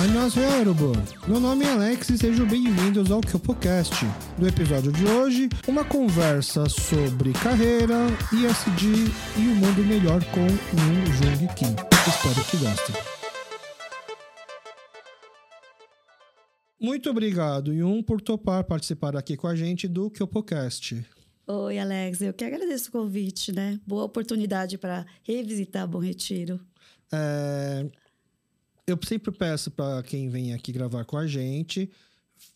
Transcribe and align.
Annyeonghaseyo, 0.00 0.56
Yorubun. 0.56 0.94
Meu 1.28 1.38
nome 1.38 1.62
é 1.62 1.72
Alex 1.72 2.08
e 2.08 2.16
sejam 2.16 2.46
bem-vindos 2.48 3.10
ao 3.10 3.20
KyopoCast. 3.20 4.06
No 4.38 4.48
episódio 4.48 4.90
de 4.90 5.04
hoje, 5.04 5.50
uma 5.68 5.84
conversa 5.84 6.66
sobre 6.70 7.34
carreira, 7.34 8.06
ISD 8.32 8.86
e 9.36 9.46
o 9.46 9.50
um 9.50 9.54
mundo 9.56 9.84
melhor 9.86 10.24
com 10.30 10.40
Yoon 10.40 11.04
Jung 11.04 11.54
Kim. 11.54 11.76
Espero 12.08 12.42
que 12.50 12.56
gostem. 12.56 12.96
Muito 16.80 17.10
obrigado, 17.10 17.74
Yun, 17.74 18.02
por 18.02 18.22
topar 18.22 18.64
participar 18.64 19.14
aqui 19.14 19.36
com 19.36 19.48
a 19.48 19.54
gente 19.54 19.86
do 19.86 20.10
KyopoCast. 20.10 21.04
Oi, 21.46 21.78
Alex. 21.78 22.22
Eu 22.22 22.32
que 22.32 22.44
agradeço 22.44 22.88
o 22.88 22.92
convite, 22.92 23.52
né? 23.52 23.78
Boa 23.86 24.04
oportunidade 24.04 24.78
para 24.78 25.04
revisitar 25.22 25.86
Bom 25.86 25.98
Retiro. 25.98 26.58
É, 27.12 27.84
eu 28.90 28.98
sempre 29.06 29.30
peço 29.30 29.70
para 29.70 30.02
quem 30.02 30.28
vem 30.28 30.52
aqui 30.52 30.72
gravar 30.72 31.04
com 31.04 31.16
a 31.16 31.26
gente 31.26 31.90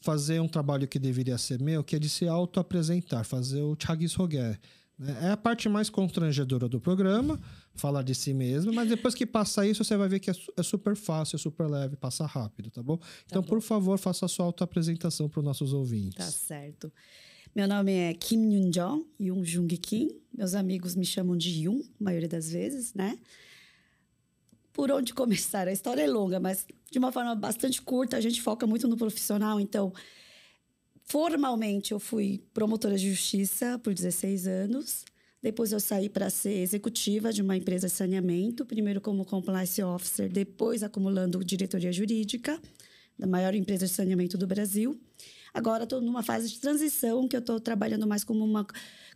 fazer 0.01 0.41
um 0.41 0.49
trabalho 0.49 0.89
que 0.89 0.99
deveria 0.99 1.39
ser 1.39 1.61
meu, 1.61 1.85
que 1.85 1.97
é 1.97 1.99
de 1.99 2.09
se 2.09 2.27
auto-apresentar, 2.27 3.25
fazer 3.25 3.63
o 3.63 3.77
Chagis 3.79 4.15
Rogué. 4.15 4.59
Né? 4.99 5.19
É 5.23 5.31
a 5.31 5.37
parte 5.37 5.69
mais 5.69 5.91
constrangedora 5.91 6.69
do 6.69 6.81
programa, 6.81 7.41
falar 7.75 8.03
de 8.03 8.15
si 8.15 8.33
mesmo, 8.33 8.73
mas 8.73 8.89
depois 8.89 9.15
que 9.15 9.27
passar 9.27 9.67
isso, 9.67 9.85
você 9.85 9.97
vai 9.97 10.09
ver 10.09 10.21
que 10.21 10.31
é, 10.31 10.35
é 10.57 10.63
super 10.63 10.97
fácil, 10.97 11.37
é 11.37 11.39
super 11.39 11.69
leve, 11.69 11.97
passa 11.97 12.27
rápido, 12.27 12.71
tá 12.71 12.83
bom? 12.83 12.99
Então, 13.27 13.43
tá 13.43 13.47
bom. 13.47 13.49
por 13.49 13.61
favor, 13.61 13.99
faça 13.99 14.27
a 14.27 14.29
sua 14.29 14.47
auto-apresentação 14.47 15.29
para 15.29 15.41
os 15.41 15.45
nossos 15.45 15.73
ouvintes. 15.73 16.17
Tá 16.17 16.31
certo. 16.31 16.93
Meu 17.55 17.69
nome 17.69 17.93
é 17.93 18.15
Kim 18.15 18.53
Yoon 18.53 18.71
Jong, 18.71 19.07
Yoon 19.21 19.45
Jung 19.45 19.77
Kim. 19.77 20.09
Meus 20.37 20.55
amigos 20.55 20.97
me 20.97 21.05
chamam 21.05 21.37
de 21.37 21.51
Yoon, 21.51 21.81
a 22.01 22.05
maioria 22.05 22.29
das 22.29 22.51
vezes, 22.51 22.95
né? 22.95 23.19
Por 24.75 24.91
onde 24.91 25.15
começar. 25.15 25.67
A 25.67 25.73
história 25.73 26.03
é 26.03 26.07
longa, 26.07 26.39
mas 26.39 26.67
de 26.91 26.99
uma 26.99 27.11
forma 27.11 27.35
bastante 27.35 27.81
curta, 27.81 28.19
a 28.19 28.21
gente 28.21 28.43
foca 28.43 28.67
muito 28.67 28.87
no 28.87 28.97
profissional. 28.99 29.59
Então, 29.59 29.91
formalmente, 31.05 31.93
eu 31.93 31.99
fui 31.99 32.45
promotora 32.53 32.99
de 32.99 33.09
justiça 33.09 33.79
por 33.79 33.95
16 33.95 34.47
anos. 34.47 35.05
Depois, 35.41 35.73
eu 35.73 35.81
saí 35.81 36.09
para 36.09 36.29
ser 36.29 36.59
executiva 36.61 37.33
de 37.33 37.43
uma 37.43 37.57
empresa 37.57 37.87
de 37.87 37.93
saneamento, 37.93 38.67
primeiro 38.67 39.01
como 39.01 39.25
compliance 39.25 39.83
officer, 39.83 40.29
depois 40.29 40.83
acumulando 40.83 41.45
diretoria 41.45 41.93
jurídica 41.93 42.61
da 43.19 43.27
maior 43.27 43.55
empresa 43.55 43.87
de 43.87 43.93
saneamento 43.93 44.37
do 44.37 44.47
Brasil. 44.47 44.99
Agora 45.53 45.85
estou 45.85 46.01
numa 46.01 46.23
fase 46.23 46.49
de 46.49 46.59
transição 46.59 47.29
que 47.29 47.37
eu 47.37 47.41
estou 47.41 47.61
trabalhando 47.61 48.07
mais 48.07 48.25
como 48.25 48.45
uma 48.45 48.67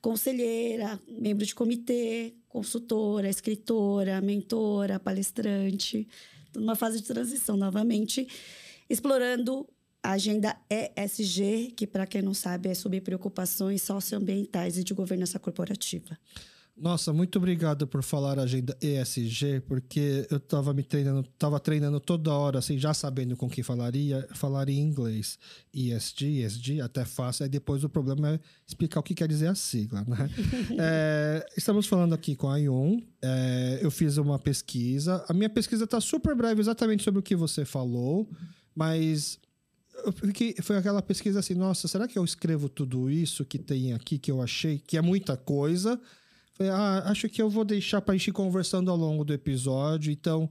conselheira, 0.00 1.00
membro 1.08 1.44
de 1.44 1.54
comitê, 1.54 2.34
consultora, 2.48 3.28
escritora, 3.28 4.20
mentora, 4.20 4.98
palestrante. 4.98 6.08
Numa 6.54 6.74
fase 6.74 7.00
de 7.00 7.06
transição 7.06 7.56
novamente, 7.56 8.26
explorando 8.88 9.68
a 10.02 10.12
agenda 10.12 10.56
ESG, 10.70 11.72
que, 11.76 11.86
para 11.86 12.06
quem 12.06 12.22
não 12.22 12.34
sabe, 12.34 12.68
é 12.68 12.74
sobre 12.74 13.00
preocupações 13.00 13.82
socioambientais 13.82 14.78
e 14.78 14.84
de 14.84 14.94
governança 14.94 15.38
corporativa. 15.38 16.18
Nossa, 16.80 17.12
muito 17.12 17.38
obrigado 17.38 17.86
por 17.86 18.02
falar 18.04 18.38
agenda 18.38 18.76
ESG, 18.80 19.60
porque 19.66 20.26
eu 20.30 20.36
estava 20.36 20.72
me 20.72 20.84
treinando, 20.84 21.28
tava 21.36 21.58
treinando 21.58 21.98
toda 21.98 22.32
hora, 22.32 22.60
assim, 22.60 22.78
já 22.78 22.94
sabendo 22.94 23.36
com 23.36 23.48
quem 23.48 23.64
falaria, 23.64 24.28
falaria 24.34 24.78
em 24.78 24.82
inglês. 24.82 25.38
ESG, 25.74 26.44
ESG, 26.44 26.80
até 26.80 27.04
fácil. 27.04 27.44
Aí 27.44 27.48
depois 27.48 27.82
o 27.82 27.88
problema 27.88 28.34
é 28.34 28.40
explicar 28.66 29.00
o 29.00 29.02
que 29.02 29.14
quer 29.14 29.26
dizer 29.26 29.48
a 29.48 29.54
sigla, 29.56 30.04
né? 30.06 30.30
é, 30.78 31.46
estamos 31.56 31.86
falando 31.86 32.14
aqui 32.14 32.36
com 32.36 32.48
a 32.48 32.58
Ion. 32.58 33.00
É, 33.20 33.80
eu 33.82 33.90
fiz 33.90 34.16
uma 34.16 34.38
pesquisa. 34.38 35.24
A 35.28 35.34
minha 35.34 35.50
pesquisa 35.50 35.84
está 35.84 36.00
super 36.00 36.36
breve, 36.36 36.60
exatamente 36.60 37.02
sobre 37.02 37.18
o 37.18 37.22
que 37.22 37.34
você 37.34 37.64
falou, 37.64 38.30
mas 38.74 39.38
Fiquei, 40.14 40.54
foi 40.62 40.76
aquela 40.76 41.02
pesquisa 41.02 41.40
assim, 41.40 41.54
nossa, 41.54 41.88
será 41.88 42.06
que 42.06 42.16
eu 42.16 42.24
escrevo 42.24 42.68
tudo 42.68 43.10
isso 43.10 43.44
que 43.44 43.58
tem 43.58 43.92
aqui 43.92 44.16
que 44.16 44.30
eu 44.30 44.40
achei 44.40 44.78
que 44.78 44.96
é 44.96 45.02
muita 45.02 45.36
coisa? 45.36 46.00
Falei, 46.58 46.72
ah, 46.72 47.04
acho 47.06 47.28
que 47.28 47.40
eu 47.40 47.48
vou 47.48 47.64
deixar 47.64 48.00
para 48.00 48.14
a 48.14 48.16
gente 48.16 48.28
ir 48.28 48.32
conversando 48.32 48.90
ao 48.90 48.96
longo 48.96 49.24
do 49.24 49.32
episódio. 49.32 50.12
Então, 50.12 50.50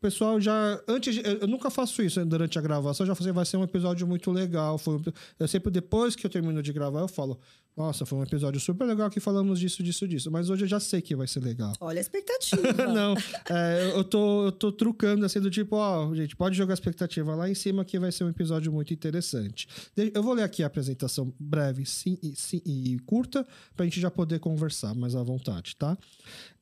pessoal 0.00 0.40
já. 0.40 0.82
Antes 0.88 1.20
eu 1.22 1.46
nunca 1.46 1.70
faço 1.70 2.02
isso 2.02 2.24
durante 2.24 2.58
a 2.58 2.62
gravação, 2.62 3.06
já 3.06 3.14
falei, 3.14 3.32
vai 3.32 3.44
ser 3.44 3.56
um 3.56 3.62
episódio 3.62 4.06
muito 4.06 4.30
legal. 4.32 4.78
Foi, 4.78 5.00
eu 5.38 5.46
sempre, 5.46 5.70
depois 5.70 6.16
que 6.16 6.26
eu 6.26 6.30
termino 6.30 6.62
de 6.62 6.72
gravar, 6.72 7.00
eu 7.00 7.08
falo. 7.08 7.38
Nossa, 7.76 8.04
foi 8.04 8.18
um 8.18 8.22
episódio 8.22 8.60
super 8.60 8.84
legal 8.84 9.08
que 9.08 9.20
falamos 9.20 9.58
disso, 9.58 9.82
disso, 9.82 10.06
disso. 10.06 10.30
Mas 10.30 10.50
hoje 10.50 10.64
eu 10.64 10.68
já 10.68 10.80
sei 10.80 11.00
que 11.00 11.16
vai 11.16 11.26
ser 11.26 11.40
legal. 11.40 11.72
Olha 11.80 11.98
a 11.98 12.00
expectativa. 12.02 12.86
Não, 12.86 13.14
é, 13.48 13.92
eu, 13.94 14.04
tô, 14.04 14.46
eu 14.46 14.52
tô 14.52 14.72
trucando 14.72 15.24
assim 15.24 15.40
do 15.40 15.50
tipo, 15.50 15.76
ó, 15.76 16.14
gente, 16.14 16.36
pode 16.36 16.56
jogar 16.56 16.72
a 16.72 16.74
expectativa 16.74 17.34
lá 17.34 17.48
em 17.48 17.54
cima 17.54 17.84
que 17.84 17.98
vai 17.98 18.12
ser 18.12 18.24
um 18.24 18.28
episódio 18.28 18.72
muito 18.72 18.92
interessante. 18.92 19.68
Eu 19.96 20.22
vou 20.22 20.34
ler 20.34 20.42
aqui 20.42 20.62
a 20.62 20.66
apresentação 20.66 21.32
breve 21.38 21.86
sim, 21.86 22.18
sim, 22.34 22.60
e 22.66 22.98
curta 23.06 23.46
pra 23.74 23.84
gente 23.84 24.00
já 24.00 24.10
poder 24.10 24.40
conversar 24.40 24.94
mais 24.94 25.14
à 25.14 25.22
vontade, 25.22 25.76
tá? 25.76 25.96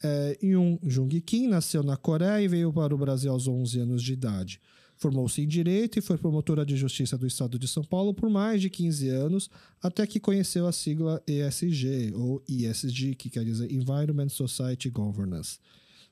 É, 0.02 0.38
Yoon 0.42 0.78
Jung 0.84 1.20
Kim 1.20 1.48
nasceu 1.48 1.82
na 1.82 1.96
Coreia 1.96 2.40
e 2.40 2.48
veio 2.48 2.72
para 2.72 2.94
o 2.94 2.98
Brasil 2.98 3.32
aos 3.32 3.48
11 3.48 3.80
anos 3.80 4.02
de 4.02 4.12
idade. 4.12 4.60
Formou-se 4.98 5.40
em 5.40 5.46
Direito 5.46 5.98
e 5.98 6.02
foi 6.02 6.18
promotora 6.18 6.66
de 6.66 6.76
Justiça 6.76 7.16
do 7.16 7.26
Estado 7.26 7.56
de 7.56 7.68
São 7.68 7.84
Paulo 7.84 8.12
por 8.12 8.28
mais 8.28 8.60
de 8.60 8.68
15 8.68 9.08
anos, 9.08 9.48
até 9.80 10.04
que 10.04 10.18
conheceu 10.18 10.66
a 10.66 10.72
sigla 10.72 11.22
ESG, 11.24 12.12
ou 12.16 12.42
ESG, 12.48 13.14
que 13.14 13.30
quer 13.30 13.44
dizer 13.44 13.72
Environment 13.72 14.28
Society 14.28 14.90
Governance. 14.90 15.58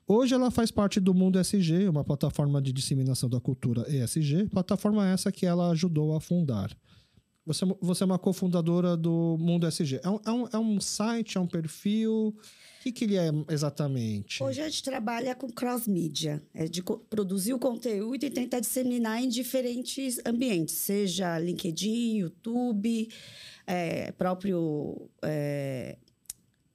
Hoje 0.07 0.33
ela 0.33 0.49
faz 0.49 0.71
parte 0.71 1.01
do 1.01 1.13
Mundo 1.13 1.37
ESG, 1.37 1.89
uma 1.89 2.01
plataforma 2.01 2.61
de 2.61 2.71
disseminação 2.71 3.29
da 3.29 3.41
cultura 3.41 3.85
ESG, 3.93 4.47
plataforma 4.49 5.05
essa 5.05 5.33
que 5.33 5.45
ela 5.45 5.69
ajudou 5.71 6.15
a 6.15 6.21
fundar. 6.21 6.71
Você, 7.45 7.65
você 7.81 8.03
é 8.03 8.05
uma 8.05 8.17
cofundadora 8.17 8.95
do 8.95 9.37
Mundo 9.37 9.67
ESG. 9.67 9.99
É 10.01 10.09
um, 10.09 10.19
é 10.25 10.31
um, 10.31 10.47
é 10.53 10.57
um 10.57 10.79
site, 10.79 11.37
é 11.37 11.41
um 11.41 11.47
perfil 11.47 12.33
que, 12.81 12.91
que 12.91 13.03
ele 13.05 13.17
é 13.17 13.29
exatamente? 13.49 14.41
Hoje 14.41 14.61
a 14.61 14.69
gente 14.69 14.83
trabalha 14.83 15.35
com 15.35 15.49
cross-mídia, 15.49 16.41
é 16.53 16.65
de 16.65 16.81
produzir 17.09 17.53
o 17.53 17.59
conteúdo 17.59 18.23
e 18.23 18.29
tentar 18.29 18.59
disseminar 18.59 19.21
em 19.21 19.29
diferentes 19.29 20.19
ambientes, 20.25 20.75
seja 20.75 21.37
LinkedIn, 21.39 22.17
YouTube, 22.17 23.09
é, 23.65 24.11
próprio 24.13 25.09
é, 25.21 25.97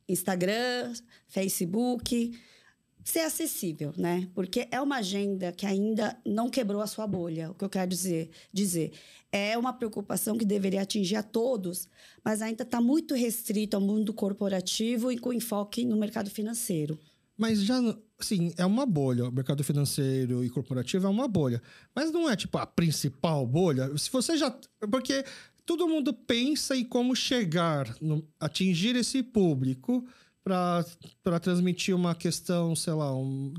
Instagram, 0.08 0.92
Facebook 1.28 2.32
ser 3.04 3.20
acessível, 3.20 3.92
né? 3.96 4.28
Porque 4.34 4.68
é 4.70 4.80
uma 4.80 4.96
agenda 4.96 5.52
que 5.52 5.66
ainda 5.66 6.16
não 6.24 6.48
quebrou 6.48 6.80
a 6.80 6.86
sua 6.86 7.06
bolha. 7.06 7.50
O 7.50 7.54
que 7.54 7.64
eu 7.64 7.70
quero 7.70 7.88
dizer, 7.88 8.30
dizer 8.52 8.92
é 9.30 9.56
uma 9.56 9.72
preocupação 9.72 10.36
que 10.36 10.44
deveria 10.44 10.82
atingir 10.82 11.16
a 11.16 11.22
todos, 11.22 11.88
mas 12.22 12.42
ainda 12.42 12.64
está 12.64 12.80
muito 12.80 13.14
restrito 13.14 13.76
ao 13.76 13.80
mundo 13.80 14.12
corporativo 14.12 15.10
e 15.10 15.18
com 15.18 15.32
enfoque 15.32 15.84
no 15.84 15.96
mercado 15.96 16.28
financeiro. 16.30 16.98
Mas 17.36 17.62
já, 17.62 17.80
sim, 18.20 18.52
é 18.58 18.66
uma 18.66 18.84
bolha. 18.84 19.28
O 19.28 19.32
mercado 19.32 19.64
financeiro 19.64 20.44
e 20.44 20.50
corporativo 20.50 21.06
é 21.06 21.10
uma 21.10 21.26
bolha. 21.26 21.62
Mas 21.94 22.12
não 22.12 22.28
é, 22.28 22.36
tipo, 22.36 22.58
a 22.58 22.66
principal 22.66 23.46
bolha. 23.46 23.96
Se 23.96 24.10
você 24.10 24.36
já. 24.36 24.54
Porque 24.91 25.24
todo 25.64 25.88
mundo 25.88 26.12
pensa 26.12 26.76
em 26.76 26.84
como 26.84 27.16
chegar, 27.16 27.96
no, 28.00 28.22
atingir 28.38 28.96
esse 28.96 29.22
público 29.22 30.06
para 30.44 31.38
transmitir 31.41 31.94
uma 31.94 32.14
questão, 32.14 32.75
sei 32.75 32.92
lá, 32.92 33.14
um, 33.14 33.54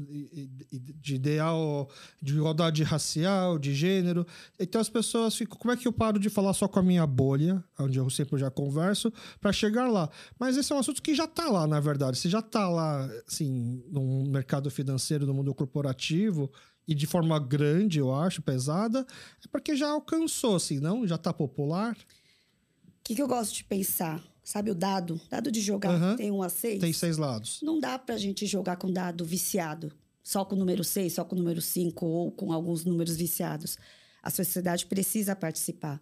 de 0.99 1.16
ideal, 1.16 1.89
de 2.21 2.33
igualdade 2.33 2.83
racial, 2.83 3.57
de 3.57 3.73
gênero. 3.73 4.27
Então 4.59 4.81
as 4.81 4.89
pessoas 4.89 5.35
ficam, 5.35 5.57
como 5.57 5.71
é 5.71 5.77
que 5.77 5.88
eu 5.88 5.94
paro 5.94 6.19
de 6.19 6.29
falar 6.29 6.53
só 6.53 6.67
com 6.67 6.79
a 6.79 6.83
minha 6.83 7.07
bolha, 7.07 7.63
onde 7.79 7.97
eu 7.97 8.09
sempre 8.09 8.38
já 8.38 8.51
converso, 8.51 9.13
para 9.39 9.53
chegar 9.53 9.88
lá? 9.88 10.09
Mas 10.38 10.57
esse 10.57 10.73
é 10.73 10.75
um 10.75 10.79
assunto 10.79 11.01
que 11.01 11.16
já 11.16 11.23
está 11.23 11.49
lá, 11.49 11.66
na 11.66 11.79
verdade. 11.79 12.17
Se 12.17 12.27
já 12.27 12.39
está 12.39 12.67
lá, 12.67 13.09
assim, 13.25 13.81
no 13.89 14.25
mercado 14.25 14.69
financeiro, 14.69 15.25
no 15.25 15.33
mundo 15.33 15.53
corporativo, 15.53 16.51
e 16.85 16.94
de 16.94 17.07
forma 17.07 17.39
grande, 17.39 18.00
eu 18.00 18.13
acho, 18.13 18.41
pesada, 18.41 19.06
é 19.44 19.47
porque 19.50 19.74
já 19.75 19.89
alcançou, 19.89 20.57
assim, 20.57 20.80
não? 20.80 21.07
Já 21.07 21.15
está 21.15 21.31
popular. 21.31 21.95
O 21.95 23.03
que, 23.06 23.15
que 23.15 23.21
eu 23.21 23.27
gosto 23.27 23.56
de 23.56 23.63
pensar? 23.63 24.21
Sabe 24.44 24.72
o 24.72 24.75
dado? 24.75 25.19
Dado 25.30 25.51
de 25.51 25.62
jogar 25.62 26.01
uhum. 26.01 26.16
tem 26.16 26.31
um 26.31 26.44
a 26.44 26.50
seis. 26.50 26.80
Tem 26.80 26.92
seis 26.92 27.18
lados. 27.18 27.60
Não 27.62 27.80
dá 27.80 27.98
pra 27.98 28.18
gente 28.18 28.45
jogar 28.45 28.75
com 28.75 28.92
dado 28.92 29.24
viciado. 29.24 29.92
Só 30.22 30.44
com 30.45 30.56
o 30.56 30.57
número 30.57 30.84
seis, 30.84 31.13
só 31.13 31.24
com 31.24 31.36
o 31.36 31.40
número 31.40 31.62
cinco 31.62 32.06
ou 32.06 32.31
com 32.31 32.51
alguns 32.51 32.84
números 32.84 33.16
viciados. 33.16 33.78
A 34.22 34.30
sociedade 34.30 34.86
precisa 34.86 35.36
participar. 35.36 36.01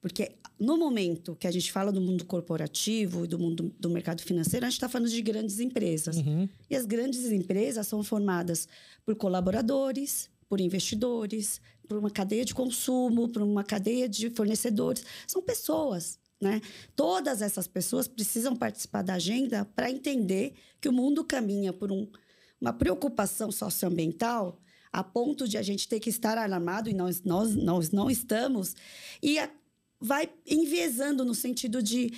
Porque 0.00 0.36
no 0.58 0.76
momento 0.76 1.34
que 1.34 1.46
a 1.46 1.50
gente 1.50 1.72
fala 1.72 1.90
do 1.90 2.00
mundo 2.00 2.24
corporativo 2.24 3.24
e 3.24 3.28
do 3.28 3.38
mundo 3.38 3.74
do 3.78 3.90
mercado 3.90 4.22
financeiro, 4.22 4.64
a 4.64 4.68
gente 4.68 4.76
está 4.76 4.88
falando 4.88 5.08
de 5.08 5.20
grandes 5.20 5.58
empresas. 5.58 6.16
Uhum. 6.16 6.48
E 6.70 6.76
as 6.76 6.86
grandes 6.86 7.24
empresas 7.26 7.86
são 7.86 8.02
formadas 8.02 8.68
por 9.04 9.16
colaboradores, 9.16 10.30
por 10.48 10.60
investidores, 10.60 11.60
por 11.88 11.98
uma 11.98 12.10
cadeia 12.10 12.44
de 12.44 12.54
consumo, 12.54 13.28
por 13.28 13.42
uma 13.42 13.64
cadeia 13.64 14.08
de 14.08 14.30
fornecedores. 14.30 15.04
São 15.26 15.42
pessoas. 15.42 16.18
Né? 16.40 16.60
Todas 16.94 17.40
essas 17.40 17.66
pessoas 17.66 18.06
precisam 18.06 18.54
participar 18.54 19.02
da 19.02 19.14
agenda 19.14 19.64
para 19.74 19.90
entender 19.90 20.54
que 20.80 20.88
o 20.88 20.92
mundo 20.92 21.24
caminha 21.24 21.72
por 21.72 21.90
um, 21.90 22.06
uma 22.60 22.72
preocupação 22.72 23.50
socioambiental 23.50 24.60
a 24.92 25.02
ponto 25.02 25.46
de 25.46 25.58
a 25.58 25.62
gente 25.62 25.88
ter 25.88 26.00
que 26.00 26.08
estar 26.08 26.38
alarmado, 26.38 26.88
e 26.88 26.94
nós, 26.94 27.22
nós, 27.22 27.54
nós 27.54 27.90
não 27.90 28.10
estamos, 28.10 28.74
e 29.22 29.38
a, 29.38 29.50
vai 30.00 30.30
enviesando 30.46 31.22
no 31.22 31.34
sentido 31.34 31.82
de 31.82 32.12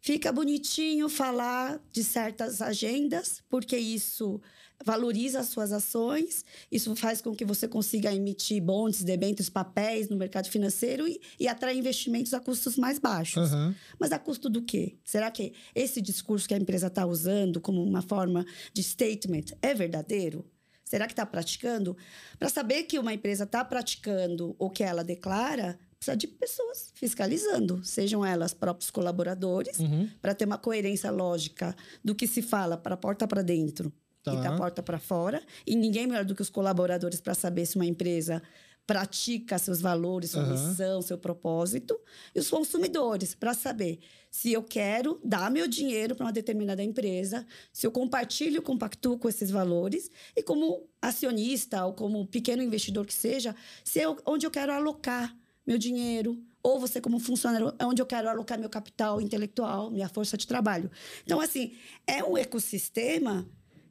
fica 0.00 0.30
bonitinho 0.30 1.08
falar 1.08 1.80
de 1.90 2.04
certas 2.04 2.60
agendas, 2.60 3.42
porque 3.48 3.76
isso 3.78 4.40
valoriza 4.84 5.40
as 5.40 5.48
suas 5.48 5.72
ações, 5.72 6.44
isso 6.70 6.94
faz 6.94 7.20
com 7.20 7.34
que 7.34 7.44
você 7.44 7.66
consiga 7.66 8.12
emitir 8.14 8.62
bonds, 8.62 9.02
debêntures, 9.02 9.50
papéis 9.50 10.08
no 10.08 10.16
mercado 10.16 10.48
financeiro 10.48 11.06
e, 11.06 11.20
e 11.38 11.48
atrair 11.48 11.78
investimentos 11.78 12.32
a 12.32 12.40
custos 12.40 12.76
mais 12.76 12.98
baixos. 12.98 13.52
Uhum. 13.52 13.74
Mas 13.98 14.12
a 14.12 14.18
custo 14.18 14.48
do 14.48 14.62
quê? 14.62 14.96
Será 15.04 15.30
que 15.30 15.52
esse 15.74 16.00
discurso 16.00 16.46
que 16.46 16.54
a 16.54 16.58
empresa 16.58 16.86
está 16.86 17.04
usando 17.04 17.60
como 17.60 17.82
uma 17.82 18.02
forma 18.02 18.46
de 18.72 18.82
statement 18.82 19.46
é 19.60 19.74
verdadeiro? 19.74 20.44
Será 20.84 21.06
que 21.06 21.12
está 21.12 21.26
praticando? 21.26 21.94
Para 22.38 22.48
saber 22.48 22.84
que 22.84 22.98
uma 22.98 23.12
empresa 23.12 23.44
está 23.44 23.62
praticando 23.62 24.56
o 24.58 24.70
que 24.70 24.82
ela 24.82 25.04
declara, 25.04 25.78
precisa 25.98 26.16
de 26.16 26.26
pessoas 26.26 26.92
fiscalizando, 26.94 27.84
sejam 27.84 28.24
elas 28.24 28.54
próprios 28.54 28.90
colaboradores, 28.90 29.78
Uhum. 29.78 30.08
para 30.22 30.34
ter 30.34 30.46
uma 30.46 30.56
coerência 30.56 31.10
lógica 31.10 31.76
do 32.02 32.14
que 32.14 32.26
se 32.26 32.40
fala 32.40 32.76
para 32.76 32.94
a 32.94 32.96
porta 32.96 33.26
para 33.28 33.42
dentro 33.42 33.92
Tá. 34.22 34.34
e 34.34 34.36
da 34.42 34.56
porta 34.56 34.82
para 34.82 34.98
fora. 34.98 35.42
E 35.66 35.74
ninguém 35.74 36.06
melhor 36.06 36.24
do 36.24 36.34
que 36.34 36.42
os 36.42 36.50
colaboradores 36.50 37.20
para 37.20 37.34
saber 37.34 37.66
se 37.66 37.76
uma 37.76 37.86
empresa 37.86 38.42
pratica 38.88 39.58
seus 39.58 39.82
valores, 39.82 40.30
sua 40.30 40.42
Aham. 40.42 40.52
missão, 40.52 41.02
seu 41.02 41.18
propósito. 41.18 42.00
E 42.34 42.40
os 42.40 42.48
consumidores 42.48 43.34
para 43.34 43.52
saber 43.52 43.98
se 44.30 44.50
eu 44.50 44.62
quero 44.62 45.20
dar 45.22 45.50
meu 45.50 45.68
dinheiro 45.68 46.16
para 46.16 46.24
uma 46.24 46.32
determinada 46.32 46.82
empresa, 46.82 47.46
se 47.70 47.86
eu 47.86 47.92
compartilho, 47.92 48.62
compactuo 48.62 49.18
com 49.18 49.28
esses 49.28 49.50
valores 49.50 50.10
e 50.34 50.42
como 50.42 50.88
acionista 51.02 51.84
ou 51.84 51.92
como 51.92 52.26
pequeno 52.26 52.62
investidor 52.62 53.04
que 53.04 53.12
seja, 53.12 53.54
se 53.84 54.00
eu, 54.00 54.16
onde 54.24 54.46
eu 54.46 54.50
quero 54.50 54.72
alocar 54.72 55.36
meu 55.66 55.76
dinheiro, 55.76 56.42
ou 56.62 56.80
você 56.80 56.98
como 56.98 57.18
funcionário, 57.18 57.74
é 57.78 57.84
onde 57.84 58.00
eu 58.00 58.06
quero 58.06 58.26
alocar 58.26 58.58
meu 58.58 58.70
capital 58.70 59.20
intelectual, 59.20 59.90
minha 59.90 60.08
força 60.08 60.34
de 60.34 60.46
trabalho. 60.46 60.90
Então, 61.24 61.42
assim, 61.42 61.74
é 62.06 62.24
um 62.24 62.38
ecossistema 62.38 63.46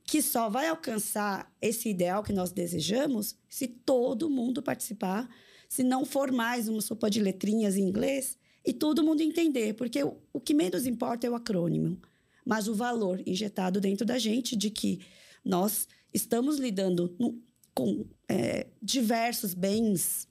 que 0.08 0.22
só 0.22 0.50
vai 0.50 0.68
alcançar 0.70 1.54
esse 1.62 1.90
ideal 1.90 2.24
que 2.24 2.32
nós 2.34 2.52
desejamos 2.52 3.36
se 3.50 3.68
todo 3.68 4.30
mundo 4.30 4.64
participar, 4.64 5.30
se 5.70 5.84
não 5.84 6.06
for 6.06 6.32
mais 6.32 6.68
uma 6.70 6.80
sopa 6.82 7.10
de 7.10 7.20
letrinhas 7.22 7.76
em 7.76 7.82
inglês 7.84 8.38
e 8.66 8.72
todo 8.74 9.04
mundo 9.04 9.22
entender, 9.22 9.74
porque 9.76 10.02
o, 10.04 10.18
o 10.32 10.40
que 10.40 10.54
menos 10.54 10.88
importa 10.88 11.28
é 11.28 11.30
o 11.30 11.36
acrônimo, 11.36 12.00
mas 12.46 12.70
o 12.70 12.74
valor 12.74 13.22
injetado 13.28 13.82
dentro 13.82 14.06
da 14.06 14.18
gente 14.18 14.56
de 14.56 14.70
que 14.72 15.02
nós 15.44 15.88
estamos 16.14 16.58
lidando 16.58 17.14
no- 17.20 17.42
com 17.76 18.06
é, 18.30 18.68
diversos 18.82 19.54
bens 19.54 20.28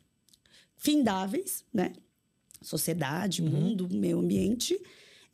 findáveis, 0.77 1.65
né? 1.73 1.93
Sociedade, 2.63 3.43
Uhum. 3.43 3.51
mundo, 3.51 3.89
meio 3.95 4.19
ambiente, 4.19 4.81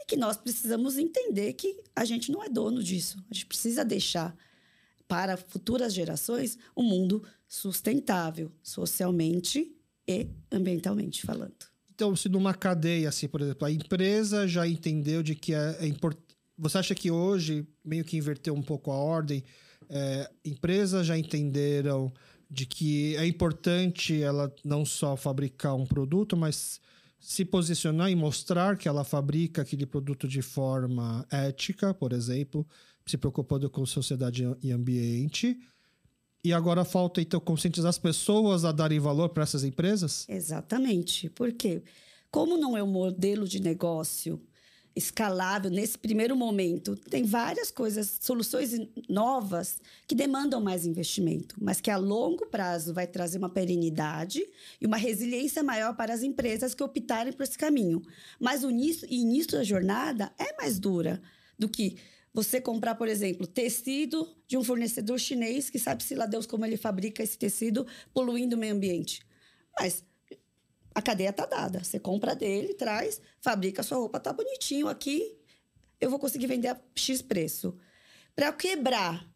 e 0.02 0.06
que 0.06 0.16
nós 0.16 0.36
precisamos 0.36 0.98
entender 0.98 1.52
que 1.52 1.80
a 1.94 2.04
gente 2.04 2.30
não 2.30 2.42
é 2.42 2.48
dono 2.48 2.82
disso. 2.82 3.18
A 3.30 3.34
gente 3.34 3.46
precisa 3.46 3.84
deixar 3.84 4.36
para 5.06 5.36
futuras 5.36 5.94
gerações 5.94 6.58
um 6.76 6.82
mundo 6.82 7.22
sustentável, 7.48 8.50
socialmente 8.62 9.74
e 10.08 10.26
ambientalmente 10.50 11.22
falando. 11.22 11.54
Então, 11.94 12.16
se 12.16 12.28
numa 12.28 12.54
cadeia, 12.54 13.08
assim, 13.08 13.28
por 13.28 13.40
exemplo, 13.40 13.66
a 13.66 13.70
empresa 13.70 14.48
já 14.48 14.66
entendeu 14.66 15.22
de 15.22 15.34
que 15.34 15.54
é, 15.54 15.86
importante. 15.86 16.36
Você 16.58 16.78
acha 16.78 16.94
que 16.94 17.10
hoje 17.10 17.66
meio 17.84 18.04
que 18.04 18.16
inverteu 18.16 18.54
um 18.54 18.62
pouco 18.62 18.90
a 18.90 18.96
ordem? 18.96 19.44
É, 19.88 20.30
empresas 20.44 21.06
já 21.06 21.16
entenderam 21.16 22.12
de 22.50 22.66
que 22.66 23.16
é 23.16 23.26
importante 23.26 24.22
ela 24.22 24.54
não 24.64 24.84
só 24.84 25.16
fabricar 25.16 25.74
um 25.74 25.86
produto, 25.86 26.36
mas 26.36 26.80
se 27.22 27.44
posicionar 27.44 28.10
e 28.10 28.16
mostrar 28.16 28.76
que 28.76 28.88
ela 28.88 29.04
fabrica 29.04 29.62
aquele 29.62 29.86
produto 29.86 30.26
de 30.26 30.42
forma 30.42 31.24
ética, 31.30 31.94
por 31.94 32.12
exemplo, 32.12 32.66
se 33.06 33.16
preocupando 33.16 33.70
com 33.70 33.86
sociedade 33.86 34.44
e 34.60 34.72
ambiente. 34.72 35.56
E 36.44 36.52
agora 36.52 36.84
falta, 36.84 37.22
então, 37.22 37.38
conscientizar 37.38 37.90
as 37.90 37.98
pessoas 37.98 38.64
a 38.64 38.72
darem 38.72 38.98
valor 38.98 39.28
para 39.28 39.44
essas 39.44 39.62
empresas? 39.62 40.28
Exatamente. 40.28 41.30
Porque, 41.30 41.84
como 42.28 42.58
não 42.58 42.76
é 42.76 42.82
um 42.82 42.90
modelo 42.90 43.46
de 43.46 43.60
negócio 43.60 44.42
escalável 44.94 45.70
nesse 45.70 45.98
primeiro 45.98 46.36
momento, 46.36 46.96
tem 46.96 47.24
várias 47.24 47.70
coisas, 47.70 48.18
soluções 48.20 48.72
novas 49.08 49.80
que 50.06 50.14
demandam 50.14 50.60
mais 50.60 50.84
investimento, 50.84 51.56
mas 51.60 51.80
que 51.80 51.90
a 51.90 51.96
longo 51.96 52.46
prazo 52.46 52.92
vai 52.92 53.06
trazer 53.06 53.38
uma 53.38 53.48
perenidade 53.48 54.44
e 54.80 54.86
uma 54.86 54.96
resiliência 54.96 55.62
maior 55.62 55.96
para 55.96 56.12
as 56.12 56.22
empresas 56.22 56.74
que 56.74 56.82
optarem 56.82 57.32
por 57.32 57.42
esse 57.42 57.56
caminho. 57.56 58.02
Mas 58.38 58.64
o 58.64 58.70
início, 58.70 59.06
início 59.10 59.52
da 59.52 59.64
jornada 59.64 60.32
é 60.38 60.56
mais 60.56 60.78
dura 60.78 61.22
do 61.58 61.68
que 61.68 61.96
você 62.34 62.60
comprar, 62.60 62.94
por 62.94 63.08
exemplo, 63.08 63.46
tecido 63.46 64.26
de 64.46 64.56
um 64.56 64.64
fornecedor 64.64 65.18
chinês 65.18 65.68
que 65.68 65.78
sabe-se 65.78 66.14
lá 66.14 66.26
Deus 66.26 66.46
como 66.46 66.64
ele 66.64 66.76
fabrica 66.76 67.22
esse 67.22 67.36
tecido, 67.36 67.86
poluindo 68.12 68.56
o 68.56 68.58
meio 68.58 68.74
ambiente. 68.74 69.20
Mas 69.78 70.04
a 70.94 71.02
cadeia 71.02 71.30
está 71.30 71.46
dada. 71.46 71.82
Você 71.82 71.98
compra 71.98 72.34
dele, 72.34 72.74
traz, 72.74 73.20
fabrica 73.40 73.80
a 73.80 73.84
sua 73.84 73.98
roupa, 73.98 74.20
tá 74.20 74.32
bonitinho 74.32 74.88
aqui, 74.88 75.36
eu 76.00 76.10
vou 76.10 76.18
conseguir 76.18 76.46
vender 76.46 76.68
a 76.68 76.80
X 76.94 77.22
preço. 77.22 77.76
Para 78.34 78.52
quebrar 78.52 79.26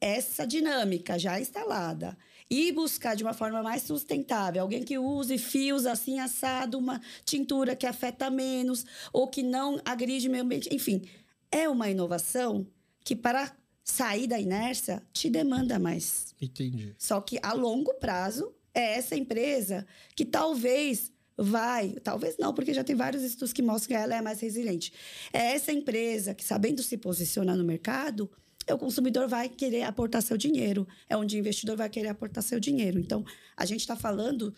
essa 0.00 0.46
dinâmica 0.46 1.18
já 1.18 1.40
instalada 1.40 2.16
e 2.50 2.72
buscar 2.72 3.14
de 3.14 3.22
uma 3.22 3.34
forma 3.34 3.62
mais 3.62 3.82
sustentável, 3.82 4.62
alguém 4.62 4.82
que 4.82 4.98
use 4.98 5.36
fios 5.38 5.86
assim 5.86 6.18
assado, 6.18 6.78
uma 6.78 7.00
tintura 7.24 7.76
que 7.76 7.86
afeta 7.86 8.30
menos 8.30 8.84
ou 9.12 9.28
que 9.28 9.42
não 9.42 9.80
agride 9.84 10.28
o 10.28 10.30
meio 10.30 10.44
ambiente, 10.44 10.68
enfim, 10.72 11.02
é 11.50 11.68
uma 11.68 11.90
inovação 11.90 12.66
que 13.04 13.14
para 13.14 13.54
sair 13.82 14.26
da 14.26 14.38
inércia 14.38 15.02
te 15.12 15.30
demanda 15.30 15.78
mais. 15.78 16.34
Entendi. 16.40 16.94
Só 16.98 17.20
que 17.20 17.38
a 17.42 17.52
longo 17.52 17.94
prazo 17.94 18.54
é 18.78 18.94
essa 18.94 19.16
empresa 19.16 19.86
que 20.14 20.24
talvez 20.24 21.12
vai, 21.36 21.94
talvez 22.02 22.36
não, 22.38 22.52
porque 22.52 22.74
já 22.74 22.82
tem 22.82 22.96
vários 22.96 23.22
estudos 23.22 23.52
que 23.52 23.62
mostram 23.62 23.96
que 23.96 24.02
ela 24.02 24.16
é 24.16 24.20
mais 24.20 24.40
resiliente. 24.40 24.92
É 25.32 25.52
essa 25.52 25.72
empresa 25.72 26.34
que, 26.34 26.44
sabendo 26.44 26.82
se 26.82 26.96
posicionar 26.96 27.56
no 27.56 27.64
mercado, 27.64 28.30
o 28.68 28.78
consumidor 28.78 29.28
vai 29.28 29.48
querer 29.48 29.82
aportar 29.82 30.20
seu 30.22 30.36
dinheiro, 30.36 30.86
é 31.08 31.16
onde 31.16 31.36
o 31.36 31.38
investidor 31.38 31.76
vai 31.76 31.88
querer 31.88 32.08
aportar 32.08 32.42
seu 32.42 32.60
dinheiro. 32.60 32.98
Então, 32.98 33.24
a 33.56 33.64
gente 33.64 33.80
está 33.80 33.96
falando, 33.96 34.54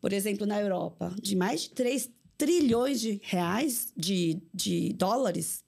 por 0.00 0.12
exemplo, 0.12 0.46
na 0.46 0.60
Europa, 0.60 1.14
de 1.20 1.34
mais 1.34 1.62
de 1.62 1.70
3 1.70 2.10
trilhões 2.36 3.00
de 3.00 3.20
reais, 3.22 3.92
de, 3.96 4.40
de 4.52 4.92
dólares, 4.92 5.64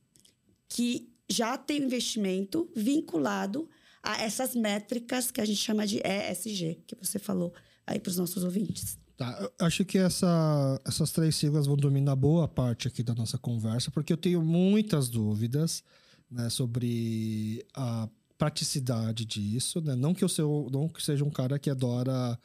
que 0.69 1.11
já 1.29 1.57
tem 1.57 1.83
investimento 1.83 2.71
vinculado 2.75 3.69
a 4.03 4.23
essas 4.23 4.55
métricas 4.55 5.31
que 5.31 5.41
a 5.41 5.45
gente 5.45 5.61
chama 5.61 5.87
de 5.87 5.99
ESG, 5.99 6.83
que 6.87 6.97
você 6.97 7.19
falou 7.19 7.53
aí 7.87 7.99
para 7.99 8.11
os 8.11 8.17
nossos 8.17 8.45
ouvintes. 8.45 8.99
Tá, 9.17 9.51
acho 9.59 9.85
que 9.85 9.99
essa, 9.99 10.81
essas 10.85 11.13
três 11.13 11.37
siglas 11.37 11.67
vão 11.67 11.77
dominar 11.77 12.17
boa 12.17 12.49
parte 12.49 12.89
aqui 12.89 13.03
da 13.03 13.15
nossa 13.15 13.37
conversa, 13.37 13.91
porque 13.91 14.13
eu 14.13 14.17
tenho 14.17 14.43
muitas 14.43 15.11
dúvidas 15.11 15.85
né, 16.31 16.49
sobre 16.49 17.67
a 17.75 18.09
praticidade 18.39 19.27
disso. 19.27 19.83
Né? 19.83 19.95
Não, 19.95 20.15
que 20.15 20.25
eu 20.25 20.29
sou, 20.29 20.71
não 20.71 20.89
que 20.89 21.03
seja 21.03 21.23
um 21.23 21.31
cara 21.31 21.59
que 21.59 21.69
adora 21.69 22.39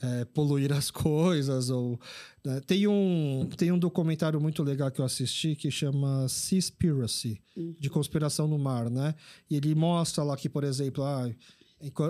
é, 0.00 0.24
poluir 0.26 0.72
as 0.72 0.90
coisas. 0.92 1.70
ou 1.70 1.98
né? 2.44 2.60
tem, 2.60 2.86
um, 2.86 3.48
tem 3.56 3.72
um 3.72 3.78
documentário 3.78 4.38
muito 4.40 4.62
legal 4.62 4.90
que 4.90 5.00
eu 5.00 5.04
assisti 5.04 5.56
que 5.56 5.70
chama 5.70 6.28
Seaspiracy, 6.28 7.40
de 7.80 7.88
conspiração 7.88 8.46
no 8.46 8.58
mar. 8.58 8.90
Né? 8.90 9.14
E 9.48 9.56
ele 9.56 9.74
mostra 9.74 10.22
lá 10.22 10.36
que, 10.36 10.48
por 10.48 10.64
exemplo, 10.64 11.02
ah, 11.04 11.30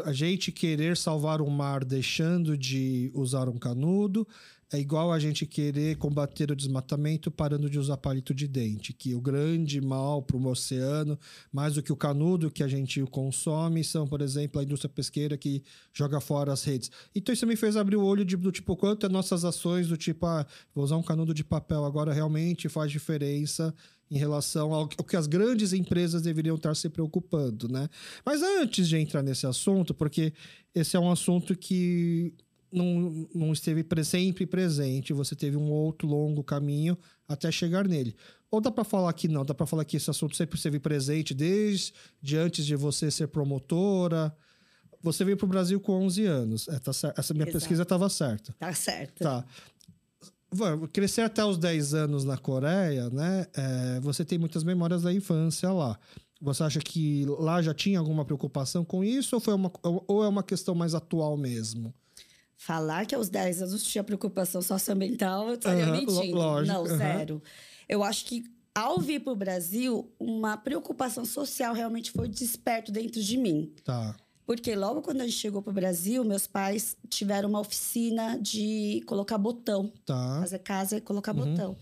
a 0.05 0.13
gente 0.13 0.51
querer 0.51 0.97
salvar 0.97 1.41
o 1.41 1.51
mar 1.51 1.85
deixando 1.85 2.57
de 2.57 3.11
usar 3.15 3.49
um 3.49 3.59
canudo 3.59 4.27
é 4.71 4.79
igual 4.79 5.11
a 5.13 5.19
gente 5.19 5.47
querer 5.47 5.97
combater 5.97 6.51
o 6.51 6.57
desmatamento 6.57 7.31
parando 7.31 7.71
de 7.71 7.79
usar 7.79 7.97
palito 7.97 8.35
de 8.35 8.47
dente, 8.47 8.93
que 8.93 9.15
o 9.15 9.21
grande 9.21 9.81
mal 9.81 10.23
para 10.23 10.37
o 10.37 10.47
oceano, 10.47 11.19
mais 11.51 11.75
do 11.75 11.83
que 11.83 11.93
o 11.93 11.97
canudo 11.97 12.51
que 12.51 12.63
a 12.63 12.69
gente 12.69 13.03
consome, 13.07 13.83
são, 13.83 14.07
por 14.07 14.21
exemplo, 14.21 14.61
a 14.61 14.65
indústria 14.65 14.91
pesqueira 14.91 15.39
que 15.39 15.63
joga 15.93 16.21
fora 16.21 16.53
as 16.53 16.65
redes. 16.65 16.91
Então 17.15 17.33
isso 17.33 17.47
me 17.47 17.57
fez 17.57 17.77
abrir 17.77 17.97
o 17.97 18.05
olho 18.05 18.27
de, 18.27 18.37
do 18.37 18.53
tipo, 18.53 18.77
quanto 18.77 19.07
é 19.07 19.09
nossas 19.09 19.43
ações 19.43 19.89
do 19.89 19.97
tipo, 19.97 20.27
ah, 20.27 20.47
vou 20.75 20.85
usar 20.85 20.97
um 20.97 21.03
canudo 21.03 21.33
de 21.33 21.45
papel 21.45 21.85
agora 21.85 22.13
realmente 22.13 22.69
faz 22.69 22.91
diferença 22.91 23.75
em 24.11 24.17
relação 24.17 24.73
ao 24.73 24.89
que 24.89 25.17
as 25.17 25.27
grandes 25.27 25.73
empresas 25.73 26.23
deveriam 26.23 26.57
estar 26.57 26.75
se 26.75 26.89
preocupando, 26.89 27.69
né? 27.69 27.89
Mas 28.25 28.43
antes 28.43 28.89
de 28.89 28.97
entrar 28.97 29.23
nesse 29.23 29.47
assunto, 29.47 29.93
porque 29.93 30.33
esse 30.75 30.97
é 30.97 31.01
um 31.01 31.11
assunto 31.11 31.57
que 31.57 32.35
não, 32.73 33.29
não 33.35 33.53
esteve 33.53 33.85
sempre 34.05 34.47
presente, 34.47 35.13
você 35.13 35.35
teve 35.35 35.57
um 35.57 35.71
outro 35.71 36.07
longo 36.07 36.43
caminho 36.43 36.97
até 37.27 37.51
chegar 37.51 37.87
nele. 37.87 38.15
Ou 38.51 38.61
dá 38.61 38.71
para 38.71 38.85
falar 38.85 39.13
que 39.13 39.29
não, 39.29 39.45
dá 39.45 39.55
para 39.55 39.67
falar 39.67 39.85
que 39.85 39.97
esse 39.97 40.09
assunto 40.09 40.37
sempre 40.37 40.57
esteve 40.57 40.79
presente 40.79 41.35
desde 41.35 41.93
antes 42.37 42.65
de 42.65 42.77
você 42.77 43.11
ser 43.11 43.29
promotora, 43.29 44.35
Você 45.03 45.25
veio 45.25 45.37
para 45.37 45.45
o 45.47 45.49
Brasil 45.49 45.79
com 45.81 45.93
11 45.93 46.25
anos. 46.25 46.69
É, 46.69 46.79
tá 46.79 46.91
Essa 46.91 47.33
minha 47.33 47.45
Exato. 47.45 47.53
pesquisa 47.53 47.83
estava 47.83 48.09
certa. 48.09 48.53
Tá 48.59 48.73
certo. 48.73 49.23
Tá. 49.23 49.45
Crescer 50.93 51.23
até 51.23 51.45
os 51.45 51.59
10 51.59 51.95
anos 51.95 52.25
na 52.25 52.37
Coreia, 52.39 53.11
né? 53.11 53.47
É, 53.55 54.01
você 54.01 54.25
tem 54.25 54.39
muitas 54.39 54.65
memórias 54.65 55.03
da 55.03 55.13
infância 55.13 55.71
lá. 55.71 55.99
Você 56.41 56.63
acha 56.63 56.79
que 56.79 57.27
lá 57.39 57.61
já 57.61 57.75
tinha 57.75 57.99
alguma 57.99 58.25
preocupação 58.25 58.85
com 58.85 59.03
isso 59.03 59.35
ou, 59.35 59.41
foi 59.41 59.55
uma, 59.55 59.73
ou 59.83 60.25
é 60.25 60.29
uma 60.29 60.43
questão 60.43 60.75
mais 60.75 60.95
atual 60.95 61.37
mesmo? 61.37 61.93
Falar 62.57 63.07
que 63.07 63.15
aos 63.15 63.29
10 63.29 63.63
anos 63.63 63.83
tinha 63.85 64.03
preocupação 64.03 64.63
socioambiental, 64.63 65.49
eu 65.49 65.55
estaria 65.55 65.87
uhum, 65.87 65.93
mentindo. 65.93 66.37
Lógico, 66.37 66.75
Não, 66.75 66.83
uhum. 66.83 66.97
zero. 66.97 67.43
Eu 67.89 68.03
acho 68.03 68.25
que 68.25 68.45
ao 68.75 69.01
vir 69.01 69.21
para 69.21 69.33
o 69.33 69.37
Brasil, 69.37 70.13
uma 70.19 70.57
preocupação 70.57 71.25
social 71.25 71.75
realmente 71.75 72.11
foi 72.13 72.29
desperto 72.29 72.93
dentro 72.93 73.23
de 73.23 73.37
mim. 73.37 73.73
Tá. 73.85 74.17
Porque 74.49 74.75
logo 74.75 75.03
quando 75.03 75.21
a 75.21 75.25
gente 75.27 75.37
chegou 75.37 75.61
para 75.61 75.71
o 75.71 75.75
Brasil, 75.75 76.25
meus 76.25 76.47
pais 76.47 76.97
tiveram 77.11 77.51
uma 77.51 77.61
oficina 77.61 78.39
de 78.41 79.03
colocar 79.07 79.37
botão. 79.37 79.93
Tá. 80.07 80.39
Fazer 80.41 80.61
casa 80.61 80.97
e 80.97 81.03
colocar 81.03 81.37
uhum. 81.37 81.53
botão. 81.53 81.77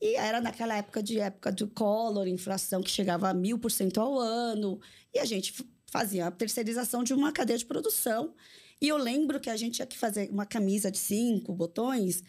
E 0.00 0.14
era 0.14 0.40
naquela 0.40 0.74
época 0.74 1.02
de 1.02 1.20
época 1.20 1.52
do 1.52 1.68
Collor, 1.68 2.26
inflação 2.26 2.82
que 2.82 2.90
chegava 2.90 3.28
a 3.28 3.34
mil 3.34 3.58
por 3.58 3.70
cento 3.70 4.00
ao 4.00 4.18
ano. 4.18 4.80
E 5.12 5.18
a 5.18 5.26
gente 5.26 5.52
fazia 5.92 6.28
a 6.28 6.30
terceirização 6.30 7.04
de 7.04 7.12
uma 7.12 7.30
cadeia 7.30 7.58
de 7.58 7.66
produção. 7.66 8.32
E 8.80 8.88
eu 8.88 8.96
lembro 8.96 9.38
que 9.38 9.50
a 9.50 9.56
gente 9.58 9.74
tinha 9.74 9.86
que 9.86 9.98
fazer 9.98 10.30
uma 10.30 10.46
camisa 10.46 10.90
de 10.90 10.96
cinco 10.96 11.52
botões. 11.52 12.24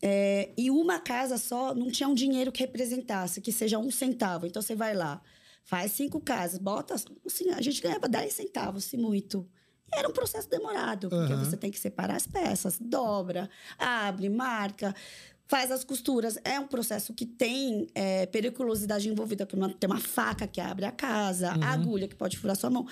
É, 0.00 0.50
e 0.56 0.70
uma 0.70 0.98
casa 0.98 1.36
só 1.36 1.74
não 1.74 1.90
tinha 1.90 2.08
um 2.08 2.14
dinheiro 2.14 2.50
que 2.50 2.60
representasse, 2.60 3.42
que 3.42 3.52
seja 3.52 3.78
um 3.78 3.90
centavo. 3.90 4.46
Então 4.46 4.62
você 4.62 4.74
vai 4.74 4.94
lá, 4.94 5.20
Faz 5.64 5.92
cinco 5.92 6.20
casas, 6.20 6.58
bota. 6.58 6.94
Assim, 6.94 7.50
a 7.50 7.60
gente 7.60 7.80
ganhava 7.80 8.06
10 8.06 8.32
centavos, 8.32 8.84
se 8.84 8.96
muito. 8.96 9.48
E 9.92 9.98
era 9.98 10.08
um 10.08 10.12
processo 10.12 10.48
demorado, 10.48 11.08
porque 11.08 11.32
uhum. 11.32 11.44
você 11.44 11.56
tem 11.56 11.70
que 11.70 11.78
separar 11.78 12.16
as 12.16 12.26
peças, 12.26 12.78
dobra, 12.78 13.48
abre, 13.78 14.28
marca, 14.28 14.94
faz 15.46 15.70
as 15.70 15.82
costuras. 15.82 16.38
É 16.44 16.60
um 16.60 16.66
processo 16.66 17.14
que 17.14 17.24
tem 17.24 17.86
é, 17.94 18.26
periculosidade 18.26 19.08
envolvida, 19.08 19.46
como 19.46 19.72
tem 19.72 19.88
uma 19.88 20.00
faca 20.00 20.46
que 20.46 20.60
abre 20.60 20.84
a 20.84 20.92
casa, 20.92 21.54
uhum. 21.54 21.62
a 21.62 21.68
agulha 21.68 22.08
que 22.08 22.14
pode 22.14 22.38
furar 22.38 22.56
sua 22.56 22.70
mão. 22.70 22.86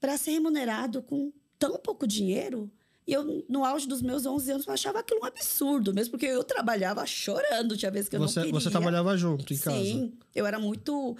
Para 0.00 0.16
ser 0.16 0.30
remunerado 0.30 1.02
com 1.02 1.30
tão 1.58 1.78
pouco 1.78 2.06
dinheiro, 2.06 2.70
e 3.10 3.12
eu, 3.12 3.44
no 3.48 3.64
auge 3.64 3.88
dos 3.88 4.00
meus 4.00 4.24
11 4.24 4.52
anos, 4.52 4.66
eu 4.68 4.72
achava 4.72 5.00
aquilo 5.00 5.18
um 5.20 5.24
absurdo, 5.24 5.92
mesmo 5.92 6.12
porque 6.12 6.26
eu 6.26 6.44
trabalhava 6.44 7.04
chorando, 7.04 7.76
tinha 7.76 7.90
vezes 7.90 8.08
que 8.08 8.14
eu 8.14 8.20
você, 8.20 8.38
não 8.38 8.46
queria. 8.46 8.60
Você 8.60 8.70
trabalhava 8.70 9.16
junto 9.16 9.52
em 9.52 9.56
Sim, 9.56 9.62
casa? 9.64 9.76
Sim, 9.78 10.12
eu 10.32 10.46
era 10.46 10.60
muito... 10.60 11.16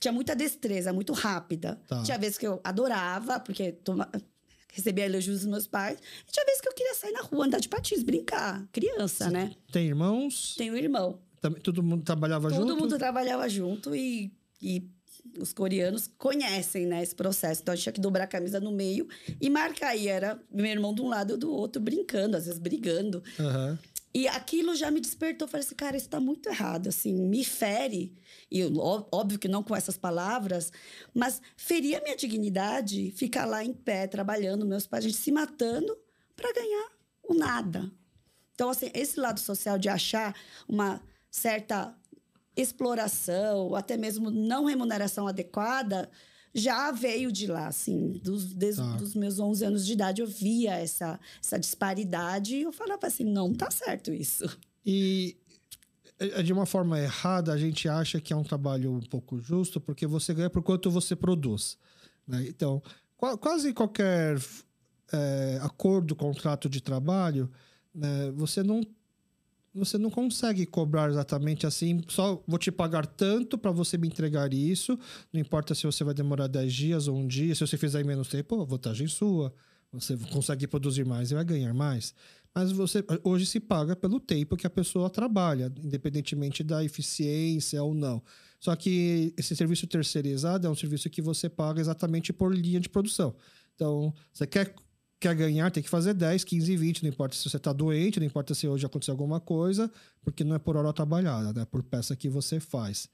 Tinha 0.00 0.10
muita 0.10 0.34
destreza, 0.34 0.90
muito 0.90 1.12
rápida. 1.12 1.78
Tá. 1.86 2.02
Tinha 2.02 2.16
vezes 2.16 2.38
que 2.38 2.46
eu 2.46 2.62
adorava, 2.64 3.38
porque 3.38 3.72
toma, 3.72 4.10
recebia 4.72 5.04
elogios 5.04 5.40
dos 5.40 5.46
meus 5.46 5.66
pais. 5.66 5.98
E 6.26 6.32
tinha 6.32 6.46
vezes 6.46 6.62
que 6.62 6.68
eu 6.68 6.72
queria 6.72 6.94
sair 6.94 7.12
na 7.12 7.20
rua, 7.20 7.44
andar 7.44 7.58
de 7.58 7.68
patins, 7.68 8.02
brincar. 8.02 8.66
Criança, 8.72 9.26
você 9.26 9.30
né? 9.30 9.52
Tem 9.70 9.86
irmãos? 9.86 10.54
Tenho 10.56 10.74
irmão. 10.74 11.20
Todo 11.62 11.82
mundo 11.82 12.04
trabalhava 12.04 12.48
Todo 12.48 12.56
junto? 12.56 12.68
Todo 12.68 12.80
mundo 12.80 12.96
trabalhava 12.96 13.46
junto 13.50 13.94
e, 13.94 14.32
e 14.62 14.88
os 15.38 15.52
coreanos 15.52 16.08
conhecem 16.18 16.86
né, 16.86 17.02
esse 17.02 17.14
processo. 17.14 17.62
Então, 17.62 17.72
a 17.72 17.76
gente 17.76 17.84
tinha 17.84 17.92
que 17.92 18.00
dobrar 18.00 18.24
a 18.24 18.28
camisa 18.28 18.60
no 18.60 18.70
meio 18.70 19.08
e 19.40 19.50
marcar. 19.50 19.96
E 19.96 20.08
era 20.08 20.40
meu 20.50 20.66
irmão 20.66 20.94
de 20.94 21.02
um 21.02 21.08
lado 21.08 21.34
e 21.34 21.36
do 21.36 21.52
outro, 21.52 21.80
brincando, 21.80 22.36
às 22.36 22.46
vezes 22.46 22.58
brigando. 22.58 23.22
Uhum. 23.38 23.78
E 24.14 24.28
aquilo 24.28 24.76
já 24.76 24.92
me 24.92 25.00
despertou. 25.00 25.46
Eu 25.46 25.50
falei 25.50 25.66
assim, 25.66 25.74
cara, 25.74 25.96
isso 25.96 26.08
tá 26.08 26.20
muito 26.20 26.48
errado, 26.48 26.88
assim, 26.88 27.12
me 27.12 27.44
fere. 27.44 28.14
E 28.48 28.62
óbvio 29.10 29.40
que 29.40 29.48
não 29.48 29.62
com 29.62 29.74
essas 29.74 29.96
palavras, 29.96 30.70
mas 31.12 31.42
feria 31.56 32.00
minha 32.00 32.16
dignidade 32.16 33.10
ficar 33.16 33.44
lá 33.44 33.64
em 33.64 33.72
pé, 33.72 34.06
trabalhando, 34.06 34.64
meus 34.64 34.86
pais, 34.86 35.04
a 35.04 35.08
gente 35.08 35.20
se 35.20 35.32
matando 35.32 35.98
para 36.36 36.52
ganhar 36.52 36.92
o 37.24 37.34
nada. 37.34 37.90
Então, 38.54 38.70
assim, 38.70 38.88
esse 38.94 39.18
lado 39.18 39.40
social 39.40 39.76
de 39.76 39.88
achar 39.88 40.32
uma 40.68 41.02
certa 41.28 41.92
exploração, 42.56 43.74
até 43.74 43.96
mesmo 43.96 44.30
não 44.30 44.66
remuneração 44.66 45.26
adequada, 45.26 46.08
já 46.54 46.92
veio 46.92 47.32
de 47.32 47.48
lá, 47.48 47.66
assim, 47.66 48.12
dos, 48.22 48.54
desde 48.54 48.80
tá. 48.80 48.96
os 49.02 49.14
meus 49.14 49.40
11 49.40 49.64
anos 49.64 49.86
de 49.86 49.92
idade, 49.92 50.20
eu 50.20 50.26
via 50.26 50.74
essa, 50.76 51.18
essa 51.42 51.58
disparidade 51.58 52.54
e 52.54 52.62
eu 52.62 52.72
falava 52.72 53.06
assim, 53.06 53.24
não 53.24 53.52
tá 53.52 53.70
certo 53.70 54.12
isso. 54.12 54.44
E 54.86 55.36
é, 56.18 56.42
de 56.42 56.52
uma 56.52 56.64
forma 56.64 57.00
errada, 57.00 57.52
a 57.52 57.58
gente 57.58 57.88
acha 57.88 58.20
que 58.20 58.32
é 58.32 58.36
um 58.36 58.44
trabalho 58.44 58.92
um 58.92 59.00
pouco 59.00 59.38
justo, 59.40 59.80
porque 59.80 60.06
você 60.06 60.32
ganha 60.32 60.48
por 60.48 60.62
quanto 60.62 60.90
você 60.90 61.16
produz. 61.16 61.76
Né? 62.26 62.46
Então, 62.48 62.80
quase 63.40 63.72
qualquer 63.72 64.38
é, 65.12 65.58
acordo, 65.60 66.14
contrato 66.14 66.68
de 66.68 66.80
trabalho, 66.80 67.50
né, 67.92 68.30
você 68.32 68.62
não 68.62 68.80
você 69.74 69.98
não 69.98 70.10
consegue 70.10 70.64
cobrar 70.64 71.10
exatamente 71.10 71.66
assim, 71.66 72.00
só 72.08 72.42
vou 72.46 72.58
te 72.58 72.70
pagar 72.70 73.06
tanto 73.06 73.58
para 73.58 73.72
você 73.72 73.98
me 73.98 74.06
entregar 74.06 74.52
isso, 74.54 74.98
não 75.32 75.40
importa 75.40 75.74
se 75.74 75.84
você 75.84 76.04
vai 76.04 76.14
demorar 76.14 76.46
10 76.46 76.72
dias 76.72 77.08
ou 77.08 77.16
um 77.16 77.26
dia, 77.26 77.54
se 77.54 77.60
você 77.66 77.76
fizer 77.76 78.00
em 78.00 78.04
menos 78.04 78.28
tempo, 78.28 78.64
vantagem 78.64 79.08
sua. 79.08 79.52
Você 79.92 80.16
consegue 80.32 80.66
produzir 80.66 81.04
mais 81.04 81.30
e 81.30 81.34
vai 81.34 81.44
ganhar 81.44 81.72
mais. 81.72 82.14
Mas 82.54 82.72
você 82.72 83.04
hoje 83.22 83.46
se 83.46 83.58
paga 83.58 83.96
pelo 83.96 84.20
tempo 84.20 84.56
que 84.56 84.66
a 84.66 84.70
pessoa 84.70 85.10
trabalha, 85.10 85.72
independentemente 85.82 86.62
da 86.62 86.84
eficiência 86.84 87.82
ou 87.82 87.94
não. 87.94 88.22
Só 88.60 88.74
que 88.74 89.34
esse 89.36 89.54
serviço 89.54 89.86
terceirizado 89.86 90.66
é 90.66 90.70
um 90.70 90.74
serviço 90.74 91.10
que 91.10 91.20
você 91.20 91.48
paga 91.48 91.80
exatamente 91.80 92.32
por 92.32 92.54
linha 92.54 92.80
de 92.80 92.88
produção. 92.88 93.34
Então, 93.74 94.14
você 94.32 94.46
quer 94.46 94.74
quer 95.28 95.34
ganhar, 95.34 95.70
tem 95.70 95.82
que 95.82 95.88
fazer 95.88 96.12
10, 96.12 96.44
15, 96.44 96.76
20, 96.76 97.02
não 97.02 97.08
importa 97.08 97.34
se 97.34 97.48
você 97.48 97.56
está 97.56 97.72
doente, 97.72 98.20
não 98.20 98.26
importa 98.26 98.54
se 98.54 98.68
hoje 98.68 98.84
aconteceu 98.84 99.12
alguma 99.12 99.40
coisa, 99.40 99.90
porque 100.22 100.44
não 100.44 100.54
é 100.54 100.58
por 100.58 100.76
hora 100.76 100.92
trabalhada, 100.92 101.52
né? 101.52 101.62
É 101.62 101.64
por 101.64 101.82
peça 101.82 102.14
que 102.14 102.28
você 102.28 102.60
faz. 102.60 103.08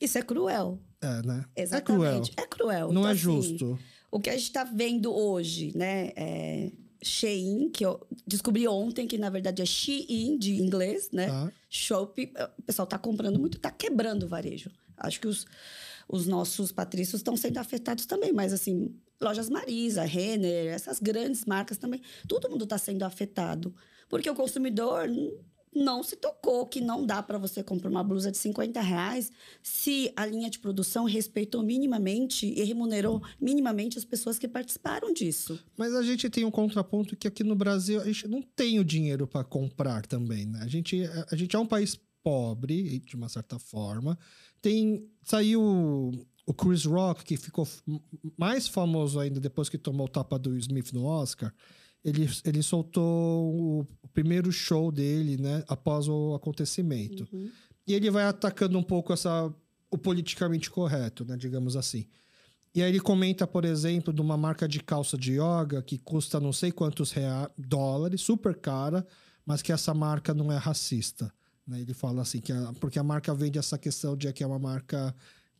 Isso 0.00 0.18
é 0.18 0.22
cruel. 0.22 0.80
É, 1.00 1.22
né? 1.22 1.44
Exatamente. 1.54 2.32
É 2.32 2.34
cruel. 2.34 2.44
É 2.44 2.46
cruel. 2.46 2.92
Não 2.92 3.02
então, 3.02 3.08
é 3.08 3.12
assim, 3.12 3.20
justo. 3.20 3.72
Assim, 3.74 3.84
o 4.10 4.20
que 4.20 4.30
a 4.30 4.32
gente 4.32 4.42
está 4.44 4.64
vendo 4.64 5.14
hoje, 5.14 5.72
né? 5.76 6.12
É 6.16 6.72
Shein, 7.00 7.70
que 7.70 7.86
eu 7.86 8.04
descobri 8.26 8.66
ontem 8.66 9.06
que 9.06 9.16
na 9.16 9.30
verdade 9.30 9.62
é 9.62 9.64
Shein 9.64 10.36
de 10.36 10.60
inglês, 10.60 11.10
né? 11.12 11.28
Tá. 11.28 11.52
Shopee, 11.70 12.32
o 12.58 12.62
pessoal 12.62 12.84
está 12.84 12.98
comprando 12.98 13.38
muito, 13.38 13.56
está 13.56 13.70
quebrando 13.70 14.24
o 14.24 14.28
varejo. 14.28 14.70
Acho 14.96 15.20
que 15.20 15.28
os, 15.28 15.46
os 16.08 16.26
nossos 16.26 16.72
patrícios 16.72 17.20
estão 17.20 17.36
sendo 17.36 17.58
afetados 17.58 18.06
também, 18.06 18.32
mas 18.32 18.52
assim, 18.52 18.92
lojas 19.20 19.48
Marisa, 19.48 20.04
Renner, 20.04 20.72
essas 20.72 21.00
grandes 21.00 21.44
marcas 21.44 21.78
também, 21.78 22.00
todo 22.26 22.48
mundo 22.48 22.64
está 22.64 22.78
sendo 22.78 23.02
afetado. 23.02 23.74
Porque 24.08 24.28
o 24.30 24.34
consumidor 24.34 25.08
não 25.74 26.02
se 26.02 26.16
tocou 26.16 26.66
que 26.66 26.80
não 26.80 27.04
dá 27.04 27.22
para 27.22 27.38
você 27.38 27.62
comprar 27.62 27.90
uma 27.90 28.02
blusa 28.02 28.30
de 28.30 28.38
50 28.38 28.80
reais 28.80 29.30
se 29.62 30.12
a 30.16 30.26
linha 30.26 30.50
de 30.50 30.58
produção 30.58 31.04
respeitou 31.04 31.62
minimamente 31.62 32.46
e 32.46 32.62
remunerou 32.64 33.22
minimamente 33.40 33.98
as 33.98 34.04
pessoas 34.04 34.38
que 34.38 34.48
participaram 34.48 35.12
disso. 35.12 35.58
Mas 35.76 35.94
a 35.94 36.02
gente 36.02 36.28
tem 36.30 36.44
um 36.44 36.50
contraponto 36.50 37.16
que 37.16 37.28
aqui 37.28 37.44
no 37.44 37.54
Brasil 37.54 38.00
a 38.00 38.04
gente 38.04 38.26
não 38.26 38.42
tem 38.42 38.78
o 38.78 38.84
dinheiro 38.84 39.26
para 39.26 39.44
comprar 39.44 40.06
também, 40.06 40.46
né? 40.46 40.60
A 40.62 40.68
gente, 40.68 41.02
a 41.30 41.36
gente 41.36 41.54
é 41.54 41.58
um 41.58 41.66
país 41.66 41.98
pobre, 42.22 42.98
de 43.00 43.16
uma 43.16 43.28
certa 43.28 43.58
forma. 43.58 44.18
Tem 44.60 45.08
saiu 45.22 46.12
o 46.48 46.54
Chris 46.54 46.86
Rock, 46.86 47.24
que 47.24 47.36
ficou 47.36 47.68
mais 48.38 48.66
famoso 48.66 49.20
ainda 49.20 49.38
depois 49.38 49.68
que 49.68 49.76
tomou 49.76 50.06
o 50.06 50.08
tapa 50.08 50.38
do 50.38 50.56
Smith 50.56 50.94
no 50.94 51.04
Oscar, 51.04 51.52
ele, 52.02 52.26
ele 52.42 52.62
soltou 52.62 53.54
o, 53.54 53.86
primeiro 54.14 54.50
show 54.50 54.90
dele, 54.90 55.36
né, 55.36 55.62
após 55.68 56.08
o 56.08 56.34
acontecimento. 56.34 57.28
Uhum. 57.30 57.50
E 57.86 57.92
ele 57.92 58.10
vai 58.10 58.24
atacando 58.24 58.78
um 58.78 58.82
pouco 58.82 59.12
essa 59.12 59.54
o 59.90 59.98
politicamente 59.98 60.70
correto, 60.70 61.22
né, 61.22 61.36
digamos 61.36 61.76
assim. 61.76 62.06
E 62.74 62.82
aí 62.82 62.90
ele 62.90 63.00
comenta, 63.00 63.46
por 63.46 63.66
exemplo, 63.66 64.12
de 64.12 64.22
uma 64.22 64.36
marca 64.36 64.66
de 64.66 64.80
calça 64.80 65.18
de 65.18 65.32
yoga 65.34 65.82
que 65.82 65.98
custa 65.98 66.40
não 66.40 66.52
sei 66.52 66.72
quantos 66.72 67.12
reais, 67.12 67.50
dólares, 67.58 68.22
super 68.22 68.56
cara, 68.56 69.06
mas 69.44 69.60
que 69.60 69.70
essa 69.70 69.92
marca 69.92 70.32
não 70.32 70.50
é 70.50 70.56
racista. 70.56 71.30
Né? 71.66 71.82
Ele 71.82 71.92
fala 71.92 72.22
assim, 72.22 72.40
que 72.40 72.52
a, 72.52 72.72
porque 72.80 72.98
a 72.98 73.04
marca 73.04 73.34
vende 73.34 73.58
essa 73.58 73.76
questão 73.76 74.16
de 74.16 74.32
que 74.32 74.42
é 74.42 74.46
uma 74.46 74.58
marca 74.58 75.14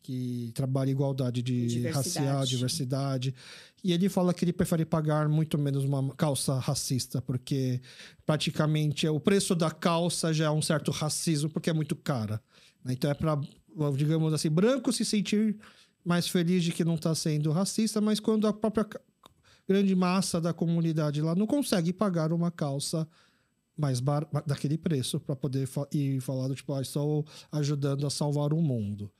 que 0.09 0.50
trabalha 0.55 0.91
igualdade 0.91 1.43
de 1.43 1.67
diversidade. 1.67 2.27
racial, 2.27 2.47
diversidade. 2.47 3.35
E 3.85 3.93
ele 3.93 4.09
fala 4.09 4.33
que 4.33 4.43
ele 4.43 4.55
prefere 4.55 4.87
pagar 4.87 5.29
muito 5.29 5.59
menos 5.59 5.85
uma 5.85 6.15
calça 6.15 6.59
racista, 6.59 7.21
porque 7.21 7.79
praticamente 8.25 9.07
o 9.07 9.21
preço 9.21 9.55
da 9.55 9.71
calça 9.71 10.33
já 10.33 10.47
é 10.47 10.50
um 10.50 10.62
certo 10.62 10.91
racismo, 10.91 11.50
porque 11.50 11.69
é 11.69 11.75
muito 11.75 11.95
cara. 11.95 12.41
Né? 12.83 12.95
Então 12.95 13.11
é 13.11 13.12
para, 13.12 13.38
digamos 13.95 14.33
assim, 14.33 14.49
branco 14.49 14.91
se 14.95 15.05
sentir 15.05 15.59
mais 16.03 16.27
feliz 16.27 16.65
de 16.65 16.73
que 16.73 16.87
não 16.87 16.95
está 16.95 17.15
sendo 17.15 17.53
racista, 17.53 18.00
mas 18.00 18.19
quando 18.19 18.47
a 18.47 18.53
própria 18.53 18.88
grande 19.69 19.95
massa 19.95 20.41
da 20.41 20.55
comunidade 20.55 21.21
lá 21.21 21.35
não 21.35 21.47
consegue 21.47 21.93
pagar 21.93 22.33
uma 22.33 22.50
calça 22.50 23.07
mais 23.77 24.00
bar 24.00 24.27
daquele 24.47 24.79
preço 24.79 25.21
para 25.21 25.37
poder 25.37 25.67
fa 25.67 25.87
ir 25.93 26.19
falar 26.23 26.49
do 26.49 26.55
tipo, 26.55 26.73
ah, 26.73 26.81
estou 26.81 27.27
ajudando 27.53 28.07
a 28.07 28.11
salvar 28.11 28.55
o 28.55 28.62
mundo. 28.62 29.12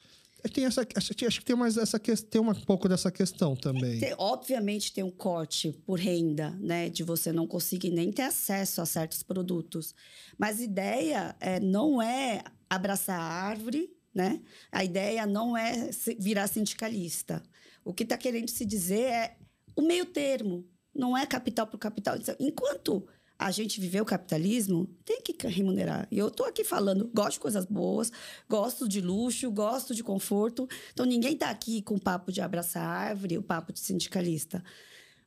Tem 0.53 0.65
essa, 0.65 0.87
acho 0.95 1.41
que 1.41 1.45
tem 1.45 1.57
mais 1.57 1.77
essa 1.77 1.99
tem 1.99 2.41
um 2.41 2.55
pouco 2.55 2.89
dessa 2.89 3.11
questão 3.11 3.57
também. 3.57 3.99
Tem, 3.99 4.15
obviamente 4.17 4.93
tem 4.93 5.03
um 5.03 5.11
corte 5.11 5.73
por 5.85 5.99
renda, 5.99 6.51
né, 6.61 6.89
de 6.89 7.03
você 7.03 7.33
não 7.33 7.47
conseguir 7.47 7.91
nem 7.91 8.13
ter 8.13 8.23
acesso 8.23 8.81
a 8.81 8.87
certos 8.87 9.23
produtos. 9.23 9.95
Mas 10.39 10.61
a 10.61 10.65
ideia 10.65 11.37
é, 11.41 11.59
não 11.59 12.01
é 12.01 12.45
abraçar 12.71 13.19
a 13.19 13.25
árvore, 13.25 13.91
né? 14.15 14.41
A 14.71 14.85
ideia 14.85 15.27
não 15.27 15.57
é 15.57 15.91
virar 16.19 16.47
sindicalista. 16.47 17.43
O 17.85 17.93
que 17.93 18.05
está 18.05 18.17
querendo 18.17 18.49
se 18.49 18.65
dizer 18.65 19.03
é 19.03 19.37
o 19.75 19.83
meio 19.83 20.07
termo, 20.07 20.67
não 20.95 21.17
é 21.17 21.27
capital 21.27 21.67
por 21.67 21.79
capital. 21.79 22.17
Enquanto 22.39 23.07
a 23.39 23.53
gente 23.53 23.81
viver 23.81 24.01
o 24.01 24.05
capitalismo, 24.05 24.87
tem 25.05 25.23
que 25.23 25.47
remunerar. 25.47 26.09
E 26.11 26.19
eu 26.19 26.27
estou 26.27 26.45
aqui 26.45 26.65
falando, 26.65 27.09
gosto 27.15 27.35
de 27.35 27.41
coisas 27.41 27.65
boas, 27.65 28.11
gosto 28.49 28.89
de 28.89 29.01
luxo, 29.01 29.49
gosto 29.51 29.95
de 29.95 30.03
conforto. 30.03 30.69
Então, 30.93 31.07
ninguém 31.07 31.35
está 31.35 31.49
aqui 31.49 31.81
com 31.81 31.95
o 31.95 32.01
papo 32.01 32.33
de 32.33 32.41
abraçar 32.41 32.85
árvore, 32.85 33.39
o 33.39 33.43
papo 33.43 33.73
de 33.73 33.79
sindicalista. 33.79 34.65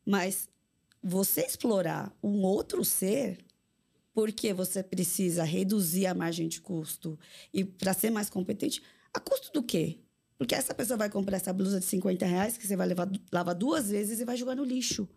Mas 0.05 0.49
você 1.01 1.41
explorar 1.41 2.13
um 2.21 2.41
outro 2.41 2.83
ser, 2.83 3.37
porque 4.13 4.53
você 4.53 4.83
precisa 4.83 5.43
reduzir 5.43 6.05
a 6.05 6.13
margem 6.13 6.49
de 6.49 6.59
custo 6.59 7.17
e 7.53 7.63
para 7.63 7.93
ser 7.93 8.09
mais 8.09 8.29
competente, 8.29 8.83
a 9.13 9.21
custo 9.21 9.53
do 9.53 9.63
quê? 9.63 9.99
Porque 10.37 10.53
essa 10.53 10.73
pessoa 10.73 10.97
vai 10.97 11.09
comprar 11.09 11.37
essa 11.37 11.53
blusa 11.53 11.79
de 11.79 11.85
50 11.85 12.25
reais 12.25 12.57
que 12.57 12.67
você 12.67 12.75
vai 12.75 12.87
levar, 12.87 13.09
lavar 13.31 13.55
duas 13.55 13.89
vezes 13.89 14.19
e 14.19 14.25
vai 14.25 14.35
jogar 14.35 14.55
no 14.55 14.65
lixo. 14.65 15.07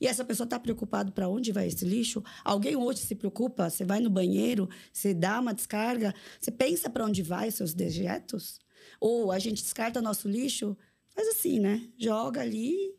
E 0.00 0.06
essa 0.06 0.24
pessoa 0.24 0.44
está 0.44 0.58
preocupada 0.58 1.12
para 1.12 1.28
onde 1.28 1.52
vai 1.52 1.66
esse 1.66 1.84
lixo? 1.84 2.24
Alguém 2.42 2.74
hoje 2.74 3.00
se 3.00 3.14
preocupa? 3.14 3.68
Você 3.68 3.84
vai 3.84 4.00
no 4.00 4.08
banheiro, 4.08 4.68
você 4.92 5.12
dá 5.12 5.38
uma 5.38 5.52
descarga, 5.52 6.14
você 6.40 6.50
pensa 6.50 6.88
para 6.88 7.04
onde 7.04 7.22
vai 7.22 7.50
seus 7.50 7.74
dejetos? 7.74 8.58
Ou 8.98 9.30
a 9.30 9.38
gente 9.38 9.62
descarta 9.62 10.00
nosso 10.00 10.26
lixo? 10.28 10.76
Faz 11.10 11.28
assim, 11.28 11.60
né? 11.60 11.86
Joga 11.98 12.40
ali, 12.40 12.94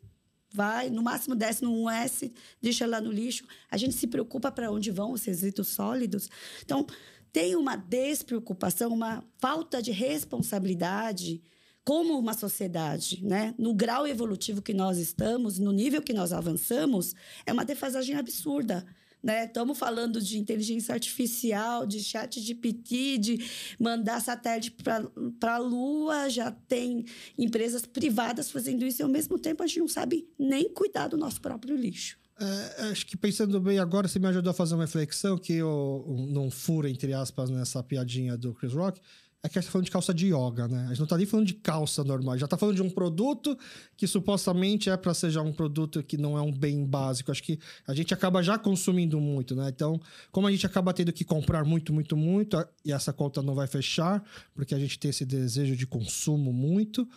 vai, 0.52 0.90
no 0.90 1.02
máximo 1.02 1.34
desce 1.34 1.64
no 1.64 1.72
1S, 1.72 2.32
deixa 2.60 2.86
lá 2.86 3.00
no 3.00 3.10
lixo. 3.10 3.44
A 3.68 3.76
gente 3.76 3.94
se 3.94 4.06
preocupa 4.06 4.52
para 4.52 4.70
onde 4.70 4.90
vão 4.90 5.12
os 5.12 5.24
resíduos 5.24 5.68
sólidos. 5.68 6.30
Então, 6.62 6.86
tem 7.32 7.56
uma 7.56 7.74
despreocupação, 7.74 8.92
uma 8.92 9.24
falta 9.38 9.82
de 9.82 9.90
responsabilidade 9.90 11.42
como 11.84 12.18
uma 12.18 12.34
sociedade, 12.34 13.24
né, 13.24 13.54
no 13.58 13.74
grau 13.74 14.06
evolutivo 14.06 14.62
que 14.62 14.72
nós 14.72 14.98
estamos, 14.98 15.58
no 15.58 15.72
nível 15.72 16.00
que 16.00 16.12
nós 16.12 16.32
avançamos, 16.32 17.14
é 17.44 17.52
uma 17.52 17.64
defasagem 17.64 18.14
absurda. 18.14 18.86
Né? 19.22 19.44
Estamos 19.44 19.78
falando 19.78 20.20
de 20.20 20.38
inteligência 20.38 20.92
artificial, 20.92 21.86
de 21.86 22.02
chat 22.02 22.42
de 22.42 22.54
PT, 22.54 23.18
de 23.18 23.46
mandar 23.78 24.20
satélite 24.20 24.72
para 24.72 25.54
a 25.54 25.58
Lua, 25.58 26.28
já 26.28 26.50
tem 26.50 27.04
empresas 27.38 27.86
privadas 27.86 28.50
fazendo 28.50 28.84
isso 28.84 29.00
e, 29.00 29.04
ao 29.04 29.08
mesmo 29.08 29.38
tempo, 29.38 29.62
a 29.62 29.66
gente 29.66 29.78
não 29.78 29.88
sabe 29.88 30.28
nem 30.36 30.68
cuidar 30.68 31.06
do 31.08 31.16
nosso 31.16 31.40
próprio 31.40 31.76
lixo. 31.76 32.18
É, 32.40 32.82
acho 32.90 33.06
que 33.06 33.16
pensando 33.16 33.60
bem 33.60 33.78
agora, 33.78 34.08
você 34.08 34.18
me 34.18 34.26
ajudou 34.26 34.50
a 34.50 34.54
fazer 34.54 34.74
uma 34.74 34.84
reflexão 34.84 35.38
que 35.38 35.52
eu 35.52 36.04
não 36.28 36.50
furo, 36.50 36.88
entre 36.88 37.12
aspas, 37.12 37.48
nessa 37.50 37.80
piadinha 37.82 38.36
do 38.36 38.52
Chris 38.52 38.72
Rock 38.72 39.00
é 39.42 39.48
que 39.48 39.58
a 39.58 39.60
gente 39.60 39.68
tá 39.68 39.72
falando 39.72 39.84
de 39.86 39.90
calça 39.90 40.14
de 40.14 40.26
yoga, 40.26 40.68
né? 40.68 40.84
A 40.84 40.88
gente 40.88 41.00
não 41.00 41.06
tá 41.06 41.16
nem 41.16 41.26
falando 41.26 41.46
de 41.46 41.54
calça 41.54 42.04
normal, 42.04 42.38
já 42.38 42.46
tá 42.46 42.56
falando 42.56 42.76
de 42.76 42.82
um 42.82 42.90
produto 42.90 43.58
que 43.96 44.06
supostamente 44.06 44.88
é 44.88 44.96
para 44.96 45.12
ser 45.12 45.30
já 45.30 45.42
um 45.42 45.52
produto 45.52 46.00
que 46.02 46.16
não 46.16 46.38
é 46.38 46.40
um 46.40 46.52
bem 46.52 46.86
básico. 46.86 47.32
Acho 47.32 47.42
que 47.42 47.58
a 47.86 47.92
gente 47.92 48.14
acaba 48.14 48.40
já 48.40 48.56
consumindo 48.56 49.20
muito, 49.20 49.56
né? 49.56 49.68
Então, 49.68 50.00
como 50.30 50.46
a 50.46 50.50
gente 50.50 50.64
acaba 50.64 50.94
tendo 50.94 51.12
que 51.12 51.24
comprar 51.24 51.64
muito, 51.64 51.92
muito, 51.92 52.16
muito, 52.16 52.56
e 52.84 52.92
essa 52.92 53.12
conta 53.12 53.42
não 53.42 53.54
vai 53.54 53.66
fechar, 53.66 54.22
porque 54.54 54.74
a 54.74 54.78
gente 54.78 54.96
tem 54.96 55.10
esse 55.10 55.24
desejo 55.24 55.74
de 55.74 55.88
consumo 55.88 56.52
muito, 56.52 57.08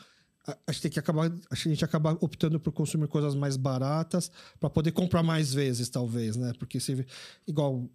a 0.48 0.72
gente 0.72 0.82
tem 0.82 0.92
que 0.92 1.00
acabar, 1.00 1.32
a 1.50 1.56
gente 1.56 1.86
acaba 1.86 2.18
optando 2.22 2.60
por 2.60 2.72
consumir 2.72 3.08
coisas 3.08 3.36
mais 3.36 3.56
baratas 3.56 4.32
para 4.60 4.70
poder 4.70 4.92
comprar 4.92 5.22
mais 5.22 5.54
vezes, 5.54 5.90
talvez, 5.90 6.36
né? 6.36 6.54
Porque 6.58 6.80
se 6.80 7.06
igual 7.48 7.88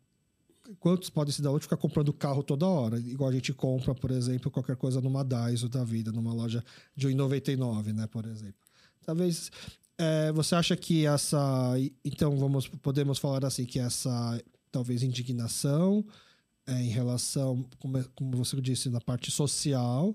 quantos 0.78 1.10
podem 1.10 1.32
se 1.32 1.42
dar 1.42 1.50
hoje 1.50 1.62
ficar 1.62 1.76
comprando 1.76 2.12
carro 2.12 2.42
toda 2.42 2.66
hora? 2.66 2.98
Igual 2.98 3.30
a 3.30 3.32
gente 3.32 3.52
compra, 3.52 3.94
por 3.94 4.10
exemplo, 4.10 4.50
qualquer 4.50 4.76
coisa 4.76 5.00
numa 5.00 5.24
Daiso 5.24 5.68
da 5.68 5.84
vida, 5.84 6.12
numa 6.12 6.32
loja 6.32 6.64
de 6.94 7.08
1,99, 7.08 7.92
né, 7.92 8.06
por 8.06 8.24
exemplo. 8.26 8.60
Talvez 9.04 9.50
é, 9.98 10.32
você 10.32 10.54
acha 10.54 10.76
que 10.76 11.06
essa, 11.06 11.74
então 12.04 12.36
vamos 12.36 12.68
podemos 12.68 13.18
falar 13.18 13.44
assim 13.44 13.64
que 13.64 13.78
essa 13.78 14.42
talvez 14.70 15.02
indignação 15.02 16.04
é, 16.66 16.82
em 16.82 16.88
relação, 16.88 17.64
como, 17.78 17.98
é, 17.98 18.04
como 18.14 18.36
você 18.36 18.60
disse, 18.60 18.88
na 18.88 19.00
parte 19.00 19.30
social, 19.30 20.14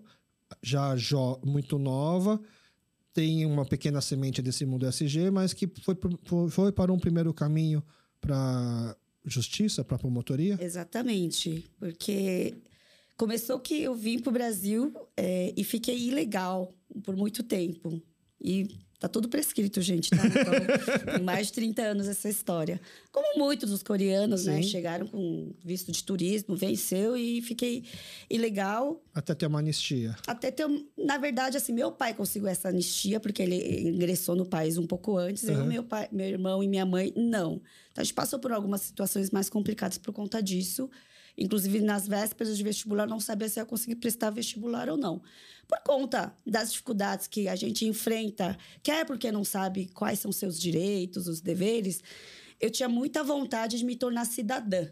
já 0.64 0.96
muito 1.44 1.78
nova, 1.78 2.40
tem 3.14 3.46
uma 3.46 3.66
pequena 3.66 4.02
semente 4.02 4.42
desse 4.42 4.66
mundo 4.66 4.88
SG, 4.88 5.32
mas 5.32 5.54
que 5.54 5.68
foi, 5.82 5.98
foi 6.50 6.72
para 6.72 6.92
um 6.92 7.00
primeiro 7.00 7.34
caminho 7.34 7.84
para 8.20 8.96
justiça 9.26 9.84
para 9.84 9.96
a 9.96 10.00
promotoria? 10.00 10.58
Exatamente, 10.62 11.66
porque 11.80 12.56
começou 13.18 13.60
que 13.60 13.82
eu 13.82 13.96
vim 13.96 14.20
para 14.20 14.30
o 14.30 14.34
Brasil 14.34 14.94
é, 15.18 15.54
e 15.56 15.64
fiquei 15.64 15.98
ilegal 16.08 16.74
por 17.04 17.16
muito 17.16 17.44
tempo. 17.44 18.02
E 18.40 18.80
tá 19.06 19.10
tudo 19.10 19.30
prescrito, 19.30 19.82
gente, 19.82 20.10
tá? 20.10 20.18
Então, 20.26 21.14
tem 21.14 21.24
mais 21.24 21.48
de 21.48 21.54
30 21.54 21.82
anos 21.82 22.08
essa 22.08 22.28
história. 22.28 22.82
Como 23.12 23.38
muitos 23.38 23.70
dos 23.70 23.84
coreanos, 23.84 24.46
né, 24.46 24.54
Sim. 24.54 24.60
né? 24.60 24.64
Chegaram 24.64 25.08
com 25.08 25.52
visto 25.64 25.92
de 25.92 26.04
turismo, 26.04 26.56
venceu 26.56 27.16
e 27.16 27.42
fiquei 27.42 27.84
ilegal. 28.30 29.02
Até 29.14 29.36
ter 29.36 29.46
uma 29.46 29.60
anistia. 29.60 30.16
Até 30.26 30.52
ter... 30.52 30.66
Na 30.98 31.18
verdade, 31.18 31.56
assim, 31.56 31.72
meu 31.72 31.92
pai 31.92 32.14
conseguiu 32.14 32.48
essa 32.48 32.70
anistia, 32.70 33.20
porque 33.20 33.44
ele 33.44 33.90
ingressou 33.90 34.36
no 34.36 34.46
país 34.46 34.78
um 34.78 34.88
pouco 34.88 35.18
antes. 35.18 35.44
Uhum. 35.44 35.56
Eu, 35.56 35.66
meu, 35.66 35.84
pai, 35.84 36.10
meu 36.12 36.28
irmão 36.28 36.64
e 36.64 36.68
minha 36.68 36.86
mãe, 36.86 37.14
não. 37.16 37.62
Então, 37.92 38.02
a 38.02 38.04
gente 38.04 38.14
passou 38.14 38.40
por 38.40 38.52
algumas 38.52 38.82
situações 38.82 39.30
mais 39.30 39.50
complicadas 39.50 39.98
por 39.98 40.14
conta 40.14 40.42
disso. 40.42 40.90
Inclusive, 41.38 41.82
nas 41.82 42.08
vésperas 42.08 42.56
de 42.58 42.64
vestibular, 42.64 43.08
não 43.08 43.20
sabia 43.20 43.50
se 43.50 43.60
ia 43.60 43.66
conseguir 43.66 43.96
prestar 43.96 44.30
vestibular 44.30 44.90
ou 44.90 44.98
não. 44.98 45.22
Por 45.68 45.80
conta 45.84 46.36
das 46.46 46.72
dificuldades 46.72 47.28
que 47.28 47.48
a 47.48 47.56
gente 47.56 47.86
enfrenta, 47.86 48.58
quer 48.82 49.06
porque 49.06 49.32
não 49.32 49.44
sabe 49.44 49.88
quais 49.94 50.20
são 50.20 50.32
seus 50.32 50.60
direitos, 50.60 51.28
os 51.28 51.42
deveres, 51.42 52.02
eu 52.60 52.70
tinha 52.70 52.88
muita 52.88 53.24
vontade 53.24 53.78
de 53.78 53.86
me 53.86 53.96
tornar 53.96 54.26
cidadã, 54.26 54.88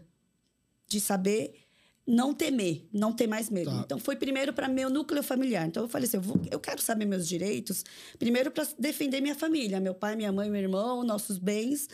de 0.87 0.99
saber 0.99 1.63
não 2.05 2.33
temer, 2.33 2.87
não 2.91 3.13
ter 3.13 3.27
mais 3.27 3.49
medo. 3.49 3.71
Tá. 3.71 3.81
Então, 3.85 3.99
foi 3.99 4.15
primeiro 4.15 4.51
para 4.51 4.67
meu 4.67 4.89
núcleo 4.89 5.23
familiar. 5.23 5.65
Então, 5.65 5.83
eu 5.83 5.89
falei 5.89 6.07
assim: 6.07 6.17
eu, 6.17 6.21
vou, 6.21 6.41
eu 6.51 6.59
quero 6.59 6.81
saber 6.81 7.05
meus 7.05 7.27
direitos, 7.27 7.83
primeiro 8.19 8.51
para 8.51 8.67
defender 8.77 9.21
minha 9.21 9.35
família, 9.35 9.79
meu 9.79 9.93
pai, 9.93 10.15
minha 10.15 10.31
mãe, 10.31 10.49
meu 10.49 10.61
irmão, 10.61 11.03
nossos 11.03 11.37
bens. 11.37 11.87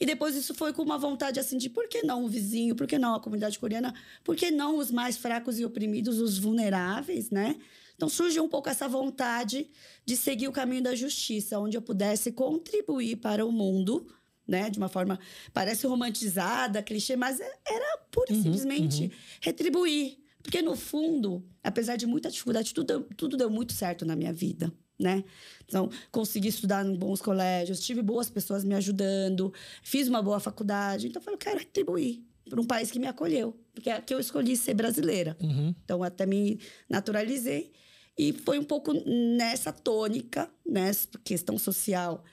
E 0.00 0.06
depois 0.06 0.36
isso 0.36 0.54
foi 0.54 0.72
com 0.72 0.82
uma 0.82 0.98
vontade 0.98 1.40
assim 1.40 1.58
de 1.58 1.68
por 1.68 1.88
que 1.88 2.02
não 2.02 2.24
o 2.24 2.28
vizinho, 2.28 2.74
por 2.74 2.86
que 2.86 2.98
não 2.98 3.14
a 3.14 3.20
comunidade 3.20 3.58
coreana, 3.58 3.94
por 4.22 4.36
que 4.36 4.50
não 4.50 4.76
os 4.76 4.90
mais 4.90 5.16
fracos 5.16 5.58
e 5.58 5.64
oprimidos, 5.64 6.18
os 6.18 6.38
vulneráveis, 6.38 7.30
né? 7.30 7.56
Então 7.96 8.08
surgiu 8.08 8.44
um 8.44 8.48
pouco 8.48 8.68
essa 8.68 8.86
vontade 8.86 9.68
de 10.06 10.16
seguir 10.16 10.46
o 10.46 10.52
caminho 10.52 10.82
da 10.82 10.94
justiça, 10.94 11.58
onde 11.58 11.76
eu 11.76 11.82
pudesse 11.82 12.30
contribuir 12.30 13.16
para 13.16 13.44
o 13.44 13.50
mundo, 13.50 14.06
né, 14.46 14.70
de 14.70 14.78
uma 14.78 14.88
forma 14.88 15.18
parece 15.52 15.86
romantizada, 15.86 16.80
clichê, 16.80 17.16
mas 17.16 17.40
é, 17.40 17.52
era 17.68 17.98
pura 18.10 18.32
e 18.32 18.36
uhum, 18.36 18.42
simplesmente 18.44 19.04
uhum. 19.04 19.10
retribuir, 19.40 20.18
porque 20.42 20.62
no 20.62 20.76
fundo, 20.76 21.44
apesar 21.62 21.96
de 21.96 22.06
muita 22.06 22.30
dificuldade, 22.30 22.72
tudo, 22.72 23.00
tudo 23.16 23.36
deu 23.36 23.50
muito 23.50 23.72
certo 23.72 24.06
na 24.06 24.14
minha 24.14 24.32
vida 24.32 24.72
né? 24.98 25.22
Então, 25.64 25.88
consegui 26.10 26.48
estudar 26.48 26.84
em 26.84 26.94
bons 26.94 27.20
colégios, 27.20 27.80
tive 27.80 28.02
boas 28.02 28.28
pessoas 28.28 28.64
me 28.64 28.74
ajudando, 28.74 29.52
fiz 29.82 30.08
uma 30.08 30.20
boa 30.20 30.40
faculdade. 30.40 31.06
Então, 31.06 31.20
eu 31.20 31.24
falei, 31.24 31.34
eu 31.34 31.38
quero 31.38 31.58
retribuir 31.58 32.22
para 32.48 32.60
um 32.60 32.64
país 32.64 32.90
que 32.90 32.98
me 32.98 33.06
acolheu, 33.06 33.54
porque 33.74 33.90
aqui 33.90 34.14
eu 34.14 34.18
escolhi 34.18 34.56
ser 34.56 34.74
brasileira. 34.74 35.36
Uhum. 35.40 35.74
Então, 35.84 36.02
até 36.02 36.26
me 36.26 36.58
naturalizei. 36.88 37.70
E 38.18 38.32
foi 38.32 38.58
um 38.58 38.64
pouco 38.64 38.92
nessa 39.36 39.72
tônica, 39.72 40.50
nessa 40.66 41.06
né? 41.14 41.20
questão 41.22 41.56
social. 41.56 42.24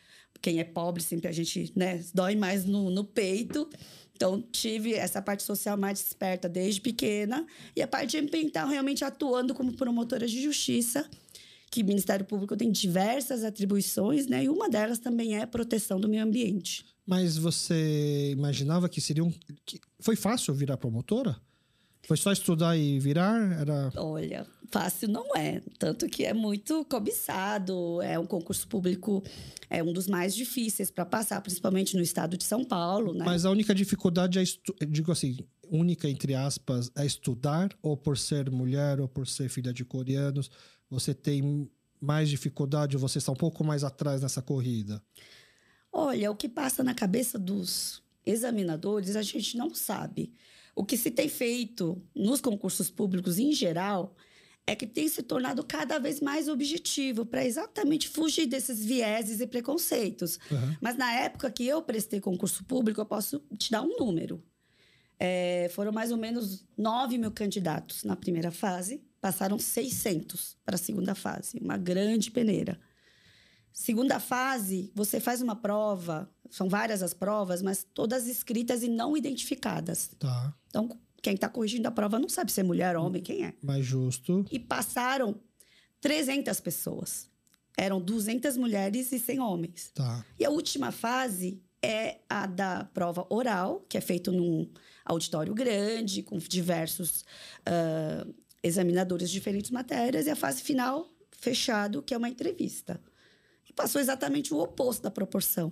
Quem 0.41 0.59
é 0.59 0.63
pobre, 0.63 1.03
sempre 1.03 1.27
a 1.27 1.31
gente 1.31 1.71
né, 1.75 2.03
dói 2.13 2.35
mais 2.35 2.65
no, 2.65 2.89
no 2.89 3.03
peito. 3.03 3.69
Então, 4.15 4.41
tive 4.41 4.93
essa 4.93 5.21
parte 5.21 5.43
social 5.43 5.77
mais 5.77 6.01
desperta 6.01 6.49
desde 6.49 6.81
pequena. 6.81 7.45
E 7.75 7.81
a 7.81 7.87
parte 7.87 8.17
ambiental, 8.17 8.67
realmente 8.67 9.03
atuando 9.03 9.53
como 9.53 9.73
promotora 9.73 10.25
de 10.25 10.41
justiça 10.41 11.07
que 11.75 11.83
o 11.83 11.85
Ministério 11.85 12.25
Público 12.25 12.55
tem 12.55 12.71
diversas 12.71 13.43
atribuições, 13.43 14.27
né? 14.27 14.45
E 14.45 14.49
uma 14.49 14.69
delas 14.69 14.97
também 14.97 15.37
é 15.37 15.45
proteção 15.45 15.99
do 15.99 16.07
meio 16.07 16.23
ambiente. 16.23 16.85
Mas 17.05 17.37
você 17.37 18.31
imaginava 18.31 18.87
que 18.87 19.01
seria 19.01 19.23
um. 19.23 19.31
Que 19.65 19.79
foi 19.99 20.15
fácil 20.15 20.53
virar 20.53 20.77
promotora? 20.77 21.35
Foi 22.07 22.15
só 22.15 22.31
estudar 22.31 22.77
e 22.77 22.99
virar? 22.99 23.59
Era... 23.59 23.91
Olha, 23.97 24.45
fácil 24.71 25.09
não 25.09 25.35
é. 25.35 25.61
Tanto 25.77 26.07
que 26.07 26.23
é 26.23 26.33
muito 26.33 26.85
cobiçado. 26.85 28.01
É 28.01 28.17
um 28.17 28.25
concurso 28.25 28.67
público, 28.67 29.23
é 29.69 29.83
um 29.83 29.91
dos 29.91 30.07
mais 30.07 30.33
difíceis 30.35 30.89
para 30.89 31.05
passar, 31.05 31.41
principalmente 31.41 31.95
no 31.95 32.03
estado 32.03 32.37
de 32.37 32.43
São 32.43 32.63
Paulo, 32.63 33.13
né? 33.13 33.25
Mas 33.25 33.43
a 33.43 33.51
única 33.51 33.73
dificuldade 33.73 34.39
é, 34.39 34.85
digo 34.85 35.11
assim, 35.11 35.37
única 35.69 36.07
entre 36.07 36.35
aspas, 36.35 36.91
é 36.95 37.05
estudar, 37.05 37.69
ou 37.81 37.97
por 37.97 38.17
ser 38.17 38.49
mulher, 38.51 39.01
ou 39.01 39.07
por 39.07 39.27
ser 39.27 39.49
filha 39.49 39.73
de 39.73 39.83
coreanos. 39.83 40.49
Você 40.89 41.13
tem 41.13 41.69
mais 41.99 42.29
dificuldade 42.29 42.95
ou 42.95 42.99
você 42.99 43.17
está 43.17 43.31
um 43.31 43.35
pouco 43.35 43.63
mais 43.63 43.83
atrás 43.83 44.21
nessa 44.21 44.41
corrida? 44.41 45.01
Olha, 45.91 46.29
o 46.29 46.35
que 46.35 46.49
passa 46.49 46.83
na 46.83 46.93
cabeça 46.93 47.39
dos 47.39 48.03
examinadores, 48.25 49.15
a 49.15 49.21
gente 49.21 49.57
não 49.57 49.73
sabe. 49.73 50.33
O 50.75 50.83
que 50.83 50.97
se 50.97 51.09
tem 51.09 51.29
feito 51.29 52.01
nos 52.13 52.41
concursos 52.41 52.89
públicos 52.89 53.39
em 53.39 53.51
geral 53.53 54.15
é 54.67 54.75
que 54.75 54.87
tem 54.87 55.07
se 55.07 55.21
tornado 55.21 55.63
cada 55.63 55.99
vez 55.99 56.19
mais 56.19 56.49
objetivo 56.49 57.25
para 57.25 57.45
exatamente 57.45 58.09
fugir 58.09 58.47
desses 58.47 58.83
vieses 58.83 59.39
e 59.39 59.47
preconceitos. 59.47 60.39
Uhum. 60.49 60.75
Mas 60.81 60.97
na 60.97 61.13
época 61.13 61.51
que 61.51 61.65
eu 61.65 61.81
prestei 61.81 62.19
concurso 62.19 62.63
público, 62.65 62.99
eu 62.99 63.05
posso 63.05 63.39
te 63.57 63.71
dar 63.71 63.83
um 63.83 63.95
número. 63.97 64.43
É, 65.19 65.69
foram 65.73 65.91
mais 65.91 66.11
ou 66.11 66.17
menos 66.17 66.65
9 66.75 67.17
mil 67.17 67.31
candidatos 67.31 68.03
na 68.03 68.15
primeira 68.15 68.51
fase, 68.51 69.01
passaram 69.25 69.57
600 69.57 70.55
para 70.63 70.75
a 70.75 70.77
segunda 70.77 71.15
fase, 71.15 71.57
uma 71.59 71.77
grande 71.77 72.29
peneira. 72.29 72.79
Segunda 73.73 74.19
fase, 74.19 74.91
você 74.93 75.19
faz 75.19 75.41
uma 75.41 75.55
prova, 75.55 76.29
são 76.51 76.69
várias 76.69 77.01
as 77.01 77.11
provas, 77.11 77.63
mas 77.63 77.83
todas 77.91 78.27
escritas 78.27 78.83
e 78.83 78.87
não 78.87 79.17
identificadas. 79.17 80.11
Tá. 80.19 80.55
Então, 80.67 80.95
quem 81.23 81.33
está 81.33 81.49
corrigindo 81.49 81.87
a 81.87 81.91
prova 81.91 82.19
não 82.19 82.29
sabe 82.29 82.51
se 82.51 82.59
é 82.59 82.63
mulher, 82.63 82.95
homem, 82.95 83.19
quem 83.19 83.43
é. 83.43 83.55
Mais 83.63 83.83
justo. 83.83 84.45
E 84.51 84.59
passaram 84.59 85.41
300 86.01 86.59
pessoas. 86.59 87.27
Eram 87.75 87.99
200 87.99 88.55
mulheres 88.57 89.11
e 89.11 89.17
100 89.17 89.39
homens. 89.39 89.91
Tá. 89.95 90.23
E 90.37 90.45
a 90.45 90.51
última 90.51 90.91
fase 90.91 91.63
é 91.81 92.19
a 92.29 92.45
da 92.45 92.85
prova 92.93 93.25
oral, 93.31 93.83
que 93.89 93.97
é 93.97 94.01
feito 94.01 94.31
num 94.31 94.71
auditório 95.03 95.53
grande, 95.55 96.21
com 96.21 96.37
diversos 96.37 97.25
uh, 97.67 98.44
examinadores 98.67 99.29
de 99.29 99.33
diferentes 99.35 99.71
matérias, 99.71 100.25
e 100.25 100.29
a 100.29 100.35
fase 100.35 100.61
final, 100.61 101.07
fechado, 101.37 102.01
que 102.01 102.13
é 102.13 102.17
uma 102.17 102.29
entrevista. 102.29 102.99
E 103.69 103.73
passou 103.73 103.99
exatamente 104.01 104.53
o 104.53 104.59
oposto 104.59 105.03
da 105.03 105.11
proporção. 105.11 105.71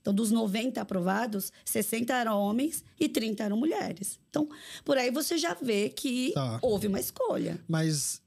Então, 0.00 0.12
dos 0.12 0.32
90 0.32 0.80
aprovados, 0.80 1.52
60 1.64 2.12
eram 2.12 2.36
homens 2.40 2.84
e 2.98 3.08
30 3.08 3.44
eram 3.44 3.56
mulheres. 3.56 4.18
Então, 4.28 4.48
por 4.84 4.98
aí 4.98 5.10
você 5.12 5.38
já 5.38 5.54
vê 5.54 5.88
que 5.90 6.32
Tá. 6.34 6.58
houve 6.60 6.88
uma 6.88 6.98
escolha. 6.98 7.60
Mas 7.68 8.20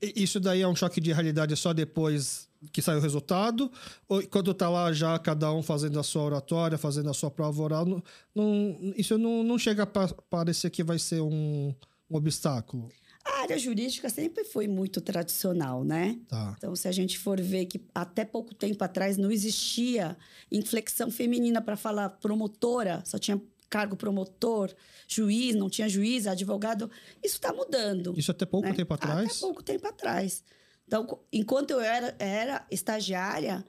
isso 0.00 0.38
daí 0.38 0.62
é 0.62 0.68
um 0.68 0.76
choque 0.76 1.00
de 1.00 1.12
realidade 1.12 1.56
só 1.56 1.72
depois 1.72 2.46
que 2.72 2.80
sai 2.80 2.96
o 2.96 3.00
resultado? 3.00 3.70
Ou 4.08 4.22
quando 4.28 4.54
tá 4.54 4.68
lá 4.68 4.92
já 4.92 5.18
cada 5.18 5.52
um 5.52 5.62
fazendo 5.62 5.98
a 5.98 6.02
sua 6.04 6.22
oratória, 6.22 6.78
fazendo 6.78 7.10
a 7.10 7.14
sua 7.14 7.30
prova 7.30 7.60
oral, 7.62 7.84
não, 7.84 8.02
não- 8.34 8.94
isso 8.96 9.18
não, 9.18 9.42
não 9.42 9.58
chega 9.58 9.82
a 9.82 9.86
pa- 9.86 10.14
parecer 10.30 10.70
que 10.70 10.82
vai 10.84 10.98
ser 10.98 11.20
um, 11.22 11.74
um 12.10 12.16
obstáculo? 12.16 12.88
A 13.26 13.40
área 13.42 13.58
jurídica 13.58 14.08
sempre 14.08 14.44
foi 14.44 14.68
muito 14.68 15.00
tradicional, 15.00 15.82
né? 15.82 16.18
Tá. 16.28 16.54
Então, 16.56 16.74
se 16.76 16.86
a 16.86 16.92
gente 16.92 17.18
for 17.18 17.40
ver 17.40 17.66
que 17.66 17.80
até 17.94 18.24
pouco 18.24 18.54
tempo 18.54 18.82
atrás 18.84 19.16
não 19.16 19.30
existia 19.30 20.16
inflexão 20.50 21.10
feminina 21.10 21.60
para 21.60 21.76
falar 21.76 22.08
promotora, 22.10 23.02
só 23.04 23.18
tinha 23.18 23.40
cargo 23.68 23.96
promotor, 23.96 24.72
juiz, 25.08 25.54
não 25.54 25.68
tinha 25.68 25.88
juiz, 25.88 26.26
advogado, 26.26 26.90
isso 27.22 27.34
está 27.34 27.52
mudando. 27.52 28.14
Isso 28.16 28.30
até 28.30 28.46
pouco 28.46 28.68
né? 28.68 28.74
tempo 28.74 28.94
atrás? 28.94 29.30
Até 29.30 29.40
pouco 29.40 29.62
tempo 29.62 29.86
atrás. 29.86 30.44
Então, 30.86 31.18
enquanto 31.32 31.72
eu 31.72 31.80
era, 31.80 32.14
era 32.18 32.64
estagiária, 32.70 33.64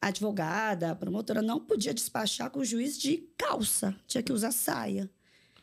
advogada, 0.00 0.94
promotora, 0.94 1.42
não 1.42 1.60
podia 1.60 1.92
despachar 1.92 2.50
com 2.50 2.60
o 2.60 2.64
juiz 2.64 2.98
de 2.98 3.28
calça, 3.36 3.94
tinha 4.06 4.22
que 4.22 4.32
usar 4.32 4.52
saia. 4.52 5.10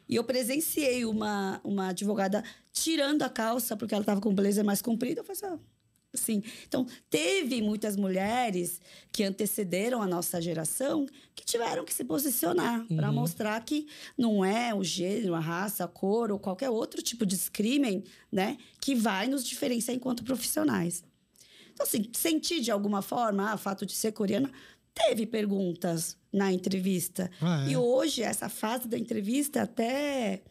E 0.10 0.16
eu 0.16 0.24
presenciei 0.24 1.06
uma, 1.06 1.62
uma 1.64 1.90
advogada 1.90 2.44
tirando 2.74 3.22
a 3.22 3.30
calça 3.30 3.78
porque 3.78 3.94
ela 3.94 4.02
estava 4.02 4.20
com 4.20 4.30
o 4.30 4.34
blazer 4.34 4.66
mais 4.66 4.82
comprido. 4.82 5.20
Eu 5.20 5.24
falei 5.24 5.38
assim, 5.38 6.42
ah. 6.44 6.52
Então, 6.68 6.88
teve 7.08 7.62
muitas 7.62 7.96
mulheres 7.96 8.82
que 9.12 9.24
antecederam 9.24 10.02
a 10.02 10.08
nossa 10.08 10.42
geração 10.42 11.06
que 11.36 11.46
tiveram 11.46 11.86
que 11.86 11.94
se 11.94 12.04
posicionar 12.04 12.84
para 12.88 13.12
mostrar 13.12 13.64
que 13.64 13.88
não 14.18 14.44
é 14.44 14.74
o 14.74 14.84
gênero, 14.84 15.36
a 15.36 15.40
raça, 15.40 15.84
a 15.84 15.88
cor 15.88 16.32
ou 16.32 16.40
qualquer 16.40 16.72
outro 16.72 17.00
tipo 17.04 17.28
de 17.28 17.36
discrimen, 17.36 18.04
né, 18.32 18.58
que 18.82 18.96
vai 18.96 19.28
nos 19.28 19.46
diferenciar 19.46 19.96
enquanto 19.96 20.24
profissionais. 20.24 21.04
Então, 21.72 21.86
assim, 21.86 22.10
senti 22.12 22.60
de 22.60 22.72
alguma 22.72 23.04
forma 23.04 23.52
ah, 23.52 23.54
o 23.54 23.58
fato 23.60 23.86
de 23.86 23.94
ser 23.94 24.12
coreana. 24.12 24.52
Teve 24.94 25.28
perguntas 25.28 26.18
na 26.32 26.52
entrevista. 26.52 27.30
Ah, 27.42 27.66
é? 27.66 27.72
E 27.72 27.78
hoje, 27.78 28.22
essa 28.22 28.50
fase 28.50 28.88
da 28.88 28.98
entrevista, 28.98 29.62
até. 29.62 30.42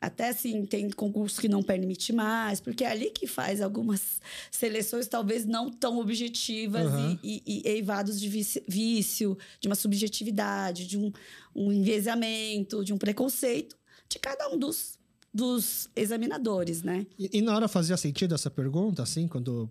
Até 0.00 0.30
assim, 0.30 0.66
tem 0.66 0.90
concurso 0.90 1.40
que 1.40 1.46
não 1.46 1.62
permite 1.62 2.12
mais, 2.12 2.60
porque 2.60 2.82
é 2.82 2.90
ali 2.90 3.08
que 3.08 3.24
faz 3.24 3.60
algumas 3.60 4.20
seleções, 4.50 5.06
talvez 5.06 5.46
não 5.46 5.70
tão 5.70 6.00
objetivas 6.00 6.86
Aham. 6.86 7.20
e, 7.22 7.40
e, 7.46 7.62
e 7.64 7.68
eivados 7.68 8.20
de 8.20 8.28
vício, 8.28 8.60
vício, 8.66 9.38
de 9.60 9.68
uma 9.68 9.76
subjetividade, 9.76 10.88
de 10.88 10.98
um, 10.98 11.12
um 11.54 11.70
enviesamento, 11.70 12.84
de 12.84 12.92
um 12.92 12.98
preconceito 12.98 13.76
de 14.12 14.18
cada 14.18 14.48
um 14.48 14.58
dos, 14.58 14.98
dos 15.32 15.88
examinadores, 15.96 16.82
né? 16.82 17.06
E, 17.18 17.38
e 17.38 17.42
na 17.42 17.54
hora 17.56 17.68
fazia 17.68 17.96
sentido 17.96 18.34
essa 18.34 18.50
pergunta, 18.50 19.02
assim, 19.02 19.26
quando. 19.26 19.70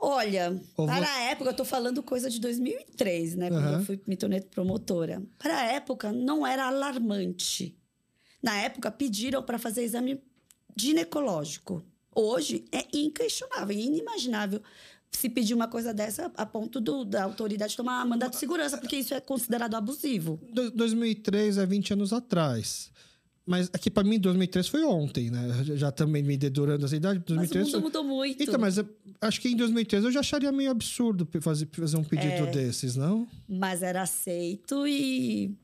Olha, 0.00 0.60
Ou 0.76 0.86
para 0.86 1.12
a 1.12 1.20
época, 1.30 1.50
eu 1.50 1.54
tô 1.56 1.64
falando 1.64 2.02
coisa 2.02 2.30
de 2.30 2.40
2003, 2.40 3.34
né? 3.34 3.48
Quando 3.50 3.64
Aham. 3.64 3.78
eu 3.78 3.84
fui, 3.84 4.00
me 4.06 4.16
tornei 4.16 4.40
promotora. 4.40 5.22
Para 5.38 5.58
a 5.58 5.64
época, 5.64 6.12
não 6.12 6.46
era 6.46 6.66
alarmante. 6.66 7.76
Na 8.42 8.56
época, 8.56 8.90
pediram 8.90 9.42
para 9.42 9.58
fazer 9.58 9.82
exame 9.82 10.20
ginecológico. 10.76 11.84
Hoje, 12.14 12.64
é 12.72 12.84
inquestionável, 12.96 13.76
é 13.76 13.80
inimaginável 13.80 14.60
se 15.10 15.28
pedir 15.28 15.54
uma 15.54 15.66
coisa 15.68 15.92
dessa 15.94 16.30
a 16.36 16.44
ponto 16.46 16.80
do- 16.80 17.04
da 17.04 17.24
autoridade 17.24 17.76
tomar 17.76 18.04
mandato 18.04 18.32
de 18.32 18.38
segurança, 18.38 18.76
porque 18.78 18.96
isso 18.96 19.14
é 19.14 19.20
considerado 19.20 19.74
abusivo. 19.74 20.38
Do- 20.52 20.70
2003 20.70 21.58
é 21.58 21.64
20 21.66 21.92
anos 21.92 22.12
atrás. 22.12 22.90
Mas 23.48 23.70
aqui 23.72 23.90
pra 23.90 24.04
mim 24.04 24.18
2003 24.20 24.68
foi 24.68 24.84
ontem, 24.84 25.30
né? 25.30 25.48
Já- 25.74 25.90
também 25.90 26.22
me 26.22 26.36
dedurando 26.36 26.84
essa 26.84 26.94
idade. 26.94 27.18
Mas 27.20 27.24
o 27.24 27.34
2003 27.34 27.64
mundo 27.64 27.72
foi- 27.72 27.80
mudou 27.80 28.04
muito. 28.04 28.42
Então, 28.42 28.58
mas 28.60 28.76
eu 28.76 28.86
acho 29.22 29.40
que 29.40 29.48
em 29.48 29.56
2003 29.56 30.04
eu 30.04 30.12
já 30.12 30.20
acharia 30.20 30.52
meio 30.52 30.70
absurdo 30.70 31.26
fazer, 31.40 31.66
fazer 31.72 31.96
um 31.96 32.04
pedido 32.04 32.30
É. 32.30 32.46
desses, 32.50 32.94
não? 32.94 33.26
Mas 33.48 33.82
era 33.82 34.02
aceito 34.02 34.86
e 34.86 35.56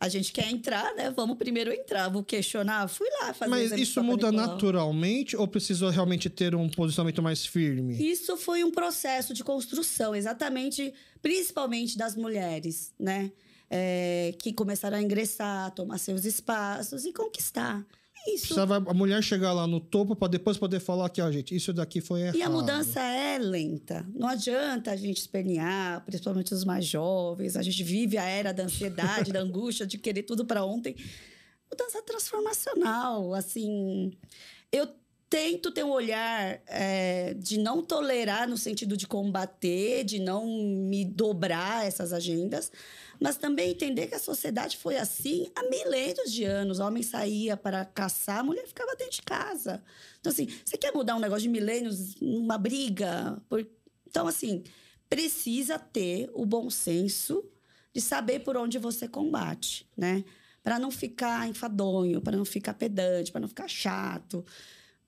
a 0.00 0.08
gente 0.08 0.32
quer 0.32 0.50
entrar, 0.50 0.94
né? 0.96 1.10
Vamos 1.12 1.36
primeiro 1.38 1.72
entrar. 1.72 2.08
Vou 2.08 2.24
questionar. 2.24 2.88
Fui 2.88 3.06
lá 3.22 3.32
fazer 3.32 3.50
Mas 3.50 3.70
isso 3.72 4.02
muda 4.02 4.32
naturalmente 4.32 5.36
ou 5.36 5.46
precisou 5.46 5.90
realmente 5.90 6.28
ter 6.28 6.54
um 6.56 6.68
posicionamento 6.68 7.22
mais 7.22 7.46
firme? 7.46 7.94
Isso 8.02 8.36
foi 8.36 8.64
um 8.64 8.70
processo 8.72 9.32
de 9.32 9.44
construção, 9.44 10.12
exatamente, 10.14 10.92
principalmente 11.22 11.96
das 11.96 12.16
mulheres, 12.16 12.92
né? 12.98 13.30
É, 13.70 14.34
que 14.38 14.52
começaram 14.52 14.96
a 14.96 15.02
ingressar, 15.02 15.70
tomar 15.72 15.98
seus 15.98 16.24
espaços 16.24 17.04
e 17.04 17.12
conquistar. 17.12 17.84
Isso. 18.26 18.48
Precisava 18.48 18.76
a 18.76 18.94
mulher 18.94 19.22
chegar 19.22 19.52
lá 19.52 19.66
no 19.66 19.80
topo 19.80 20.16
para 20.16 20.28
depois 20.28 20.58
poder 20.58 20.80
falar 20.80 21.08
que, 21.08 21.20
ó, 21.22 21.30
gente, 21.30 21.54
isso 21.54 21.72
daqui 21.72 22.00
foi 22.00 22.22
errado. 22.22 22.36
E 22.36 22.42
a 22.42 22.50
mudança 22.50 23.00
é 23.00 23.38
lenta. 23.38 24.06
Não 24.14 24.28
adianta 24.28 24.90
a 24.90 24.96
gente 24.96 25.18
espernear, 25.18 26.04
principalmente 26.04 26.52
os 26.52 26.64
mais 26.64 26.84
jovens. 26.84 27.56
A 27.56 27.62
gente 27.62 27.82
vive 27.82 28.18
a 28.18 28.24
era 28.24 28.52
da 28.52 28.64
ansiedade, 28.64 29.32
da 29.32 29.40
angústia, 29.40 29.86
de 29.86 29.98
querer 29.98 30.24
tudo 30.24 30.44
para 30.44 30.64
ontem. 30.64 30.96
Mudança 31.70 32.02
transformacional. 32.02 33.34
Assim, 33.34 34.12
eu 34.72 34.88
tento 35.30 35.70
ter 35.70 35.84
um 35.84 35.90
olhar 35.90 36.60
é, 36.66 37.34
de 37.34 37.58
não 37.58 37.82
tolerar 37.82 38.48
no 38.48 38.56
sentido 38.56 38.96
de 38.96 39.06
combater, 39.06 40.04
de 40.04 40.18
não 40.18 40.46
me 40.46 41.04
dobrar 41.04 41.86
essas 41.86 42.12
agendas, 42.12 42.72
mas 43.20 43.36
também 43.36 43.70
entender 43.70 44.06
que 44.06 44.14
a 44.14 44.18
sociedade 44.18 44.76
foi 44.76 44.96
assim 44.96 45.50
há 45.54 45.62
milênios 45.68 46.32
de 46.32 46.44
anos. 46.44 46.78
O 46.78 46.84
homem 46.84 47.02
saía 47.02 47.56
para 47.56 47.84
caçar, 47.84 48.38
a 48.38 48.42
mulher 48.44 48.66
ficava 48.66 48.94
dentro 48.96 49.16
de 49.16 49.22
casa. 49.22 49.82
Então, 50.20 50.30
assim, 50.32 50.46
você 50.64 50.76
quer 50.76 50.92
mudar 50.94 51.16
um 51.16 51.20
negócio 51.20 51.42
de 51.42 51.48
milênios 51.48 52.14
numa 52.20 52.56
briga? 52.58 53.40
Por- 53.48 53.66
Então, 54.06 54.26
assim, 54.26 54.62
precisa 55.08 55.78
ter 55.78 56.30
o 56.34 56.44
bom 56.46 56.70
senso 56.70 57.44
de 57.94 58.00
saber 58.00 58.40
por 58.40 58.56
onde 58.56 58.78
você 58.78 59.08
combate, 59.08 59.88
né? 59.96 60.24
Para 60.62 60.78
não 60.78 60.90
ficar 60.90 61.48
enfadonho, 61.48 62.20
para 62.20 62.36
não 62.36 62.44
ficar 62.44 62.74
pedante, 62.74 63.32
para 63.32 63.40
não 63.40 63.48
ficar 63.48 63.68
chato. 63.68 64.44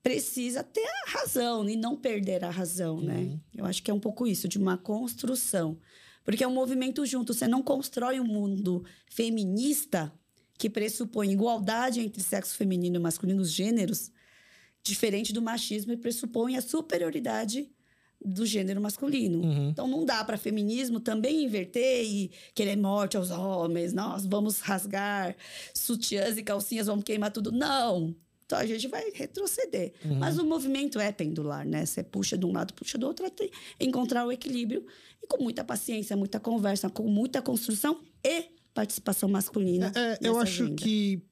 Precisa 0.03 0.62
ter 0.64 0.87
a 1.07 1.11
razão 1.11 1.68
e 1.68 1.77
não 1.77 1.94
perder 1.94 2.42
a 2.42 2.51
razão, 2.51 3.01
né? 3.01 3.38
Eu 3.55 3.66
acho 3.66 3.83
que 3.83 3.90
é 3.90 3.94
um 3.94 4.01
pouco 4.01 4.27
isso, 4.27 4.49
de 4.49 4.57
uma 4.57 4.79
construção. 4.79 5.79
Porque 6.24 6.44
é 6.44 6.48
um 6.48 6.54
movimento 6.54 7.04
junto. 7.06 7.33
Você 7.35 7.48
não 7.48 7.62
constrói 7.62 8.20
um 8.20 8.24
mundo 8.24 8.85
feminista 9.06 10.12
que 10.59 10.68
pressupõe 10.68 11.33
igualdade 11.33 12.00
entre 12.00 12.22
sexo 12.22 12.54
feminino 12.54 12.96
e 12.96 12.98
masculino, 12.98 13.40
os 13.40 13.50
gêneros, 13.50 14.11
diferente 14.83 15.33
do 15.33 15.40
machismo 15.40 15.92
e 15.92 15.96
pressupõe 15.96 16.56
a 16.56 16.62
superioridade 16.62 17.70
do 18.22 18.44
gênero 18.44 18.80
masculino. 18.80 19.42
Uhum. 19.42 19.70
Então 19.70 19.88
não 19.88 20.04
dá 20.04 20.22
para 20.22 20.37
feminismo 20.37 21.00
também 21.00 21.44
inverter 21.44 22.04
e 22.04 22.30
querer 22.54 22.76
morte 22.76 23.16
aos 23.16 23.30
homens, 23.30 23.92
nós 23.92 24.26
vamos 24.26 24.61
rasgar 24.61 25.35
sutiãs 25.74 26.37
e 26.37 26.42
calcinhas, 26.42 26.87
vamos 26.87 27.04
queimar 27.04 27.30
tudo. 27.33 27.50
Não. 27.50 28.14
Então 28.50 28.58
a 28.58 28.66
gente 28.66 28.88
vai 28.88 29.04
retroceder. 29.14 29.92
Uhum. 30.04 30.16
Mas 30.16 30.36
o 30.36 30.44
movimento 30.44 30.98
é 30.98 31.12
pendular, 31.12 31.64
né? 31.64 31.86
Você 31.86 32.02
puxa 32.02 32.36
de 32.36 32.44
um 32.44 32.52
lado, 32.52 32.74
puxa 32.74 32.98
do 32.98 33.06
outro, 33.06 33.24
até 33.24 33.48
encontrar 33.78 34.26
o 34.26 34.32
equilíbrio. 34.32 34.84
E 35.22 35.26
com 35.28 35.40
muita 35.40 35.62
paciência, 35.62 36.16
muita 36.16 36.40
conversa, 36.40 36.90
com 36.90 37.04
muita 37.04 37.40
construção 37.40 38.00
e 38.24 38.46
participação 38.74 39.28
masculina. 39.28 39.92
É, 39.94 40.14
é 40.14 40.18
eu 40.22 40.36
acho 40.36 40.64
agenda. 40.64 40.82
que 40.82 41.22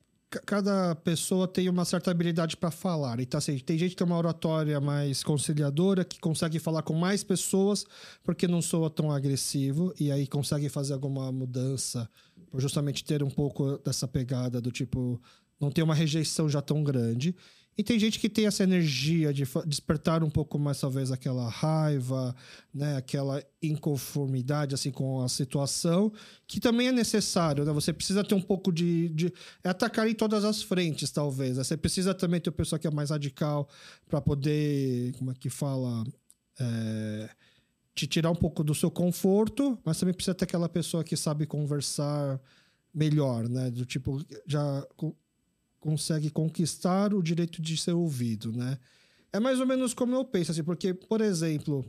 cada 0.47 0.95
pessoa 0.95 1.49
tem 1.49 1.69
uma 1.69 1.85
certa 1.85 2.13
habilidade 2.13 2.57
para 2.57 2.71
falar. 2.71 3.19
Então, 3.19 3.39
assim, 3.39 3.59
tem 3.59 3.77
gente 3.77 3.91
que 3.91 3.97
tem 3.97 4.07
uma 4.07 4.17
oratória 4.17 4.81
mais 4.81 5.25
conciliadora, 5.25 6.05
que 6.05 6.21
consegue 6.21 6.61
falar 6.61 6.83
com 6.83 6.95
mais 6.95 7.25
pessoas 7.25 7.85
porque 8.23 8.47
não 8.47 8.63
soa 8.63 8.89
tão 8.89 9.11
agressivo 9.11 9.93
e 9.99 10.13
aí 10.13 10.29
consegue 10.29 10.69
fazer 10.69 10.93
alguma 10.93 11.33
mudança 11.33 12.09
justamente 12.55 13.05
ter 13.05 13.25
um 13.25 13.31
pouco 13.31 13.79
dessa 13.79 14.07
pegada 14.07 14.61
do 14.61 14.71
tipo 14.71 15.21
não 15.61 15.71
ter 15.71 15.83
uma 15.83 15.95
rejeição 15.95 16.49
já 16.49 16.61
tão 16.61 16.83
grande. 16.83 17.35
E 17.79 17.83
tem 17.85 17.97
gente 17.97 18.19
que 18.19 18.29
tem 18.29 18.45
essa 18.45 18.65
energia 18.65 19.33
de 19.33 19.45
despertar 19.65 20.25
um 20.25 20.31
pouco 20.31 20.59
mais, 20.59 20.81
talvez, 20.81 21.13
aquela 21.13 21.49
raiva, 21.49 22.35
né? 22.75 22.97
aquela 22.97 23.41
inconformidade 23.63 24.75
assim, 24.75 24.91
com 24.91 25.23
a 25.23 25.29
situação, 25.29 26.13
que 26.45 26.59
também 26.59 26.89
é 26.89 26.93
necessário. 26.93 27.65
Né? 27.65 27.73
Você 27.73 27.93
precisa 27.93 28.25
ter 28.25 28.35
um 28.35 28.41
pouco 28.41 28.73
de, 28.73 29.09
de. 29.11 29.33
É 29.63 29.69
atacar 29.69 30.09
em 30.09 30.15
todas 30.15 30.45
as 30.45 30.61
frentes, 30.61 31.13
talvez. 31.13 31.57
Né? 31.57 31.63
Você 31.63 31.77
precisa 31.77 32.13
também 32.13 32.41
ter 32.41 32.51
uma 32.51 32.57
pessoa 32.57 32.81
que 32.81 32.89
é 32.89 32.91
mais 32.91 33.11
radical 33.11 33.69
para 34.09 34.21
poder. 34.21 35.13
Como 35.13 35.31
é 35.31 35.35
que 35.35 35.49
fala? 35.49 36.05
É, 36.59 37.31
te 37.95 38.09
tirar 38.09 38.33
um 38.33 38.37
pouco 38.37 38.65
do 38.65 38.75
seu 38.75 38.91
conforto, 38.91 39.79
mas 39.85 40.01
também 40.01 40.15
precisa 40.15 40.35
ter 40.35 40.47
aquela 40.47 40.69
pessoa 40.69 41.05
que 41.05 41.17
sabe 41.17 41.47
conversar 41.47 42.41
melhor, 42.93 43.49
né? 43.49 43.71
Do 43.71 43.85
tipo, 43.85 44.21
já 44.45 44.85
consegue 45.81 46.31
conquistar 46.31 47.15
o 47.15 47.23
direito 47.23 47.63
de 47.63 47.77
ser 47.77 47.93
ouvido, 47.93 48.53
né? 48.53 48.79
É 49.33 49.39
mais 49.39 49.61
ou 49.61 49.67
menos 49.67 49.95
como 49.95 50.15
eu 50.15 50.25
penso, 50.25 50.51
assim, 50.51 50.65
porque, 50.65 50.95
por 50.95 51.21
exemplo, 51.21 51.85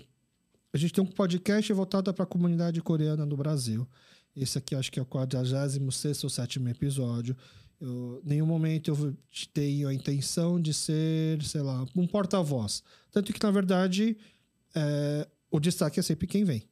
a 0.74 0.78
gente 0.78 0.94
tem 0.94 1.04
um 1.04 1.08
podcast 1.08 1.72
voltado 1.74 2.14
para 2.14 2.24
a 2.24 2.28
comunidade 2.28 2.82
coreana 2.82 3.26
no 3.26 3.36
Brasil. 3.38 3.88
Esse 4.36 4.58
aqui 4.58 4.76
acho 4.76 4.92
que 4.92 5.00
é 5.00 5.02
o 5.02 5.06
46 5.06 6.24
ou 6.24 6.30
7 6.30 6.60
episódio. 6.68 7.36
Eu, 7.80 8.22
nenhum 8.24 8.46
momento 8.46 8.90
eu 8.90 9.18
tenho 9.54 9.88
a 9.88 9.94
intenção 9.94 10.62
de 10.62 10.74
ser, 10.74 11.42
sei 11.44 11.62
lá, 11.62 11.86
um 11.96 12.06
porta-voz. 12.06 12.84
Tanto 13.12 13.34
que, 13.34 13.42
na 13.42 13.52
verdade, 13.52 14.18
é, 14.76 15.28
o 15.50 15.60
destaque 15.60 16.00
é 16.00 16.04
sempre 16.04 16.28
quem 16.28 16.44
vem. 16.44 16.64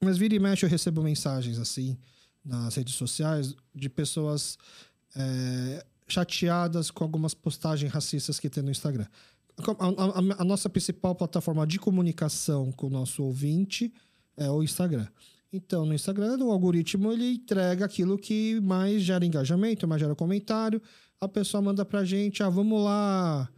Mas 0.00 0.16
vira 0.16 0.34
e 0.34 0.38
mexe 0.38 0.64
eu 0.64 0.70
recebo 0.70 1.02
mensagens 1.02 1.58
assim 1.58 1.96
nas 2.44 2.74
redes 2.74 2.94
sociais 2.94 3.54
de 3.74 3.88
pessoas 3.88 4.58
é, 5.14 5.84
chateadas 6.06 6.90
com 6.90 7.04
algumas 7.04 7.34
postagens 7.34 7.92
racistas 7.92 8.38
que 8.38 8.50
tem 8.50 8.62
no 8.62 8.70
Instagram. 8.70 9.06
A, 9.58 9.86
a, 9.86 10.42
a, 10.42 10.44
nossa 10.44 10.68
principal 10.68 11.14
plataforma 11.14 11.66
de 11.66 11.78
comunicação 11.78 12.72
com 12.72 12.86
o 12.86 12.90
nosso 12.90 13.22
ouvinte 13.22 13.92
é 14.36 14.50
o 14.50 14.62
Instagram. 14.62 15.06
Então, 15.52 15.84
no 15.84 15.94
Instagram, 15.94 16.38
o 16.38 16.50
algoritmo 16.50 17.12
ele 17.12 17.34
entrega 17.34 17.84
aquilo 17.84 18.16
que 18.16 18.58
mais 18.60 19.02
gera 19.02 19.24
engajamento, 19.24 19.86
mais 19.86 20.00
gera 20.00 20.14
comentário. 20.14 20.80
A 21.20 21.28
pessoa 21.28 21.60
manda 21.60 21.84
pra 21.84 22.04
gente, 22.04 22.42
ah, 22.42 22.48
vamos 22.48 22.82
lá 22.82 23.48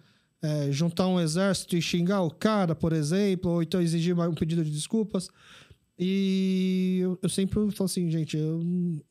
é, 0.42 0.72
juntar 0.72 1.06
um 1.06 1.20
exército 1.20 1.76
e 1.76 1.80
xingar 1.80 2.22
o 2.22 2.30
cara, 2.30 2.74
por 2.74 2.92
exemplo, 2.92 3.52
ou 3.52 3.62
então 3.62 3.80
exigir 3.80 4.18
um 4.18 4.34
pedido 4.34 4.64
de 4.64 4.70
desculpas. 4.70 5.28
E 5.96 6.98
eu, 7.00 7.18
eu 7.22 7.28
sempre 7.28 7.54
falo 7.70 7.84
assim, 7.84 8.10
gente, 8.10 8.36
eu, 8.36 8.60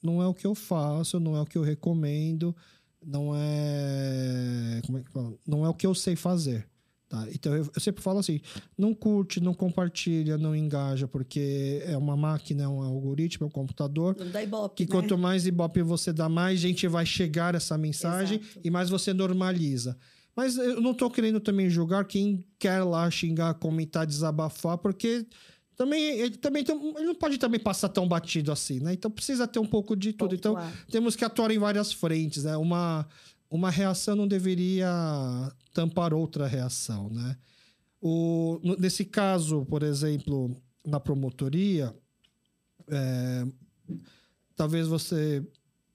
não 0.04 0.22
é 0.22 0.28
o 0.28 0.34
que 0.34 0.46
eu 0.46 0.54
faço, 0.54 1.20
não 1.20 1.38
é 1.38 1.42
o 1.42 1.46
que 1.46 1.58
eu 1.58 1.62
recomendo 1.62 2.54
não 3.06 3.34
é. 3.36 4.82
Como 4.86 4.98
é 4.98 5.02
que 5.02 5.12
fala? 5.12 5.34
Não 5.48 5.66
é 5.66 5.70
o 5.70 5.74
que 5.74 5.86
eu 5.86 5.96
sei 5.96 6.16
fazer. 6.16 6.68
Tá? 7.14 7.28
Então 7.32 7.56
eu, 7.56 7.70
eu, 7.76 7.80
sempre 7.80 8.02
falo 8.02 8.18
assim: 8.18 8.42
não 8.76 8.94
curte, 8.94 9.40
não 9.40 9.54
compartilha, 9.54 10.36
não 10.36 10.56
engaja, 10.56 11.08
porque 11.08 11.84
é 11.86 11.96
uma 11.96 12.18
máquina, 12.18 12.64
é 12.64 12.68
um 12.68 12.82
algoritmo, 12.82 13.46
é 13.46 13.48
um 13.48 13.52
computador. 13.52 14.16
Não 14.18 14.32
dá 14.32 14.42
ibope, 14.42 14.78
que 14.78 14.84
né? 14.84 14.90
quanto 14.90 15.16
mais 15.16 15.46
ibope 15.46 15.84
você 15.84 16.12
dá, 16.12 16.28
mais 16.28 16.60
gente 16.60 16.88
vai 16.88 17.06
chegar 17.06 17.54
essa 17.54 17.78
mensagem 17.78 18.40
Exato. 18.40 18.62
e 18.64 18.72
mais 18.72 18.90
você 18.90 19.14
normaliza. 19.14 19.96
Mas 20.36 20.58
eu 20.58 20.82
não 20.82 20.92
estou 20.92 21.12
querendo 21.12 21.40
também 21.40 21.70
julgar 21.70 22.06
quem 22.06 22.44
quer 22.58 22.84
lá 22.84 23.10
xingar, 23.12 23.54
comentar, 23.54 24.08
desabafar, 24.08 24.80
porque 24.80 25.28
também 25.76 26.20
ele 26.20 26.38
também 26.38 26.64
tem, 26.64 26.76
ele 26.76 27.06
não 27.06 27.16
pode 27.16 27.38
também 27.38 27.60
passar 27.60 27.90
tão 27.90 28.08
batido 28.08 28.52
assim, 28.52 28.80
né? 28.80 28.94
Então 28.94 29.10
precisa 29.10 29.48
ter 29.48 29.60
um 29.60 29.66
pouco 29.66 29.96
de 29.96 30.14
tudo. 30.14 30.36
Então 30.36 30.56
temos 30.90 31.16
que 31.16 31.26
atuar 31.26 31.52
em 31.52 31.60
várias 31.60 31.92
frentes, 31.92 32.44
né? 32.44 32.56
Uma 32.58 33.08
uma 33.50 33.70
reação 33.70 34.16
não 34.16 34.28
deveria 34.28 34.90
tampar 35.74 36.12
outra 36.12 36.48
reação, 36.48 37.10
né? 37.10 37.38
O, 38.02 38.60
nesse 38.80 39.06
caso, 39.06 39.64
por 39.66 39.84
exemplo, 39.84 40.56
na 40.86 41.00
promotoria, 41.00 41.96
é, 42.90 43.46
talvez 44.56 44.88
você 44.88 45.46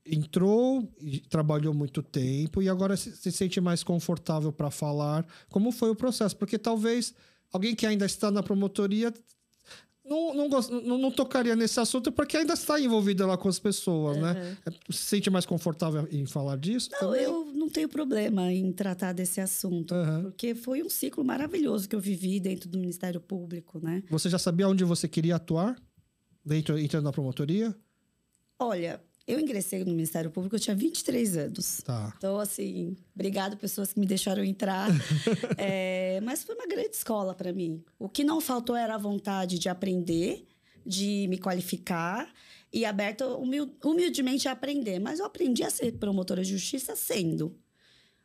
entrou 0.06 0.88
e 1.00 1.20
trabalhou 1.20 1.74
muito 1.74 2.02
tempo 2.02 2.62
e 2.62 2.68
agora 2.68 2.96
se, 2.96 3.14
se 3.14 3.30
sente 3.30 3.60
mais 3.60 3.82
confortável 3.82 4.52
para 4.52 4.70
falar. 4.70 5.26
Como 5.50 5.70
foi 5.70 5.90
o 5.90 5.96
processo? 5.96 6.36
Porque 6.36 6.58
talvez 6.58 7.12
alguém 7.52 7.74
que 7.74 7.84
ainda 7.84 8.06
está 8.06 8.30
na 8.30 8.42
promotoria 8.42 9.12
não, 10.08 10.34
não, 10.34 10.48
gost, 10.48 10.70
não, 10.70 10.98
não, 10.98 11.10
tocaria 11.10 11.54
nesse 11.54 11.78
assunto 11.78 12.10
porque 12.10 12.36
ainda 12.36 12.54
está 12.54 12.80
envolvida 12.80 13.26
lá 13.26 13.36
com 13.36 13.48
as 13.48 13.58
pessoas, 13.58 14.16
uhum. 14.16 14.22
né? 14.22 14.56
Se 14.90 14.98
sente 14.98 15.30
mais 15.30 15.44
confortável 15.44 16.08
em 16.10 16.24
falar 16.26 16.56
disso? 16.56 16.90
Não, 16.92 16.98
também? 16.98 17.22
eu 17.22 17.44
não 17.54 17.68
tenho 17.68 17.88
problema 17.88 18.52
em 18.52 18.72
tratar 18.72 19.12
desse 19.12 19.40
assunto, 19.40 19.94
uhum. 19.94 20.22
porque 20.22 20.54
foi 20.54 20.82
um 20.82 20.88
ciclo 20.88 21.24
maravilhoso 21.24 21.88
que 21.88 21.94
eu 21.94 22.00
vivi 22.00 22.40
dentro 22.40 22.68
do 22.68 22.78
Ministério 22.78 23.20
Público, 23.20 23.78
né? 23.82 24.02
Você 24.10 24.28
já 24.28 24.38
sabia 24.38 24.68
onde 24.68 24.84
você 24.84 25.06
queria 25.06 25.36
atuar? 25.36 25.76
Dentro, 26.44 26.78
entrando 26.78 27.04
na 27.04 27.12
promotoria? 27.12 27.76
Olha, 28.58 29.00
eu 29.28 29.38
ingressei 29.38 29.84
no 29.84 29.92
Ministério 29.92 30.30
Público, 30.30 30.56
eu 30.56 30.60
tinha 30.60 30.74
23 30.74 31.36
anos. 31.36 31.82
Tá. 31.84 32.14
Então, 32.16 32.40
assim, 32.40 32.96
obrigado 33.14 33.58
pessoas 33.58 33.92
que 33.92 34.00
me 34.00 34.06
deixaram 34.06 34.42
entrar. 34.42 34.88
é, 35.58 36.18
mas 36.22 36.42
foi 36.42 36.54
uma 36.54 36.66
grande 36.66 36.96
escola 36.96 37.34
para 37.34 37.52
mim. 37.52 37.84
O 37.98 38.08
que 38.08 38.24
não 38.24 38.40
faltou 38.40 38.74
era 38.74 38.94
a 38.94 38.98
vontade 38.98 39.58
de 39.58 39.68
aprender, 39.68 40.46
de 40.84 41.26
me 41.28 41.36
qualificar 41.36 42.32
e 42.72 42.86
aberta 42.86 43.26
humildemente 43.84 44.48
a 44.48 44.52
aprender. 44.52 44.98
Mas 44.98 45.18
eu 45.18 45.26
aprendi 45.26 45.62
a 45.62 45.68
ser 45.68 45.92
promotora 45.98 46.42
de 46.42 46.50
justiça 46.50 46.96
sendo. 46.96 47.54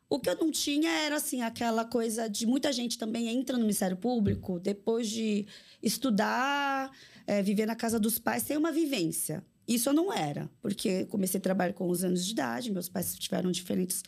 O 0.10 0.20
que 0.20 0.30
eu 0.30 0.38
não 0.38 0.52
tinha 0.52 0.89
era 0.89 1.18
assim 1.18 1.42
aquela 1.42 1.84
coisa 1.84 2.30
de 2.30 2.46
muita 2.46 2.72
gente 2.72 2.98
também 2.98 3.28
entra 3.28 3.58
no 3.58 3.63
Ministério 3.63 3.98
Público 3.98 4.58
depois 4.58 5.10
de 5.10 5.48
estudar, 5.82 6.92
é, 7.28 7.42
viver 7.42 7.66
na 7.66 7.76
casa 7.76 8.00
dos 8.00 8.20
pais, 8.20 8.44
tem 8.44 8.56
uma 8.56 8.72
vivência. 8.72 9.44
Isso 9.67 9.89
eu 9.89 9.93
não 9.93 10.12
era, 10.12 10.49
porque 10.62 11.06
comecei 11.06 11.38
a 11.38 11.41
trabalhar 11.41 11.73
com 11.73 11.88
os 11.88 12.04
anos 12.04 12.26
de 12.26 12.34
idade, 12.34 12.71
meus 12.71 12.89
pais 12.89 13.15
tiveram 13.17 13.49
diferentes 13.52 14.04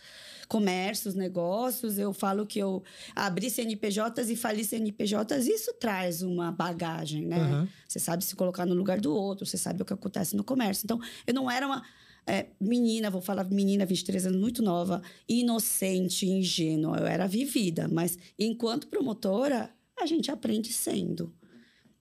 comércios, 0.48 1.16
negócios. 1.16 1.98
Eu 1.98 2.14
falo 2.14 2.46
que 2.46 2.60
eu 2.60 2.84
abri 3.16 3.50
CNPJs 3.50 4.30
e 4.30 4.36
fali 4.36 4.64
CNPJs, 4.64 5.48
isso 5.48 5.74
traz 5.74 6.22
uma 6.22 6.52
bagagem, 6.52 7.26
né? 7.26 7.38
Uhum. 7.38 7.68
Você 7.88 8.00
sabe 8.00 8.24
se 8.24 8.36
colocar 8.36 8.66
no 8.66 8.76
lugar 8.76 9.00
do 9.00 9.14
outro, 9.14 9.46
você 9.46 9.58
sabe 9.58 9.82
o 9.82 9.86
que 9.86 9.94
acontece 9.94 10.36
no 10.36 10.44
comércio. 10.44 10.86
Então, 10.86 11.00
eu 11.26 11.34
não 11.34 11.50
era 11.50 11.66
uma 11.66 11.84
é, 12.28 12.48
menina, 12.60 13.10
vou 13.10 13.22
falar 13.22 13.44
menina, 13.46 13.86
23 13.86 14.28
anos, 14.28 14.40
muito 14.40 14.62
nova, 14.62 15.02
inocente, 15.28 16.26
ingênua. 16.26 16.98
Eu 16.98 17.06
era 17.06 17.28
vivida, 17.28 17.88
mas 17.88 18.18
enquanto 18.38 18.88
promotora, 18.88 19.70
a 20.00 20.06
gente 20.06 20.30
aprende 20.30 20.74
sendo. 20.74 21.34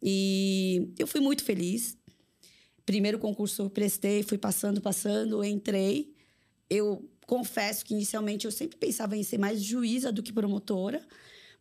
E 0.03 0.93
eu 0.99 1.07
fui 1.07 1.21
muito 1.21 1.45
feliz 1.45 1.97
primeiro 2.85 3.19
concurso 3.19 3.63
eu 3.63 3.71
prestei, 3.71 4.23
fui 4.23 4.39
passando, 4.39 4.81
passando, 4.81 5.43
entrei. 5.45 6.13
Eu 6.69 7.09
confesso 7.27 7.85
que 7.85 7.95
inicialmente 7.95 8.45
eu 8.45 8.51
sempre 8.51 8.77
pensava 8.77 9.17
em 9.17 9.23
ser 9.23 9.39
mais 9.39 9.63
juíza 9.63 10.13
do 10.13 10.23
que 10.23 10.33
promotora, 10.33 11.03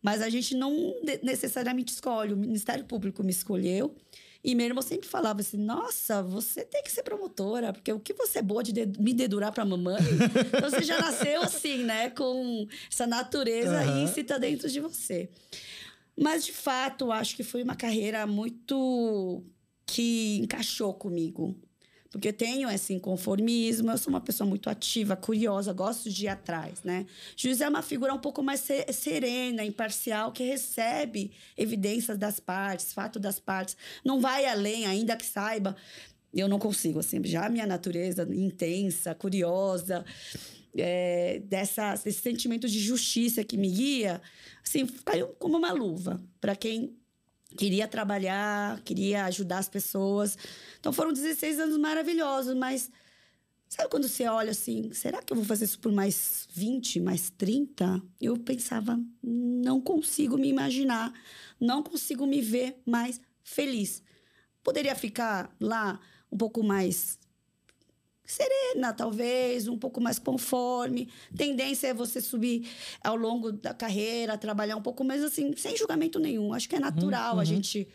mas 0.02 0.20
a 0.20 0.28
gente 0.28 0.54
não 0.54 0.94
necessariamente 1.22 1.92
escolhe. 1.92 2.32
O 2.32 2.36
Ministério 2.36 2.84
Público 2.84 3.22
me 3.22 3.30
escolheu. 3.30 3.94
E 4.44 4.54
meu 4.54 4.66
irmão 4.66 4.82
sempre 4.82 5.08
falava 5.08 5.40
assim: 5.40 5.56
Nossa, 5.56 6.22
você 6.22 6.62
tem 6.62 6.82
que 6.82 6.92
ser 6.92 7.02
promotora, 7.02 7.72
porque 7.72 7.90
o 7.90 7.98
que 7.98 8.12
você 8.12 8.40
é 8.40 8.42
boa 8.42 8.62
de, 8.62 8.72
de 8.72 9.00
me 9.00 9.14
dedurar 9.14 9.50
para 9.52 9.64
mamãe. 9.64 9.96
então 10.54 10.68
você 10.68 10.82
já 10.82 11.00
nasceu 11.00 11.40
assim, 11.40 11.78
né? 11.78 12.10
Com 12.10 12.66
essa 12.92 13.06
natureza 13.06 13.82
uhum. 13.82 14.04
íncita 14.04 14.38
dentro 14.38 14.68
de 14.68 14.80
você. 14.80 15.30
Mas 16.16 16.44
de 16.44 16.52
fato, 16.52 17.10
acho 17.10 17.34
que 17.34 17.42
foi 17.42 17.62
uma 17.62 17.74
carreira 17.74 18.26
muito 18.26 19.42
que 19.86 20.38
encaixou 20.38 20.94
comigo. 20.94 21.54
Porque 22.14 22.28
eu 22.28 22.32
tenho 22.32 22.70
esse 22.70 22.94
inconformismo, 22.94 23.90
eu 23.90 23.98
sou 23.98 24.12
uma 24.12 24.20
pessoa 24.20 24.48
muito 24.48 24.70
ativa, 24.70 25.16
curiosa, 25.16 25.72
gosto 25.72 26.08
de 26.08 26.26
ir 26.26 26.28
atrás, 26.28 26.84
né? 26.84 27.06
Juiz 27.36 27.60
é 27.60 27.68
uma 27.68 27.82
figura 27.82 28.14
um 28.14 28.20
pouco 28.20 28.40
mais 28.40 28.64
serena, 28.92 29.64
imparcial, 29.64 30.30
que 30.30 30.44
recebe 30.44 31.32
evidências 31.56 32.16
das 32.16 32.38
partes, 32.38 32.92
fato 32.92 33.18
das 33.18 33.40
partes, 33.40 33.76
não 34.04 34.20
vai 34.20 34.46
além, 34.46 34.86
ainda 34.86 35.16
que 35.16 35.26
saiba. 35.26 35.74
Eu 36.32 36.46
não 36.46 36.60
consigo, 36.60 37.00
assim, 37.00 37.20
já 37.24 37.46
a 37.46 37.48
minha 37.48 37.66
natureza 37.66 38.22
intensa, 38.32 39.12
curiosa, 39.12 40.04
é, 40.76 41.40
dessa, 41.44 41.96
desse 41.96 42.20
sentimento 42.20 42.68
de 42.68 42.78
justiça 42.78 43.42
que 43.42 43.56
me 43.56 43.68
guia, 43.68 44.22
assim, 44.64 44.86
caiu 45.04 45.28
como 45.40 45.56
uma 45.56 45.72
luva 45.72 46.22
para 46.40 46.54
quem 46.54 46.96
queria 47.56 47.88
trabalhar, 47.88 48.80
queria 48.82 49.24
ajudar 49.26 49.58
as 49.58 49.68
pessoas. 49.68 50.36
Então 50.78 50.92
foram 50.92 51.12
16 51.12 51.58
anos 51.58 51.78
maravilhosos, 51.78 52.54
mas 52.54 52.90
sabe 53.68 53.88
quando 53.88 54.08
você 54.08 54.26
olha 54.26 54.50
assim, 54.50 54.92
será 54.92 55.22
que 55.22 55.32
eu 55.32 55.36
vou 55.36 55.44
fazer 55.44 55.64
isso 55.64 55.78
por 55.78 55.92
mais 55.92 56.48
20, 56.52 57.00
mais 57.00 57.30
30? 57.30 58.02
Eu 58.20 58.36
pensava, 58.36 59.00
não 59.22 59.80
consigo 59.80 60.36
me 60.36 60.48
imaginar, 60.48 61.12
não 61.60 61.82
consigo 61.82 62.26
me 62.26 62.40
ver 62.40 62.80
mais 62.86 63.20
feliz. 63.42 64.02
Poderia 64.62 64.94
ficar 64.94 65.54
lá 65.60 66.00
um 66.30 66.36
pouco 66.36 66.62
mais 66.62 67.18
serena, 68.24 68.92
talvez, 68.92 69.68
um 69.68 69.76
pouco 69.76 70.00
mais 70.00 70.18
conforme. 70.18 71.08
Tendência 71.36 71.88
é 71.88 71.94
você 71.94 72.20
subir 72.20 72.68
ao 73.02 73.16
longo 73.16 73.52
da 73.52 73.74
carreira, 73.74 74.38
trabalhar 74.38 74.76
um 74.76 74.82
pouco 74.82 75.04
mais 75.04 75.22
assim, 75.22 75.54
sem 75.56 75.76
julgamento 75.76 76.18
nenhum. 76.18 76.52
Acho 76.52 76.68
que 76.68 76.76
é 76.76 76.80
natural 76.80 77.34
uhum, 77.34 77.40
a 77.40 77.44
gente 77.44 77.86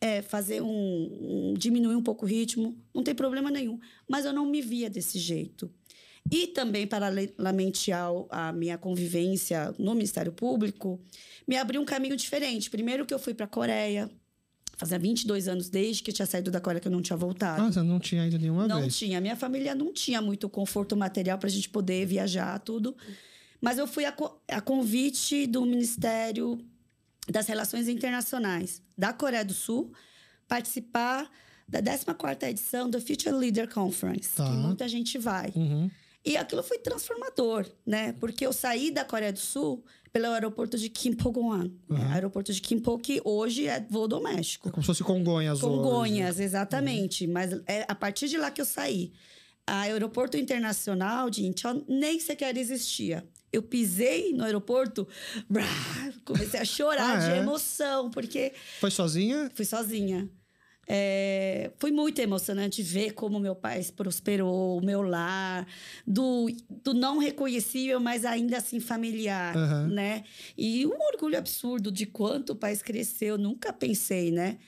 é, 0.00 0.22
fazer 0.22 0.62
um, 0.62 1.50
um, 1.50 1.54
diminuir 1.54 1.94
um 1.94 2.02
pouco 2.02 2.24
o 2.24 2.28
ritmo, 2.28 2.76
não 2.94 3.02
tem 3.02 3.14
problema 3.14 3.50
nenhum. 3.50 3.78
Mas 4.08 4.24
eu 4.24 4.32
não 4.32 4.46
me 4.46 4.62
via 4.62 4.88
desse 4.88 5.18
jeito. 5.18 5.70
E 6.30 6.46
também, 6.48 6.86
paralelamente 6.86 7.90
à 7.92 8.52
minha 8.52 8.76
convivência 8.76 9.74
no 9.78 9.94
Ministério 9.94 10.32
Público, 10.32 11.00
me 11.46 11.56
abriu 11.56 11.80
um 11.80 11.84
caminho 11.84 12.16
diferente. 12.16 12.70
Primeiro 12.70 13.06
que 13.06 13.14
eu 13.14 13.18
fui 13.18 13.34
para 13.34 13.46
a 13.46 13.48
Coreia, 13.48 14.10
Fazia 14.80 14.98
22 14.98 15.46
anos 15.46 15.68
desde 15.68 16.02
que 16.02 16.10
eu 16.10 16.14
tinha 16.14 16.24
saído 16.24 16.50
da 16.50 16.58
Coreia 16.58 16.80
que 16.80 16.88
eu 16.88 16.92
não 16.92 17.02
tinha 17.02 17.14
voltado. 17.14 17.60
Ah, 17.60 17.70
você 17.70 17.82
não 17.82 18.00
tinha 18.00 18.26
ido 18.26 18.38
nenhuma 18.38 18.66
não 18.66 18.76
vez? 18.80 18.86
Não 18.86 18.98
tinha. 18.98 19.20
Minha 19.20 19.36
família 19.36 19.74
não 19.74 19.92
tinha 19.92 20.22
muito 20.22 20.48
conforto 20.48 20.96
material 20.96 21.36
para 21.36 21.48
a 21.48 21.50
gente 21.50 21.68
poder 21.68 22.06
viajar, 22.06 22.58
tudo. 22.60 22.96
Mas 23.60 23.76
eu 23.76 23.86
fui 23.86 24.06
a, 24.06 24.16
a 24.48 24.60
convite 24.62 25.46
do 25.46 25.66
Ministério 25.66 26.58
das 27.28 27.46
Relações 27.46 27.88
Internacionais 27.88 28.80
da 28.96 29.12
Coreia 29.12 29.44
do 29.44 29.52
Sul 29.52 29.92
participar 30.48 31.30
da 31.68 31.82
14ª 31.82 32.48
edição 32.48 32.88
do 32.88 32.98
Future 33.02 33.34
Leader 33.34 33.68
Conference, 33.68 34.34
tá. 34.34 34.46
que 34.46 34.50
muita 34.52 34.88
gente 34.88 35.18
vai. 35.18 35.52
Uhum. 35.54 35.90
E 36.24 36.38
aquilo 36.38 36.62
foi 36.62 36.78
transformador, 36.78 37.66
né? 37.84 38.14
Porque 38.14 38.46
eu 38.46 38.52
saí 38.54 38.90
da 38.90 39.04
Coreia 39.04 39.30
do 39.32 39.38
Sul 39.38 39.84
pelo 40.12 40.26
aeroporto 40.26 40.76
de 40.76 40.88
Kimpogoan. 40.88 41.70
Uhum. 41.88 41.96
É, 41.96 42.14
aeroporto 42.14 42.52
de 42.52 42.60
Kimpo, 42.60 42.98
que 42.98 43.20
hoje 43.24 43.66
é 43.66 43.84
voo 43.88 44.08
doméstico. 44.08 44.68
É 44.68 44.72
como 44.72 44.82
se 44.82 44.86
fosse 44.88 45.04
Congonhas 45.04 45.60
Congonhas, 45.60 46.36
hoje. 46.36 46.44
exatamente. 46.44 47.26
Uhum. 47.26 47.32
Mas 47.32 47.52
é 47.66 47.84
a 47.88 47.94
partir 47.94 48.28
de 48.28 48.36
lá 48.36 48.50
que 48.50 48.60
eu 48.60 48.64
saí. 48.64 49.12
A 49.66 49.80
aeroporto 49.82 50.36
internacional 50.36 51.30
de 51.30 51.46
Incheon 51.46 51.82
nem 51.88 52.18
sequer 52.18 52.56
existia. 52.56 53.24
Eu 53.52 53.62
pisei 53.62 54.32
no 54.32 54.44
aeroporto, 54.44 55.06
brá, 55.48 55.64
comecei 56.24 56.60
a 56.60 56.64
chorar 56.64 57.16
ah, 57.16 57.28
de 57.28 57.32
é? 57.32 57.38
emoção, 57.38 58.10
porque... 58.10 58.52
Foi 58.78 58.90
sozinha? 58.90 59.50
Fui 59.54 59.64
sozinha. 59.64 60.28
É, 60.92 61.70
foi 61.78 61.92
muito 61.92 62.18
emocionante 62.20 62.82
ver 62.82 63.12
como 63.12 63.38
meu 63.38 63.54
pai 63.54 63.80
prosperou, 63.94 64.76
o 64.76 64.84
meu 64.84 65.02
lar, 65.02 65.64
do, 66.04 66.48
do 66.68 66.92
não 66.92 67.18
reconhecível, 67.18 68.00
mas 68.00 68.24
ainda 68.24 68.56
assim 68.56 68.80
familiar, 68.80 69.54
uhum. 69.56 69.86
né? 69.86 70.24
E 70.58 70.84
um 70.84 70.98
orgulho 71.14 71.38
absurdo 71.38 71.92
de 71.92 72.06
quanto 72.06 72.54
o 72.54 72.56
país 72.56 72.82
cresceu, 72.82 73.38
nunca 73.38 73.72
pensei, 73.72 74.32
né? 74.32 74.58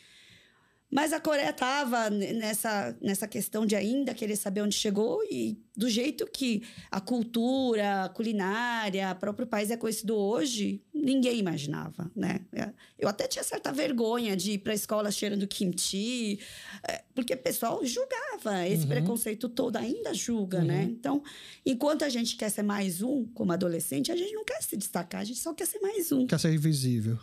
Mas 0.93 1.11
a 1.15 1.19
Coreia 1.19 1.49
estava 1.49 2.11
nessa, 2.11 2.95
nessa 3.01 3.27
questão 3.27 3.65
de 3.65 3.75
ainda 3.75 4.13
querer 4.13 4.37
saber 4.37 4.61
onde 4.61 4.75
chegou 4.75 5.23
e 5.25 5.59
do 5.75 5.89
jeito 5.89 6.27
que 6.27 6.63
a 6.91 7.01
cultura, 7.01 8.05
a 8.05 8.09
culinária, 8.11 9.11
o 9.11 9.17
próprio 9.17 9.47
país 9.47 9.71
é 9.71 9.77
conhecido 9.79 10.15
hoje, 10.15 10.83
ninguém 10.93 11.39
imaginava, 11.39 12.13
né? 12.15 12.41
É, 12.53 12.69
eu 12.99 13.09
até 13.09 13.27
tinha 13.27 13.43
certa 13.43 13.73
vergonha 13.73 14.37
de 14.37 14.53
ir 14.53 14.59
para 14.59 14.73
a 14.73 14.75
escola 14.75 15.11
cheirando 15.11 15.47
kimchi, 15.47 16.39
é, 16.87 17.03
porque 17.15 17.33
o 17.33 17.39
pessoal 17.39 17.83
julgava, 17.87 18.69
esse 18.69 18.83
uhum. 18.83 18.89
preconceito 18.91 19.49
todo 19.49 19.77
ainda 19.77 20.13
julga, 20.13 20.63
né? 20.63 20.81
uhum. 20.81 20.89
né? 20.89 20.93
Então, 20.93 21.23
enquanto 21.65 22.05
a 22.05 22.11
gente 22.11 22.37
quer 22.37 22.51
ser 22.51 22.65
mais 22.65 23.01
um 23.01 23.25
como 23.33 23.51
adolescente, 23.51 24.13
a 24.13 24.17
gente 24.17 24.35
não 24.35 24.45
quer 24.45 24.63
se 24.63 24.77
destacar, 24.77 25.23
a 25.23 25.25
gente 25.25 25.41
só 25.41 25.55
quer 25.55 25.67
ser 25.67 25.79
mais 25.81 26.13
um. 26.13 26.27
Quer 26.27 26.39
ser 26.39 26.53
invisível. 26.53 27.19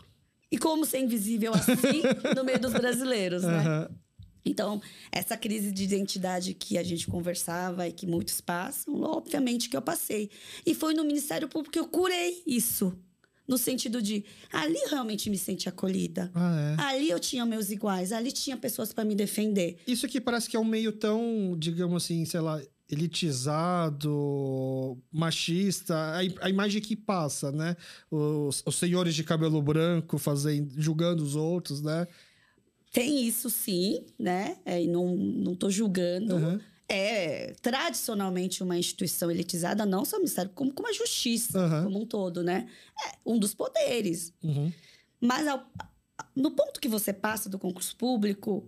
E 0.51 0.57
como 0.57 0.85
ser 0.85 0.99
invisível 0.99 1.53
assim 1.53 2.01
no 2.35 2.43
meio 2.43 2.59
dos 2.59 2.73
brasileiros, 2.73 3.43
né? 3.43 3.87
Uhum. 3.87 3.95
Então, 4.45 4.81
essa 5.11 5.37
crise 5.37 5.71
de 5.71 5.83
identidade 5.83 6.53
que 6.53 6.77
a 6.77 6.83
gente 6.83 7.07
conversava 7.07 7.87
e 7.87 7.91
que 7.91 8.07
muitos 8.07 8.41
passam, 8.41 9.01
obviamente 9.01 9.69
que 9.69 9.77
eu 9.77 9.81
passei. 9.81 10.29
E 10.65 10.73
foi 10.73 10.93
no 10.93 11.03
Ministério 11.03 11.47
Público 11.47 11.73
que 11.73 11.79
eu 11.79 11.87
curei 11.87 12.41
isso. 12.47 12.97
No 13.47 13.57
sentido 13.57 13.99
de, 13.99 14.23
ali 14.53 14.77
realmente 14.91 15.27
me 15.29 15.37
senti 15.37 15.67
acolhida. 15.67 16.31
Ah, 16.35 16.75
é. 16.77 16.81
Ali 16.83 17.09
eu 17.09 17.19
tinha 17.19 17.45
meus 17.45 17.71
iguais, 17.71 18.11
ali 18.11 18.31
tinha 18.31 18.55
pessoas 18.55 18.93
para 18.93 19.03
me 19.03 19.15
defender. 19.15 19.79
Isso 19.87 20.05
aqui 20.05 20.21
parece 20.21 20.47
que 20.47 20.55
é 20.55 20.59
um 20.59 20.65
meio 20.65 20.91
tão, 20.91 21.55
digamos 21.57 22.03
assim, 22.03 22.23
sei 22.25 22.39
lá, 22.39 22.61
elitizado, 22.89 24.11
machista, 25.11 25.95
a, 25.95 26.17
a, 26.41 26.49
imagem 26.49 26.81
que 26.81 26.95
passa, 26.95 27.51
né? 27.51 27.75
Os, 28.09 28.63
os 28.65 28.75
senhores 28.75 29.13
de 29.13 29.23
cabelo 29.23 29.61
branco 29.61 30.17
fazendo, 30.17 30.73
julgando 30.75 31.23
os 31.23 31.35
outros, 31.35 31.81
né? 31.81 32.07
Tem 32.91 33.23
isso 33.23 33.49
sim, 33.49 34.05
né? 34.17 34.57
É, 34.65 34.83
não, 34.85 35.15
não 35.15 35.55
tô 35.55 35.69
julgando. 35.69 36.35
Uhum. 36.35 36.59
É 36.91 37.53
tradicionalmente 37.61 38.63
uma 38.63 38.75
instituição 38.75 39.29
elitizada, 39.29 39.85
não 39.85 40.03
só 40.03 40.17
o 40.17 40.19
Ministério, 40.19 40.51
como, 40.55 40.73
como 40.73 40.89
a 40.89 40.93
justiça, 40.93 41.59
uhum. 41.59 41.83
como 41.83 42.01
um 42.01 42.05
todo, 42.07 42.41
né? 42.43 42.67
É 43.05 43.11
um 43.23 43.37
dos 43.37 43.53
poderes. 43.53 44.33
Uhum. 44.43 44.73
Mas 45.21 45.47
ao, 45.47 45.63
no 46.35 46.49
ponto 46.49 46.79
que 46.79 46.87
você 46.87 47.13
passa 47.13 47.47
do 47.47 47.59
concurso 47.59 47.95
público, 47.95 48.67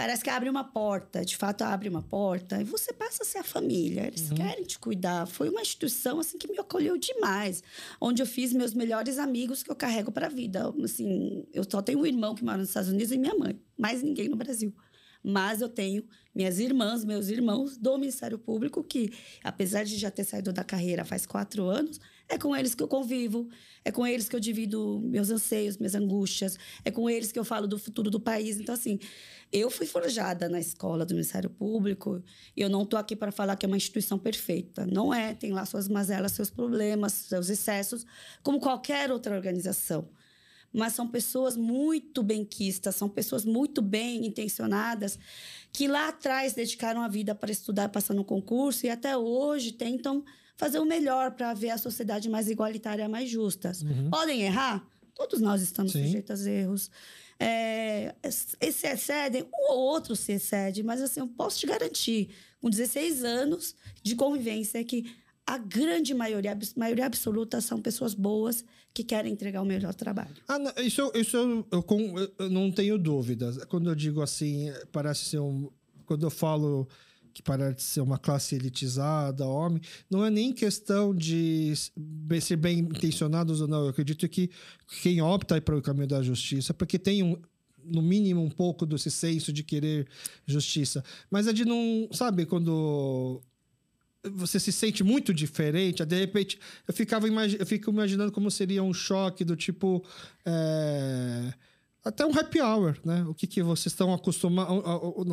parece 0.00 0.24
que 0.24 0.30
abre 0.30 0.48
uma 0.48 0.64
porta, 0.64 1.22
de 1.22 1.36
fato 1.36 1.60
abre 1.60 1.86
uma 1.86 2.00
porta, 2.00 2.58
e 2.58 2.64
você 2.64 2.90
passa 2.90 3.22
a 3.22 3.26
ser 3.26 3.36
a 3.36 3.44
família, 3.44 4.06
eles 4.06 4.30
uhum. 4.30 4.36
querem 4.36 4.64
te 4.64 4.78
cuidar. 4.78 5.26
Foi 5.26 5.50
uma 5.50 5.60
instituição 5.60 6.18
assim 6.18 6.38
que 6.38 6.50
me 6.50 6.58
acolheu 6.58 6.96
demais, 6.96 7.62
onde 8.00 8.22
eu 8.22 8.26
fiz 8.26 8.54
meus 8.54 8.72
melhores 8.72 9.18
amigos 9.18 9.62
que 9.62 9.70
eu 9.70 9.76
carrego 9.76 10.10
para 10.10 10.26
a 10.26 10.30
vida. 10.30 10.72
Assim, 10.82 11.44
eu 11.52 11.62
só 11.70 11.82
tenho 11.82 11.98
um 11.98 12.06
irmão 12.06 12.34
que 12.34 12.42
mora 12.42 12.56
nos 12.56 12.68
Estados 12.68 12.88
Unidos 12.88 13.12
e 13.12 13.18
minha 13.18 13.34
mãe, 13.34 13.60
mais 13.76 14.02
ninguém 14.02 14.26
no 14.30 14.36
Brasil. 14.36 14.74
Mas 15.22 15.60
eu 15.60 15.68
tenho 15.68 16.02
minhas 16.34 16.58
irmãs, 16.58 17.04
meus 17.04 17.28
irmãos 17.28 17.76
do 17.76 17.98
Ministério 17.98 18.38
Público, 18.38 18.82
que, 18.82 19.12
apesar 19.44 19.84
de 19.84 19.98
já 19.98 20.10
ter 20.10 20.24
saído 20.24 20.50
da 20.50 20.64
carreira 20.64 21.04
faz 21.04 21.26
quatro 21.26 21.66
anos, 21.66 22.00
é 22.30 22.38
com 22.38 22.54
eles 22.54 22.76
que 22.76 22.82
eu 22.82 22.86
convivo, 22.86 23.48
é 23.84 23.90
com 23.90 24.06
eles 24.06 24.28
que 24.28 24.36
eu 24.36 24.40
divido 24.40 25.00
meus 25.02 25.30
anseios, 25.30 25.76
minhas 25.76 25.96
angústias, 25.96 26.56
é 26.84 26.90
com 26.90 27.10
eles 27.10 27.32
que 27.32 27.38
eu 27.38 27.44
falo 27.44 27.66
do 27.66 27.76
futuro 27.76 28.08
do 28.08 28.20
país. 28.20 28.58
Então, 28.60 28.72
assim, 28.72 29.00
eu 29.52 29.68
fui 29.68 29.84
forjada 29.84 30.48
na 30.48 30.60
escola 30.60 31.04
do 31.04 31.12
Ministério 31.12 31.50
Público 31.50 32.22
e 32.56 32.62
eu 32.62 32.68
não 32.68 32.82
estou 32.82 32.98
aqui 32.98 33.16
para 33.16 33.32
falar 33.32 33.56
que 33.56 33.66
é 33.66 33.68
uma 33.68 33.76
instituição 33.76 34.16
perfeita. 34.16 34.86
Não 34.86 35.12
é, 35.12 35.34
tem 35.34 35.50
lá 35.50 35.66
suas 35.66 35.88
mazelas, 35.88 36.30
seus 36.30 36.50
problemas, 36.50 37.12
seus 37.12 37.50
excessos, 37.50 38.06
como 38.44 38.60
qualquer 38.60 39.10
outra 39.10 39.34
organização 39.34 40.08
mas 40.72 40.92
são 40.92 41.08
pessoas 41.08 41.56
muito 41.56 42.22
benquistas, 42.22 42.94
são 42.94 43.08
pessoas 43.08 43.44
muito 43.44 43.82
bem 43.82 44.24
intencionadas 44.24 45.18
que 45.72 45.88
lá 45.88 46.08
atrás 46.08 46.52
dedicaram 46.52 47.02
a 47.02 47.08
vida 47.08 47.34
para 47.34 47.50
estudar, 47.50 47.88
passar 47.88 48.14
no 48.14 48.24
concurso 48.24 48.86
e 48.86 48.88
até 48.88 49.16
hoje 49.16 49.72
tentam 49.72 50.24
fazer 50.60 50.78
o 50.78 50.84
melhor 50.84 51.30
para 51.30 51.54
ver 51.54 51.70
a 51.70 51.78
sociedade 51.78 52.28
mais 52.28 52.50
igualitária, 52.50 53.08
mais 53.08 53.30
justa. 53.30 53.72
Uhum. 53.82 54.10
Podem 54.10 54.42
errar? 54.42 54.86
Todos 55.14 55.40
nós 55.40 55.62
estamos 55.62 55.92
Sim. 55.92 56.04
sujeitos 56.04 56.46
a 56.46 56.50
erros. 56.50 56.90
É, 57.38 58.14
se 58.30 58.86
excedem, 58.86 59.42
um 59.44 59.72
ou 59.72 59.78
outro 59.78 60.14
se 60.14 60.32
excede, 60.32 60.82
mas 60.82 61.00
assim, 61.00 61.20
eu 61.20 61.26
posso 61.28 61.58
te 61.58 61.66
garantir, 61.66 62.28
com 62.60 62.68
16 62.68 63.24
anos 63.24 63.74
de 64.02 64.14
convivência, 64.14 64.84
que 64.84 65.10
a 65.46 65.56
grande 65.56 66.12
maioria, 66.12 66.52
a 66.52 66.78
maioria 66.78 67.06
absoluta, 67.06 67.62
são 67.62 67.80
pessoas 67.80 68.12
boas 68.12 68.62
que 68.92 69.02
querem 69.02 69.32
entregar 69.32 69.62
o 69.62 69.64
melhor 69.64 69.94
trabalho. 69.94 70.36
Ah, 70.46 70.58
não, 70.58 70.72
isso, 70.76 71.10
isso 71.14 71.38
eu, 71.38 71.66
eu, 71.72 72.32
eu, 72.38 72.50
não 72.50 72.70
tenho 72.70 72.98
dúvidas. 72.98 73.64
Quando 73.64 73.88
eu 73.88 73.94
digo 73.94 74.20
assim, 74.20 74.70
parece 74.92 75.24
ser 75.24 75.38
um. 75.38 75.70
Quando 76.04 76.26
eu 76.26 76.30
falo 76.30 76.86
que 77.32 77.42
parece 77.42 77.82
ser 77.82 78.00
uma 78.00 78.18
classe 78.18 78.54
elitizada, 78.54 79.46
homem, 79.46 79.80
não 80.10 80.24
é 80.24 80.30
nem 80.30 80.52
questão 80.52 81.14
de 81.14 81.72
ser 82.40 82.56
bem 82.56 82.80
intencionados 82.80 83.60
ou 83.60 83.68
não. 83.68 83.84
Eu 83.84 83.90
acredito 83.90 84.28
que 84.28 84.50
quem 85.02 85.20
opta 85.20 85.60
para 85.60 85.76
o 85.76 85.82
caminho 85.82 86.08
da 86.08 86.22
justiça, 86.22 86.74
porque 86.74 86.98
tem 86.98 87.22
um, 87.22 87.36
no 87.84 88.02
mínimo 88.02 88.42
um 88.42 88.50
pouco 88.50 88.84
desse 88.84 89.10
senso 89.10 89.52
de 89.52 89.62
querer 89.62 90.06
justiça, 90.46 91.04
mas 91.30 91.46
é 91.46 91.52
de 91.52 91.64
não, 91.64 92.08
sabe, 92.12 92.46
quando 92.46 93.42
você 94.34 94.60
se 94.60 94.72
sente 94.72 95.02
muito 95.02 95.32
diferente. 95.32 96.04
De 96.04 96.18
repente, 96.18 96.58
eu 96.86 96.92
ficava 96.92 97.26
eu 97.26 97.66
fico 97.66 97.90
imaginando 97.90 98.32
como 98.32 98.50
seria 98.50 98.82
um 98.82 98.92
choque 98.92 99.44
do 99.44 99.56
tipo. 99.56 100.04
É, 100.44 101.54
até 102.04 102.24
um 102.24 102.36
happy 102.36 102.60
hour, 102.60 102.96
né? 103.04 103.22
O 103.24 103.34
que, 103.34 103.46
que 103.46 103.62
vocês 103.62 103.92
estão 103.92 104.12
acostumados. 104.12 104.82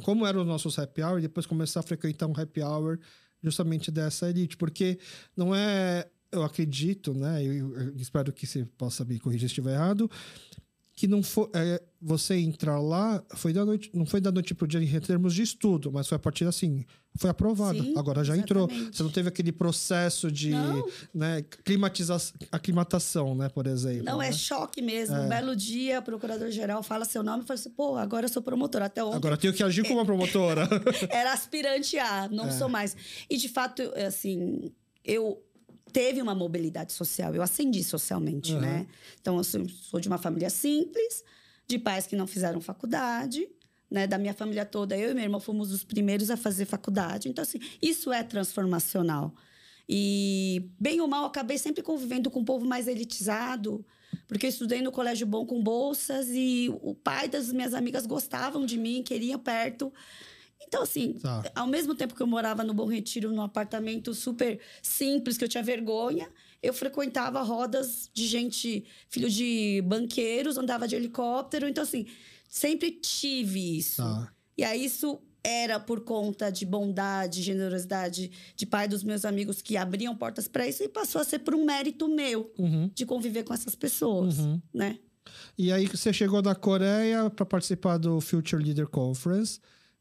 Como 0.03 0.25
eram 0.25 0.41
os 0.41 0.47
nossos 0.47 0.77
happy 0.77 1.01
hour, 1.01 1.19
e 1.19 1.23
depois 1.23 1.45
começar 1.45 1.79
a 1.79 1.83
frequentar 1.83 2.27
um 2.27 2.33
happy 2.37 2.61
hour 2.61 2.99
justamente 3.41 3.91
dessa 3.91 4.29
elite, 4.29 4.57
porque 4.57 4.99
não 5.35 5.55
é, 5.55 6.07
eu 6.31 6.43
acredito, 6.43 7.13
né? 7.13 7.43
Eu, 7.43 7.95
espero 7.95 8.33
que 8.33 8.45
você 8.45 8.65
possa 8.77 9.05
me 9.05 9.19
corrigir 9.19 9.47
se 9.47 9.53
estiver 9.53 9.73
errado, 9.73 10.09
que 10.97 11.07
não 11.07 11.21
foi 11.21 11.49
é, 11.53 11.81
você 12.01 12.35
entrar 12.37 12.79
lá 12.79 13.23
foi 13.35 13.53
da 13.53 13.63
noite 13.63 13.91
não 13.93 14.05
foi 14.05 14.19
da 14.19 14.31
noite 14.31 14.55
pro 14.55 14.67
dia 14.67 14.81
em 14.81 14.99
termos 14.99 15.35
de 15.35 15.43
estudo 15.43 15.91
mas 15.91 16.07
foi 16.07 16.15
a 16.15 16.19
partir 16.19 16.45
assim 16.45 16.83
foi 17.17 17.29
aprovado 17.29 17.81
Sim, 17.83 17.93
agora 17.97 18.23
já 18.23 18.37
entrou 18.37 18.65
exatamente. 18.69 18.95
você 18.97 19.03
não 19.03 19.09
teve 19.11 19.27
aquele 19.29 19.51
processo 19.51 20.31
de 20.31 20.51
né 21.13 21.43
climatização 21.65 22.35
aclimatação 22.51 23.35
né 23.35 23.49
por 23.49 23.67
exemplo 23.67 24.03
Não, 24.05 24.19
né? 24.19 24.29
é 24.29 24.31
choque 24.31 24.81
mesmo. 24.81 25.15
Um 25.15 25.27
belo 25.29 25.55
dia, 25.55 25.99
o 25.99 26.01
procurador-geral 26.03 26.81
fala 26.83 27.05
seu 27.05 27.23
nome 27.23 27.43
e 27.43 27.47
fala 27.47 27.59
assim: 27.59 27.69
pô, 27.71 27.95
agora 27.97 28.25
eu 28.25 28.29
sou 28.29 28.41
promotor. 28.41 28.81
Até 28.81 29.03
ontem 29.03 29.15
agora 29.17 29.37
tenho 29.37 29.53
que 29.53 29.63
agir 29.63 29.83
como 29.83 29.95
uma 29.99 30.05
promotora 30.05 30.67
era 31.09 31.33
aspirante 31.33 31.97
A, 31.97 32.27
não 32.29 32.51
sou 32.51 32.69
mais. 32.69 32.95
E 33.29 33.37
de 33.37 33.49
fato, 33.49 33.81
assim, 34.05 34.71
eu 35.03 35.41
teve 35.91 36.21
uma 36.21 36.35
mobilidade 36.35 36.93
social, 36.93 37.33
eu 37.33 37.41
ascendi 37.41 37.83
socialmente, 37.83 38.53
Uhum. 38.53 38.59
né? 38.61 38.87
Então, 39.19 39.37
eu 39.37 39.43
sou 39.43 39.99
de 39.99 40.07
uma 40.07 40.17
família 40.17 40.49
simples, 40.49 41.23
de 41.67 41.79
pais 41.79 42.05
que 42.05 42.15
não 42.15 42.27
fizeram 42.27 42.61
faculdade. 42.61 43.47
Né, 43.89 44.05
da 44.05 44.17
minha 44.17 44.33
família 44.33 44.65
toda, 44.65 44.97
eu 44.97 45.11
e 45.11 45.13
meu 45.13 45.23
irmão 45.23 45.39
fomos 45.39 45.71
os 45.71 45.81
primeiros 45.81 46.29
a 46.29 46.35
fazer 46.35 46.65
faculdade. 46.65 47.29
Então, 47.29 47.41
assim, 47.41 47.57
isso 47.81 48.11
é 48.11 48.21
transformacional. 48.21 49.33
E, 49.87 50.69
bem 50.77 50.99
ou 50.99 51.07
mal, 51.07 51.23
acabei 51.23 51.57
sempre 51.57 51.81
convivendo 51.81 52.29
com 52.29 52.41
um 52.41 52.45
povo 52.45 52.65
mais 52.65 52.89
elitizado, 52.89 53.85
porque 54.27 54.45
eu 54.45 54.49
estudei 54.49 54.81
no 54.81 54.91
colégio 54.91 55.25
bom 55.25 55.45
com 55.45 55.63
bolsas 55.63 56.27
e 56.29 56.69
o 56.81 56.93
pai 56.93 57.29
das 57.29 57.53
minhas 57.53 57.73
amigas 57.73 58.05
gostavam 58.05 58.65
de 58.65 58.77
mim, 58.77 59.01
queriam 59.01 59.39
perto. 59.39 59.93
Então, 60.67 60.81
assim, 60.83 61.13
Tá. 61.13 61.49
ao 61.55 61.67
mesmo 61.67 61.95
tempo 61.95 62.13
que 62.13 62.21
eu 62.21 62.27
morava 62.27 62.63
no 62.65 62.73
Bom 62.73 62.87
Retiro, 62.87 63.31
num 63.31 63.41
apartamento 63.41 64.13
super 64.13 64.59
simples, 64.81 65.37
que 65.37 65.45
eu 65.45 65.47
tinha 65.47 65.63
vergonha, 65.63 66.29
eu 66.61 66.73
frequentava 66.73 67.41
rodas 67.41 68.09
de 68.13 68.27
gente, 68.27 68.85
filho 69.09 69.29
de 69.29 69.81
banqueiros, 69.85 70.57
andava 70.57 70.87
de 70.87 70.95
helicóptero. 70.95 71.67
Então, 71.67 71.83
assim, 71.83 72.05
sempre 72.49 72.91
tive 72.91 73.77
isso. 73.77 73.97
tá 73.97 74.31
E 74.57 74.63
aí, 74.63 74.85
isso 74.85 75.19
era 75.43 75.79
por 75.79 76.01
conta 76.01 76.51
de 76.51 76.65
bondade, 76.65 77.41
generosidade 77.41 78.31
de 78.53 78.65
pai 78.65 78.85
dos 78.87 79.01
meus 79.01 79.23
amigos 79.23 79.61
que 79.61 79.77
abriam 79.77 80.13
portas 80.13 80.47
para 80.47 80.67
isso 80.67 80.83
e 80.83 80.89
passou 80.89 81.21
a 81.21 81.23
ser 81.23 81.39
por 81.39 81.55
um 81.55 81.63
mérito 81.63 82.09
meu 82.09 82.51
Uhum, 82.57 82.91
de 82.93 83.05
conviver 83.05 83.43
com 83.43 83.53
essas 83.53 83.73
pessoas, 83.73 84.39
uhum. 84.39 84.61
né? 84.73 84.99
E 85.57 85.71
aí 85.71 85.85
você 85.85 86.11
chegou 86.11 86.41
da 86.41 86.53
Coreia 86.53 87.29
para 87.29 87.45
participar 87.45 87.97
do 87.97 88.19
Future 88.19 88.61
Leader 88.61 88.87
Conference, 88.87 89.59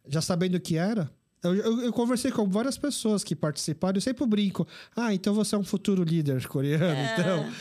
já 0.08 0.20
sabendo 0.20 0.56
o 0.56 0.60
que 0.60 0.76
era? 0.76 1.10
Eu, 1.54 1.62
eu- 1.64 1.80
eu 1.86 1.92
conversei 1.92 2.30
com 2.30 2.48
várias 2.48 2.76
pessoas 2.78 3.22
que 3.24 3.34
participaram, 3.36 3.96
eu 3.96 4.00
sempre 4.00 4.26
brinco. 4.26 4.66
Ah, 4.94 5.12
então 5.14 5.32
você 5.34 5.54
é 5.54 5.58
um 5.58 5.64
futuro 5.64 6.02
líder 6.02 6.46
coreano, 6.46 7.00
então. 7.12 7.52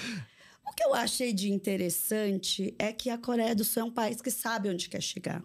O 0.67 0.73
que 0.75 0.83
eu 0.83 0.93
achei 0.93 1.31
de 1.31 1.51
interessante 1.51 2.73
é 2.77 2.91
que 2.91 3.09
a 3.09 3.17
Coreia 3.17 3.55
do 3.55 3.63
Sul 3.63 3.83
é 3.83 3.85
um 3.85 3.91
país 3.91 4.19
que 4.21 4.31
sabe 4.31 4.69
onde 4.69 4.89
quer 4.89 5.01
chegar. 5.01 5.43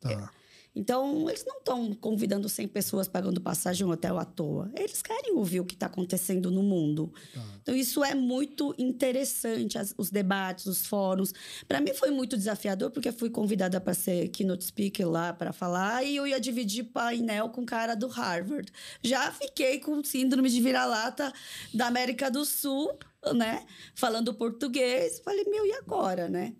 Tá. 0.00 0.30
Então, 0.74 1.28
eles 1.28 1.44
não 1.44 1.58
estão 1.58 1.92
convidando 1.94 2.48
100 2.48 2.66
pessoas 2.68 3.06
pagando 3.06 3.40
passagem 3.42 3.84
em 3.86 3.88
um 3.90 3.92
hotel 3.92 4.18
à 4.18 4.24
toa. 4.24 4.70
Eles 4.74 5.02
querem 5.02 5.34
ouvir 5.34 5.60
o 5.60 5.66
que 5.66 5.74
está 5.74 5.84
acontecendo 5.86 6.50
no 6.50 6.62
mundo. 6.62 7.12
Tá. 7.34 7.40
Então, 7.60 7.76
isso 7.76 8.02
é 8.02 8.14
muito 8.14 8.74
interessante, 8.78 9.76
as- 9.78 9.94
os 9.98 10.10
debates, 10.10 10.64
os 10.66 10.86
fóruns. 10.86 11.32
Para 11.68 11.80
mim, 11.80 11.92
foi 11.92 12.10
muito 12.10 12.36
desafiador, 12.38 12.90
porque 12.90 13.12
fui 13.12 13.28
convidada 13.28 13.80
para 13.80 13.92
ser 13.92 14.28
keynote 14.28 14.64
speaker 14.64 15.08
lá 15.08 15.32
para 15.34 15.52
falar 15.52 16.04
e 16.04 16.16
eu 16.16 16.26
ia 16.26 16.40
dividir 16.40 16.84
painel 16.84 17.50
com 17.50 17.60
o 17.62 17.66
cara 17.66 17.94
do 17.94 18.06
Harvard. 18.08 18.72
Já 19.02 19.30
fiquei 19.30 19.78
com 19.78 20.02
síndrome 20.02 20.48
de 20.48 20.60
vira-lata 20.60 21.32
da 21.74 21.86
América 21.86 22.30
do 22.30 22.44
Sul, 22.46 22.90
né? 23.34 23.66
Falando 23.94 24.32
português. 24.34 25.20
Falei, 25.20 25.44
meu, 25.44 25.66
e 25.66 25.72
agora, 25.74 26.28
né? 26.28 26.54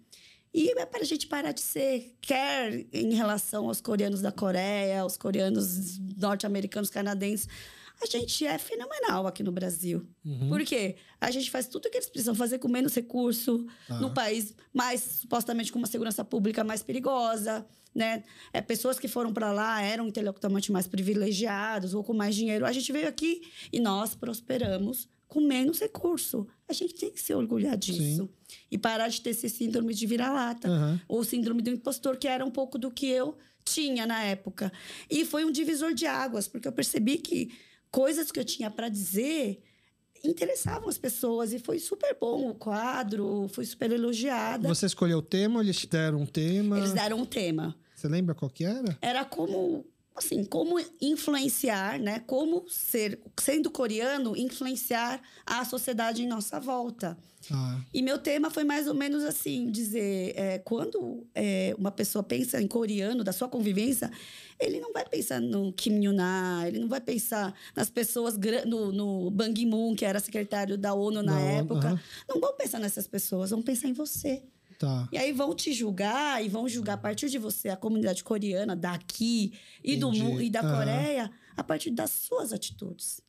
E 0.55 0.71
é 0.79 0.85
para 0.85 1.01
a 1.01 1.05
gente 1.05 1.27
parar 1.27 1.53
de 1.53 1.63
ser 1.63 2.15
quer 2.21 2.87
em 2.93 3.15
relação 3.15 3.69
aos 3.69 3.81
coreanos 3.81 4.21
da 4.21 4.31
Coreia, 4.31 5.01
aos 5.01 5.17
coreanos 5.17 5.99
norte-americanos, 6.17 6.91
canadenses. 6.91 7.49
A 8.03 8.07
gente 8.07 8.45
é 8.45 8.59
fenomenal 8.59 9.27
aqui 9.27 9.43
no 9.43 9.53
Brasil. 9.53 10.07
Uhum. 10.25 10.49
Por 10.49 10.65
quê? 10.65 10.97
A 11.21 11.31
gente 11.31 11.51
faz 11.51 11.69
tudo 11.69 11.87
o 11.87 11.91
que 11.91 11.97
eles 11.97 12.09
precisam 12.09 12.35
fazer 12.35 12.59
com 12.59 12.69
menos 12.69 12.95
recurso, 12.95 13.65
num 14.01 14.13
país 14.13 14.55
mais 14.75 15.01
supostamente 15.01 15.73
com 15.73 15.79
uma 15.79 15.87
segurança 15.87 16.25
pública 16.25 16.65
mais 16.65 16.83
perigosa, 16.83 17.65
né? 17.95 18.25
É, 18.53 18.61
pessoas 18.61 18.99
que 18.99 19.07
foram 19.07 19.33
para 19.33 19.53
lá 19.53 19.81
eram 19.83 20.09
intelectualmente 20.09 20.73
mais 20.73 20.89
privilegiados 20.89 21.95
ou 21.95 22.03
com 22.03 22.13
mais 22.13 22.35
dinheiro. 22.35 22.67
A 22.67 22.73
gente 22.73 22.91
veio 22.91 23.09
aqui 23.09 23.43
e 23.73 23.79
nós 23.79 24.15
prosperamos 24.15 25.09
com 25.33 25.41
menos 25.41 25.80
recurso. 25.80 26.47
A 26.68 26.74
gente 26.74 26.93
tem 26.95 27.11
que 27.11 27.18
se 27.18 27.33
orgulhar 27.33 27.74
disso. 27.74 28.28
E 28.70 28.76
parar 28.76 29.09
de 29.09 29.18
ter 29.22 29.30
esse 29.30 29.49
síndrome 29.49 29.95
de 29.95 30.07
vira-lata 30.07 30.68
Aham. 30.68 31.01
ou 31.09 31.24
síndrome 31.24 31.62
do 31.62 31.70
impostor, 31.70 32.18
que 32.18 32.28
era 32.28 32.45
um 32.45 32.51
pouco 32.51 32.76
do 32.78 32.91
que 32.91 33.07
eu 33.07 33.35
tinha 33.64 34.05
na 34.07 34.22
época. 34.22 34.70
E 35.09 35.24
foi 35.24 35.47
um 35.47 35.51
divisor 35.51 35.95
de 35.95 36.05
águas, 36.05 36.47
porque 36.47 36.68
eu 36.68 36.72
percebi 36.72 37.16
que 37.16 37.51
coisas 37.91 38.30
que 38.30 38.39
eu 38.39 38.45
tinha 38.45 38.70
para 38.70 38.91
dizer 38.91 39.62
interessavam 40.22 40.91
as 40.91 40.99
pessoas 40.99 41.55
e 41.55 41.59
foi 41.59 41.78
super 41.78 42.14
bom 42.20 42.51
o 42.51 42.55
quadro, 42.55 43.49
fui 43.55 43.64
super 43.64 43.91
elogiada. 43.91 44.68
Você 44.68 44.85
escolheu 44.85 45.18
o 45.18 45.22
tema, 45.22 45.62
eles 45.62 45.83
deram 45.87 46.20
um 46.20 46.26
tema. 46.26 46.76
Eles 46.76 46.93
deram 46.93 47.20
um 47.20 47.24
tema. 47.24 47.74
Você 47.95 48.07
lembra 48.07 48.35
qual 48.35 48.51
que 48.51 48.64
era? 48.66 48.99
Era 49.01 49.24
como 49.24 49.87
assim, 50.15 50.45
como 50.45 50.79
influenciar, 51.01 51.99
né? 51.99 52.21
Como 52.21 52.65
ser, 52.69 53.21
sendo 53.41 53.71
coreano, 53.71 54.37
influenciar 54.37 55.21
a 55.47 55.65
sociedade 55.65 56.23
em 56.23 56.27
nossa 56.27 56.61
volta. 56.61 57.17
Ah, 57.51 57.81
E 57.93 58.03
meu 58.03 58.19
tema 58.19 58.51
foi 58.51 58.63
mais 58.63 58.87
ou 58.87 58.95
menos 58.95 59.25
assim, 59.25 59.71
dizer, 59.71 60.33
é, 60.37 60.59
quando 60.59 61.27
é, 61.35 61.75
uma 61.77 61.91
pessoa 61.91 62.23
pensa 62.23 62.61
em 62.61 62.69
coreano, 62.69 63.25
da 63.25 63.33
sua 63.33 63.49
convivência, 63.49 64.11
ele 64.61 64.79
não 64.81 64.93
vai 64.93 65.05
pensar 65.09 65.41
no 65.41 65.73
Kim 65.73 66.05
Yuna, 66.05 66.63
ele 66.69 66.79
não 66.79 66.89
vai 66.89 67.01
pensar 67.01 67.53
nas 67.75 67.91
pessoas, 67.91 68.39
no, 68.67 68.93
no 68.93 69.31
Ban 69.31 69.53
Ki-moon, 69.53 69.97
que 69.97 70.05
era 70.05 70.21
secretário 70.21 70.79
da 70.79 70.95
ONU 70.95 71.23
na 71.23 71.35
ONU, 71.37 71.45
época. 71.45 71.89
aham. 71.89 72.01
Não 72.29 72.41
vão 72.41 72.55
pensar 72.57 72.79
nessas 72.79 73.09
pessoas, 73.09 73.51
vão 73.51 73.63
pensar 73.63 73.89
em 73.89 73.93
você. 73.93 74.43
Tá. 74.83 75.09
E 75.12 75.16
aí 75.16 75.33
vão 75.33 75.55
te 75.55 75.72
julgar 75.72 76.45
e 76.45 76.49
vão 76.49 76.68
julgar 76.68 76.95
a 76.95 76.99
partir 76.99 77.30
de 77.30 77.39
você, 77.39 77.68
a 77.68 77.76
comunidade 77.76 78.24
coreana 78.24 78.74
daqui 78.74 79.53
e, 79.83 79.97
do, 79.97 80.09
Entendi. 80.12 80.45
e 80.47 80.51
da 80.51 80.61
Aham. 80.61 80.76
Coreia, 80.76 81.30
a 81.57 81.62
partir 81.62 81.91
das 81.91 82.11
suas 82.11 82.53
atitudes. 82.53 83.20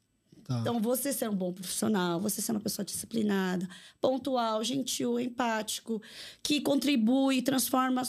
tá. 0.43 0.59
Então, 0.61 0.81
você 0.81 1.13
ser 1.13 1.29
um 1.29 1.35
bom 1.35 1.53
profissional, 1.53 2.19
você 2.19 2.41
ser 2.41 2.53
uma 2.53 2.59
pessoa 2.59 2.83
disciplinada, 2.83 3.69
pontual, 4.01 4.63
gentil, 4.63 5.19
empático, 5.19 6.01
que 6.41 6.59
contribui 6.59 7.37
e 7.37 7.41
transforma 7.43 8.01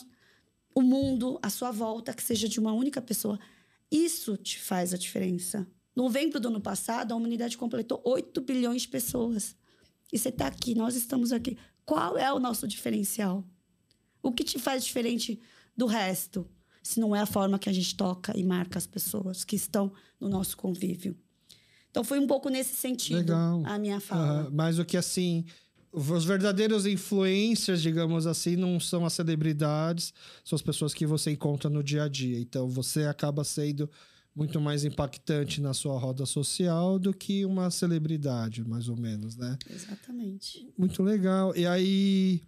o 0.74 0.80
mundo 0.80 1.38
à 1.42 1.50
sua 1.50 1.70
volta, 1.70 2.14
que 2.14 2.22
seja 2.22 2.48
de 2.48 2.58
uma 2.58 2.72
única 2.72 3.02
pessoa. 3.02 3.38
Isso 3.90 4.36
te 4.38 4.58
faz 4.58 4.94
a 4.94 4.96
diferença. 4.96 5.66
Novembro 5.94 6.40
do 6.40 6.48
ano 6.48 6.60
passado, 6.60 7.12
a 7.12 7.14
humanidade 7.14 7.58
completou 7.58 8.00
8 8.04 8.40
bilhões 8.40 8.82
de 8.82 8.88
pessoas. 8.88 9.54
E 10.12 10.18
você 10.18 10.30
está 10.30 10.46
aqui, 10.46 10.74
nós 10.74 10.96
estamos 10.96 11.30
aqui. 11.30 11.56
Qual 11.84 12.16
é 12.16 12.32
o 12.32 12.38
nosso 12.38 12.66
diferencial? 12.66 13.44
O 14.22 14.32
que 14.32 14.42
te 14.42 14.58
faz 14.58 14.84
diferente 14.84 15.38
do 15.76 15.86
resto? 15.86 16.46
Se 16.82 17.00
não 17.00 17.14
é 17.14 17.20
a 17.20 17.26
forma 17.26 17.58
que 17.58 17.68
a 17.68 17.72
gente 17.72 17.96
toca 17.96 18.36
e 18.36 18.42
marca 18.42 18.78
as 18.78 18.86
pessoas 18.86 19.44
que 19.44 19.56
estão 19.56 19.92
no 20.20 20.28
nosso 20.28 20.56
convívio. 20.56 21.16
Então 21.90 22.02
foi 22.02 22.18
um 22.18 22.26
pouco 22.26 22.48
nesse 22.48 22.74
sentido 22.74 23.18
Legal. 23.18 23.62
a 23.64 23.78
minha 23.78 24.00
fala. 24.00 24.40
Aham, 24.40 24.50
Mas 24.52 24.78
o 24.78 24.84
que 24.84 24.96
assim. 24.96 25.44
Os 25.96 26.24
verdadeiros 26.24 26.86
influencers, 26.86 27.80
digamos 27.80 28.26
assim, 28.26 28.56
não 28.56 28.80
são 28.80 29.06
as 29.06 29.12
celebridades, 29.12 30.12
são 30.44 30.56
as 30.56 30.62
pessoas 30.62 30.92
que 30.92 31.06
você 31.06 31.30
encontra 31.30 31.70
no 31.70 31.84
dia 31.84 32.02
a 32.02 32.08
dia. 32.08 32.40
Então 32.40 32.68
você 32.68 33.04
acaba 33.04 33.44
sendo 33.44 33.88
muito 34.34 34.60
mais 34.60 34.84
impactante 34.84 35.60
na 35.60 35.72
sua 35.72 35.98
roda 35.98 36.26
social 36.26 36.98
do 36.98 37.14
que 37.14 37.44
uma 37.44 37.70
celebridade, 37.70 38.66
mais 38.66 38.88
ou 38.88 38.96
menos, 38.96 39.36
né? 39.36 39.56
Exatamente. 39.70 40.68
Muito 40.76 41.02
legal. 41.02 41.54
E 41.56 41.66
aí. 41.66 42.42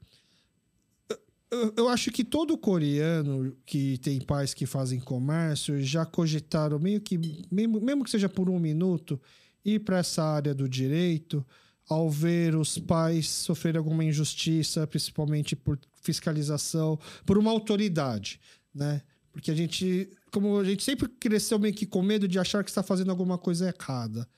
Eu, 1.48 1.72
eu 1.76 1.88
acho 1.88 2.10
que 2.10 2.24
todo 2.24 2.58
coreano 2.58 3.56
que 3.64 3.98
tem 3.98 4.20
pais 4.20 4.52
que 4.52 4.66
fazem 4.66 4.98
comércio 4.98 5.80
já 5.80 6.04
cogitaram, 6.04 6.76
meio 6.76 7.00
que, 7.00 7.16
mesmo, 7.52 7.80
mesmo 7.80 8.02
que 8.02 8.10
seja 8.10 8.28
por 8.28 8.50
um 8.50 8.58
minuto, 8.58 9.20
ir 9.64 9.78
para 9.80 9.98
essa 9.98 10.24
área 10.24 10.52
do 10.52 10.68
direito 10.68 11.46
ao 11.88 12.10
ver 12.10 12.56
os 12.56 12.78
pais 12.78 13.28
sofrerem 13.28 13.78
alguma 13.78 14.04
injustiça, 14.04 14.86
principalmente 14.86 15.54
por 15.54 15.78
fiscalização, 16.02 16.98
por 17.24 17.38
uma 17.38 17.50
autoridade, 17.50 18.40
né? 18.74 19.02
Porque 19.32 19.50
a 19.50 19.54
gente, 19.54 20.08
como 20.36 20.58
a 20.58 20.64
gente 20.64 20.84
sempre 20.84 21.08
cresceu 21.08 21.58
meio 21.58 21.72
que 21.72 21.86
com 21.86 22.02
medo 22.02 22.28
de 22.28 22.38
achar 22.38 22.62
que 22.62 22.68
está 22.68 22.82
fazendo 22.82 23.10
alguma 23.10 23.38
coisa 23.38 23.74
errada, 23.74 24.28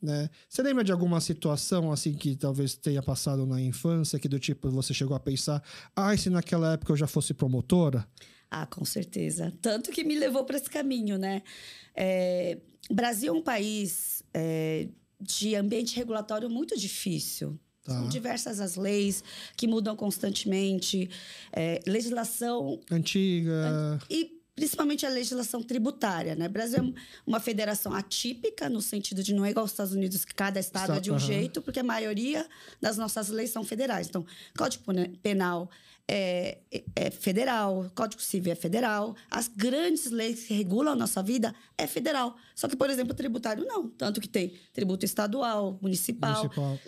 né? 0.00 0.30
Você 0.48 0.62
lembra 0.62 0.84
de 0.84 0.92
alguma 0.92 1.20
situação 1.20 1.90
assim 1.90 2.14
que 2.14 2.36
talvez 2.36 2.76
tenha 2.76 3.02
passado 3.02 3.44
na 3.44 3.60
infância, 3.60 4.20
que 4.20 4.28
do 4.28 4.38
tipo 4.38 4.70
você 4.70 4.94
chegou 4.94 5.16
a 5.16 5.20
pensar, 5.20 5.60
ah, 5.96 6.16
se 6.16 6.30
naquela 6.30 6.74
época 6.74 6.92
eu 6.92 6.96
já 6.96 7.08
fosse 7.08 7.34
promotora? 7.34 8.06
Ah, 8.48 8.66
com 8.66 8.84
certeza. 8.84 9.52
Tanto 9.60 9.90
que 9.90 10.04
me 10.04 10.16
levou 10.16 10.44
para 10.44 10.58
esse 10.58 10.70
caminho, 10.70 11.18
né? 11.18 11.42
É, 11.92 12.58
Brasil 12.88 13.34
é 13.34 13.36
um 13.36 13.42
país 13.42 14.22
é, 14.32 14.86
de 15.20 15.56
ambiente 15.56 15.96
regulatório 15.96 16.48
muito 16.48 16.78
difícil. 16.78 17.58
Tá. 17.82 17.94
São 17.94 18.08
diversas 18.08 18.60
as 18.60 18.76
leis 18.76 19.24
que 19.56 19.66
mudam 19.66 19.96
constantemente, 19.96 21.10
é, 21.52 21.80
legislação 21.84 22.78
Antiga. 22.92 23.98
e 24.08 24.37
principalmente 24.58 25.06
a 25.06 25.08
legislação 25.08 25.62
tributária, 25.62 26.34
né? 26.34 26.46
O 26.46 26.50
Brasil 26.50 26.78
é 26.78 27.00
uma 27.26 27.38
federação 27.38 27.94
atípica 27.94 28.68
no 28.68 28.82
sentido 28.82 29.22
de 29.22 29.32
não 29.32 29.44
é 29.44 29.50
igual 29.50 29.62
aos 29.64 29.70
Estados 29.70 29.92
Unidos 29.92 30.24
que 30.24 30.34
cada 30.34 30.58
estado 30.58 30.92
é 30.94 31.00
de 31.00 31.10
um 31.10 31.14
aham. 31.14 31.24
jeito, 31.26 31.62
porque 31.62 31.78
a 31.78 31.84
maioria 31.84 32.46
das 32.80 32.96
nossas 32.96 33.28
leis 33.28 33.50
são 33.50 33.62
federais. 33.62 34.08
Então, 34.08 34.26
Código 34.56 34.84
Penal 35.22 35.70
é, 36.08 36.58
é- 36.72 36.84
é 36.96 37.10
federal, 37.10 37.90
Código 37.94 38.20
Civil 38.20 38.52
é 38.52 38.56
federal, 38.56 39.14
as 39.30 39.46
grandes 39.46 40.10
leis 40.10 40.44
que 40.44 40.54
regulam 40.54 40.92
a 40.92 40.96
nossa 40.96 41.22
vida 41.22 41.54
é 41.76 41.86
federal. 41.86 42.34
Só 42.54 42.66
que, 42.66 42.74
por 42.76 42.90
exemplo, 42.90 43.14
tributário 43.14 43.64
não, 43.64 43.88
tanto 43.88 44.20
que 44.20 44.28
tem 44.28 44.54
tributo 44.72 45.04
estadual, 45.04 45.78
municipal, 45.80 46.42
Municipal. 46.44 46.78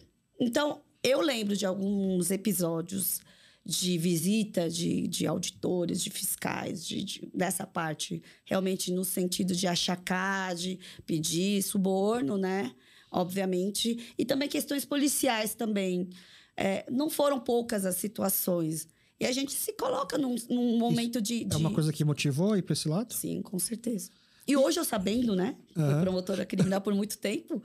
então, 0.40 0.80
eu 1.02 1.20
lembro 1.20 1.56
de 1.56 1.64
alguns 1.66 2.30
episódios 2.30 3.20
de 3.64 3.98
visita 3.98 4.68
de, 4.70 5.06
de 5.06 5.26
auditores, 5.26 6.02
de 6.02 6.10
fiscais, 6.10 6.84
de, 6.86 7.04
de- 7.04 7.30
dessa 7.34 7.66
parte, 7.66 8.22
realmente 8.44 8.90
no 8.90 9.04
sentido 9.04 9.54
de 9.54 9.66
achacar, 9.66 10.54
de 10.54 10.78
pedir 11.06 11.62
suborno, 11.62 12.36
né? 12.38 12.74
Obviamente. 13.12 14.12
E 14.16 14.24
também 14.24 14.48
questões 14.48 14.84
policiais 14.84 15.54
também. 15.54 16.08
É, 16.56 16.84
não 16.90 17.08
foram 17.10 17.38
poucas 17.40 17.84
as 17.84 17.96
situações. 17.96 18.88
E 19.18 19.26
a 19.26 19.32
gente 19.32 19.52
se 19.52 19.72
coloca 19.74 20.16
num, 20.16 20.34
num 20.48 20.78
momento 20.78 21.20
de, 21.20 21.44
de. 21.44 21.54
É 21.54 21.56
uma 21.56 21.70
coisa 21.72 21.92
que 21.92 22.04
motivou 22.04 22.56
ir 22.56 22.62
para 22.62 22.72
esse 22.72 22.88
lado? 22.88 23.12
Sim, 23.12 23.42
com 23.42 23.58
certeza. 23.58 24.10
E 24.50 24.56
hoje 24.56 24.80
eu 24.80 24.84
sabendo, 24.84 25.36
né? 25.36 25.54
Fui 25.72 25.84
Aham. 25.84 26.00
promotora 26.00 26.44
criminal 26.44 26.80
por 26.80 26.92
muito 26.92 27.16
tempo. 27.18 27.62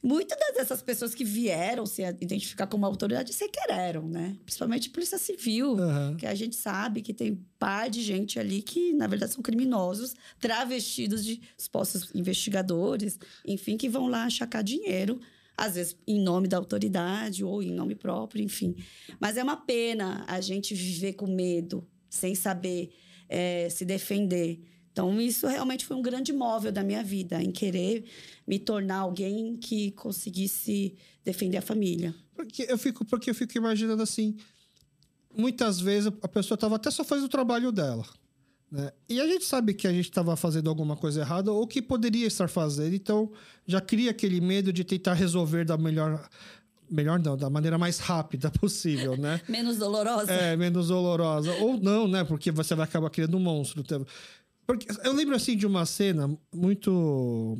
Muitas 0.00 0.38
dessas 0.54 0.80
pessoas 0.80 1.12
que 1.12 1.24
vieram 1.24 1.84
se 1.84 2.00
identificar 2.20 2.68
como 2.68 2.86
autoridade 2.86 3.32
sequer 3.32 3.70
eram, 3.70 4.08
né? 4.08 4.36
Principalmente 4.44 4.88
Polícia 4.88 5.18
Civil, 5.18 5.76
Aham. 5.80 6.16
que 6.16 6.24
a 6.26 6.36
gente 6.36 6.54
sabe 6.54 7.02
que 7.02 7.12
tem 7.12 7.44
par 7.58 7.90
de 7.90 8.00
gente 8.02 8.38
ali 8.38 8.62
que, 8.62 8.92
na 8.92 9.08
verdade, 9.08 9.32
são 9.32 9.42
criminosos, 9.42 10.14
travestidos 10.38 11.24
de 11.24 11.40
supostos 11.56 12.14
investigadores, 12.14 13.18
enfim, 13.44 13.76
que 13.76 13.88
vão 13.88 14.06
lá 14.06 14.22
achacar 14.22 14.62
dinheiro, 14.62 15.18
às 15.56 15.74
vezes 15.74 15.96
em 16.06 16.20
nome 16.20 16.46
da 16.46 16.56
autoridade 16.56 17.42
ou 17.42 17.60
em 17.60 17.72
nome 17.74 17.96
próprio, 17.96 18.44
enfim. 18.44 18.76
Mas 19.18 19.36
é 19.36 19.42
uma 19.42 19.56
pena 19.56 20.24
a 20.28 20.40
gente 20.40 20.72
viver 20.72 21.14
com 21.14 21.26
medo, 21.26 21.84
sem 22.08 22.36
saber 22.36 22.90
eh, 23.28 23.68
se 23.70 23.84
defender. 23.84 24.60
Então, 24.98 25.20
isso 25.20 25.46
realmente 25.46 25.86
foi 25.86 25.96
um 25.96 26.02
grande 26.02 26.32
móvel 26.32 26.72
da 26.72 26.82
minha 26.82 27.04
vida, 27.04 27.40
em 27.40 27.52
querer 27.52 28.04
me 28.44 28.58
tornar 28.58 28.96
alguém 28.96 29.56
que 29.56 29.92
conseguisse 29.92 30.96
defender 31.24 31.58
a 31.58 31.62
família. 31.62 32.12
Porque 32.34 32.66
eu 32.68 32.76
fico, 32.76 33.04
porque 33.04 33.30
eu 33.30 33.34
fico 33.34 33.56
imaginando 33.56 34.02
assim, 34.02 34.36
muitas 35.32 35.78
vezes 35.78 36.12
a 36.20 36.26
pessoa 36.26 36.56
estava 36.56 36.74
até 36.74 36.90
só 36.90 37.04
fazendo 37.04 37.26
o 37.26 37.28
trabalho 37.28 37.70
dela. 37.70 38.04
Né? 38.72 38.90
E 39.08 39.20
a 39.20 39.26
gente 39.28 39.44
sabe 39.44 39.72
que 39.72 39.86
a 39.86 39.92
gente 39.92 40.08
estava 40.08 40.34
fazendo 40.34 40.68
alguma 40.68 40.96
coisa 40.96 41.20
errada 41.20 41.52
ou 41.52 41.64
que 41.64 41.80
poderia 41.80 42.26
estar 42.26 42.48
fazendo, 42.48 42.96
então 42.96 43.30
já 43.68 43.80
cria 43.80 44.10
aquele 44.10 44.40
medo 44.40 44.72
de 44.72 44.82
tentar 44.82 45.14
resolver 45.14 45.64
da 45.64 45.78
melhor. 45.78 46.28
Melhor 46.90 47.20
não, 47.20 47.36
da 47.36 47.50
maneira 47.50 47.76
mais 47.76 47.98
rápida 47.98 48.50
possível, 48.50 49.14
né? 49.14 49.42
Menos 49.46 49.76
dolorosa? 49.76 50.32
É, 50.32 50.56
menos 50.56 50.88
dolorosa. 50.88 51.52
Ou 51.56 51.78
não, 51.78 52.08
né? 52.08 52.24
Porque 52.24 52.50
você 52.50 52.74
vai 52.74 52.84
acabar 52.84 53.10
criando 53.10 53.36
um 53.36 53.40
monstro. 53.40 53.84
Porque 54.68 54.86
eu 55.02 55.14
lembro, 55.14 55.34
assim, 55.34 55.56
de 55.56 55.66
uma 55.66 55.86
cena 55.86 56.30
muito... 56.54 57.56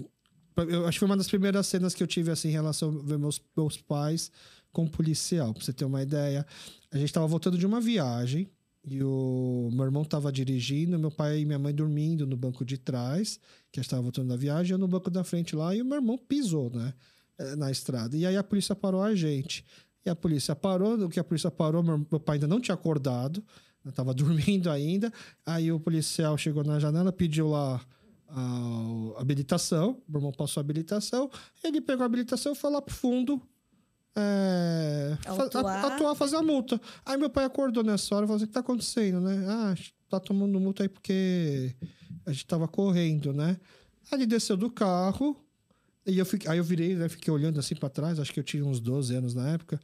Eu 0.56 0.86
acho 0.86 0.96
que 0.96 0.98
foi 0.98 1.06
uma 1.06 1.16
das 1.16 1.28
primeiras 1.28 1.66
cenas 1.66 1.94
que 1.94 2.02
eu 2.02 2.06
tive, 2.06 2.30
assim, 2.30 2.48
em 2.48 2.52
relação 2.52 2.90
a 2.90 3.02
ver 3.02 3.18
meus, 3.18 3.40
meus 3.56 3.78
pais 3.78 4.30
com 4.70 4.82
um 4.82 4.88
policial. 4.88 5.54
Pra 5.54 5.64
você 5.64 5.72
ter 5.72 5.86
uma 5.86 6.02
ideia. 6.02 6.44
A 6.90 6.98
gente 6.98 7.10
tava 7.10 7.26
voltando 7.26 7.56
de 7.56 7.64
uma 7.64 7.80
viagem 7.80 8.46
e 8.84 9.02
o 9.02 9.70
meu 9.72 9.86
irmão 9.86 10.04
tava 10.04 10.30
dirigindo, 10.30 10.98
meu 10.98 11.10
pai 11.10 11.40
e 11.40 11.46
minha 11.46 11.58
mãe 11.58 11.74
dormindo 11.74 12.26
no 12.26 12.36
banco 12.36 12.62
de 12.62 12.76
trás, 12.76 13.40
que 13.72 13.80
a 13.80 13.82
gente 13.82 13.90
tava 13.90 14.02
voltando 14.02 14.28
da 14.28 14.36
viagem, 14.36 14.72
eu 14.72 14.78
no 14.78 14.88
banco 14.88 15.10
da 15.10 15.24
frente 15.24 15.56
lá, 15.56 15.74
e 15.74 15.80
o 15.80 15.84
meu 15.84 15.96
irmão 15.96 16.18
pisou, 16.18 16.70
né? 16.70 16.92
eh, 17.38 17.56
Na 17.56 17.70
estrada. 17.70 18.16
E 18.16 18.26
aí 18.26 18.36
a 18.36 18.44
polícia 18.44 18.74
parou 18.74 19.00
a 19.02 19.14
gente. 19.14 19.64
E 20.04 20.10
a 20.10 20.16
polícia 20.16 20.54
parou, 20.54 20.94
o 21.04 21.08
que 21.08 21.20
a 21.20 21.24
polícia 21.24 21.50
parou, 21.50 21.82
meu, 21.82 21.98
meu 22.10 22.20
pai 22.20 22.36
ainda 22.36 22.46
não 22.46 22.60
tinha 22.60 22.74
acordado, 22.74 23.42
eu 23.88 23.92
tava 23.92 24.12
dormindo 24.14 24.70
ainda. 24.70 25.12
Aí 25.44 25.70
o 25.72 25.80
policial 25.80 26.36
chegou 26.38 26.62
na 26.64 26.78
janela, 26.78 27.12
pediu 27.12 27.48
lá 27.48 27.80
a 28.28 29.20
habilitação, 29.20 30.02
meu 30.06 30.18
irmão 30.20 30.32
passou 30.32 30.60
a 30.60 30.62
habilitação, 30.62 31.30
ele 31.64 31.80
pegou 31.80 32.02
a 32.02 32.06
habilitação 32.06 32.52
e 32.52 32.54
foi 32.54 32.70
lá 32.70 32.82
pro 32.82 32.94
fundo 32.94 33.40
é, 34.16 35.16
fa- 35.22 35.42
Autuar. 35.44 35.84
a- 35.84 35.94
atuar, 35.94 36.14
fazer 36.14 36.36
a 36.36 36.42
multa. 36.42 36.80
Aí 37.06 37.16
meu 37.16 37.30
pai 37.30 37.44
acordou 37.44 37.82
nessa 37.84 38.14
hora 38.14 38.24
e 38.24 38.26
falou 38.26 38.36
assim, 38.36 38.44
o 38.44 38.48
que 38.48 38.52
tá 38.52 38.60
acontecendo, 38.60 39.20
né? 39.20 39.44
Ah, 39.48 39.74
tá 40.10 40.18
tomando 40.20 40.58
multa 40.58 40.82
aí 40.82 40.88
porque 40.88 41.74
a 42.26 42.32
gente 42.32 42.46
tava 42.46 42.66
correndo, 42.68 43.32
né? 43.32 43.58
Aí 44.10 44.18
ele 44.18 44.26
desceu 44.26 44.56
do 44.56 44.70
carro, 44.70 45.36
e 46.06 46.18
eu 46.18 46.26
fiquei, 46.26 46.50
aí 46.50 46.58
eu 46.58 46.64
virei, 46.64 46.94
né? 46.96 47.08
Fiquei 47.08 47.32
olhando 47.32 47.60
assim 47.60 47.74
pra 47.76 47.88
trás, 47.88 48.18
acho 48.18 48.32
que 48.32 48.40
eu 48.40 48.44
tinha 48.44 48.64
uns 48.64 48.80
12 48.80 49.14
anos 49.14 49.34
na 49.34 49.50
época. 49.50 49.78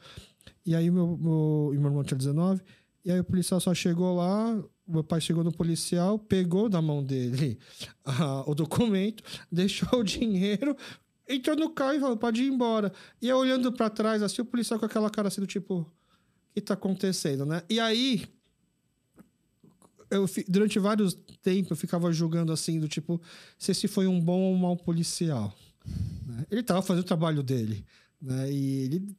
E 0.66 0.74
aí 0.74 0.90
meu, 0.90 1.16
meu, 1.16 1.70
meu 1.74 1.84
irmão 1.84 2.02
tinha 2.04 2.18
19. 2.18 2.60
E 3.04 3.12
aí 3.12 3.20
o 3.20 3.24
policial 3.24 3.60
só 3.60 3.74
chegou 3.74 4.16
lá, 4.16 4.62
meu 4.86 5.04
pai 5.04 5.20
chegou 5.20 5.44
no 5.44 5.52
policial, 5.52 6.18
pegou 6.18 6.68
da 6.68 6.80
mão 6.80 7.04
dele 7.04 7.58
ah, 8.04 8.42
o 8.46 8.54
documento, 8.54 9.22
deixou 9.52 10.00
o 10.00 10.04
dinheiro, 10.04 10.76
entrou 11.28 11.56
no 11.56 11.70
carro 11.70 11.94
e 11.94 12.00
falou, 12.00 12.16
pode 12.16 12.42
ir 12.42 12.48
embora. 12.48 12.92
E 13.20 13.30
olhando 13.32 13.72
pra 13.72 13.90
trás, 13.90 14.22
assim, 14.22 14.42
o 14.42 14.44
policial 14.46 14.78
com 14.78 14.86
aquela 14.86 15.10
cara 15.10 15.28
assim 15.28 15.40
do 15.40 15.46
tipo, 15.46 15.80
o 15.80 15.86
que 16.54 16.60
tá 16.60 16.74
acontecendo, 16.74 17.44
né? 17.44 17.62
E 17.68 17.78
aí, 17.78 18.26
eu, 20.10 20.26
durante 20.48 20.78
vários 20.78 21.14
tempos, 21.42 21.72
eu 21.72 21.76
ficava 21.76 22.12
julgando 22.12 22.52
assim, 22.52 22.78
do 22.78 22.88
tipo, 22.88 23.20
se 23.58 23.72
esse 23.72 23.88
foi 23.88 24.06
um 24.06 24.20
bom 24.20 24.40
ou 24.40 24.54
um 24.54 24.58
mau 24.58 24.76
policial. 24.76 25.54
né? 26.26 26.46
Ele 26.50 26.62
tava 26.62 26.82
fazendo 26.82 27.02
o 27.04 27.06
trabalho 27.06 27.42
dele, 27.42 27.84
né? 28.20 28.50
E 28.50 28.84
ele 28.84 29.16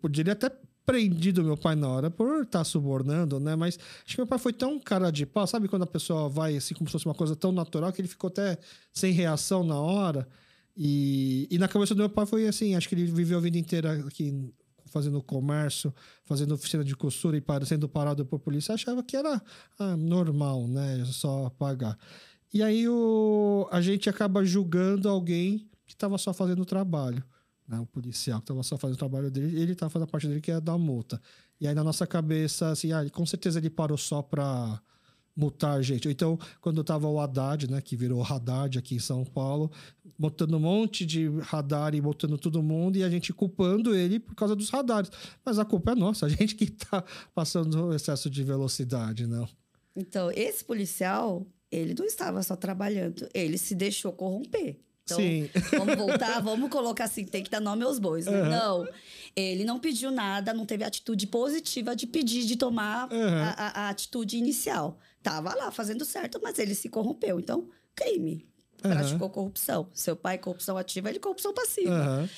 poderia 0.00 0.34
até 0.34 0.50
prendido 0.84 1.42
meu 1.42 1.56
pai 1.56 1.74
na 1.74 1.88
hora 1.88 2.10
por 2.10 2.42
estar 2.42 2.64
subornando, 2.64 3.40
né? 3.40 3.56
Mas 3.56 3.78
acho 4.04 4.14
que 4.14 4.20
meu 4.20 4.26
pai 4.26 4.38
foi 4.38 4.52
tão 4.52 4.78
cara 4.78 5.10
de 5.10 5.24
pau, 5.24 5.46
sabe 5.46 5.68
quando 5.68 5.82
a 5.82 5.86
pessoa 5.86 6.28
vai 6.28 6.56
assim 6.56 6.74
como 6.74 6.88
se 6.88 6.92
fosse 6.92 7.06
uma 7.06 7.14
coisa 7.14 7.34
tão 7.34 7.52
natural 7.52 7.92
que 7.92 8.00
ele 8.00 8.08
ficou 8.08 8.28
até 8.28 8.58
sem 8.92 9.12
reação 9.12 9.64
na 9.64 9.78
hora. 9.78 10.28
E, 10.76 11.46
e 11.50 11.58
na 11.58 11.68
cabeça 11.68 11.94
do 11.94 11.98
meu 11.98 12.10
pai 12.10 12.26
foi 12.26 12.46
assim, 12.46 12.74
acho 12.74 12.88
que 12.88 12.94
ele 12.94 13.06
viveu 13.06 13.38
a 13.38 13.40
vida 13.40 13.56
inteira 13.56 13.92
aqui 14.06 14.52
fazendo 14.86 15.20
comércio, 15.22 15.92
fazendo 16.24 16.54
oficina 16.54 16.84
de 16.84 16.94
costura 16.94 17.36
e 17.36 17.66
sendo 17.66 17.88
parado 17.88 18.24
por 18.24 18.38
polícia, 18.38 18.74
achava 18.74 19.02
que 19.02 19.16
era 19.16 19.42
ah, 19.78 19.96
normal, 19.96 20.68
né? 20.68 21.04
Só 21.06 21.50
pagar. 21.50 21.98
E 22.52 22.62
aí 22.62 22.88
o, 22.88 23.68
a 23.72 23.80
gente 23.80 24.08
acaba 24.08 24.44
julgando 24.44 25.08
alguém 25.08 25.68
que 25.86 25.94
estava 25.94 26.16
só 26.16 26.32
fazendo 26.32 26.64
trabalho. 26.64 27.24
Né? 27.68 27.78
O 27.78 27.86
policial 27.86 28.38
que 28.40 28.44
estava 28.44 28.62
só 28.62 28.76
fazendo 28.76 28.96
o 28.96 28.98
trabalho 28.98 29.30
dele, 29.30 29.60
ele 29.60 29.72
estava 29.72 29.90
fazendo 29.90 30.08
a 30.08 30.10
parte 30.10 30.28
dele 30.28 30.40
que 30.40 30.50
é 30.50 30.60
dar 30.60 30.78
multa. 30.78 31.20
E 31.60 31.66
aí 31.66 31.74
na 31.74 31.84
nossa 31.84 32.06
cabeça, 32.06 32.70
assim, 32.70 32.92
ah, 32.92 33.08
com 33.10 33.24
certeza 33.24 33.58
ele 33.58 33.70
parou 33.70 33.96
só 33.96 34.22
para 34.22 34.80
multar 35.36 35.82
gente. 35.82 36.08
Então, 36.08 36.38
quando 36.60 36.84
tava 36.84 37.08
o 37.08 37.18
Haddad, 37.18 37.68
né, 37.68 37.80
que 37.80 37.96
virou 37.96 38.22
Haddad 38.22 38.78
aqui 38.78 38.94
em 38.94 39.00
São 39.00 39.24
Paulo, 39.24 39.70
botando 40.18 40.54
um 40.54 40.60
monte 40.60 41.04
de 41.04 41.28
radar 41.40 41.94
e 41.94 42.00
botando 42.00 42.38
todo 42.38 42.62
mundo 42.62 42.96
e 42.96 43.02
a 43.02 43.10
gente 43.10 43.32
culpando 43.32 43.94
ele 43.94 44.20
por 44.20 44.34
causa 44.34 44.54
dos 44.54 44.70
radares. 44.70 45.10
Mas 45.44 45.58
a 45.58 45.64
culpa 45.64 45.92
é 45.92 45.94
nossa, 45.94 46.26
a 46.26 46.28
gente 46.28 46.54
que 46.54 46.70
tá 46.70 47.02
passando 47.34 47.92
excesso 47.92 48.30
de 48.30 48.44
velocidade, 48.44 49.26
não. 49.26 49.48
Então, 49.96 50.30
esse 50.32 50.64
policial, 50.64 51.46
ele 51.70 51.94
não 51.96 52.04
estava 52.04 52.42
só 52.42 52.56
trabalhando, 52.56 53.28
ele 53.34 53.58
se 53.58 53.74
deixou 53.74 54.12
corromper. 54.12 54.83
Então, 55.04 55.18
Sim. 55.18 55.50
vamos 55.76 55.96
voltar, 55.96 56.40
vamos 56.42 56.70
colocar 56.70 57.04
assim, 57.04 57.24
tem 57.26 57.42
que 57.44 57.50
dar 57.50 57.60
nome 57.60 57.84
aos 57.84 57.98
bois. 57.98 58.24
Né? 58.26 58.42
Uhum. 58.42 58.48
Não, 58.48 58.88
ele 59.36 59.62
não 59.64 59.78
pediu 59.78 60.10
nada, 60.10 60.54
não 60.54 60.64
teve 60.64 60.82
atitude 60.82 61.26
positiva 61.26 61.94
de 61.94 62.06
pedir, 62.06 62.44
de 62.46 62.56
tomar 62.56 63.12
Uhum. 63.12 63.42
a, 63.42 63.50
a- 63.50 63.80
a 63.82 63.88
atitude 63.90 64.38
inicial. 64.38 64.98
Tava 65.22 65.54
lá 65.54 65.70
fazendo 65.70 66.04
certo, 66.06 66.40
mas 66.42 66.58
ele 66.58 66.74
se 66.74 66.88
corrompeu. 66.88 67.38
Então, 67.38 67.68
crime. 67.94 68.46
Uhum. 68.82 68.90
Praticou 68.90 69.28
corrupção. 69.30 69.88
Seu 69.94 70.16
pai, 70.16 70.38
corrupção 70.38 70.76
ativa, 70.78 71.10
ele 71.10 71.18
corrupção 71.18 71.52
passiva. 71.52 72.28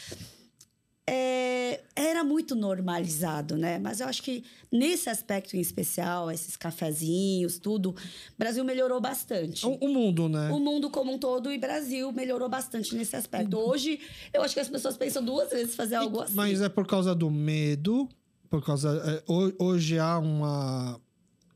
É, 1.09 1.83
era 1.95 2.25
muito 2.25 2.57
normalizado, 2.57 3.57
né? 3.57 3.79
Mas 3.79 4.01
eu 4.01 4.09
acho 4.09 4.21
que 4.23 4.43
nesse 4.73 5.09
aspecto 5.09 5.57
em 5.57 5.61
especial, 5.61 6.31
esses 6.33 6.57
cafezinhos, 6.57 7.59
tudo, 7.61 7.91
o 7.91 7.95
Brasil 8.37 8.65
melhorou 8.65 9.01
bastante. 9.01 9.65
O, 9.65 9.75
o 9.81 9.89
mundo, 9.89 10.29
né? 10.29 10.51
O 10.51 10.59
mundo 10.59 10.91
como 10.91 11.13
um 11.13 11.19
todo 11.19 11.53
e 11.53 11.59
Brasil 11.59 12.11
melhorou 12.11 12.49
bastante 12.49 12.95
nesse 12.97 13.15
aspecto. 13.15 13.57
Hoje, 13.57 14.01
eu 14.35 14.43
acho 14.43 14.53
que 14.55 14.61
as 14.61 14.69
pessoas 14.69 14.97
pensam 14.97 15.25
duas 15.25 15.51
vezes 15.51 15.77
fazer 15.77 15.95
algo 15.95 16.21
assim. 16.23 16.35
Mas 16.35 16.61
é 16.61 16.69
por 16.69 16.87
causa 16.87 17.15
do 17.15 17.31
medo, 17.31 18.09
por 18.51 18.65
causa. 18.65 19.01
é, 19.07 19.33
ho- 19.33 19.53
hoje 19.61 19.99
há 20.01 20.19
uma. 20.19 21.01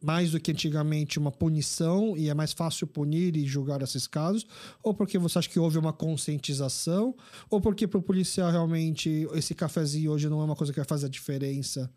Mais 0.03 0.30
do 0.32 0.40
que 0.40 0.51
antigamente 0.51 1.18
uma 1.18 1.30
punição 1.30 2.16
e 2.16 2.28
é 2.28 2.34
mais 2.34 2.53
fácil 2.53 2.86
punir 2.86 3.36
e 3.36 3.46
julgar 3.46 3.82
esses 3.82 4.07
casos? 4.07 4.46
Ou 4.82 4.94
porque 4.94 5.18
você 5.18 5.38
acha 5.38 5.48
que 5.48 5.59
houve 5.59 5.78
uma 5.78 5.92
conscientização? 5.92 7.14
Ou 7.51 7.61
porque 7.61 7.86
para 7.86 7.98
o 7.98 8.03
policial 8.03 8.51
realmente 8.51 9.26
esse 9.34 9.55
cafezinho 9.55 10.11
hoje 10.12 10.28
não 10.28 10.40
é 10.40 10.44
uma 10.44 10.57
coisa 10.57 10.72
que 10.72 10.78
vai 10.78 10.86
fazer 10.86 11.07
a 11.07 11.11
diferença 11.11 11.90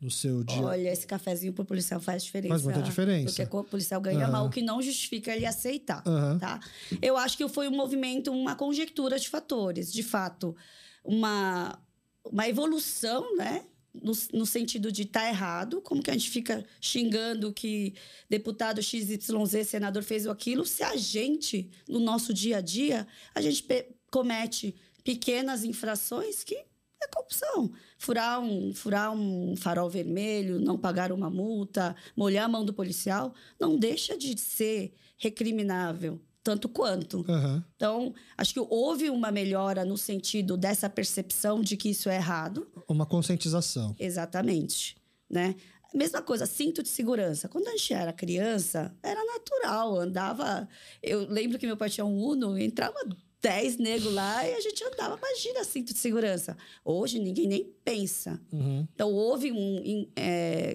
no 0.00 0.10
seu 0.10 0.44
dia? 0.44 0.60
Olha, 0.66 0.92
esse 0.92 1.06
cafezinho 1.06 1.52
pro 1.54 1.64
policial 1.64 1.98
faz 2.00 2.22
diferença. 2.22 2.52
Faz 2.52 2.62
muita 2.62 2.82
diferença. 2.82 3.46
Porque 3.46 3.56
o 3.56 3.64
policial 3.64 4.00
ganha 4.00 4.26
Uhum. 4.26 4.32
mal, 4.32 4.46
o 4.46 4.50
que 4.50 4.60
não 4.60 4.82
justifica 4.82 5.34
ele 5.34 5.46
aceitar, 5.46 6.02
Aham. 6.06 6.38
tá? 6.38 6.60
Eu 7.00 7.16
acho 7.16 7.36
que 7.38 7.48
foi 7.48 7.66
um 7.68 7.74
movimento, 7.74 8.30
uma 8.30 8.54
conjectura 8.54 9.18
de 9.18 9.28
fatores. 9.30 9.90
De 9.90 10.02
fato, 10.02 10.54
uma, 11.02 11.78
uma 12.24 12.46
evolução, 12.46 13.34
né? 13.36 13.64
No, 14.02 14.12
no 14.32 14.46
sentido 14.46 14.90
de 14.92 15.02
estar 15.02 15.28
errado, 15.28 15.80
como 15.80 16.02
que 16.02 16.10
a 16.10 16.14
gente 16.14 16.30
fica 16.30 16.64
xingando 16.80 17.52
que 17.52 17.94
deputado 18.28 18.82
XYZ, 18.82 19.66
senador 19.66 20.02
fez 20.02 20.26
aquilo, 20.26 20.64
se 20.64 20.82
a 20.82 20.96
gente, 20.96 21.70
no 21.88 21.98
nosso 21.98 22.32
dia 22.32 22.58
a 22.58 22.60
dia, 22.60 23.06
a 23.34 23.40
gente 23.40 23.64
comete 24.10 24.74
pequenas 25.04 25.64
infrações 25.64 26.42
que 26.42 26.54
é 26.54 27.08
corrupção. 27.08 27.70
Furar 27.98 28.40
um, 28.40 28.74
furar 28.74 29.12
um 29.12 29.56
farol 29.56 29.88
vermelho, 29.88 30.60
não 30.60 30.78
pagar 30.78 31.12
uma 31.12 31.30
multa, 31.30 31.96
molhar 32.16 32.44
a 32.44 32.48
mão 32.48 32.64
do 32.64 32.72
policial, 32.72 33.34
não 33.58 33.78
deixa 33.78 34.16
de 34.16 34.38
ser 34.38 34.94
recriminável, 35.16 36.20
tanto 36.46 36.68
quanto. 36.68 37.24
Aham. 37.28 37.64
Então, 37.74 38.14
acho 38.38 38.54
que 38.54 38.60
houve 38.60 39.10
uma 39.10 39.32
melhora 39.32 39.84
no 39.84 39.98
sentido 39.98 40.56
dessa 40.56 40.88
percepção 40.88 41.60
de 41.60 41.76
que 41.76 41.88
isso 41.88 42.08
é 42.08 42.14
errado. 42.14 42.68
Uma 42.88 43.04
conscientização. 43.04 43.96
Exatamente, 43.98 44.96
né? 45.28 45.56
Mesma 45.92 46.22
coisa, 46.22 46.46
cinto 46.46 46.84
de 46.84 46.88
segurança. 46.88 47.48
Quando 47.48 47.66
a 47.66 47.72
gente 47.72 47.92
era 47.92 48.12
criança, 48.12 48.94
era 49.02 49.24
natural, 49.24 49.98
andava... 49.98 50.68
Eu 51.02 51.26
lembro 51.28 51.58
que 51.58 51.66
meu 51.66 51.76
pai 51.76 51.90
tinha 51.90 52.04
um 52.04 52.16
Uno, 52.16 52.56
entrava 52.56 52.96
10 53.42 53.78
negros 53.78 54.14
lá 54.14 54.46
e 54.46 54.54
a 54.54 54.60
gente 54.60 54.84
andava, 54.84 55.18
imagina, 55.18 55.64
cinto 55.64 55.92
de 55.92 55.98
segurança. 55.98 56.56
Hoje, 56.84 57.18
ninguém 57.18 57.48
nem 57.48 57.64
pensa. 57.84 58.40
Uhum. 58.52 58.86
Então, 58.94 59.12
houve 59.12 59.50
uma 59.50 60.06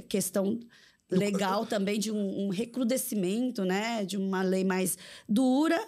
questão 0.09 0.59
legal 1.11 1.65
também 1.65 1.99
de 1.99 2.11
um, 2.11 2.45
um 2.45 2.49
recrudescimento, 2.49 3.63
né? 3.65 4.05
De 4.05 4.17
uma 4.17 4.41
lei 4.41 4.63
mais 4.63 4.97
dura. 5.27 5.79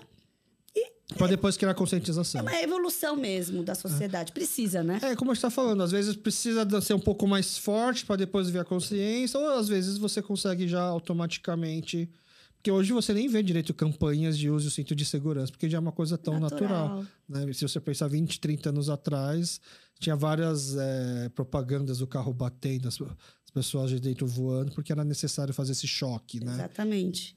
Para 1.18 1.28
depois 1.28 1.58
criar 1.58 1.74
conscientização. 1.74 2.40
É 2.40 2.42
uma 2.42 2.62
evolução 2.62 3.16
mesmo 3.16 3.64
da 3.64 3.76
sociedade. 3.76 4.32
Precisa, 4.32 4.84
né? 4.84 5.00
É, 5.02 5.16
como 5.16 5.32
a 5.32 5.34
gente 5.34 5.40
está 5.40 5.50
falando, 5.50 5.84
às 5.84 5.92
vezes 5.92 6.16
precisa 6.16 6.66
ser 6.82 6.94
um 6.94 7.00
pouco 7.00 7.28
mais 7.28 7.58
forte 7.58 8.06
para 8.06 8.16
depois 8.16 8.50
vir 8.50 8.60
a 8.60 8.66
consciência, 8.66 9.40
ou 9.40 9.50
às 9.52 9.68
vezes 9.68 9.98
você 9.98 10.22
consegue 10.22 10.68
já 10.68 10.82
automaticamente. 10.82 12.10
Porque 12.56 12.72
hoje 12.72 12.94
você 12.94 13.14
nem 13.14 13.28
vê 13.28 13.44
direito 13.44 13.74
campanhas 13.74 14.38
de 14.38 14.50
use 14.50 14.68
o 14.68 14.72
cinto 14.72 14.96
de 14.96 15.06
segurança, 15.06 15.52
porque 15.52 15.70
já 15.70 15.78
é 15.78 15.82
uma 15.82 15.92
coisa 15.92 16.18
tão 16.18 16.40
natural. 16.40 17.06
né? 17.28 17.52
Se 17.52 17.68
você 17.68 17.80
pensar 17.80 18.08
20, 18.08 18.40
30 18.40 18.70
anos 18.70 18.90
atrás, 18.90 19.60
tinha 20.00 20.16
várias 20.16 20.76
é, 20.76 21.30
propagandas 21.36 22.00
do 22.00 22.08
carro 22.08 22.34
batendo, 22.34 22.88
pessoas 23.54 23.92
de 23.92 24.00
dentro 24.00 24.26
voando, 24.26 24.72
porque 24.72 24.92
era 24.92 25.04
necessário 25.04 25.54
fazer 25.54 25.74
esse 25.74 25.88
choque, 25.88 26.44
né? 26.44 26.54
Exatamente. 26.54 27.36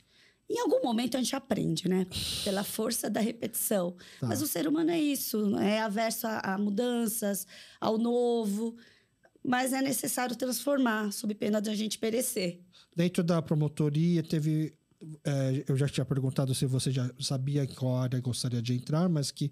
Em 0.48 0.60
algum 0.60 0.80
momento 0.82 1.16
a 1.16 1.20
gente 1.20 1.34
aprende, 1.34 1.88
né? 1.88 2.06
Pela 2.44 2.62
força 2.62 3.10
da 3.10 3.20
repetição. 3.20 3.96
Tá. 4.20 4.28
Mas 4.28 4.40
o 4.40 4.46
ser 4.46 4.68
humano 4.68 4.90
é 4.90 4.98
isso, 4.98 5.56
é 5.58 5.80
averso 5.80 6.26
a, 6.26 6.54
a 6.54 6.58
mudanças, 6.58 7.46
ao 7.80 7.98
novo. 7.98 8.76
Mas 9.44 9.72
é 9.72 9.82
necessário 9.82 10.36
transformar, 10.36 11.12
sob 11.12 11.34
pena 11.34 11.60
de 11.60 11.70
a 11.70 11.74
gente 11.74 11.98
perecer. 11.98 12.60
Dentro 12.94 13.22
da 13.22 13.42
promotoria, 13.42 14.22
teve. 14.22 14.74
é, 15.24 15.64
eu 15.68 15.76
já 15.76 15.88
tinha 15.88 16.04
perguntado 16.04 16.54
se 16.54 16.64
você 16.64 16.90
já 16.90 17.10
sabia 17.20 17.64
em 17.64 17.74
qual 17.74 17.96
área 17.96 18.20
gostaria 18.20 18.62
de 18.62 18.72
entrar, 18.72 19.08
mas 19.08 19.30
que 19.30 19.50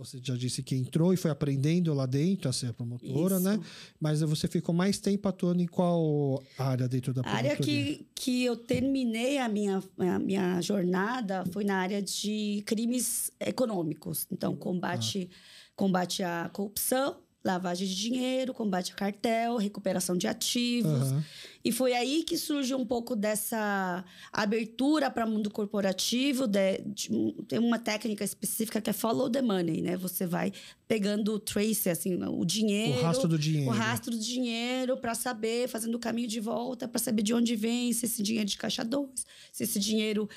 você 0.00 0.18
já 0.22 0.34
disse 0.34 0.62
que 0.62 0.74
entrou 0.74 1.12
e 1.12 1.16
foi 1.16 1.30
aprendendo 1.30 1.92
lá 1.92 2.06
dentro 2.06 2.48
a 2.48 2.52
ser 2.54 2.72
promotora, 2.72 3.34
Isso. 3.36 3.44
né? 3.44 3.60
Mas 4.00 4.22
você 4.22 4.48
ficou 4.48 4.74
mais 4.74 4.98
tempo 4.98 5.28
atuando 5.28 5.62
em 5.62 5.66
qual 5.66 6.42
área 6.56 6.88
dentro 6.88 7.12
da 7.12 7.20
A 7.20 7.24
promotoria? 7.24 7.52
área 7.52 7.62
que, 7.62 8.06
que 8.14 8.42
eu 8.44 8.56
terminei 8.56 9.36
a 9.36 9.46
minha, 9.46 9.82
a 9.98 10.18
minha 10.18 10.58
jornada 10.62 11.44
foi 11.52 11.64
na 11.64 11.76
área 11.76 12.00
de 12.00 12.62
crimes 12.64 13.30
econômicos. 13.38 14.26
Então, 14.32 14.56
combate, 14.56 15.28
combate 15.76 16.22
à 16.22 16.48
corrupção, 16.50 17.18
lavagem 17.42 17.88
de 17.88 17.94
dinheiro, 17.96 18.52
combate 18.52 18.92
a 18.92 18.94
cartel, 18.94 19.56
recuperação 19.56 20.16
de 20.16 20.26
ativos. 20.26 21.12
Aham. 21.12 21.24
E 21.64 21.70
foi 21.72 21.92
aí 21.94 22.22
que 22.22 22.36
surge 22.38 22.74
um 22.74 22.86
pouco 22.86 23.14
dessa 23.14 24.02
abertura 24.32 25.10
para 25.10 25.26
o 25.26 25.30
mundo 25.30 25.50
corporativo. 25.50 26.46
De, 26.46 26.78
de 26.86 27.08
tem 27.48 27.58
uma 27.58 27.78
técnica 27.78 28.24
específica 28.24 28.80
que 28.80 28.88
é 28.90 28.92
follow 28.92 29.28
the 29.30 29.42
money, 29.42 29.82
né? 29.82 29.96
Você 29.96 30.26
vai 30.26 30.52
pegando 30.88 31.34
o 31.34 31.38
trace, 31.38 31.88
assim, 31.90 32.18
o 32.22 32.44
dinheiro. 32.44 33.00
O 33.00 33.02
rastro 33.02 33.28
do 33.28 33.38
dinheiro. 33.38 33.68
O 33.70 33.72
rastro 33.72 34.10
do 34.10 34.18
dinheiro 34.18 34.96
para 34.96 35.14
saber, 35.14 35.68
fazendo 35.68 35.94
o 35.94 35.98
caminho 35.98 36.28
de 36.28 36.40
volta, 36.40 36.88
para 36.88 36.98
saber 36.98 37.22
de 37.22 37.34
onde 37.34 37.54
vem, 37.56 37.92
se 37.92 38.06
esse 38.06 38.22
dinheiro 38.22 38.46
é 38.46 38.50
de 38.50 38.56
caixa 38.56 38.84
2, 38.84 39.08
se 39.52 39.64
esse 39.64 39.78
dinheiro 39.78 40.28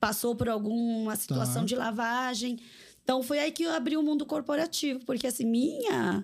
passou 0.00 0.36
por 0.36 0.48
alguma 0.48 1.16
situação 1.16 1.62
Tá. 1.62 1.66
de 1.66 1.74
lavagem. 1.74 2.58
Então 3.08 3.22
foi 3.22 3.38
aí 3.38 3.50
que 3.50 3.62
eu 3.62 3.72
abri 3.72 3.96
o 3.96 4.02
mundo 4.02 4.26
corporativo, 4.26 5.00
porque 5.06 5.26
assim, 5.26 5.46
minha 5.46 6.22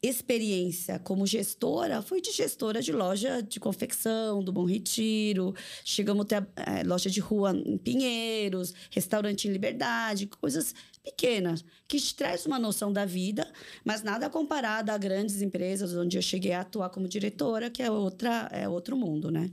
experiência 0.00 1.00
como 1.00 1.26
gestora 1.26 2.00
foi 2.00 2.20
de 2.20 2.30
gestora 2.30 2.80
de 2.80 2.92
loja 2.92 3.42
de 3.42 3.58
confecção, 3.58 4.40
do 4.40 4.52
Bom 4.52 4.64
Retiro. 4.64 5.52
Chegamos 5.84 6.26
até 6.26 6.46
eh, 6.58 6.84
loja 6.84 7.10
de 7.10 7.18
rua 7.18 7.50
em 7.50 7.76
Pinheiros, 7.76 8.72
restaurante 8.88 9.48
em 9.48 9.50
Liberdade, 9.50 10.28
coisas 10.28 10.72
pequenas, 11.02 11.64
que 11.88 11.98
te 11.98 12.14
traz 12.14 12.46
uma 12.46 12.60
noção 12.60 12.92
da 12.92 13.04
vida, 13.04 13.44
mas 13.84 14.04
nada 14.04 14.30
comparado 14.30 14.92
a 14.92 14.98
grandes 14.98 15.42
empresas 15.42 15.92
onde 15.92 16.16
eu 16.16 16.22
cheguei 16.22 16.52
a 16.52 16.60
atuar 16.60 16.90
como 16.90 17.08
diretora, 17.08 17.68
que 17.68 17.82
é 17.82 17.90
outra 17.90 18.48
é 18.52 18.68
outro 18.68 18.96
mundo, 18.96 19.28
né? 19.28 19.50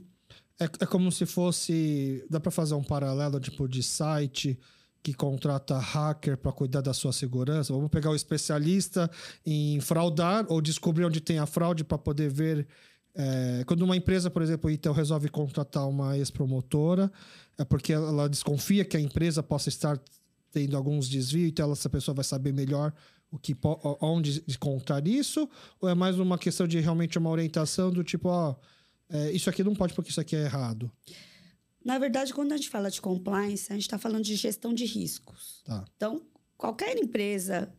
É, 0.60 0.66
é 0.66 0.86
como 0.86 1.10
se 1.10 1.26
fosse. 1.26 2.24
Dá 2.30 2.38
para 2.38 2.52
fazer 2.52 2.74
um 2.74 2.84
paralelo 2.84 3.40
tipo 3.40 3.66
de 3.66 3.82
site 3.82 4.56
que 5.04 5.12
contrata 5.12 5.78
hacker 5.78 6.38
para 6.38 6.50
cuidar 6.50 6.80
da 6.80 6.94
sua 6.94 7.12
segurança. 7.12 7.74
Vamos 7.74 7.90
pegar 7.90 8.10
o 8.10 8.16
especialista 8.16 9.10
em 9.44 9.78
fraudar 9.78 10.46
ou 10.48 10.62
descobrir 10.62 11.04
onde 11.04 11.20
tem 11.20 11.38
a 11.38 11.44
fraude 11.44 11.84
para 11.84 11.98
poder 11.98 12.30
ver. 12.30 12.66
é, 13.14 13.62
quando 13.66 13.82
uma 13.82 13.94
empresa, 13.94 14.30
por 14.30 14.40
exemplo, 14.40 14.70
então 14.70 14.94
resolve 14.94 15.28
contratar 15.28 15.86
uma 15.86 16.16
ex-promotora, 16.16 17.12
é 17.58 17.64
porque 17.64 17.92
ela 17.92 18.28
desconfia 18.30 18.82
que 18.82 18.96
a 18.96 19.00
empresa 19.00 19.42
possa 19.42 19.68
estar 19.68 20.00
tendo 20.50 20.74
alguns 20.74 21.06
desvios, 21.06 21.50
então 21.50 21.70
essa 21.70 21.90
pessoa 21.90 22.14
vai 22.14 22.24
saber 22.24 22.52
melhor 22.54 22.90
o 23.30 23.38
que 23.38 23.54
onde 24.00 24.42
encontrar 24.48 25.06
isso, 25.06 25.46
ou 25.80 25.88
é 25.88 25.94
mais 25.94 26.18
uma 26.18 26.38
questão 26.38 26.66
de 26.66 26.80
realmente 26.80 27.18
uma 27.18 27.28
orientação 27.28 27.90
do 27.90 28.02
tipo, 28.02 28.30
ó, 28.30 28.56
é, 29.10 29.30
isso 29.32 29.50
aqui 29.50 29.62
não 29.62 29.74
pode 29.74 29.92
porque 29.92 30.10
isso 30.10 30.20
aqui 30.20 30.34
é 30.34 30.44
errado. 30.44 30.90
Na 31.84 31.98
verdade, 31.98 32.32
quando 32.32 32.52
a 32.52 32.56
gente 32.56 32.70
fala 32.70 32.90
de 32.90 33.00
compliance, 33.00 33.70
a 33.70 33.74
gente 33.74 33.82
está 33.82 33.98
falando 33.98 34.24
de 34.24 34.34
gestão 34.36 34.72
de 34.72 34.86
riscos. 34.86 35.62
Tá. 35.64 35.84
Então, 35.96 36.22
qualquer 36.56 36.96
empresa 36.96 37.70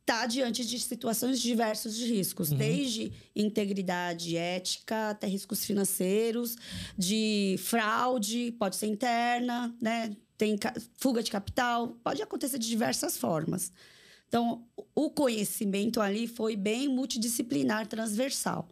está 0.00 0.26
diante 0.26 0.64
de 0.64 0.78
situações 0.78 1.40
diversas 1.40 1.96
de 1.96 2.04
riscos, 2.06 2.50
desde 2.50 3.12
integridade 3.34 4.36
ética 4.36 5.10
até 5.10 5.26
riscos 5.26 5.64
financeiros, 5.64 6.56
de 6.98 7.56
fraude, 7.58 8.52
pode 8.58 8.76
ser 8.76 8.86
interna, 8.86 9.74
né? 9.80 10.16
Tem 10.36 10.58
fuga 10.94 11.22
de 11.22 11.30
capital, 11.30 11.88
pode 12.02 12.22
acontecer 12.22 12.58
de 12.58 12.66
diversas 12.66 13.16
formas. 13.16 13.72
Então, 14.26 14.64
o 14.94 15.10
conhecimento 15.10 16.00
ali 16.00 16.26
foi 16.26 16.56
bem 16.56 16.88
multidisciplinar, 16.88 17.86
transversal. 17.86 18.68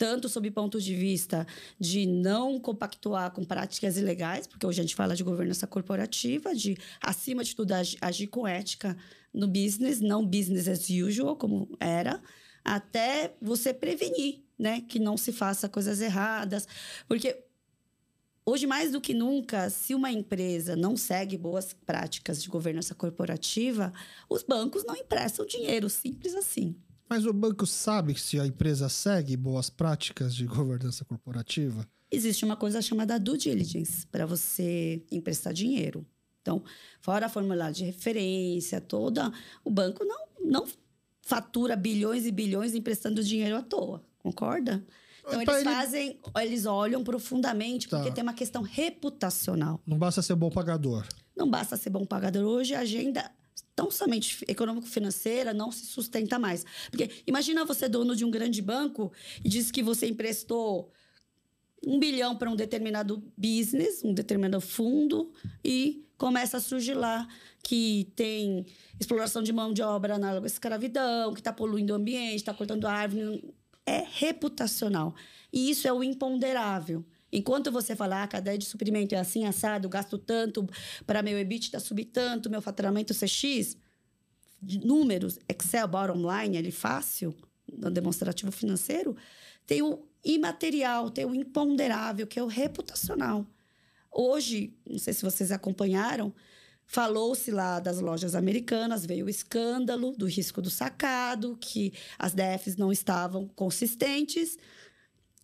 Tanto 0.00 0.30
sob 0.30 0.50
ponto 0.50 0.80
de 0.80 0.94
vista 0.94 1.46
de 1.78 2.06
não 2.06 2.58
compactuar 2.58 3.30
com 3.32 3.44
práticas 3.44 3.98
ilegais, 3.98 4.46
porque 4.46 4.66
hoje 4.66 4.80
a 4.80 4.82
gente 4.82 4.96
fala 4.96 5.14
de 5.14 5.22
governança 5.22 5.66
corporativa, 5.66 6.54
de, 6.54 6.74
acima 7.02 7.44
de 7.44 7.54
tudo, 7.54 7.72
agi- 7.72 7.98
agir 8.00 8.26
com 8.28 8.46
ética 8.48 8.96
no 9.30 9.46
business, 9.46 10.00
não 10.00 10.24
business 10.24 10.68
as 10.68 10.88
usual, 10.88 11.36
como 11.36 11.76
era, 11.78 12.18
até 12.64 13.34
você 13.42 13.74
prevenir, 13.74 14.42
né? 14.58 14.80
Que 14.80 14.98
não 14.98 15.18
se 15.18 15.32
faça 15.32 15.68
coisas 15.68 16.00
erradas. 16.00 16.66
Porque 17.06 17.44
Hoje, 18.46 18.66
mais 18.66 18.90
do 18.90 19.02
que 19.02 19.12
nunca, 19.12 19.68
se 19.68 19.94
uma 19.94 20.10
empresa 20.10 20.74
não 20.74 20.96
segue 20.96 21.36
boas 21.36 21.74
práticas 21.84 22.42
de 22.42 22.48
governança 22.48 22.94
corporativa, 22.94 23.92
os 24.30 24.42
bancos 24.42 24.82
não 24.82 24.96
emprestam 24.96 25.44
dinheiro, 25.44 25.90
simples 25.90 26.34
assim. 26.34 26.74
Mas 27.10 27.26
o 27.26 27.32
banco 27.32 27.66
sabe 27.66 28.14
se 28.18 28.38
a 28.38 28.46
empresa 28.46 28.88
segue 28.88 29.36
boas 29.36 29.68
práticas 29.68 30.32
de 30.32 30.46
governança 30.46 31.04
corporativa? 31.04 31.84
Existe 32.08 32.44
uma 32.44 32.56
coisa 32.56 32.80
chamada 32.80 33.18
due 33.18 33.36
diligence 33.36 34.06
para 34.06 34.24
você 34.26 35.02
emprestar 35.10 35.52
dinheiro. 35.52 36.06
Então, 36.40 36.62
fora 37.00 37.26
a 37.26 37.28
formulário 37.28 37.74
de 37.74 37.84
referência 37.84 38.80
toda, 38.80 39.30
o 39.64 39.70
banco 39.70 40.04
não, 40.04 40.18
não 40.42 40.66
fatura 41.20 41.76
bilhões 41.76 42.24
e 42.26 42.30
bilhões 42.32 42.74
emprestando 42.74 43.22
dinheiro 43.22 43.56
à 43.56 43.62
toa, 43.62 44.02
concorda? 44.18 44.84
Então, 45.20 45.44
Pra 45.44 45.54
eles 45.60 45.66
ele- 45.66 45.74
fazem, 45.74 46.20
eles 46.40 46.64
olham 46.66 47.04
profundamente, 47.04 47.88
Tá. 47.88 47.98
porque 47.98 48.12
tem 48.12 48.22
uma 48.22 48.32
questão 48.34 48.62
reputacional. 48.62 49.80
Não 49.86 49.98
basta 49.98 50.22
ser 50.22 50.34
bom 50.34 50.50
pagador. 50.50 51.06
Não 51.36 51.48
basta 51.48 51.76
ser 51.76 51.90
bom 51.90 52.04
pagador. 52.06 52.42
Hoje, 52.44 52.74
a 52.74 52.80
agenda 52.80 53.30
tão 53.74 53.90
somente 53.90 54.44
econômico-financeira 54.48 55.54
não 55.54 55.70
se 55.72 55.86
sustenta 55.86 56.38
mais. 56.38 56.64
Porque 56.90 57.10
imagina 57.26 57.64
você 57.64 57.88
dono 57.88 58.14
de 58.14 58.24
um 58.24 58.30
grande 58.30 58.60
banco 58.60 59.12
e 59.44 59.48
diz 59.48 59.70
que 59.70 59.82
você 59.82 60.06
emprestou 60.06 60.92
um 61.86 61.98
bilhão 61.98 62.36
para 62.36 62.50
um 62.50 62.56
determinado 62.56 63.22
business, 63.36 64.04
um 64.04 64.12
determinado 64.12 64.60
fundo, 64.60 65.32
e 65.64 66.04
começa 66.18 66.58
a 66.58 66.60
surgir 66.60 66.94
lá 66.94 67.26
que 67.62 68.12
tem 68.14 68.66
exploração 68.98 69.42
de 69.42 69.52
mão 69.52 69.72
de 69.72 69.82
obra 69.82 70.16
análoga 70.16 70.46
escravidão, 70.46 71.32
que 71.32 71.40
está 71.40 71.52
poluindo 71.52 71.92
o 71.92 71.96
ambiente, 71.96 72.36
está 72.36 72.52
cortando 72.52 72.86
árvore. 72.86 73.54
É 73.86 74.04
reputacional. 74.06 75.14
E 75.52 75.70
isso 75.70 75.88
é 75.88 75.92
o 75.92 76.04
imponderável. 76.04 77.04
Enquanto 77.32 77.70
você 77.70 77.94
fala, 77.94 78.20
ah, 78.20 78.22
a 78.24 78.28
cadeia 78.28 78.58
de 78.58 78.64
suprimento 78.64 79.14
é 79.14 79.18
assim, 79.18 79.46
assado, 79.46 79.88
gasto 79.88 80.18
tanto 80.18 80.68
para 81.06 81.22
meu 81.22 81.38
EBITDA 81.38 81.78
subir 81.78 82.06
tanto, 82.06 82.50
meu 82.50 82.60
faturamento 82.60 83.14
ser 83.14 83.28
X, 83.28 83.76
números, 84.62 85.38
Excel, 85.48 85.86
bottom 85.86 86.22
line, 86.30 86.58
ali 86.58 86.72
fácil, 86.72 87.34
no 87.72 87.90
demonstrativo 87.90 88.50
financeiro, 88.50 89.16
tem 89.66 89.82
o 89.82 90.04
imaterial, 90.24 91.10
tem 91.10 91.24
o 91.24 91.34
imponderável, 91.34 92.26
que 92.26 92.38
é 92.38 92.42
o 92.42 92.46
reputacional. 92.46 93.46
Hoje, 94.10 94.76
não 94.88 94.98
sei 94.98 95.14
se 95.14 95.22
vocês 95.22 95.52
acompanharam, 95.52 96.34
falou-se 96.84 97.50
lá 97.52 97.78
das 97.78 98.00
lojas 98.00 98.34
americanas, 98.34 99.06
veio 99.06 99.26
o 99.26 99.30
escândalo 99.30 100.12
do 100.16 100.26
risco 100.26 100.60
do 100.60 100.68
sacado, 100.68 101.56
que 101.60 101.92
as 102.18 102.34
DFs 102.34 102.76
não 102.76 102.90
estavam 102.90 103.46
consistentes, 103.46 104.58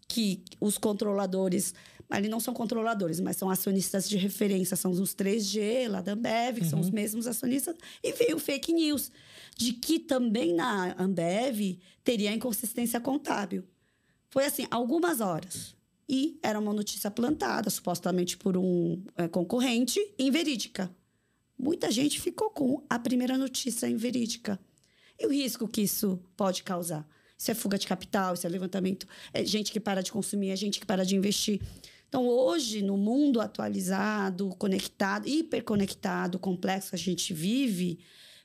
que 0.08 0.42
os 0.60 0.78
controladores, 0.78 1.74
ali 2.08 2.28
não 2.28 2.40
são 2.40 2.54
controladores, 2.54 3.20
mas 3.20 3.36
são 3.36 3.50
acionistas 3.50 4.08
de 4.08 4.16
referência, 4.16 4.76
são 4.76 4.90
os 4.90 5.14
3G 5.14 5.88
lá 5.88 6.00
da 6.00 6.12
Ambev, 6.12 6.58
que 6.58 6.66
são 6.66 6.80
os 6.80 6.90
mesmos 6.90 7.26
acionistas, 7.26 7.74
e 8.02 8.12
veio 8.12 8.38
fake 8.38 8.72
news 8.72 9.10
de 9.56 9.72
que 9.72 9.98
também 9.98 10.54
na 10.54 10.94
Ambev 10.98 11.78
teria 12.04 12.32
inconsistência 12.32 13.00
contábil. 13.00 13.64
Foi 14.30 14.44
assim, 14.44 14.66
algumas 14.70 15.20
horas. 15.20 15.74
E 16.08 16.38
era 16.42 16.58
uma 16.58 16.72
notícia 16.72 17.10
plantada, 17.10 17.68
supostamente 17.68 18.36
por 18.36 18.56
um 18.56 19.02
eh, 19.16 19.26
concorrente, 19.26 19.98
inverídica. 20.18 20.94
Muita 21.58 21.90
gente 21.90 22.20
ficou 22.20 22.50
com 22.50 22.84
a 22.88 22.98
primeira 22.98 23.36
notícia 23.36 23.88
inverídica. 23.88 24.60
E 25.18 25.26
o 25.26 25.32
risco 25.32 25.66
que 25.66 25.80
isso 25.80 26.20
pode 26.36 26.62
causar? 26.62 27.08
Isso 27.38 27.50
é 27.50 27.54
fuga 27.54 27.78
de 27.78 27.86
capital, 27.86 28.34
isso 28.34 28.46
é 28.46 28.50
levantamento, 28.50 29.06
é 29.32 29.44
gente 29.44 29.70
que 29.70 29.78
para 29.78 30.02
de 30.02 30.10
consumir, 30.10 30.50
é 30.50 30.56
gente 30.56 30.80
que 30.80 30.86
para 30.86 31.04
de 31.04 31.14
investir. 31.16 31.60
Então, 32.08 32.26
hoje, 32.26 32.82
no 32.82 32.96
mundo 32.96 33.40
atualizado, 33.40 34.54
conectado, 34.58 35.28
hiperconectado, 35.28 36.38
complexo 36.38 36.90
que 36.90 36.96
a 36.96 36.98
gente 36.98 37.34
vive, 37.34 37.98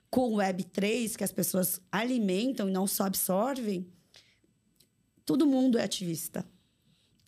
com 0.10 0.34
o 0.34 0.38
Web3, 0.38 1.16
que 1.16 1.24
as 1.24 1.32
pessoas 1.32 1.80
alimentam 1.92 2.68
e 2.68 2.72
não 2.72 2.86
só 2.86 3.06
absorvem, 3.06 3.88
todo 5.26 5.48
mundo 5.48 5.78
é 5.78 5.84
ativista. 5.84 6.46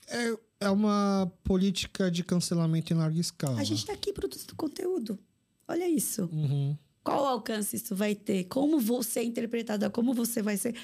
É, 0.08 0.38
é 0.66 0.70
uma 0.70 1.32
política 1.44 2.12
de 2.12 2.24
cancelamento 2.24 2.92
em 2.92 2.98
larga 2.98 3.20
escala. 3.20 3.60
A 3.60 3.64
gente 3.64 3.80
está 3.80 3.94
aqui 3.94 4.12
produzindo 4.12 4.54
conteúdo. 4.56 5.18
Olha 5.66 5.88
isso. 5.88 6.30
Uhum. 6.32 6.78
Qual 7.04 7.26
alcance 7.26 7.76
isso 7.76 7.96
vai 7.96 8.16
ter? 8.16 8.46
Como 8.46 8.80
você 8.80 9.22
é 9.22 9.24
interpretada? 9.24 9.90
Como 9.90 10.14
você 10.14 10.42
vai 10.42 10.58
ser? 10.58 10.76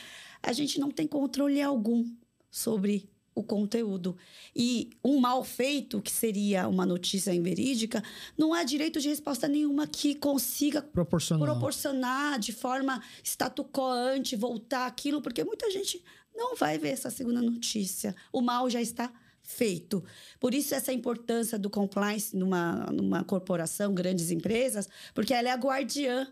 A 0.42 0.54
gente 0.54 0.80
não 0.80 0.92
tem 0.92 1.08
controle 1.08 1.62
algum 1.62 2.06
sobre 2.50 3.10
o 3.40 3.44
conteúdo. 3.44 4.18
E 4.56 4.90
um 5.04 5.20
mal 5.20 5.44
feito, 5.44 6.02
que 6.02 6.12
seria 6.12 6.68
uma 6.68 6.86
notícia 6.86 7.34
inverídica, 7.34 8.04
não 8.38 8.54
há 8.54 8.64
direito 8.64 9.00
de 9.00 9.08
resposta 9.08 9.48
nenhuma 9.48 9.88
que 9.88 10.16
consiga 10.16 10.82
Proporcional. 10.82 11.46
proporcionar 11.48 12.40
de 12.40 12.52
forma 12.52 13.02
estatucoante, 13.24 14.36
voltar 14.36 14.86
aquilo, 14.86 15.22
porque 15.22 15.44
muita 15.44 15.72
gente 15.72 16.04
não 16.36 16.56
vai 16.56 16.78
ver 16.78 16.90
essa 16.90 17.10
segunda 17.10 17.42
notícia. 17.42 18.16
O 18.32 18.42
mal 18.42 18.70
já 18.70 18.82
está 18.82 19.12
feito. 19.42 20.04
Por 20.40 20.54
isso, 20.54 20.76
essa 20.76 20.94
importância 20.94 21.58
do 21.58 21.70
compliance 21.70 22.36
numa, 22.36 22.86
numa 22.92 23.24
corporação, 23.24 23.94
grandes 23.94 24.32
empresas, 24.32 24.88
porque 25.14 25.34
ela 25.34 25.50
é 25.50 25.52
a 25.52 25.58
guardiã 25.58 26.28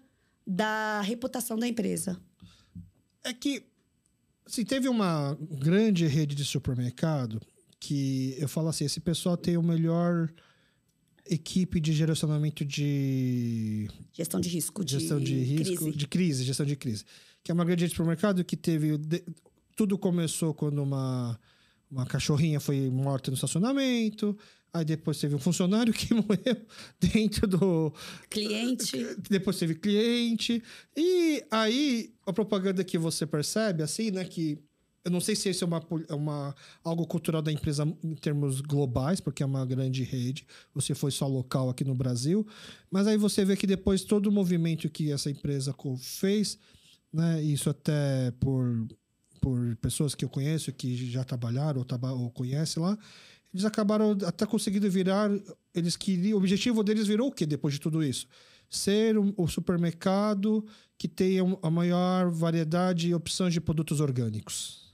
da 0.46 1.02
reputação 1.02 1.58
da 1.58 1.68
empresa. 1.68 2.22
É 3.24 3.34
que 3.34 3.66
assim, 4.48 4.64
teve 4.64 4.88
uma 4.88 5.38
grande 5.40 6.08
rede 6.08 6.36
de 6.36 6.46
supermercado 6.46 7.42
que 7.80 8.36
eu 8.40 8.48
falo 8.48 8.70
assim, 8.70 8.86
esse 8.86 9.00
pessoal 9.00 9.38
tem 9.38 9.58
o 9.58 9.62
melhor 9.62 10.32
equipe 11.30 11.80
de 11.80 11.94
gerenciamento 11.94 12.66
de 12.66 13.88
Gestão 14.14 14.40
de 14.40 14.50
risco, 14.50 14.84
de, 14.84 15.00
gestão 15.00 15.20
de 15.20 15.36
risco, 15.36 15.84
crise. 15.84 15.98
de 15.98 16.08
crise, 16.08 16.44
gestão 16.44 16.66
de 16.66 16.76
crise. 16.76 17.04
Que 17.44 17.52
é 17.52 17.54
uma 17.54 17.66
grande 17.66 17.82
rede 17.82 17.92
de 17.92 17.96
supermercado 17.98 18.44
que 18.44 18.58
teve. 18.58 18.98
tudo 19.76 19.98
começou 19.98 20.54
quando 20.54 20.82
uma, 20.82 21.40
uma 21.92 22.06
cachorrinha 22.06 22.60
foi 22.60 22.90
morta 22.90 23.30
no 23.30 23.36
estacionamento. 23.36 24.38
Aí 24.74 24.86
depois 24.86 25.20
teve 25.20 25.34
um 25.34 25.40
funcionário 25.40 25.94
que 25.94 26.14
morreu 26.16 26.58
dentro 27.00 27.48
do. 27.48 27.94
Cliente. 28.30 28.98
Depois 29.30 29.58
teve 29.58 29.76
cliente. 29.76 30.62
E 30.96 31.44
aí, 31.50 32.14
a 32.26 32.34
propaganda 32.34 32.84
que 32.84 32.98
você 32.98 33.26
percebe, 33.26 33.82
assim, 33.82 34.12
né? 34.12 34.24
Que 34.26 34.60
eu 35.08 35.12
não 35.12 35.22
sei 35.22 35.38
se 35.38 35.50
isso 35.50 35.64
é 35.64 35.68
uma, 35.68 35.82
é 36.10 36.14
uma, 36.14 36.54
algo 36.84 37.08
cultural 37.08 37.42
da 37.42 37.50
empresa 37.50 37.88
em 38.04 38.14
termos 38.16 38.60
globais, 38.60 39.22
porque 39.22 39.42
é 39.42 39.46
uma 39.46 39.66
grande 39.66 40.04
rede, 40.04 40.46
ou 40.76 40.82
se 40.82 40.94
foi 40.94 41.12
só 41.12 41.26
local 41.26 41.70
aqui 41.70 41.86
no 41.86 41.96
Brasil. 41.96 42.46
Mas 42.92 43.08
aí 43.08 43.16
você 43.16 43.46
vê 43.46 43.56
que 43.56 43.66
depois 43.66 44.04
todo 44.04 44.28
o 44.28 44.32
movimento 44.34 44.90
que 44.90 45.10
essa 45.10 45.32
empresa 45.32 45.74
fez, 45.98 46.60
né? 47.12 47.42
Isso 47.42 47.70
até 47.70 48.32
por, 48.32 48.86
por 49.40 49.78
pessoas 49.78 50.14
que 50.14 50.26
eu 50.26 50.30
conheço, 50.30 50.74
que 50.74 51.10
já 51.10 51.24
trabalharam 51.24 51.80
ou, 51.80 51.86
traba 51.86 52.12
ou 52.12 52.30
conhecem 52.30 52.84
lá, 52.84 52.98
eles 53.54 53.66
acabaram 53.66 54.18
até 54.26 54.46
conseguindo 54.46 54.90
virar. 54.90 55.30
Eles 55.74 55.96
queriam. 55.96 56.36
O 56.36 56.40
objetivo 56.40 56.84
deles 56.84 57.08
virou 57.08 57.28
o 57.30 57.32
quê 57.32 57.46
depois 57.46 57.74
de 57.74 57.80
tudo 57.80 58.04
isso? 58.04 58.28
Ser 58.70 59.18
um- 59.18 59.34
o 59.38 59.48
supermercado 59.48 60.66
que 60.98 61.08
tenha 61.08 61.44
a 61.62 61.70
maior 61.70 62.30
variedade 62.30 63.08
e 63.10 63.16
opções 63.16 63.54
de 63.54 63.62
produtos 63.62 64.00
orgânicos. 64.02 64.87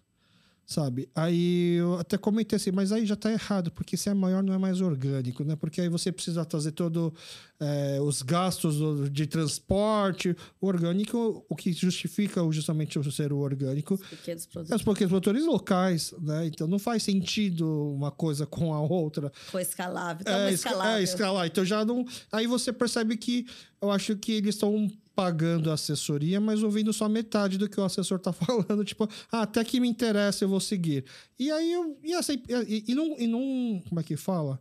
Sabe? 0.65 1.09
Aí 1.13 1.73
eu 1.75 1.95
até 1.99 2.17
comentei 2.17 2.55
assim, 2.55 2.71
mas 2.71 2.91
aí 2.93 3.05
já 3.05 3.17
tá 3.17 3.29
errado, 3.31 3.69
porque 3.71 3.97
se 3.97 4.07
é 4.09 4.13
maior 4.13 4.41
não 4.41 4.53
é 4.53 4.57
mais 4.57 4.79
orgânico, 4.79 5.43
né? 5.43 5.57
Porque 5.57 5.81
aí 5.81 5.89
você 5.89 6.09
precisa 6.09 6.45
trazer 6.45 6.71
todo 6.71 7.13
eh, 7.59 7.99
os 8.01 8.21
gastos 8.21 8.75
de 9.11 9.27
transporte. 9.27 10.35
O 10.61 10.67
orgânico, 10.67 11.45
o 11.49 11.55
que 11.55 11.73
justifica 11.73 12.41
justamente 12.51 12.97
o 12.97 13.11
ser 13.11 13.33
o 13.33 13.39
orgânico 13.39 13.97
Pequenos 14.09 14.45
é 14.45 14.49
produtos. 14.49 14.75
os 14.77 14.83
pequenos 14.83 15.09
produtores 15.09 15.45
locais, 15.45 16.13
né? 16.21 16.47
Então 16.47 16.65
não 16.65 16.79
faz 16.79 17.03
sentido 17.03 17.67
uma 17.93 18.09
coisa 18.11 18.45
com 18.45 18.73
a 18.73 18.79
outra. 18.79 19.31
Foi 19.47 19.61
escalável. 19.61 20.23
Tão 20.25 20.33
É, 20.33 20.53
esca- 20.53 20.69
escalável. 20.69 20.93
é, 20.97 21.03
escalar. 21.03 21.45
Então 21.47 21.65
já 21.65 21.83
não. 21.83 22.05
Aí 22.31 22.47
você 22.47 22.71
percebe 22.71 23.17
que 23.17 23.45
eu 23.81 23.91
acho 23.91 24.15
que 24.15 24.31
eles 24.31 24.55
estão 24.55 24.89
pagando 25.15 25.71
assessoria, 25.71 26.39
mas 26.39 26.63
ouvindo 26.63 26.91
só 26.91 27.07
metade 27.07 27.57
do 27.57 27.69
que 27.69 27.79
o 27.79 27.83
assessor 27.83 28.19
tá 28.19 28.31
falando. 28.33 28.83
Tipo, 28.83 29.07
ah, 29.31 29.43
até 29.43 29.63
que 29.63 29.79
me 29.79 29.87
interessa, 29.87 30.43
eu 30.43 30.49
vou 30.49 30.59
seguir. 30.59 31.05
E 31.37 31.51
aí 31.51 31.71
eu. 31.71 31.97
E, 32.03 32.13
assim, 32.13 32.41
e, 32.67 32.83
e 32.87 32.95
não, 32.95 33.19
e 33.19 33.27
não. 33.27 33.81
Como 33.87 33.99
é 33.99 34.03
que 34.03 34.17
fala? 34.17 34.59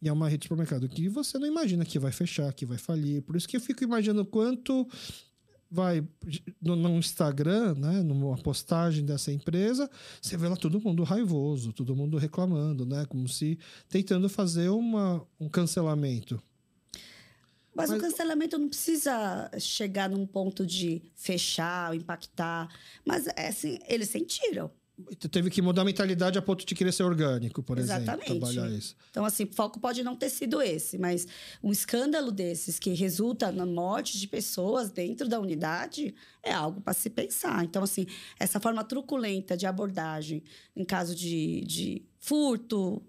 E 0.00 0.08
é 0.08 0.12
uma 0.12 0.28
rede 0.28 0.42
de 0.42 0.44
supermercado 0.44 0.88
que 0.88 1.08
você 1.08 1.38
não 1.38 1.46
imagina 1.46 1.84
que 1.84 1.98
vai 1.98 2.12
fechar, 2.12 2.52
que 2.52 2.64
vai 2.64 2.78
falir. 2.78 3.22
Por 3.22 3.36
isso 3.36 3.48
que 3.48 3.56
eu 3.56 3.60
fico 3.60 3.82
imaginando 3.82 4.24
quanto 4.24 4.86
vai 5.70 6.06
no, 6.62 6.76
no 6.76 6.98
Instagram, 6.98 7.74
né, 7.74 8.02
numa 8.02 8.36
postagem 8.38 9.04
dessa 9.04 9.30
empresa, 9.30 9.90
você 10.20 10.36
vê 10.36 10.48
lá 10.48 10.56
todo 10.56 10.80
mundo 10.80 11.02
raivoso, 11.02 11.72
todo 11.72 11.94
mundo 11.94 12.16
reclamando, 12.16 12.86
né, 12.86 13.04
como 13.06 13.28
se 13.28 13.58
tentando 13.88 14.28
fazer 14.28 14.70
uma, 14.70 15.22
um 15.38 15.48
cancelamento. 15.48 16.42
Mas, 17.78 17.90
Mas- 17.90 17.98
o 17.98 18.02
cancelamento 18.02 18.58
não 18.58 18.68
precisa 18.68 19.48
chegar 19.60 20.10
num 20.10 20.26
ponto 20.26 20.66
de 20.66 21.00
fechar, 21.14 21.94
impactar. 21.94 22.68
Mas, 23.06 23.28
é 23.28 23.46
assim, 23.48 23.78
eles 23.88 24.08
sentiram. 24.08 24.68
Teve 25.30 25.48
que 25.48 25.62
mudar 25.62 25.82
a 25.82 25.84
mentalidade 25.84 26.36
a 26.36 26.42
ponto 26.42 26.66
de 26.66 26.74
querer 26.74 26.90
ser 26.90 27.04
orgânico, 27.04 27.62
por 27.62 27.78
Exatamente. 27.78 28.32
exemplo, 28.32 28.48
trabalhar 28.52 28.76
isso. 28.76 28.96
Então, 29.12 29.24
assim, 29.24 29.44
o 29.44 29.54
foco 29.54 29.78
pode 29.78 30.02
não 30.02 30.16
ter 30.16 30.28
sido 30.28 30.60
esse, 30.60 30.98
mas 30.98 31.24
um 31.62 31.70
escândalo 31.70 32.32
desses 32.32 32.80
que 32.80 32.90
resulta 32.94 33.52
na 33.52 33.64
morte 33.64 34.18
de 34.18 34.26
pessoas 34.26 34.90
dentro 34.90 35.28
da 35.28 35.38
unidade 35.38 36.12
é 36.42 36.52
algo 36.52 36.80
para 36.80 36.94
se 36.94 37.08
pensar. 37.10 37.62
Então, 37.64 37.84
assim, 37.84 38.06
essa 38.40 38.58
forma 38.58 38.82
truculenta 38.82 39.56
de 39.56 39.66
abordagem 39.66 40.42
em 40.74 40.84
caso 40.84 41.14
de, 41.14 41.60
de 41.60 42.04
furto 42.18 43.00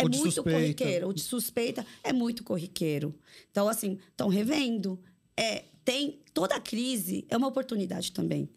é 0.00 0.02
muito 0.02 0.18
suspeita. 0.18 0.50
corriqueiro. 0.50 1.06
Ou 1.06 1.12
de 1.12 1.22
suspeita 1.22 1.86
é 2.02 2.12
muito 2.12 2.44
corriqueiro. 2.44 3.14
Então, 3.50 3.68
assim, 3.68 3.98
estão 4.10 4.28
revendo. 4.28 4.98
É, 5.36 5.64
tem 5.84 6.20
toda 6.34 6.56
a 6.56 6.60
crise 6.60 7.24
é 7.28 7.36
uma 7.36 7.48
oportunidade 7.48 8.12
também. 8.12 8.48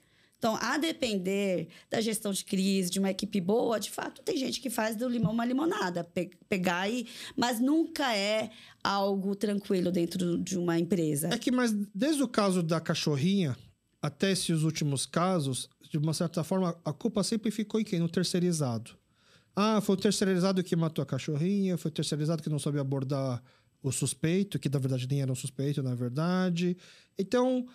Então, 0.43 0.57
a 0.59 0.77
depender 0.77 1.69
da 1.89 2.01
gestão 2.01 2.33
de 2.33 2.43
crise, 2.43 2.89
de 2.89 2.99
uma 2.99 3.09
equipe 3.09 3.39
boa, 3.39 3.79
de 3.79 3.89
fato, 3.89 4.21
tem 4.21 4.35
gente 4.35 4.59
que 4.59 4.69
faz 4.69 4.93
do 4.93 5.07
limão 5.07 5.31
uma 5.31 5.45
limonada, 5.45 6.03
pe 6.03 6.31
pegar 6.49 6.89
e. 6.89 7.07
Mas 7.33 7.61
nunca 7.61 8.13
é 8.13 8.49
algo 8.83 9.37
tranquilo 9.37 9.89
dentro 9.89 10.37
de 10.37 10.57
uma 10.57 10.77
empresa. 10.77 11.29
É 11.31 11.37
que, 11.37 11.49
mas 11.49 11.71
desde 11.95 12.21
o 12.21 12.27
caso 12.27 12.61
da 12.61 12.81
cachorrinha 12.81 13.55
até 14.01 14.31
esses 14.31 14.63
últimos 14.63 15.05
casos, 15.05 15.69
de 15.89 15.97
uma 15.97 16.13
certa 16.13 16.43
forma, 16.43 16.77
a 16.83 16.91
culpa 16.91 17.23
sempre 17.23 17.49
ficou 17.49 17.79
em 17.79 17.85
quem? 17.85 17.99
No 17.99 18.09
terceirizado. 18.09 18.97
Ah, 19.55 19.79
foi 19.81 19.95
o 19.95 19.97
terceirizado 19.97 20.63
que 20.63 20.75
matou 20.75 21.03
a 21.03 21.05
cachorrinha, 21.05 21.77
foi 21.77 21.89
o 21.89 21.93
terceirizado 21.93 22.41
que 22.41 22.49
não 22.49 22.57
soube 22.57 22.79
abordar 22.79 23.41
o 23.83 23.91
suspeito, 23.91 24.57
que 24.57 24.69
na 24.69 24.79
verdade 24.79 25.07
nem 25.07 25.21
era 25.21 25.31
um 25.31 25.35
suspeito, 25.35 25.83
na 25.83 25.93
verdade. 25.93 26.75
Então, 27.17 27.67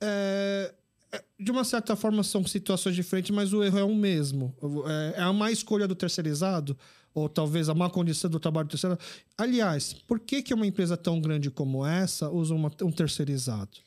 é, 0.00 0.74
é, 1.12 1.24
de 1.38 1.50
uma 1.50 1.64
certa 1.64 1.94
forma 1.94 2.22
são 2.22 2.44
situações 2.44 2.94
diferentes, 2.94 3.30
mas 3.30 3.52
o 3.52 3.62
erro 3.62 3.78
é 3.78 3.84
o 3.84 3.94
mesmo. 3.94 4.54
É, 4.86 5.20
é 5.20 5.22
a 5.22 5.32
má 5.32 5.50
escolha 5.50 5.86
do 5.86 5.94
terceirizado, 5.94 6.76
ou 7.14 7.28
talvez 7.28 7.68
a 7.68 7.74
má 7.74 7.88
condição 7.88 8.28
do 8.28 8.40
trabalho 8.40 8.66
do 8.66 8.70
terceirizado. 8.70 9.02
Aliás, 9.38 9.92
por 9.92 10.18
que, 10.18 10.42
que 10.42 10.52
uma 10.52 10.66
empresa 10.66 10.96
tão 10.96 11.20
grande 11.20 11.50
como 11.50 11.86
essa 11.86 12.28
usa 12.28 12.54
uma, 12.54 12.70
um 12.82 12.90
terceirizado? 12.90 13.78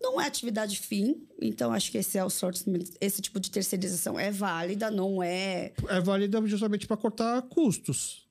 Não 0.00 0.20
é 0.20 0.26
atividade 0.26 0.78
fim, 0.78 1.26
então 1.42 1.72
acho 1.72 1.90
que 1.90 1.98
esse 1.98 2.18
outsourcing, 2.18 2.72
esse 3.00 3.20
tipo 3.20 3.40
de 3.40 3.50
terceirização 3.50 4.18
é 4.18 4.30
válida, 4.30 4.90
não 4.90 5.22
é. 5.22 5.72
É 5.88 6.00
válida 6.00 6.40
justamente 6.46 6.86
para 6.86 6.96
cortar 6.96 7.42
custos. 7.42 8.28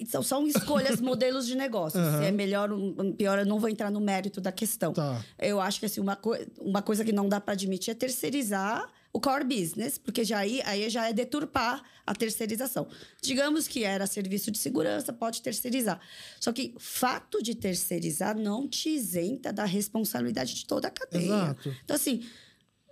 Então, 0.00 0.22
são 0.22 0.46
escolhas, 0.46 1.00
modelos 1.02 1.46
de 1.46 1.56
negócio. 1.56 1.98
Uhum. 1.98 2.18
Se 2.18 2.24
é 2.26 2.30
melhor 2.30 2.70
ou 2.70 3.12
pior, 3.14 3.38
eu 3.38 3.46
não 3.46 3.58
vou 3.58 3.68
entrar 3.68 3.90
no 3.90 4.00
mérito 4.00 4.40
da 4.40 4.52
questão. 4.52 4.92
Tá. 4.92 5.24
Eu 5.38 5.60
acho 5.60 5.80
que 5.80 5.86
assim, 5.86 6.00
uma, 6.00 6.14
co 6.14 6.36
uma 6.60 6.82
coisa 6.82 7.04
que 7.04 7.12
não 7.12 7.28
dá 7.28 7.40
para 7.40 7.54
admitir 7.54 7.90
é 7.90 7.94
terceirizar 7.94 8.88
o 9.18 9.20
core 9.20 9.44
business, 9.44 9.98
porque 9.98 10.24
já 10.24 10.38
aí, 10.38 10.62
aí 10.64 10.88
já 10.88 11.08
é 11.08 11.12
deturpar 11.12 11.82
a 12.06 12.14
terceirização. 12.14 12.86
Digamos 13.20 13.66
que 13.66 13.82
era 13.82 14.06
serviço 14.06 14.50
de 14.50 14.58
segurança, 14.58 15.12
pode 15.12 15.42
terceirizar. 15.42 16.00
Só 16.38 16.52
que 16.52 16.74
fato 16.78 17.42
de 17.42 17.54
terceirizar 17.54 18.38
não 18.38 18.68
te 18.68 18.90
isenta 18.90 19.52
da 19.52 19.64
responsabilidade 19.64 20.54
de 20.54 20.64
toda 20.64 20.86
a 20.86 20.90
cadeia. 20.90 21.24
Exato. 21.24 21.76
Então, 21.84 21.96
assim, 21.96 22.24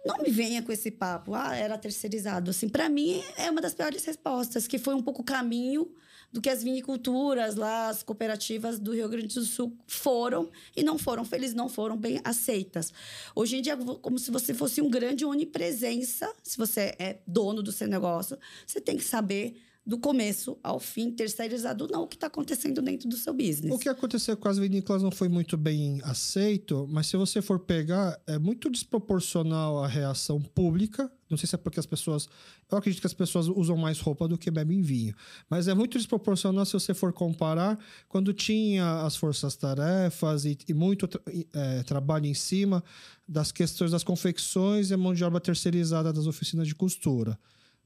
não 0.05 0.19
me 0.19 0.31
venha 0.31 0.63
com 0.63 0.73
esse 0.73 0.91
papo, 0.91 1.33
ah, 1.33 1.55
era 1.55 1.79
terceirizado. 1.79 2.51
Assim, 2.51 2.69
para 2.69 2.89
mim, 2.89 3.23
é 3.37 3.49
uma 3.49 3.61
das 3.61 3.73
piores 3.73 4.05
respostas, 4.05 4.67
que 4.67 4.79
foi 4.79 4.95
um 4.95 5.03
pouco 5.03 5.23
o 5.23 5.25
caminho 5.25 5.89
do 6.33 6.41
que 6.41 6.49
as 6.49 6.63
viniculturas 6.63 7.55
lá, 7.55 7.89
as 7.89 8.03
cooperativas 8.03 8.79
do 8.79 8.93
Rio 8.93 9.09
Grande 9.09 9.35
do 9.35 9.45
Sul 9.45 9.77
foram 9.87 10.51
e 10.77 10.83
não 10.83 10.99
foram 10.99 11.25
felizes, 11.25 11.55
não 11.55 11.69
foram 11.69 11.97
bem 11.97 12.21
aceitas. 12.25 12.93
Hoje 13.35 13.57
em 13.57 13.63
dia, 13.63 13.77
como 13.77 14.19
se 14.19 14.31
você 14.31 14.53
fosse 14.53 14.81
um 14.81 14.91
grande 14.91 15.25
onipresença, 15.25 16.33
se 16.43 16.59
você 16.59 16.95
é 16.99 17.19
dono 17.27 17.63
do 17.63 17.73
seu 17.73 17.89
negócio, 17.89 18.39
você 18.67 18.81
tem 18.81 18.97
que 18.97 19.05
saber 19.05 19.57
do 19.87 19.97
começo 19.97 20.59
ao 20.65 20.81
fim, 20.81 21.13
terceirizado 21.13 21.87
não, 21.89 22.03
o 22.03 22.07
que 22.09 22.17
está 22.17 22.27
acontecendo 22.27 22.83
dentro 22.83 23.09
do 23.09 23.17
seu 23.17 23.33
business. 23.33 23.73
O 23.73 23.79
que 23.79 23.89
aconteceu 23.89 24.37
com 24.37 24.49
as 24.49 24.59
vinícolas 24.59 25.01
não 25.01 25.13
foi 25.13 25.29
muito 25.29 25.57
bem 25.57 26.01
aceito, 26.03 26.89
mas 26.91 27.07
se 27.07 27.17
você 27.17 27.41
for 27.41 27.61
pegar, 27.61 28.21
é 28.27 28.37
muito 28.37 28.69
desproporcional 28.69 29.85
a 29.85 29.87
reação 29.87 30.43
pública. 30.43 31.11
Não 31.29 31.37
sei 31.37 31.49
se 31.49 31.55
é 31.55 31.59
porque 31.59 31.81
as 31.81 31.87
pessoas. 31.87 32.29
Eu 32.71 32.79
acredito 32.79 33.01
que 33.01 33.07
as 33.07 33.15
pessoas 33.15 33.49
usam 33.49 33.77
mais 33.77 33.99
roupa 34.01 34.29
do 34.29 34.39
que 34.39 34.51
bebem 34.51 34.81
vinho. 34.81 35.15
Mas 35.51 35.67
é 35.67 35.75
muito 35.75 35.99
desproporcional 35.99 36.65
se 36.65 36.73
você 36.73 36.95
for 36.95 37.13
comparar 37.13 37.79
quando 38.09 38.33
tinha 38.33 39.03
as 39.03 39.17
forças-tarefas 39.17 40.45
e, 40.45 40.57
e, 40.69 40.75
muito 40.75 41.09
é, 41.53 41.83
trabalho 41.83 42.27
em 42.27 42.35
cima 42.35 42.83
das 43.27 43.51
questões 43.51 43.91
das 43.91 44.05
confecções 44.05 44.91
e 44.91 44.95
a 44.95 44.97
mão 44.97 45.13
de 45.13 45.25
obra 45.25 45.41
terceirizada 45.41 46.13
das 46.13 46.27
oficinas 46.27 46.69
de 46.69 46.75
costura. 46.75 47.39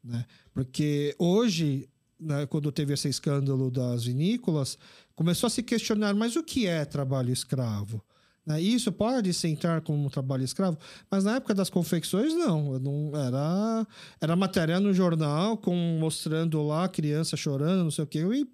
Né? 0.05 0.25
Porque 0.53 1.15
hoje, 1.19 1.89
né, 2.19 2.47
quando 2.47 2.71
teve 2.71 2.93
esse 2.93 3.09
escândalo 3.09 3.71
das 3.71 4.05
vinícolas, 4.05 4.77
começou 5.15 5.47
a 5.47 5.51
se 5.51 5.63
questionar, 5.63 6.15
mas 6.15 6.37
o 6.37 6.43
que 6.43 6.67
é 6.67 6.85
trabalho 6.85 7.33
escravo? 7.33 8.03
Né? 8.47 8.61
Isso 8.61 8.91
pode 8.91 9.33
se 9.33 9.49
entrar 9.49 9.81
como 9.81 10.11
trabalho 10.11 10.45
escravo, 10.45 10.79
mas 11.11 11.25
na 11.25 11.37
época 11.37 11.55
das 11.55 11.71
confecções, 11.71 12.35
não. 12.35 12.79
não 12.79 13.13
era, 13.15 13.87
era 14.21 14.37
matéria 14.37 14.81
no 14.81 14.93
jornal 14.93 15.57
com, 15.57 15.75
mostrando 15.99 16.63
lá 16.63 16.85
a 16.85 16.89
criança 16.89 17.37
chorando, 17.37 17.85
não 17.85 17.91
sei 17.91 18.05
o 18.05 18.07
quê. 18.07 18.21
E 18.21 18.47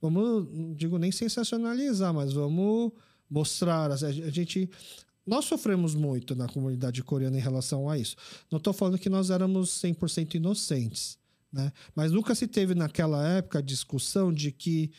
vamos, 0.00 0.46
não 0.52 0.74
digo 0.74 0.98
nem 0.98 1.10
sensacionalizar, 1.10 2.12
mas 2.12 2.32
vamos 2.32 2.92
mostrar. 3.30 3.90
A 3.90 3.96
gente 4.30 4.68
nós 5.26 5.44
sofremos 5.44 5.94
muito 5.94 6.34
na 6.34 6.48
comunidade 6.48 7.04
coreana 7.04 7.36
em 7.36 7.40
relação 7.40 7.88
a 7.88 7.96
isso. 7.96 8.16
Não 8.50 8.56
estou 8.56 8.72
falando 8.72 8.98
que 8.98 9.08
nós 9.08 9.30
éramos 9.30 9.70
100% 9.80 10.34
inocentes, 10.34 11.18
né? 11.52 11.72
Mas 11.94 12.10
nunca 12.10 12.34
se 12.34 12.46
teve 12.48 12.74
naquela 12.74 13.26
época 13.28 13.58
a 13.58 13.62
discussão 13.62 14.32
de 14.32 14.50
que, 14.50 14.90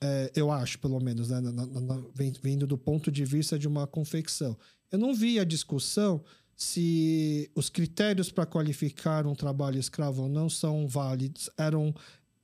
é, 0.00 0.30
eu 0.34 0.50
acho, 0.50 0.78
pelo 0.78 1.00
menos, 1.00 1.30
né, 1.30 1.40
na, 1.40 1.52
na, 1.52 1.66
na, 1.66 2.02
vindo 2.42 2.66
do 2.66 2.76
ponto 2.76 3.10
de 3.10 3.24
vista 3.24 3.58
de 3.58 3.68
uma 3.68 3.86
confecção. 3.86 4.56
Eu 4.90 4.98
não 4.98 5.14
vi 5.14 5.38
a 5.38 5.44
discussão 5.44 6.22
se 6.56 7.50
os 7.54 7.68
critérios 7.68 8.30
para 8.30 8.46
qualificar 8.46 9.26
um 9.26 9.34
trabalho 9.34 9.78
escravo 9.78 10.22
ou 10.22 10.28
não 10.28 10.48
são 10.48 10.86
válidos, 10.86 11.50
eram 11.58 11.94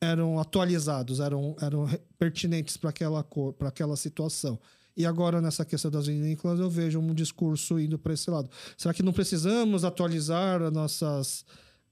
eram 0.00 0.38
atualizados, 0.38 1.20
eram, 1.20 1.54
eram 1.60 1.86
pertinentes 2.18 2.76
para 2.76 2.90
aquela 2.90 3.22
cor, 3.22 3.54
aquela 3.60 3.96
situação. 3.96 4.58
E 4.96 5.04
agora, 5.04 5.40
nessa 5.40 5.64
questão 5.64 5.90
das 5.90 6.06
vinícolas, 6.06 6.58
eu 6.58 6.70
vejo 6.70 6.98
um 6.98 7.14
discurso 7.14 7.78
indo 7.78 7.98
para 7.98 8.14
esse 8.14 8.30
lado. 8.30 8.50
Será 8.76 8.94
que 8.94 9.02
não 9.02 9.12
precisamos 9.12 9.84
atualizar 9.84 10.62
as 10.62 10.72
nossas 10.72 11.44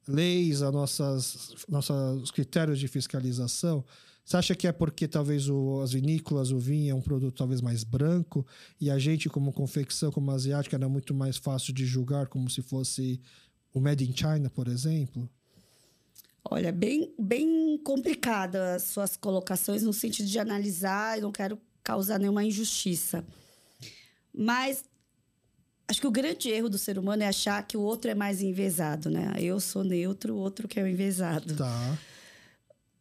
leis, 0.07 0.63
as 0.63 0.73
nossas, 0.73 1.55
nossos 1.69 2.31
critérios 2.31 2.79
de 2.79 2.89
fiscalização? 2.89 3.85
Você 4.29 4.37
acha 4.37 4.55
que 4.55 4.67
é 4.67 4.73
porque 4.73 5.09
talvez 5.09 5.49
o, 5.49 5.81
as 5.81 5.93
vinícolas, 5.93 6.51
o 6.51 6.59
vinho 6.59 6.91
é 6.91 6.95
um 6.95 7.01
produto 7.01 7.35
talvez 7.35 7.63
mais 7.63 7.83
branco 7.83 8.47
e 8.79 8.91
a 8.91 8.99
gente, 8.99 9.27
como 9.27 9.51
confecção, 9.55 10.13
como 10.13 10.31
asiática, 10.31 10.77
era 10.77 10.87
muito 10.87 11.15
mais 11.15 11.39
fácil 11.39 11.73
de 11.73 11.87
julgar 11.87 12.27
como 12.27 12.51
se 12.51 12.61
fosse 12.61 13.19
o 13.73 13.81
Made 13.81 14.05
in 14.05 14.15
China, 14.15 14.51
por 14.51 14.69
exemplo? 14.69 15.27
Olha, 16.45 16.71
bem, 16.71 17.11
bem 17.19 17.79
complicada 17.83 18.75
as 18.75 18.83
suas 18.83 19.17
colocações 19.17 19.83
no 19.83 19.95
sentido 19.95 20.29
de 20.29 20.39
analisar, 20.39 21.17
eu 21.17 21.23
não 21.23 21.33
quero 21.33 21.59
causar 21.83 22.19
nenhuma 22.19 22.45
injustiça. 22.45 23.25
Mas 24.31 24.85
acho 25.89 26.03
que 26.03 26.07
o 26.07 26.11
grande 26.11 26.51
erro 26.51 26.69
do 26.69 26.77
ser 26.77 26.99
humano 26.99 27.23
é 27.23 27.27
achar 27.29 27.67
que 27.67 27.79
o 27.79 27.81
outro 27.81 28.11
é 28.11 28.15
mais 28.15 28.43
envezado, 28.43 29.09
né? 29.09 29.33
Eu 29.39 29.59
sou 29.59 29.83
neutro, 29.83 30.35
o 30.35 30.39
outro 30.39 30.69
que 30.69 30.79
é 30.79 30.83
o 30.83 30.87
envezado. 30.87 31.57
Tá. 31.57 31.99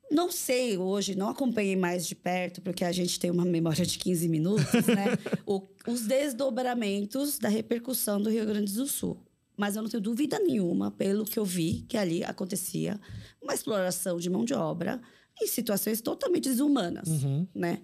Não 0.10 0.32
sei 0.32 0.78
hoje, 0.78 1.16
não 1.16 1.30
acompanhei 1.30 1.76
mais 1.76 2.08
de 2.08 2.16
perto, 2.16 2.62
porque 2.62 2.86
a 2.86 2.92
gente 2.92 3.20
tem 3.20 3.30
uma 3.30 3.44
memória 3.44 3.86
de 3.86 3.98
15 3.98 4.30
minutos, 4.30 4.86
né? 4.88 5.18
o, 5.46 5.62
os 5.86 6.02
desdobramentos 6.02 7.38
da 7.38 7.50
repercussão 7.50 8.22
do 8.22 8.30
Rio 8.30 8.46
Grande 8.46 8.74
do 8.74 8.88
Sul. 8.88 9.22
Mas 9.58 9.76
eu 9.76 9.82
não 9.82 9.90
tenho 9.90 10.02
dúvida 10.02 10.40
nenhuma, 10.40 10.92
pelo 10.92 11.26
que 11.26 11.38
eu 11.38 11.44
vi, 11.44 11.86
que 11.90 11.98
ali 11.98 12.24
acontecia 12.24 13.00
uma 13.42 13.54
exploração 13.54 14.18
de 14.18 14.30
mão 14.30 14.46
de 14.46 14.54
obra 14.54 15.02
em 15.42 15.48
situações 15.48 16.00
totalmente 16.00 16.48
desumanas, 16.48 17.08
uhum. 17.08 17.48
né? 17.54 17.82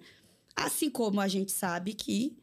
Assim 0.56 0.88
como 0.88 1.20
a 1.20 1.28
gente 1.28 1.52
sabe 1.52 1.92
que 1.92 2.36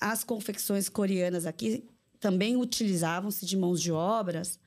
as 0.00 0.24
confecções 0.24 0.88
coreanas 0.88 1.46
aqui 1.46 1.84
também 2.18 2.56
utilizavam-se 2.56 3.46
de 3.46 3.56
mãos 3.56 3.80
de 3.80 3.92
obras 3.92 4.58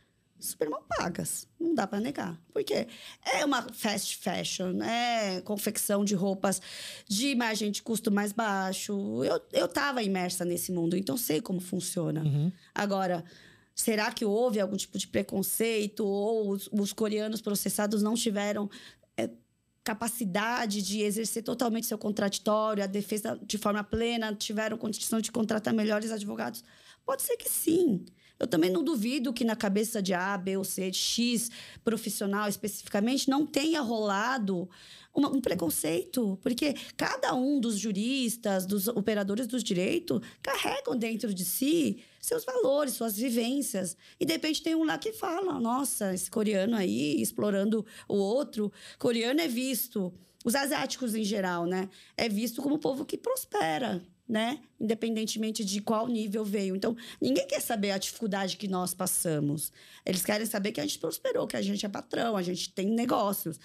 super 0.45 0.69
mal 0.69 0.83
pagas. 0.97 1.47
Não 1.59 1.73
dá 1.73 1.87
para 1.87 1.99
negar. 1.99 2.39
Porque 2.51 2.87
é 3.25 3.45
uma 3.45 3.61
fast 3.73 4.17
fashion, 4.17 4.81
é 4.81 5.41
confecção 5.41 6.03
de 6.03 6.15
roupas 6.15 6.61
de 7.07 7.35
margem 7.35 7.71
de 7.71 7.81
custo 7.81 8.11
mais 8.11 8.31
baixo. 8.31 9.23
Eu, 9.23 9.41
eu 9.51 9.67
tava 9.67 10.03
imersa 10.03 10.43
nesse 10.45 10.71
mundo, 10.71 10.95
então 10.95 11.17
sei 11.17 11.41
como 11.41 11.59
funciona. 11.59 12.23
Uhum. 12.23 12.51
Agora, 12.73 13.23
será 13.75 14.11
que 14.11 14.25
houve 14.25 14.59
algum 14.59 14.77
tipo 14.77 14.97
de 14.97 15.07
preconceito 15.07 16.05
ou 16.05 16.51
os, 16.51 16.69
os 16.71 16.93
coreanos 16.93 17.41
processados 17.41 18.01
não 18.01 18.13
tiveram 18.13 18.69
é, 19.17 19.29
capacidade 19.83 20.81
de 20.81 21.01
exercer 21.01 21.43
totalmente 21.43 21.87
seu 21.87 21.97
contraditório, 21.97 22.83
a 22.83 22.87
defesa 22.87 23.39
de 23.41 23.57
forma 23.57 23.83
plena, 23.83 24.33
tiveram 24.33 24.77
condição 24.77 25.19
de 25.19 25.31
contratar 25.31 25.73
melhores 25.73 26.11
advogados? 26.11 26.63
Pode 27.05 27.21
ser 27.21 27.35
que 27.37 27.49
sim. 27.49 28.05
Eu 28.43 28.47
também 28.47 28.69
não 28.69 28.83
duvido 28.83 29.31
que 29.31 29.45
na 29.45 29.55
cabeça 29.55 30.01
de 30.01 30.13
A, 30.13 30.37
B 30.37 30.57
ou 30.57 30.65
C, 30.65 30.91
X 30.91 31.49
profissional 31.81 32.49
especificamente, 32.49 33.29
não 33.29 33.45
tenha 33.45 33.79
rolado 33.79 34.69
uma, 35.15 35.29
um 35.29 35.39
preconceito, 35.39 36.37
porque 36.41 36.73
cada 36.97 37.33
um 37.33 37.57
dos 37.57 37.79
juristas, 37.79 38.65
dos 38.65 38.89
operadores 38.89 39.47
dos 39.47 39.63
direitos, 39.63 40.19
carregam 40.41 40.97
dentro 40.97 41.33
de 41.33 41.45
si 41.45 42.03
seus 42.19 42.43
valores, 42.43 42.95
suas 42.95 43.15
vivências. 43.15 43.95
E 44.19 44.25
de 44.25 44.33
repente 44.33 44.61
tem 44.61 44.75
um 44.75 44.83
lá 44.83 44.97
que 44.97 45.13
fala: 45.13 45.57
nossa, 45.57 46.13
esse 46.13 46.29
coreano 46.29 46.75
aí 46.75 47.21
explorando 47.21 47.85
o 48.09 48.15
outro. 48.15 48.73
Coreano 48.99 49.39
é 49.39 49.47
visto, 49.47 50.13
os 50.43 50.53
asiáticos 50.53 51.15
em 51.15 51.23
geral, 51.23 51.65
né? 51.65 51.89
É 52.17 52.27
visto 52.27 52.61
como 52.61 52.75
um 52.75 52.79
povo 52.79 53.05
que 53.05 53.17
prospera 53.17 54.03
né? 54.27 54.59
Independentemente 54.79 55.63
de 55.63 55.81
qual 55.81 56.07
nível 56.07 56.45
veio. 56.45 56.75
Então, 56.75 56.95
ninguém 57.21 57.45
quer 57.47 57.61
saber 57.61 57.91
a 57.91 57.97
dificuldade 57.97 58.57
que 58.57 58.67
nós 58.67 58.93
passamos. 58.93 59.71
Eles 60.05 60.23
querem 60.23 60.45
saber 60.45 60.71
que 60.71 60.79
a 60.79 60.83
gente 60.83 60.99
prosperou, 60.99 61.47
que 61.47 61.57
a 61.57 61.61
gente 61.61 61.85
é 61.85 61.89
patrão, 61.89 62.35
a 62.35 62.41
gente 62.41 62.73
tem 62.73 62.87
negócios. 62.87 63.59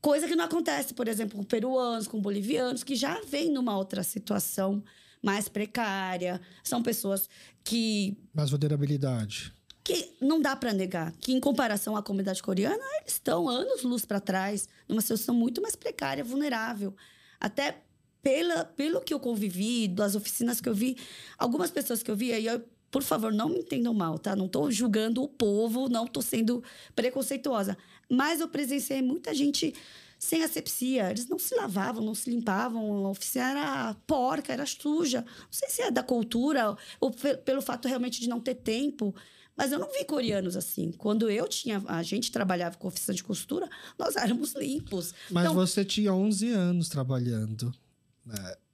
Coisa 0.00 0.26
que 0.26 0.34
não 0.34 0.44
acontece, 0.44 0.94
por 0.94 1.08
exemplo, 1.08 1.36
com 1.36 1.44
peruanos, 1.44 2.08
com 2.08 2.20
bolivianos, 2.20 2.82
que 2.82 2.94
já 2.94 3.20
vêm 3.22 3.50
numa 3.50 3.76
outra 3.76 4.02
situação 4.02 4.82
mais 5.22 5.48
precária. 5.48 6.40
São 6.64 6.82
pessoas 6.82 7.28
que. 7.62 8.16
Mais 8.32 8.50
vulnerabilidade. 8.50 9.52
Que 9.84 10.14
não 10.20 10.40
dá 10.40 10.54
para 10.54 10.72
negar 10.72 11.12
que, 11.20 11.32
em 11.32 11.40
comparação 11.40 11.96
à 11.96 12.02
comunidade 12.02 12.42
coreana, 12.42 12.82
eles 13.00 13.14
estão 13.14 13.48
anos 13.48 13.82
luz 13.82 14.04
para 14.04 14.20
trás, 14.20 14.68
numa 14.88 15.00
situação 15.00 15.34
muito 15.34 15.60
mais 15.60 15.74
precária, 15.74 16.22
vulnerável. 16.22 16.94
Até 17.38 17.82
pela, 18.22 18.64
pelo 18.64 19.00
que 19.00 19.12
eu 19.12 19.20
convivi, 19.20 19.88
das 19.88 20.14
oficinas 20.14 20.60
que 20.60 20.68
eu 20.68 20.74
vi, 20.74 20.96
algumas 21.38 21.70
pessoas 21.70 22.02
que 22.02 22.10
eu 22.10 22.16
vi, 22.16 22.32
aí 22.32 22.46
eu, 22.46 22.62
por 22.90 23.02
favor, 23.02 23.32
não 23.32 23.48
me 23.48 23.60
entendam 23.60 23.94
mal, 23.94 24.18
tá? 24.18 24.34
Não 24.34 24.46
estou 24.46 24.70
julgando 24.70 25.22
o 25.22 25.28
povo, 25.28 25.88
não 25.88 26.04
estou 26.04 26.22
sendo 26.22 26.62
preconceituosa. 26.94 27.76
Mas 28.08 28.40
eu 28.40 28.48
presenciei 28.48 29.00
muita 29.00 29.32
gente 29.32 29.74
sem 30.18 30.44
asepsia. 30.44 31.10
Eles 31.10 31.26
não 31.26 31.38
se 31.38 31.54
lavavam, 31.54 32.04
não 32.04 32.14
se 32.14 32.30
limpavam. 32.30 33.06
A 33.06 33.10
oficina 33.10 33.50
era 33.50 33.96
porca, 34.06 34.52
era 34.52 34.66
suja. 34.66 35.22
Não 35.22 35.46
sei 35.50 35.68
se 35.70 35.82
é 35.82 35.90
da 35.90 36.02
cultura 36.02 36.76
ou 37.00 37.10
pelo 37.44 37.62
fato 37.62 37.88
realmente 37.88 38.20
de 38.20 38.28
não 38.28 38.38
ter 38.38 38.56
tempo. 38.56 39.14
Mas 39.56 39.72
eu 39.72 39.78
não 39.78 39.90
vi 39.92 40.04
coreanos 40.04 40.56
assim. 40.56 40.92
Quando 40.92 41.30
eu 41.30 41.48
tinha. 41.48 41.82
A 41.86 42.02
gente 42.02 42.30
trabalhava 42.30 42.76
com 42.76 42.88
oficina 42.88 43.14
de 43.14 43.24
costura, 43.24 43.68
nós 43.98 44.16
éramos 44.16 44.54
limpos. 44.54 45.14
Mas 45.30 45.44
então, 45.44 45.54
você 45.54 45.84
tinha 45.84 46.12
11 46.12 46.50
anos 46.50 46.88
trabalhando. 46.88 47.72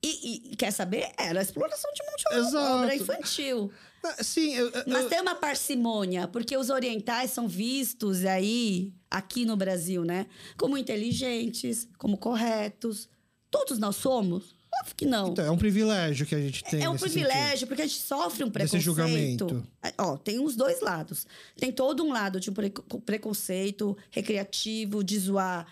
E, 0.03 0.53
e, 0.53 0.57
quer 0.57 0.71
saber? 0.71 1.11
Era 1.19 1.41
a 1.41 1.43
exploração 1.43 1.91
de 1.93 2.03
mão 2.05 2.51
de 2.51 2.57
obra 2.57 2.95
infantil. 2.95 3.73
Ah, 4.05 4.23
sim, 4.23 4.55
eu, 4.55 4.71
eu, 4.71 4.85
Mas 4.87 5.07
tem 5.07 5.21
uma 5.21 5.35
parcimônia, 5.35 6.29
porque 6.29 6.57
os 6.57 6.71
orientais 6.71 7.31
são 7.31 7.49
vistos 7.49 8.25
aí, 8.25 8.93
aqui 9.11 9.45
no 9.45 9.57
Brasil, 9.57 10.05
né? 10.05 10.27
Como 10.57 10.79
inteligentes, 10.79 11.89
como 11.99 12.17
corretos. 12.17 13.09
Todos 13.51 13.79
nós 13.79 13.97
somos. 13.97 14.55
Óbvio 14.81 14.95
que 14.95 15.07
não. 15.07 15.29
Então, 15.29 15.45
é 15.45 15.51
um 15.51 15.57
privilégio 15.57 16.27
que 16.27 16.35
a 16.35 16.41
gente 16.41 16.63
tem. 16.65 16.83
É 16.83 16.89
um 16.89 16.97
privilégio, 16.97 17.51
sentido. 17.51 17.69
porque 17.69 17.83
a 17.83 17.87
gente 17.87 18.01
sofre 18.01 18.45
um 18.45 18.51
preconceito. 18.51 18.77
Esse 18.77 18.85
julgamento. 18.85 19.67
É, 19.83 19.93
ó, 19.99 20.17
tem 20.17 20.39
os 20.39 20.55
dois 20.55 20.81
lados. 20.81 21.27
Tem 21.57 21.73
todo 21.73 22.05
um 22.05 22.13
lado 22.13 22.39
de 22.39 22.51
um 22.51 23.01
preconceito 23.01 23.97
recreativo, 24.11 25.03
de 25.03 25.19
zoar 25.19 25.67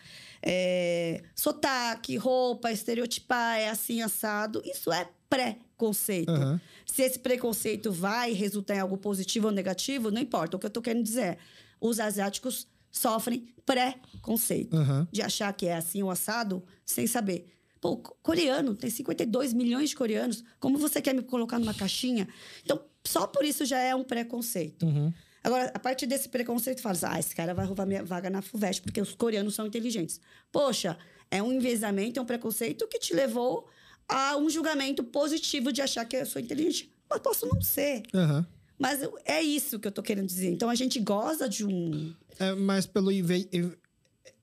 é, 0.45 1.22
sotaque, 1.34 2.16
roupa, 2.16 2.70
estereotipar, 2.70 3.59
é 3.59 3.70
assim 3.70 4.03
assado. 4.03 4.62
Isso 4.64 4.92
é 4.92 5.09
preconceito. 5.30 6.30
Uhum. 6.30 6.61
Se 6.84 7.03
esse 7.03 7.18
preconceito 7.18 7.90
vai 7.90 8.32
resultar 8.32 8.76
em 8.76 8.80
algo 8.80 8.99
positivo 8.99 9.47
ou 9.47 9.53
negativo, 9.53 10.11
não 10.11 10.20
importa. 10.20 10.57
O 10.57 10.61
que 10.61 10.66
eu 10.66 10.70
tô 10.70 10.82
querendo 10.82 11.03
dizer 11.03 11.22
é: 11.22 11.38
os 11.80 11.99
asiáticos 11.99 12.68
sofrem 12.90 13.55
preconceito 13.64 14.76
uhum. 14.76 15.07
de 15.11 15.22
achar 15.22 15.53
que 15.55 15.66
é 15.66 15.76
assim 15.76 16.03
o 16.03 16.11
assado 16.11 16.62
sem 16.84 17.07
saber. 17.07 17.51
Pô, 17.80 17.97
coreano, 17.97 18.74
tem 18.74 18.88
52 18.88 19.53
milhões 19.53 19.90
de 19.90 19.97
coreanos. 19.97 20.45
Como 20.61 20.78
você 20.78 21.03
quer 21.03 21.14
me 21.14 21.22
colocar 21.22 21.59
numa 21.59 21.74
caixinha? 21.74 22.28
Então, 22.62 22.80
só 23.07 23.26
por 23.26 23.45
isso 23.45 23.64
já 23.64 23.78
é 23.78 23.95
um 23.95 24.05
preconceito. 24.05 24.86
Uhum. 24.86 25.12
Agora, 25.45 25.70
a 25.74 25.78
partir 25.78 26.07
desse 26.07 26.30
preconceito, 26.30 26.80
fala 26.80 26.95
assim, 26.95 27.07
ah, 27.07 27.20
esse 27.20 27.36
cara 27.36 27.53
vai 27.53 27.66
roubar 27.66 27.84
minha 27.84 28.03
vaga 28.03 28.30
na 28.30 28.40
FUVEST, 28.40 28.80
porque 28.82 28.99
os 28.99 29.14
coreanos 29.14 29.55
são 29.55 29.66
inteligentes. 29.66 30.18
Poxa, 30.51 30.97
é 31.30 31.42
um 31.42 31.53
envezamento, 31.53 32.18
é 32.18 32.22
um 32.22 32.24
preconceito 32.24 32.88
que 32.88 32.99
te 32.99 33.14
levou 33.14 33.68
a 34.09 34.38
um 34.38 34.49
julgamento 34.49 35.05
positivo 35.05 35.70
de 35.70 35.82
achar 35.82 36.07
que 36.07 36.16
eu 36.16 36.24
sou 36.24 36.40
inteligente. 36.40 36.90
Mas 37.11 37.20
posso 37.20 37.47
não 37.47 37.61
ser. 37.61 38.03
Uhum. 38.14 38.45
Mas 38.78 39.01
é 39.26 39.42
isso 39.42 39.78
que 39.78 39.86
eu 39.86 39.92
tô 39.92 40.03
querendo 40.03 40.26
dizer. 40.26 40.51
Então, 40.51 40.70
a 40.70 40.74
gente 40.74 40.99
goza 40.99 41.47
de 41.47 41.64
um... 41.64 42.14
É, 42.38 42.55
mas 42.55 42.86
pelo 42.86 43.12
inve... 43.12 43.47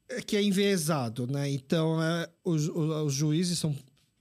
É 0.08 0.22
que 0.22 0.36
é 0.36 0.44
enviesado, 0.44 1.26
né? 1.26 1.50
Então, 1.50 2.02
é, 2.04 2.30
os, 2.44 2.68
os 2.68 3.14
juízes 3.14 3.58
são 3.58 3.76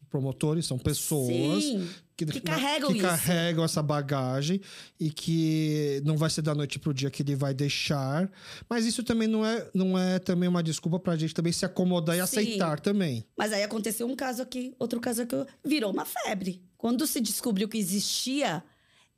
promotores, 0.09 0.65
são 0.65 0.79
pessoas 0.79 1.65
Sim 1.65 1.89
que, 2.27 2.33
que 2.33 2.41
carregam 2.41 2.93
que 2.93 3.01
carregam 3.01 3.65
essa 3.65 3.83
bagagem 3.83 4.61
e 4.99 5.11
que 5.11 6.03
não 6.05 6.17
vai 6.17 6.31
ser 6.31 6.43
da 6.43 6.55
noite 6.55 6.79
pro 6.79 6.95
dia 6.95 7.11
que 7.11 7.23
ele 7.23 7.35
vai 7.35 7.55
deixar. 7.55 8.31
Mas 8.69 8.87
isso 8.87 9.03
também 9.03 9.29
não 9.29 9.45
é, 9.45 9.69
não 9.75 9.99
é 9.99 10.19
também 10.19 10.49
uma 10.49 10.63
desculpa 10.63 10.99
pra 10.99 11.17
gente 11.17 11.35
também 11.35 11.53
se 11.53 11.65
acomodar 11.65 12.17
e 12.17 12.19
Sim. 12.19 12.23
aceitar 12.23 12.81
também. 12.81 13.25
Mas 13.37 13.53
aí 13.53 13.63
aconteceu 13.63 14.07
um 14.07 14.17
caso 14.17 14.43
aqui, 14.43 14.75
outro 14.79 15.01
caso 15.01 15.23
aqui, 15.23 15.37
virou 15.65 15.91
uma 15.93 16.05
febre. 16.05 16.63
Quando 16.77 17.07
se 17.07 17.21
descobriu 17.21 17.69
que 17.69 17.77
existia 17.77 18.63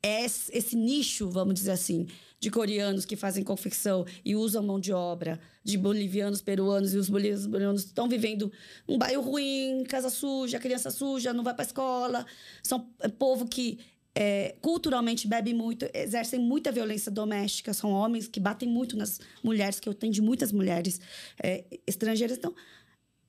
esse, 0.02 0.56
esse 0.56 0.76
nicho, 0.76 1.30
vamos 1.30 1.54
dizer 1.54 1.70
assim, 1.70 2.08
de 2.40 2.50
coreanos 2.50 3.04
que 3.04 3.14
fazem 3.14 3.44
confecção 3.44 4.04
e 4.24 4.34
usam 4.34 4.64
mão 4.64 4.80
de 4.80 4.92
obra, 4.92 5.38
de 5.62 5.78
bolivianos, 5.78 6.42
peruanos, 6.42 6.92
e 6.92 6.98
os 6.98 7.08
bolivianos 7.08 7.84
estão 7.84 8.08
vivendo 8.08 8.50
um 8.88 8.98
bairro 8.98 9.22
ruim, 9.22 9.84
casa 9.88 10.10
suja, 10.10 10.58
criança 10.58 10.90
suja, 10.90 11.32
não 11.32 11.44
vai 11.44 11.54
para 11.54 11.64
escola. 11.64 12.26
São 12.60 12.90
é, 12.98 13.08
povo 13.08 13.46
que 13.46 13.78
é, 14.14 14.56
culturalmente 14.60 15.28
bebe 15.28 15.54
muito, 15.54 15.88
exercem 15.94 16.40
muita 16.40 16.72
violência 16.72 17.10
doméstica, 17.10 17.72
são 17.72 17.92
homens 17.92 18.26
que 18.26 18.40
batem 18.40 18.68
muito 18.68 18.96
nas 18.96 19.20
mulheres, 19.42 19.78
que 19.78 19.88
eu 19.88 19.94
tenho 19.94 20.12
de 20.12 20.20
muitas 20.20 20.50
mulheres 20.50 21.00
é, 21.40 21.64
estrangeiras. 21.86 22.38
Então, 22.38 22.54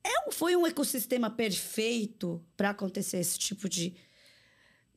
é, 0.04 0.30
foi 0.32 0.56
um 0.56 0.66
ecossistema 0.66 1.30
perfeito 1.30 2.44
para 2.56 2.70
acontecer 2.70 3.18
esse 3.18 3.38
tipo 3.38 3.68
de, 3.68 3.94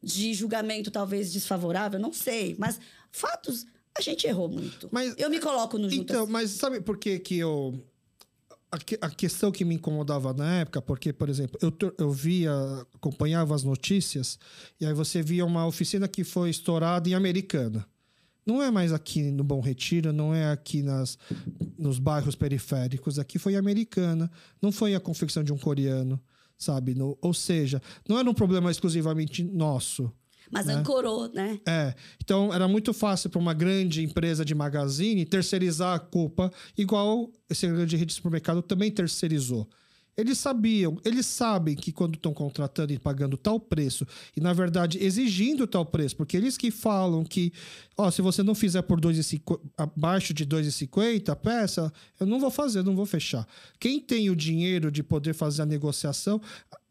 de 0.08 0.34
julgamento, 0.34 0.90
talvez 0.90 1.34
desfavorável, 1.34 2.00
não 2.00 2.14
sei. 2.14 2.56
Mas 2.58 2.80
fatos 3.12 3.66
a 3.98 4.02
gente 4.02 4.26
errou 4.26 4.48
muito. 4.48 4.88
Mas, 4.92 5.14
eu 5.18 5.30
me 5.30 5.40
coloco 5.40 5.78
no 5.78 5.90
junto. 5.90 6.04
Então, 6.04 6.24
assim. 6.24 6.32
mas 6.32 6.52
sabe 6.52 6.80
por 6.82 6.98
que 6.98 7.20
que 7.20 7.38
eu... 7.38 7.84
A, 8.70 9.08
a, 9.08 9.10
questão 9.10 9.50
que 9.50 9.64
me 9.64 9.76
incomodava 9.76 10.34
na 10.34 10.60
época, 10.60 10.82
porque, 10.82 11.14
por 11.14 11.30
exemplo, 11.30 11.58
eu, 11.62 11.74
eu 11.98 12.12
via, 12.12 12.52
acompanhava 12.94 13.56
as 13.56 13.64
notícias, 13.64 14.38
e 14.80 14.86
aí 14.86 14.94
você 14.94 15.22
via 15.22 15.46
uma 15.46 15.66
oficina 15.66 16.06
que 16.06 16.24
foi 16.26 16.50
estourada 16.50 17.08
em 17.08 17.14
Americana. 17.14 17.88
Não 18.46 18.62
é 18.62 18.70
mais 18.70 18.92
aqui 18.92 19.24
no 19.32 19.44
Bom 19.44 19.62
Retiro, 19.62 20.12
não 20.12 20.34
é 20.34 20.52
aqui 20.52 20.84
nas, 20.84 21.18
nos 21.78 21.98
bairros 21.98 22.36
periféricos, 22.36 23.18
aqui 23.18 23.40
foi 23.40 23.56
Americana, 23.56 24.30
não 24.62 24.72
foi 24.72 24.96
a 24.96 25.00
confecção 25.00 25.46
de 25.46 25.54
um 25.54 25.58
coreano, 25.58 26.22
sabe? 26.58 26.94
No, 26.96 27.18
ou 27.22 27.34
seja, 27.34 27.82
não 28.08 28.18
era 28.18 28.30
um 28.30 28.34
problema 28.34 28.72
exclusivamente 28.72 29.44
nosso. 29.44 30.12
Mas 30.52 30.66
né? 30.66 30.76
ancorou, 30.76 31.30
né? 31.34 31.60
É. 31.68 31.94
Então 32.24 32.54
era 32.54 32.68
muito 32.68 32.94
fácil 32.94 33.30
para 33.30 33.40
uma 33.40 33.54
grande 33.54 34.04
empresa 34.04 34.46
de 34.46 34.56
magazine 34.56 35.26
terceirizar 35.26 35.96
a 35.96 36.00
culpa, 36.00 36.52
igual 36.78 37.30
esse 37.50 37.68
grande 37.68 37.96
rede 37.96 38.08
de 38.08 38.14
supermercado 38.14 38.62
também 38.62 38.90
terceirizou. 38.90 39.68
Eles 40.18 40.40
sabiam, 40.40 40.98
eles 41.06 41.28
sabem 41.28 41.76
que 41.76 41.92
quando 41.92 42.16
estão 42.16 42.34
contratando 42.34 42.92
e 42.92 42.98
pagando 42.98 43.38
tal 43.38 43.60
preço, 43.60 44.06
e 44.36 44.42
na 44.42 44.52
verdade 44.52 44.98
exigindo 45.04 45.68
tal 45.68 45.86
preço, 45.86 46.16
porque 46.16 46.36
eles 46.36 46.58
que 46.58 46.72
falam 46.72 47.24
que, 47.24 47.54
ó, 47.96 48.10
se 48.10 48.22
você 48.22 48.42
não 48.42 48.56
fizer 48.56 48.82
por 48.82 49.00
2,50, 49.00 49.60
abaixo 49.78 50.34
de 50.34 50.44
2,50 50.46 51.30
a 51.30 51.36
peça, 51.36 51.94
eu 52.20 52.26
não 52.26 52.40
vou 52.40 52.50
fazer, 52.50 52.84
não 52.84 52.96
vou 52.96 53.06
fechar. 53.06 53.48
Quem 53.80 54.00
tem 54.00 54.32
o 54.32 54.36
dinheiro 54.36 54.92
de 54.92 55.04
poder 55.04 55.36
fazer 55.36 55.62
a 55.62 55.66
negociação, 55.66 56.42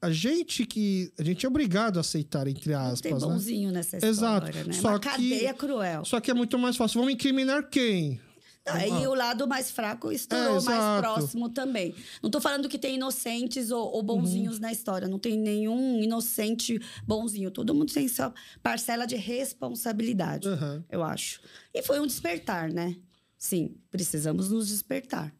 a 0.00 0.10
gente 0.10 0.64
que. 0.64 1.12
A 1.18 1.22
gente 1.22 1.44
é 1.44 1.48
obrigado 1.48 1.96
a 1.96 2.00
aceitar, 2.00 2.46
entre 2.46 2.74
aspas. 2.74 3.10
Não 3.10 3.18
tem 3.18 3.28
né? 3.28 3.34
bonzinho 3.34 3.68
né? 3.68 3.74
nessa 3.78 3.96
história, 3.96 4.10
Exato. 4.10 4.68
né? 4.68 4.72
Só 4.72 4.88
Uma 4.90 5.00
que, 5.00 5.08
cadeia 5.08 5.54
cruel. 5.54 6.04
Só 6.04 6.20
que 6.20 6.30
é 6.30 6.34
muito 6.34 6.56
mais 6.58 6.76
fácil. 6.76 7.00
Vamos 7.00 7.14
incriminar 7.14 7.68
quem? 7.68 8.20
Ah. 8.66 9.08
o 9.08 9.14
lado 9.14 9.46
mais 9.46 9.70
fraco 9.70 10.10
estourou 10.10 10.58
é, 10.58 10.62
mais 10.62 11.00
próximo 11.00 11.48
também. 11.48 11.94
Não 12.22 12.28
estou 12.28 12.40
falando 12.40 12.68
que 12.68 12.78
tem 12.78 12.96
inocentes 12.96 13.70
ou, 13.70 13.92
ou 13.92 14.02
bonzinhos 14.02 14.56
uhum. 14.56 14.62
na 14.62 14.72
história. 14.72 15.06
Não 15.06 15.18
tem 15.18 15.38
nenhum 15.38 16.02
inocente 16.02 16.80
bonzinho. 17.06 17.50
Todo 17.50 17.74
mundo 17.74 17.92
tem 17.92 18.08
sua 18.08 18.34
parcela 18.62 19.06
de 19.06 19.16
responsabilidade, 19.16 20.48
uhum. 20.48 20.82
eu 20.90 21.02
acho. 21.02 21.40
E 21.72 21.82
foi 21.82 22.00
um 22.00 22.06
despertar, 22.06 22.72
né? 22.72 22.96
Sim, 23.38 23.76
precisamos 23.90 24.50
nos 24.50 24.68
despertar. 24.68 25.32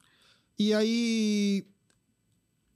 E 0.58 0.72
aí, 0.72 1.66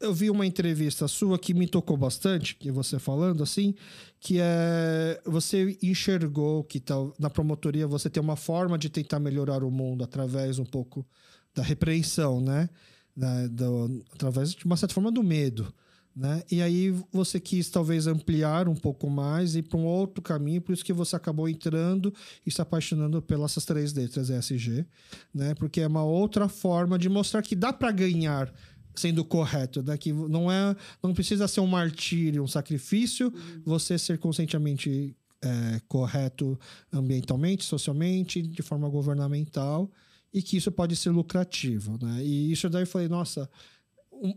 eu 0.01 0.15
vi 0.15 0.31
uma 0.31 0.47
entrevista 0.47 1.07
sua 1.07 1.39
que 1.39 1.53
me 1.53 1.69
tocou 1.69 1.97
bastante, 1.97 2.57
que 2.57 2.71
você 2.71 2.99
falando 2.99 3.43
assim, 3.43 3.75
que 4.19 4.39
é 4.41 5.21
você 5.27 5.79
enxergou 5.83 6.65
que 6.65 6.81
tal 6.81 7.15
na 7.19 7.29
promotoria 7.29 7.87
você 7.87 8.09
tem 8.09 8.23
uma 8.23 8.37
forma 8.37 8.79
de 8.79 8.89
tentar 8.89 9.21
melhorar 9.21 9.63
o 9.63 9.71
mundo 9.71 10.03
através 10.03 10.59
um 10.59 10.65
pouco 10.65 11.07
da 11.55 11.63
repreensão, 11.63 12.41
né? 12.41 12.69
Da, 13.15 13.47
do, 13.49 14.03
através 14.13 14.55
de 14.55 14.65
uma 14.65 14.77
certa 14.77 14.95
forma 14.95 15.13
do 15.13 15.23
medo, 15.23 15.73
né? 16.17 16.43
E 16.51 16.63
aí 16.63 16.95
você 17.13 17.39
quis 17.39 17.69
talvez 17.69 18.07
ampliar 18.07 18.69
um 18.69 18.75
pouco 18.75 19.11
mais 19.11 19.55
e 19.55 19.63
para 19.63 19.79
um 19.79 19.85
outro 19.85 20.23
caminho, 20.23 20.63
por 20.63 20.73
isso 20.73 20.85
que 20.85 20.93
você 20.93 21.15
acabou 21.15 21.49
entrando 21.49 22.15
e 22.47 22.51
se 22.51 22.63
apaixonando 22.63 23.21
pelas 23.21 23.55
três 23.65 23.93
letras 23.93 24.31
ESG, 24.31 24.87
né? 25.35 25.55
Porque 25.55 25.81
é 25.81 25.87
uma 25.87 26.05
outra 26.05 26.49
forma 26.49 26.99
de 26.99 27.09
mostrar 27.09 27.43
que 27.43 27.55
dá 27.55 27.73
para 27.73 27.93
ganhar 27.93 28.53
sendo 28.95 29.25
correto, 29.25 29.83
né? 29.83 29.97
Que 29.97 30.13
não 30.13 30.51
é, 30.51 30.75
não 31.03 31.15
precisa 31.15 31.47
ser 31.49 31.61
um 31.61 31.67
martírio, 31.67 32.43
um 32.43 32.49
sacrifício, 32.49 33.29
uhum. 33.29 33.63
você 33.65 33.99
ser 33.99 34.19
conscientemente 34.19 35.17
é, 35.43 35.81
correto 35.89 36.59
ambientalmente, 36.93 37.65
socialmente, 37.65 38.43
de 38.43 38.63
forma 38.63 38.89
governamental, 38.89 39.91
e 40.33 40.43
que 40.43 40.57
isso 40.57 40.71
pode 40.71 40.95
ser 40.97 41.11
lucrativo, 41.11 41.99
né? 42.01 42.23
E 42.25 42.53
isso 42.53 42.69
daí 42.69 42.83
eu 42.83 42.87
falei, 42.87 43.09
nossa, 43.09 43.49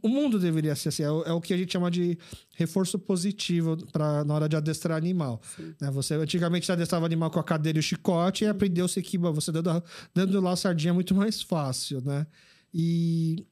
o 0.01 0.07
mundo 0.07 0.39
deveria 0.39 0.75
ser 0.75 0.89
assim, 0.89 1.03
é 1.03 1.11
o, 1.11 1.23
é 1.23 1.33
o, 1.33 1.41
que 1.41 1.53
a 1.53 1.57
gente 1.57 1.73
chama 1.73 1.91
de 1.91 2.17
reforço 2.55 2.97
positivo 2.97 3.75
para 3.91 4.23
na 4.23 4.33
hora 4.33 4.47
de 4.47 4.55
adestrar 4.55 4.97
animal. 4.97 5.41
Né? 5.79 5.91
Você 5.91 6.13
antigamente 6.13 6.71
adestrava 6.71 7.05
animal 7.05 7.29
com 7.29 7.39
a 7.39 7.43
cadeira 7.43 7.77
e 7.77 7.81
o 7.81 7.83
chicote 7.83 8.45
e 8.45 8.47
aprendeu-se 8.47 9.01
que 9.01 9.17
você 9.17 9.51
dando, 9.51 9.83
dando 10.15 10.39
lá 10.39 10.51
a 10.51 10.55
sardinha 10.55 10.91
é 10.91 10.93
muito 10.93 11.13
mais 11.13 11.41
fácil, 11.41 12.01
né? 12.01 12.25
E 12.73 13.45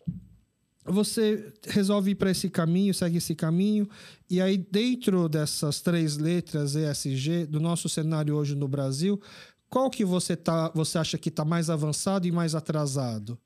você 0.84 1.54
resolve 1.68 2.12
ir 2.12 2.16
para 2.16 2.32
esse 2.32 2.50
caminho, 2.50 2.94
segue 2.94 3.18
esse 3.18 3.36
caminho, 3.36 3.88
e 4.30 4.42
aí 4.42 4.58
dentro 4.58 5.30
dessas 5.30 5.80
três 5.80 6.18
letras 6.18 6.76
ESG 6.76 7.46
do 7.46 7.60
nosso 7.60 7.88
cenário 7.88 8.36
hoje 8.36 8.56
no 8.56 8.68
Brasil, 8.68 9.22
qual 9.70 9.90
que 9.90 10.04
você 10.04 10.36
tá, 10.36 10.70
você 10.74 10.98
acha 10.98 11.18
que 11.18 11.30
está 11.30 11.46
mais 11.46 11.70
avançado 11.70 12.28
e 12.28 12.32
mais 12.32 12.56
atrasado? 12.56 13.38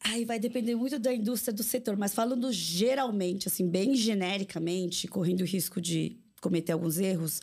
Aí 0.00 0.24
vai 0.24 0.38
depender 0.38 0.76
muito 0.76 0.98
da 0.98 1.12
indústria 1.12 1.52
do 1.52 1.62
setor, 1.62 1.96
mas 1.96 2.14
falando 2.14 2.52
geralmente, 2.52 3.48
assim, 3.48 3.68
bem 3.68 3.96
genericamente, 3.96 5.08
correndo 5.08 5.40
o 5.40 5.44
risco 5.44 5.80
de 5.80 6.16
cometer 6.40 6.72
alguns 6.72 6.98
erros, 6.98 7.42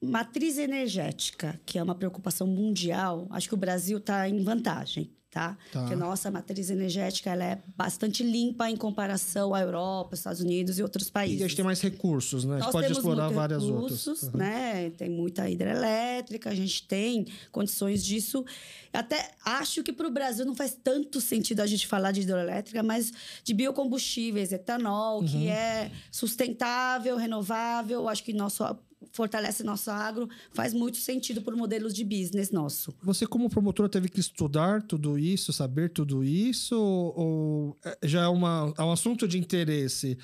matriz 0.00 0.56
energética, 0.56 1.60
que 1.66 1.78
é 1.78 1.82
uma 1.82 1.94
preocupação 1.94 2.46
mundial, 2.46 3.26
acho 3.30 3.46
que 3.46 3.54
o 3.54 3.58
Brasil 3.58 3.98
está 3.98 4.26
em 4.26 4.42
vantagem 4.42 5.12
tá? 5.30 5.56
tá? 5.72 5.80
Porque 5.80 5.94
nossa 5.94 6.30
matriz 6.30 6.70
energética 6.70 7.30
ela 7.30 7.44
é 7.44 7.62
bastante 7.76 8.22
limpa 8.22 8.70
em 8.70 8.76
comparação 8.76 9.54
à 9.54 9.60
Europa, 9.60 10.14
Estados 10.14 10.40
Unidos 10.40 10.78
e 10.78 10.82
outros 10.82 11.10
países. 11.10 11.40
E 11.40 11.44
a 11.44 11.48
gente 11.48 11.56
tem 11.56 11.64
mais 11.64 11.80
recursos, 11.80 12.44
né? 12.44 12.56
a 12.56 12.60
gente 12.60 12.72
pode 12.72 12.92
explorar 12.92 13.28
várias 13.28 13.62
outras. 13.62 14.06
Uhum. 14.06 14.30
né? 14.34 14.90
Tem 14.90 15.08
muita 15.08 15.48
hidrelétrica, 15.48 16.50
a 16.50 16.54
gente 16.54 16.86
tem 16.86 17.26
condições 17.52 18.04
disso. 18.04 18.44
Até 18.92 19.30
acho 19.44 19.82
que 19.82 19.92
para 19.92 20.08
o 20.08 20.10
Brasil 20.10 20.44
não 20.44 20.54
faz 20.54 20.76
tanto 20.82 21.20
sentido 21.20 21.60
a 21.60 21.66
gente 21.66 21.86
falar 21.86 22.12
de 22.12 22.22
hidrelétrica, 22.22 22.82
mas 22.82 23.12
de 23.44 23.54
biocombustíveis, 23.54 24.52
etanol, 24.52 25.20
uhum. 25.20 25.26
que 25.26 25.48
é 25.48 25.90
sustentável, 26.10 27.16
renovável. 27.16 28.08
Acho 28.08 28.24
que 28.24 28.32
nosso 28.32 28.64
fortalece 29.12 29.62
nosso 29.62 29.90
agro, 29.90 30.28
faz 30.52 30.72
muito 30.72 30.96
sentido 30.96 31.42
para 31.42 31.54
o 31.54 31.58
modelo 31.58 31.92
de 31.92 32.04
business 32.04 32.50
nosso. 32.50 32.94
Você, 33.02 33.26
como 33.26 33.48
promotora, 33.48 33.88
teve 33.88 34.08
que 34.08 34.20
estudar 34.20 34.82
tudo 34.82 35.18
isso, 35.18 35.52
saber 35.52 35.90
tudo 35.90 36.24
isso? 36.24 36.76
Ou 36.78 37.76
é, 37.84 37.98
já 38.02 38.22
é, 38.22 38.28
uma, 38.28 38.72
é 38.76 38.82
um 38.82 38.92
assunto 38.92 39.26
de 39.28 39.38
interesse? 39.38 40.18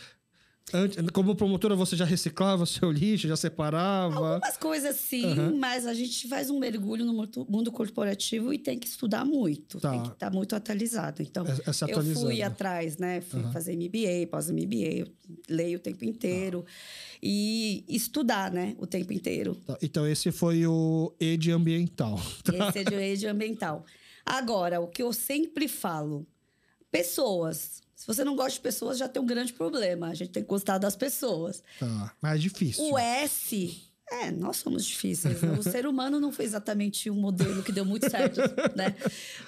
Como 1.12 1.36
promotora, 1.36 1.76
você 1.76 1.94
já 1.94 2.06
reciclava 2.06 2.64
seu 2.64 2.90
lixo, 2.90 3.28
já 3.28 3.36
separava? 3.36 4.34
Algumas 4.34 4.56
coisas 4.56 4.96
sim, 4.96 5.26
uhum. 5.26 5.58
mas 5.58 5.86
a 5.86 5.92
gente 5.92 6.26
faz 6.26 6.48
um 6.48 6.58
mergulho 6.58 7.04
no 7.04 7.12
mundo 7.48 7.70
corporativo 7.70 8.52
e 8.52 8.58
tem 8.58 8.78
que 8.78 8.86
estudar 8.86 9.24
muito, 9.26 9.78
tá. 9.78 9.90
tem 9.90 10.00
que 10.00 10.08
estar 10.08 10.30
tá 10.30 10.34
muito 10.34 10.56
atualizado. 10.56 11.22
Então, 11.22 11.44
é, 11.46 11.50
é 11.50 11.92
eu 11.92 12.02
fui 12.14 12.42
atrás, 12.42 12.96
né? 12.96 13.20
Fui 13.20 13.40
uhum. 13.40 13.52
fazer 13.52 13.76
MBA, 13.76 14.26
pós-MBA, 14.30 15.06
leio 15.48 15.78
o 15.78 15.82
tempo 15.82 16.04
inteiro. 16.04 16.62
Tá. 16.62 16.72
E 17.22 17.84
estudar, 17.86 18.50
né? 18.50 18.74
O 18.78 18.86
tempo 18.86 19.12
inteiro. 19.12 19.54
Tá. 19.66 19.78
Então, 19.82 20.06
esse 20.06 20.32
foi 20.32 20.66
o 20.66 21.14
ED 21.20 21.50
ambiental. 21.50 22.18
Esse 22.48 22.94
é 22.94 22.96
o 22.96 23.00
ED 23.00 23.26
ambiental. 23.26 23.84
Agora, 24.24 24.80
o 24.80 24.88
que 24.88 25.02
eu 25.02 25.12
sempre 25.12 25.68
falo, 25.68 26.26
pessoas 26.90 27.83
se 28.04 28.06
você 28.06 28.22
não 28.22 28.36
gosta 28.36 28.52
de 28.52 28.60
pessoas, 28.60 28.98
já 28.98 29.08
tem 29.08 29.22
um 29.22 29.24
grande 29.24 29.54
problema. 29.54 30.08
A 30.08 30.14
gente 30.14 30.28
tem 30.28 30.42
que 30.42 30.48
gostar 30.50 30.76
das 30.76 30.94
pessoas. 30.94 31.62
Tá, 31.80 32.14
mais 32.20 32.42
difícil. 32.42 32.84
O 32.84 32.98
S 32.98 33.82
é, 34.10 34.30
nós 34.30 34.58
somos 34.58 34.84
difíceis. 34.84 35.40
Né? 35.40 35.52
O 35.58 35.62
ser 35.64 35.86
humano 35.86 36.20
não 36.20 36.30
foi 36.30 36.44
exatamente 36.44 37.08
um 37.08 37.14
modelo 37.14 37.62
que 37.62 37.72
deu 37.72 37.82
muito 37.82 38.10
certo, 38.10 38.42
né? 38.76 38.94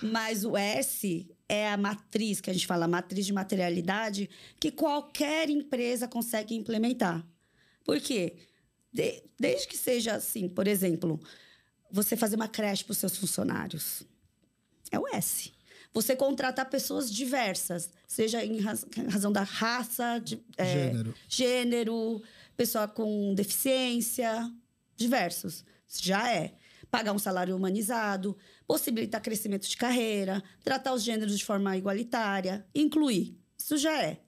Mas 0.01 0.43
o 0.43 0.57
S 0.57 1.29
é 1.47 1.69
a 1.69 1.77
matriz, 1.77 2.41
que 2.41 2.49
a 2.49 2.53
gente 2.55 2.67
fala, 2.67 2.87
a 2.87 2.89
matriz 2.89 3.27
de 3.27 3.33
materialidade, 3.35 4.31
que 4.59 4.71
qualquer 4.71 5.51
empresa 5.51 6.09
consegue 6.09 6.55
implementar. 6.55 7.23
Por 7.85 8.01
quê? 8.01 8.39
De, 8.91 9.23
desde 9.39 9.69
que 9.69 9.77
seja 9.77 10.15
assim, 10.15 10.49
por 10.49 10.67
exemplo, 10.67 11.21
você 11.91 12.17
fazer 12.17 12.37
uma 12.37 12.49
creche 12.49 12.85
para 12.85 12.93
os 12.93 12.99
seus 12.99 13.19
funcionários. 13.19 14.03
É 14.91 14.99
o 14.99 15.07
S 15.09 15.53
você 15.97 16.15
contratar 16.15 16.69
pessoas 16.69 17.11
diversas, 17.11 17.89
seja 18.07 18.45
em 18.45 18.61
razão 18.61 19.33
da 19.33 19.41
raça, 19.41 20.19
de, 20.23 20.39
é, 20.59 20.91
gênero. 20.91 21.15
gênero, 21.27 22.23
pessoa 22.55 22.87
com 22.87 23.35
deficiência, 23.35 24.53
diversos. 24.95 25.65
Já 25.89 26.31
é. 26.31 26.53
Pagar 26.91 27.15
um 27.15 27.19
salário 27.19 27.57
humanizado, 27.57 28.37
possibilitar 28.67 29.23
crescimento 29.23 29.67
de 29.67 29.75
carreira, 29.75 30.43
tratar 30.63 30.93
os 30.93 31.03
gêneros 31.03 31.39
de 31.39 31.43
forma 31.43 31.75
igualitária, 31.79 32.67
incluir. 32.75 33.41
Isso 33.57 33.79
já 33.79 34.03
é. 34.03 34.21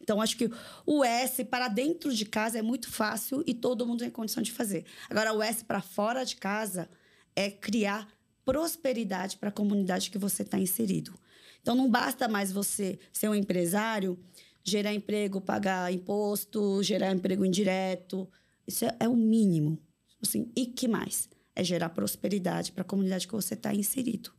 Então, 0.00 0.18
acho 0.18 0.34
que 0.38 0.50
o 0.86 1.04
S 1.04 1.44
para 1.44 1.68
dentro 1.68 2.10
de 2.10 2.24
casa 2.24 2.58
é 2.58 2.62
muito 2.62 2.90
fácil 2.90 3.44
e 3.46 3.52
todo 3.52 3.86
mundo 3.86 3.98
tem 3.98 4.08
condição 4.08 4.42
de 4.42 4.50
fazer. 4.50 4.86
Agora, 5.10 5.34
o 5.34 5.42
S 5.42 5.62
para 5.62 5.82
fora 5.82 6.24
de 6.24 6.36
casa 6.36 6.88
é 7.36 7.50
criar 7.50 8.08
prosperidade 8.50 9.36
para 9.36 9.48
a 9.48 9.52
comunidade 9.52 10.10
que 10.10 10.18
você 10.18 10.42
está 10.42 10.58
inserido. 10.58 11.14
Então, 11.62 11.76
não 11.76 11.88
basta 11.88 12.26
mais 12.26 12.50
você 12.50 12.98
ser 13.12 13.28
um 13.28 13.34
empresário, 13.34 14.18
gerar 14.64 14.92
emprego, 14.92 15.40
pagar 15.40 15.92
imposto, 15.92 16.82
gerar 16.82 17.12
emprego 17.12 17.44
indireto. 17.44 18.28
Isso 18.66 18.84
é, 18.84 18.96
é 18.98 19.08
o 19.08 19.14
mínimo. 19.14 19.78
Assim, 20.20 20.50
e 20.56 20.66
que 20.66 20.88
mais? 20.88 21.28
É 21.54 21.62
gerar 21.62 21.90
prosperidade 21.90 22.72
para 22.72 22.82
a 22.82 22.84
comunidade 22.84 23.28
que 23.28 23.34
você 23.34 23.54
está 23.54 23.72
inserido. 23.72 24.32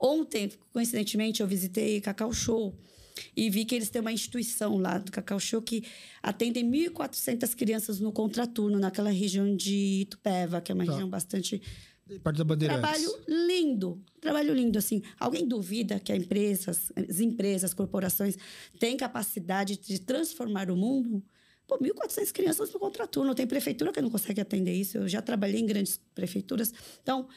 Ontem, 0.00 0.50
coincidentemente, 0.72 1.40
eu 1.40 1.46
visitei 1.46 2.00
Cacau 2.00 2.32
Show 2.32 2.76
e 3.36 3.48
vi 3.48 3.64
que 3.64 3.76
eles 3.76 3.90
têm 3.90 4.00
uma 4.00 4.12
instituição 4.12 4.76
lá 4.76 4.98
do 4.98 5.12
Cacau 5.12 5.38
Show 5.38 5.62
que 5.62 5.84
atendem 6.20 6.68
1.400 6.68 7.54
crianças 7.54 8.00
no 8.00 8.10
contraturno, 8.10 8.80
naquela 8.80 9.10
região 9.10 9.54
de 9.54 10.02
Itupeva, 10.02 10.60
que 10.60 10.72
é 10.72 10.74
uma 10.74 10.84
tá. 10.84 10.90
região 10.90 11.08
bastante 11.08 11.62
Parte 12.20 12.42
da. 12.42 12.56
Trabalho 12.56 13.18
lindo. 13.28 14.02
Trabalho 14.20 14.54
lindo, 14.54 14.78
assim. 14.78 15.02
Alguém 15.18 15.46
duvida 15.46 16.00
que 16.00 16.12
as 16.12 16.18
empresas, 16.18 16.92
as 16.96 17.20
empresas, 17.20 17.64
as 17.70 17.74
corporações 17.74 18.36
têm 18.78 18.96
capacidade 18.96 19.76
de 19.76 20.00
transformar 20.00 20.70
o 20.70 20.76
mundo? 20.76 21.22
Pô, 21.66 21.78
1.400 21.78 22.32
crianças 22.32 22.72
no 22.72 22.78
contraturno. 22.78 23.34
Tem 23.34 23.46
prefeitura 23.46 23.92
que 23.92 24.00
não 24.00 24.10
consegue 24.10 24.40
atender 24.40 24.74
isso. 24.74 24.98
Eu 24.98 25.08
já 25.08 25.22
trabalhei 25.22 25.60
em 25.60 25.66
grandes 25.66 26.00
prefeituras. 26.14 26.72
Então, 27.02 27.28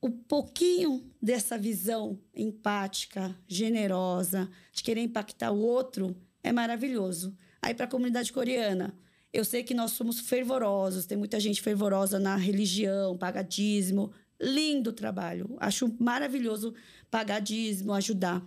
o 0.00 0.10
pouquinho 0.10 1.10
dessa 1.20 1.56
visão 1.56 2.18
empática, 2.34 3.34
generosa, 3.48 4.50
de 4.72 4.82
querer 4.82 5.00
impactar 5.00 5.50
o 5.50 5.58
outro, 5.58 6.14
é 6.42 6.52
maravilhoso. 6.52 7.36
Aí, 7.60 7.74
para 7.74 7.86
a 7.86 7.88
comunidade 7.88 8.32
coreana, 8.32 8.94
eu 9.34 9.44
sei 9.44 9.64
que 9.64 9.74
nós 9.74 9.90
somos 9.90 10.20
fervorosos, 10.20 11.06
tem 11.06 11.18
muita 11.18 11.40
gente 11.40 11.60
fervorosa 11.60 12.20
na 12.20 12.36
religião, 12.36 13.18
paga 13.18 13.42
dízimo. 13.42 14.12
Lindo 14.40 14.92
trabalho. 14.92 15.56
Acho 15.58 15.92
maravilhoso 15.98 16.72
pagar 17.10 17.40
dízimo, 17.40 17.92
ajudar. 17.92 18.40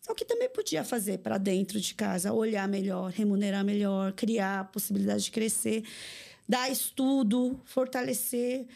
Só 0.00 0.14
que 0.14 0.24
também 0.24 0.48
podia 0.48 0.82
fazer 0.82 1.18
para 1.18 1.36
dentro 1.36 1.78
de 1.78 1.94
casa, 1.94 2.32
olhar 2.32 2.66
melhor, 2.66 3.10
remunerar 3.10 3.62
melhor, 3.62 4.12
criar 4.14 4.70
possibilidade 4.72 5.24
de 5.24 5.30
crescer, 5.30 5.84
dar 6.48 6.70
estudo, 6.70 7.60
fortalecer, 7.66 8.66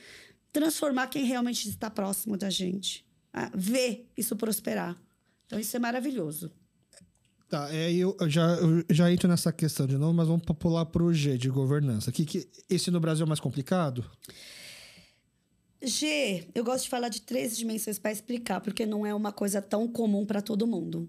transformar 0.53 1.07
quem 1.07 1.25
realmente 1.25 1.67
está 1.67 1.91
próximo 1.91 2.37
da 2.37 2.51
gente, 2.51 3.07
ver 3.55 4.07
isso 4.17 4.37
prosperar. 4.37 5.01
Então, 5.47 5.59
isso 5.59 5.75
é 5.77 5.81
maravilhoso. 5.81 6.53
Tá, 7.55 7.73
é, 7.73 7.93
eu 7.93 8.17
já, 8.27 8.49
eu 8.57 8.85
já 8.91 9.13
entro 9.13 9.29
nessa 9.29 9.53
questão 9.53 9.87
de 9.87 9.97
novo, 9.97 10.13
mas 10.13 10.27
vamos 10.27 10.43
pular 10.59 10.85
para 10.87 11.05
o 11.05 11.15
G 11.15 11.39
de 11.39 11.49
governança. 11.49 12.11
Que, 12.11 12.27
que, 12.27 12.49
esse 12.69 12.91
no 12.91 12.99
Brasil 12.99 13.25
é 13.25 13.29
mais 13.29 13.39
complicado? 13.39 14.05
G, 15.81 16.49
eu 16.53 16.65
gosto 16.65 16.83
de 16.83 16.91
falar 16.91 17.09
de 17.11 17.23
três 17.23 17.57
dimensões 17.57 17.97
para 17.97 18.11
explicar, 18.11 18.61
porque 18.61 18.85
não 18.85 19.07
é 19.07 19.15
uma 19.15 19.31
coisa 19.31 19.63
tão 19.63 19.87
comum 19.87 20.27
para 20.27 20.43
todo 20.43 20.67
mundo. 20.67 21.09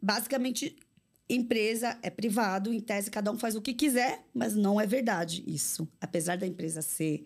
Basicamente, 0.00 0.76
empresa 1.28 1.98
é 2.00 2.10
privado, 2.10 2.72
em 2.72 2.78
tese 2.78 3.10
cada 3.10 3.32
um 3.32 3.36
faz 3.36 3.56
o 3.56 3.60
que 3.60 3.74
quiser, 3.74 4.24
mas 4.32 4.54
não 4.54 4.80
é 4.80 4.86
verdade 4.86 5.42
isso. 5.48 5.88
Apesar 6.00 6.38
da 6.38 6.46
empresa 6.46 6.80
ser 6.80 7.24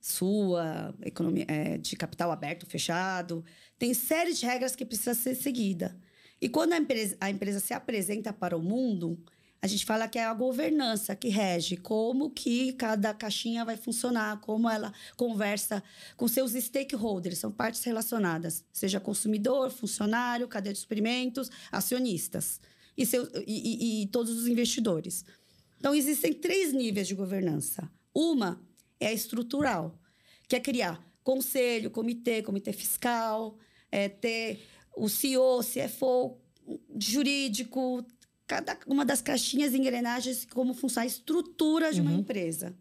sua, 0.00 0.94
economia, 1.02 1.44
é, 1.48 1.76
de 1.76 1.96
capital 1.96 2.30
aberto, 2.30 2.66
fechado, 2.66 3.44
tem 3.76 3.92
série 3.94 4.32
de 4.32 4.46
regras 4.46 4.76
que 4.76 4.86
precisa 4.86 5.12
ser 5.12 5.34
seguida. 5.34 5.98
E 6.40 6.48
quando 6.48 6.72
a 6.72 6.78
empresa, 6.78 7.16
a 7.20 7.30
empresa 7.30 7.60
se 7.60 7.74
apresenta 7.74 8.32
para 8.32 8.56
o 8.56 8.62
mundo, 8.62 9.18
a 9.62 9.66
gente 9.66 9.84
fala 9.84 10.08
que 10.08 10.18
é 10.18 10.24
a 10.24 10.32
governança 10.32 11.14
que 11.14 11.28
rege 11.28 11.76
como 11.76 12.30
que 12.30 12.72
cada 12.72 13.12
caixinha 13.12 13.62
vai 13.64 13.76
funcionar, 13.76 14.40
como 14.40 14.68
ela 14.70 14.92
conversa 15.16 15.82
com 16.16 16.26
seus 16.26 16.52
stakeholders, 16.52 17.38
são 17.38 17.52
partes 17.52 17.84
relacionadas, 17.84 18.64
seja 18.72 18.98
consumidor, 18.98 19.70
funcionário, 19.70 20.48
cadeia 20.48 20.72
de 20.72 20.78
suprimentos, 20.78 21.50
acionistas 21.70 22.58
e, 22.96 23.04
seu, 23.04 23.28
e, 23.46 24.00
e, 24.00 24.02
e 24.02 24.06
todos 24.06 24.30
os 24.30 24.46
investidores. 24.46 25.26
Então, 25.78 25.94
existem 25.94 26.32
três 26.32 26.72
níveis 26.72 27.06
de 27.06 27.14
governança. 27.14 27.90
Uma 28.14 28.62
é 28.98 29.08
a 29.08 29.12
estrutural, 29.12 29.98
que 30.48 30.56
é 30.56 30.60
criar 30.60 31.06
conselho, 31.22 31.90
comitê, 31.90 32.42
comitê 32.42 32.72
fiscal, 32.72 33.58
é 33.92 34.08
ter 34.08 34.66
o 34.96 35.08
CEO, 35.08 35.60
CFO, 35.60 36.36
jurídico, 36.98 38.04
cada 38.46 38.78
uma 38.86 39.04
das 39.04 39.20
caixinhas 39.20 39.72
e 39.72 39.78
engrenagens, 39.78 40.44
como 40.44 40.74
funciona 40.74 41.04
a 41.04 41.06
estrutura 41.06 41.92
de 41.92 42.00
uma 42.00 42.10
uhum. 42.10 42.18
empresa. 42.18 42.74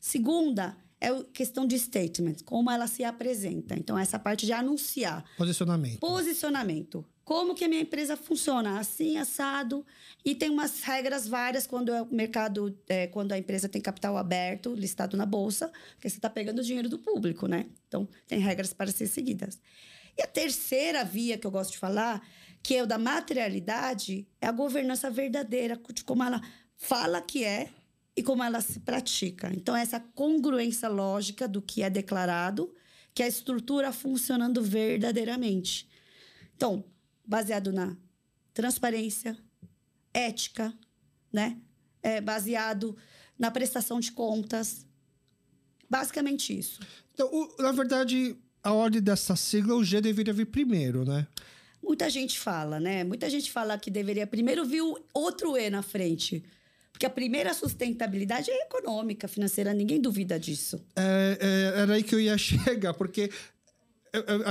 Segunda, 0.00 0.76
é 1.00 1.08
a 1.08 1.24
questão 1.24 1.66
de 1.66 1.78
statement, 1.78 2.36
como 2.44 2.70
ela 2.70 2.86
se 2.86 3.04
apresenta. 3.04 3.74
Então, 3.74 3.98
essa 3.98 4.18
parte 4.18 4.46
de 4.46 4.52
anunciar. 4.52 5.24
Posicionamento. 5.36 5.98
Posicionamento. 5.98 7.04
Como 7.24 7.54
que 7.54 7.64
a 7.64 7.68
minha 7.68 7.82
empresa 7.82 8.16
funciona? 8.16 8.78
Assim, 8.78 9.18
assado. 9.18 9.84
E 10.24 10.34
tem 10.34 10.48
umas 10.48 10.80
regras 10.82 11.26
várias 11.26 11.66
quando 11.66 11.92
é 11.92 12.00
o 12.00 12.06
mercado, 12.06 12.78
é, 12.88 13.08
quando 13.08 13.32
a 13.32 13.38
empresa 13.38 13.68
tem 13.68 13.82
capital 13.82 14.16
aberto, 14.16 14.74
listado 14.74 15.16
na 15.16 15.26
bolsa, 15.26 15.70
porque 15.94 16.08
você 16.08 16.16
está 16.16 16.30
pegando 16.30 16.60
o 16.60 16.62
dinheiro 16.62 16.88
do 16.88 16.98
público, 16.98 17.46
né? 17.46 17.66
Então, 17.88 18.08
tem 18.26 18.38
regras 18.38 18.72
para 18.72 18.90
ser 18.92 19.08
seguidas. 19.08 19.60
E 20.16 20.22
a 20.22 20.26
terceira 20.26 21.04
via 21.04 21.36
que 21.38 21.46
eu 21.46 21.50
gosto 21.50 21.72
de 21.72 21.78
falar 21.78 22.26
que 22.62 22.74
é 22.74 22.82
o 22.82 22.86
da 22.86 22.98
materialidade, 22.98 24.26
é 24.40 24.48
a 24.48 24.52
governança 24.52 25.08
verdadeira, 25.08 25.80
de 25.92 26.02
como 26.02 26.24
ela 26.24 26.42
fala 26.76 27.20
que 27.20 27.44
é 27.44 27.70
e 28.16 28.24
como 28.24 28.42
ela 28.42 28.60
se 28.60 28.80
pratica. 28.80 29.52
Então, 29.54 29.76
essa 29.76 30.00
congruência 30.00 30.88
lógica 30.88 31.46
do 31.46 31.62
que 31.62 31.82
é 31.82 31.88
declarado, 31.88 32.74
que 33.14 33.22
é 33.22 33.26
a 33.26 33.28
estrutura 33.28 33.92
funcionando 33.92 34.60
verdadeiramente. 34.62 35.88
Então, 36.56 36.84
baseado 37.24 37.72
na 37.72 37.96
transparência, 38.52 39.38
ética, 40.12 40.76
né? 41.32 41.60
É 42.02 42.20
baseado 42.20 42.96
na 43.38 43.50
prestação 43.50 44.00
de 44.00 44.10
contas. 44.10 44.84
Basicamente 45.88 46.58
isso. 46.58 46.80
Então, 47.14 47.28
o, 47.32 47.62
na 47.62 47.70
verdade, 47.70 48.36
a 48.66 48.72
ordem 48.72 49.00
dessa 49.00 49.36
sigla, 49.36 49.76
o 49.76 49.84
G 49.84 50.00
deveria 50.00 50.32
vir 50.32 50.46
primeiro, 50.46 51.04
né? 51.04 51.28
Muita 51.80 52.10
gente 52.10 52.36
fala, 52.36 52.80
né? 52.80 53.04
Muita 53.04 53.30
gente 53.30 53.48
fala 53.48 53.78
que 53.78 53.92
deveria 53.92 54.26
primeiro 54.26 54.64
vir 54.64 54.82
outro 55.14 55.56
E 55.56 55.70
na 55.70 55.82
frente. 55.82 56.42
Porque 56.90 57.06
a 57.06 57.10
primeira 57.10 57.54
sustentabilidade 57.54 58.50
é 58.50 58.64
econômica, 58.64 59.28
financeira, 59.28 59.72
ninguém 59.72 60.00
duvida 60.00 60.36
disso. 60.36 60.84
É, 60.96 61.38
é, 61.40 61.80
era 61.82 61.94
aí 61.94 62.02
que 62.02 62.12
eu 62.12 62.18
ia 62.18 62.36
chegar, 62.36 62.92
porque 62.94 63.30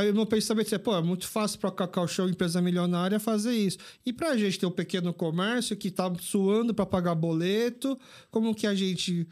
o 0.10 0.14
meu 0.14 0.26
pensamento 0.26 0.74
é, 0.74 0.78
pô, 0.78 0.96
é 0.96 1.02
muito 1.02 1.28
fácil 1.28 1.60
para 1.60 1.70
a 1.70 1.74
Cacau 1.74 2.08
Show, 2.08 2.30
empresa 2.30 2.62
milionária, 2.62 3.20
fazer 3.20 3.54
isso. 3.54 3.80
E 4.06 4.14
para 4.14 4.30
a 4.30 4.38
gente 4.38 4.60
ter 4.60 4.66
um 4.66 4.72
pequeno 4.72 5.14
comércio 5.14 5.76
que 5.76 5.90
está 5.90 6.10
suando 6.22 6.74
para 6.74 6.86
pagar 6.86 7.16
boleto, 7.16 8.00
como 8.32 8.56
que 8.56 8.66
a 8.66 8.76
gente 8.76 9.28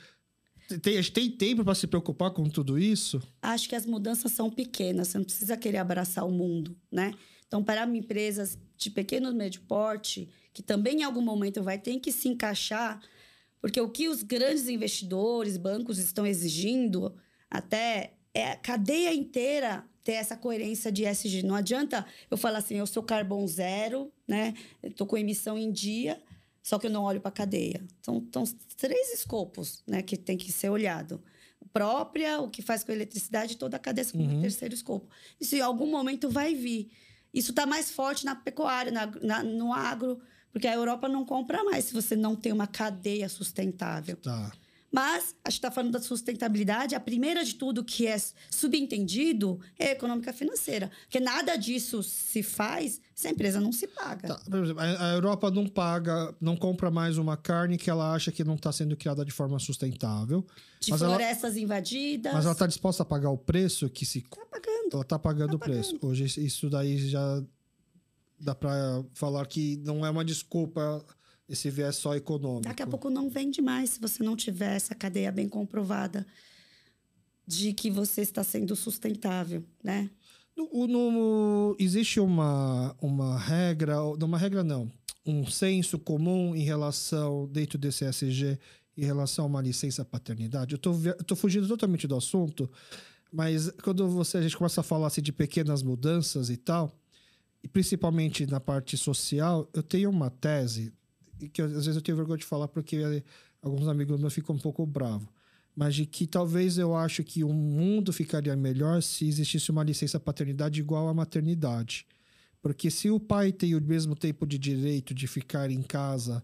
tem, 0.80 1.02
tem 1.04 1.30
tempo 1.30 1.64
para 1.64 1.76
se 1.76 1.88
preocupar 1.88 2.32
com 2.32 2.50
tudo 2.50 2.78
isso? 2.78 3.22
Acho 3.42 3.68
que 3.68 3.76
as 3.76 3.86
mudanças 3.86 4.32
são 4.32 4.50
pequenas, 4.50 5.10
você 5.10 5.18
não 5.18 5.26
precisa 5.26 5.58
querer 5.58 5.78
abraçar 5.78 6.26
o 6.26 6.32
mundo, 6.32 6.76
né? 6.92 7.14
Então, 7.48 7.64
para 7.64 7.86
empresas 7.86 8.58
de 8.78 8.90
pequeno 8.90 9.30
e 9.30 9.34
médio 9.34 9.62
porte, 9.68 10.30
que 10.54 10.64
também 10.64 11.02
em 11.02 11.04
algum 11.04 11.22
momento 11.22 11.62
vai 11.62 11.78
ter 11.78 12.00
que 12.00 12.12
se 12.12 12.28
encaixar, 12.28 13.02
porque 13.62 13.80
o 13.80 13.90
que 13.90 14.10
os 14.10 14.24
grandes 14.24 14.68
investidores, 14.68 15.56
bancos 15.56 15.98
estão 15.98 16.26
exigindo 16.26 17.16
até 17.50 18.14
é 18.34 18.52
a 18.52 18.56
cadeia 18.56 19.14
inteira 19.14 19.86
ter 20.04 20.14
essa 20.14 20.36
coerência 20.36 20.92
de 20.92 21.06
SG. 21.06 21.44
Não 21.44 21.56
adianta 21.56 22.06
eu 22.30 22.36
falar 22.36 22.60
assim, 22.60 22.76
eu 22.76 22.88
sou 22.88 23.04
carbono 23.04 23.48
zero, 23.48 24.12
né? 24.28 24.54
Estou 24.82 25.08
com 25.08 25.18
emissão 25.18 25.58
em 25.58 25.72
dia, 25.72 26.20
só 26.64 26.80
que 26.80 26.88
eu 26.88 26.92
não 26.92 27.04
olho 27.04 27.20
para 27.20 27.30
a 27.30 27.34
cadeia. 27.34 27.86
Então, 28.00 28.26
são 28.34 28.46
três 28.78 29.14
escopos 29.14 29.84
né, 29.86 30.02
que 30.02 30.16
tem 30.16 30.38
que 30.38 30.50
ser 30.50 30.70
olhado. 30.70 31.22
Própria, 31.74 32.40
o 32.40 32.50
que 32.50 32.62
faz 32.62 32.84
com 32.84 32.92
a 32.92 32.96
eletricidade, 32.96 33.58
toda 33.58 33.76
a 33.76 33.80
cadeia 33.80 34.08
como 34.10 34.24
uhum. 34.24 34.42
terceiro 34.42 34.74
escopo. 34.74 35.10
Isso 35.40 35.56
em 35.56 35.62
algum 35.62 35.88
momento 35.88 36.30
vai 36.30 36.56
vir. 36.56 36.90
Isso 37.34 37.52
está 37.52 37.66
mais 37.66 37.92
forte 37.92 38.24
na 38.24 38.34
pecuária, 38.34 38.92
na, 38.92 39.08
na, 39.22 39.44
no 39.44 39.74
agro, 39.74 40.22
porque 40.52 40.68
a 40.68 40.74
Europa 40.74 41.10
não 41.10 41.26
compra 41.26 41.64
mais 41.66 41.86
se 41.86 41.94
você 41.94 42.16
não 42.16 42.36
tem 42.36 42.54
uma 42.54 42.68
cadeia 42.68 43.28
sustentável. 43.28 44.16
Tá. 44.18 44.52
Mas 44.94 45.36
a 45.44 45.50
gente 45.50 45.58
está 45.58 45.72
falando 45.72 45.92
da 45.92 46.00
sustentabilidade, 46.00 46.94
a 46.94 47.00
primeira 47.00 47.44
de 47.44 47.56
tudo 47.56 47.84
que 47.84 48.06
é 48.06 48.16
subentendido 48.52 49.60
é 49.80 49.94
econômica 49.94 50.32
financeira. 50.32 50.92
Porque 51.06 51.20
nada 51.20 51.56
disso 51.56 52.04
se 52.04 52.44
faz 52.44 53.02
se 53.16 53.28
a 53.28 53.32
empresa 53.32 53.60
não 53.60 53.72
se 53.72 53.88
paga. 53.88 54.28
Tá. 54.28 54.42
Por 54.48 54.64
exemplo, 54.64 54.84
a 54.84 55.14
Europa 55.14 55.50
não 55.50 55.68
paga, 55.68 56.36
não 56.40 56.56
compra 56.56 56.92
mais 56.92 57.18
uma 57.18 57.36
carne 57.36 57.76
que 57.76 57.90
ela 57.90 58.14
acha 58.14 58.32
que 58.32 58.44
não 58.44 58.54
está 58.54 58.72
sendo 58.72 58.96
criada 58.96 59.26
de 59.26 59.32
forma 59.32 59.58
sustentável. 59.58 60.46
De 60.80 60.96
florestas 60.96 61.54
ela, 61.54 61.60
invadidas. 61.62 62.32
Mas 62.32 62.44
ela 62.46 62.54
está 62.54 62.68
disposta 62.68 63.02
a 63.02 63.06
pagar 63.06 63.32
o 63.32 63.38
preço 63.38 63.90
que 63.90 64.06
se. 64.06 64.20
Está 64.20 64.46
pagando. 64.46 64.90
Ela 64.94 65.02
está 65.02 65.18
pagando 65.18 65.50
tá 65.50 65.56
o 65.56 65.60
preço. 65.60 65.94
Pagando. 65.96 66.12
Hoje 66.12 66.26
isso 66.46 66.70
daí 66.70 67.10
já 67.10 67.44
dá 68.40 68.54
para 68.54 69.04
falar 69.16 69.44
que 69.48 69.76
não 69.78 70.06
é 70.06 70.10
uma 70.12 70.24
desculpa 70.24 71.04
esse 71.48 71.70
viés 71.70 71.96
só 71.96 72.16
econômico. 72.16 72.68
Daqui 72.68 72.84
a 72.84 72.88
pouco 72.88 73.10
não 73.10 73.30
vende 73.30 73.62
mais 73.62 73.92
se 73.92 74.00
você 74.00 74.24
não 74.24 74.36
tiver 74.36 74.76
essa 74.76 74.96
cadeia 74.96 75.32
bem 75.32 75.48
comprovada 75.48 76.26
de 77.46 77.74
que 77.74 77.92
você 77.92 78.22
está 78.22 78.44
sendo 78.44 78.76
sustentável, 78.76 79.64
né? 79.84 80.10
No, 80.56 80.88
no, 80.88 81.76
existe 81.80 82.20
uma, 82.20 82.96
uma 83.02 83.38
regra, 83.40 84.02
uma 84.02 84.38
regra 84.38 84.64
não, 84.64 84.90
um 85.26 85.46
senso 85.46 85.98
comum 85.98 86.56
em 86.56 86.64
relação, 86.64 87.48
dentro 87.48 87.78
desse 87.78 88.06
SG, 88.06 88.60
em 88.96 89.04
relação 89.04 89.46
a 89.46 89.48
uma 89.48 89.62
licença 89.62 90.06
paternidade? 90.06 90.76
Eu 90.76 91.14
estou 91.20 91.36
fugindo 91.36 91.68
totalmente 91.68 92.08
do 92.08 92.16
assunto, 92.16 92.70
mas 93.32 93.72
quando 93.84 94.08
você, 94.08 94.38
a 94.38 94.42
gente 94.42 94.56
começa 94.56 94.82
a 94.82 94.84
falar 94.84 95.08
assim, 95.08 95.22
de 95.22 95.34
pequenas 95.34 95.82
mudanças 95.82 96.52
e 96.52 96.58
tal, 96.58 96.96
e 97.64 97.68
principalmente 97.68 98.46
na 98.46 98.60
parte 98.60 98.96
social, 98.96 99.68
eu 99.74 99.82
tenho 99.82 100.10
uma 100.10 100.30
tese 100.30 100.94
que 101.50 101.62
às 101.62 101.72
vezes 101.72 101.96
eu 101.96 102.02
tenho 102.02 102.18
vergonha 102.18 102.38
de 102.38 102.46
falar 102.46 102.68
porque 102.68 103.24
alguns 103.62 103.88
amigos 103.88 104.20
meus 104.20 104.34
ficam 104.34 104.56
um 104.56 104.60
pouco 104.60 104.86
bravos. 104.86 105.28
Mas 105.76 105.96
de 105.96 106.06
que 106.06 106.28
talvez 106.28 106.78
eu 106.78 106.96
acho 106.96 107.24
que 107.24 107.44
o 107.44 107.52
mundo 107.52 108.14
ficaria 108.14 108.56
melhor 108.56 109.02
se 109.02 109.28
existisse 109.28 109.72
uma 109.72 109.84
licença 109.84 110.20
paternidade 110.20 110.80
igual 110.80 111.08
à 111.08 111.14
maternidade. 111.14 112.06
Porque 112.62 112.92
se 112.92 113.10
o 113.10 113.20
pai 113.20 113.52
tem 113.52 113.76
o 113.76 113.82
mesmo 113.82 114.16
tempo 114.16 114.46
de 114.46 114.58
direito 114.58 115.14
de 115.14 115.28
ficar 115.28 115.72
em 115.72 115.82
casa 115.82 116.44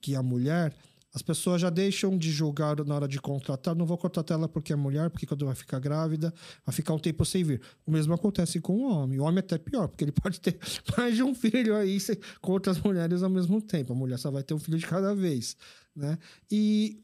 que 0.00 0.14
a 0.14 0.22
mulher, 0.22 0.74
as 1.14 1.22
pessoas 1.22 1.60
já 1.60 1.70
deixam 1.70 2.18
de 2.18 2.32
julgar 2.32 2.84
na 2.84 2.96
hora 2.96 3.06
de 3.06 3.20
contratar. 3.20 3.76
Não 3.76 3.86
vou 3.86 3.96
contratar 3.96 4.36
ela 4.36 4.48
porque 4.48 4.72
é 4.72 4.76
mulher, 4.76 5.08
porque 5.10 5.24
quando 5.24 5.46
vai 5.46 5.54
ficar 5.54 5.78
grávida, 5.78 6.34
vai 6.66 6.74
ficar 6.74 6.92
um 6.92 6.98
tempo 6.98 7.24
sem 7.24 7.44
vir. 7.44 7.62
O 7.86 7.92
mesmo 7.92 8.12
acontece 8.12 8.60
com 8.60 8.78
o 8.78 8.90
homem. 8.90 9.20
O 9.20 9.22
homem 9.22 9.36
é 9.36 9.38
até 9.38 9.56
pior, 9.56 9.86
porque 9.86 10.02
ele 10.02 10.10
pode 10.20 10.40
ter 10.40 10.58
mais 10.98 11.14
de 11.14 11.22
um 11.22 11.32
filho 11.32 11.76
aí 11.76 11.98
com 12.40 12.50
outras 12.50 12.80
mulheres 12.80 13.22
ao 13.22 13.30
mesmo 13.30 13.62
tempo. 13.62 13.92
A 13.92 13.96
mulher 13.96 14.18
só 14.18 14.28
vai 14.28 14.42
ter 14.42 14.54
um 14.54 14.58
filho 14.58 14.76
de 14.76 14.86
cada 14.88 15.14
vez. 15.14 15.56
Né? 15.94 16.18
E 16.50 17.00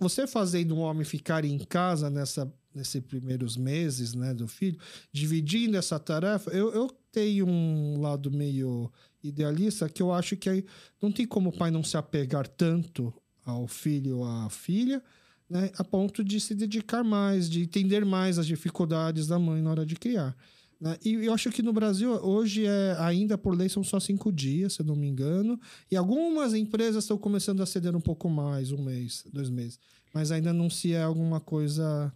você 0.00 0.26
fazendo 0.26 0.74
um 0.74 0.80
homem 0.80 1.04
ficar 1.04 1.44
em 1.44 1.58
casa 1.58 2.10
nessa, 2.10 2.52
nesses 2.74 3.00
primeiros 3.02 3.56
meses 3.56 4.14
né, 4.14 4.34
do 4.34 4.48
filho, 4.48 4.80
dividindo 5.12 5.76
essa 5.76 6.00
tarefa, 6.00 6.50
eu, 6.50 6.72
eu 6.72 6.90
tenho 7.12 7.46
um 7.46 8.00
lado 8.00 8.32
meio 8.32 8.90
idealista 9.22 9.88
que 9.88 10.02
eu 10.02 10.12
acho 10.12 10.36
que 10.36 10.64
não 11.00 11.12
tem 11.12 11.24
como 11.24 11.50
o 11.50 11.56
pai 11.56 11.70
não 11.70 11.84
se 11.84 11.96
apegar 11.96 12.48
tanto 12.48 13.14
ao 13.44 13.66
filho 13.66 14.18
ou 14.18 14.24
à 14.24 14.48
filha, 14.50 15.02
né, 15.48 15.70
a 15.76 15.84
ponto 15.84 16.24
de 16.24 16.40
se 16.40 16.54
dedicar 16.54 17.04
mais, 17.04 17.48
de 17.48 17.62
entender 17.62 18.04
mais 18.04 18.38
as 18.38 18.46
dificuldades 18.46 19.26
da 19.26 19.38
mãe 19.38 19.60
na 19.60 19.70
hora 19.70 19.86
de 19.86 19.94
criar. 19.94 20.34
Né? 20.80 20.96
E 21.04 21.14
eu 21.14 21.32
acho 21.32 21.50
que 21.50 21.62
no 21.62 21.72
Brasil, 21.72 22.10
hoje, 22.10 22.66
é, 22.66 22.96
ainda 22.98 23.38
por 23.38 23.56
lei, 23.56 23.68
são 23.68 23.82
só 23.84 24.00
cinco 24.00 24.32
dias, 24.32 24.74
se 24.74 24.82
eu 24.82 24.86
não 24.86 24.96
me 24.96 25.06
engano. 25.06 25.58
E 25.90 25.96
algumas 25.96 26.54
empresas 26.54 27.04
estão 27.04 27.16
começando 27.16 27.62
a 27.62 27.66
ceder 27.66 27.94
um 27.94 28.00
pouco 28.00 28.28
mais, 28.28 28.72
um 28.72 28.82
mês, 28.82 29.24
dois 29.32 29.48
meses. 29.48 29.78
Mas 30.12 30.30
ainda 30.30 30.52
não 30.52 30.68
se 30.68 30.92
é 30.92 31.02
alguma 31.02 31.40
coisa. 31.40 32.12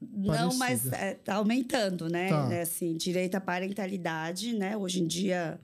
Não, 0.00 0.26
parecida. 0.26 0.58
mas 0.58 0.84
está 0.84 1.32
é, 1.32 1.36
aumentando, 1.36 2.08
né? 2.08 2.28
Tá. 2.28 2.52
É, 2.52 2.62
assim, 2.62 2.96
direito 2.96 3.34
à 3.34 3.40
parentalidade, 3.40 4.52
né? 4.52 4.76
Hoje 4.76 5.02
em 5.02 5.06
dia 5.06 5.60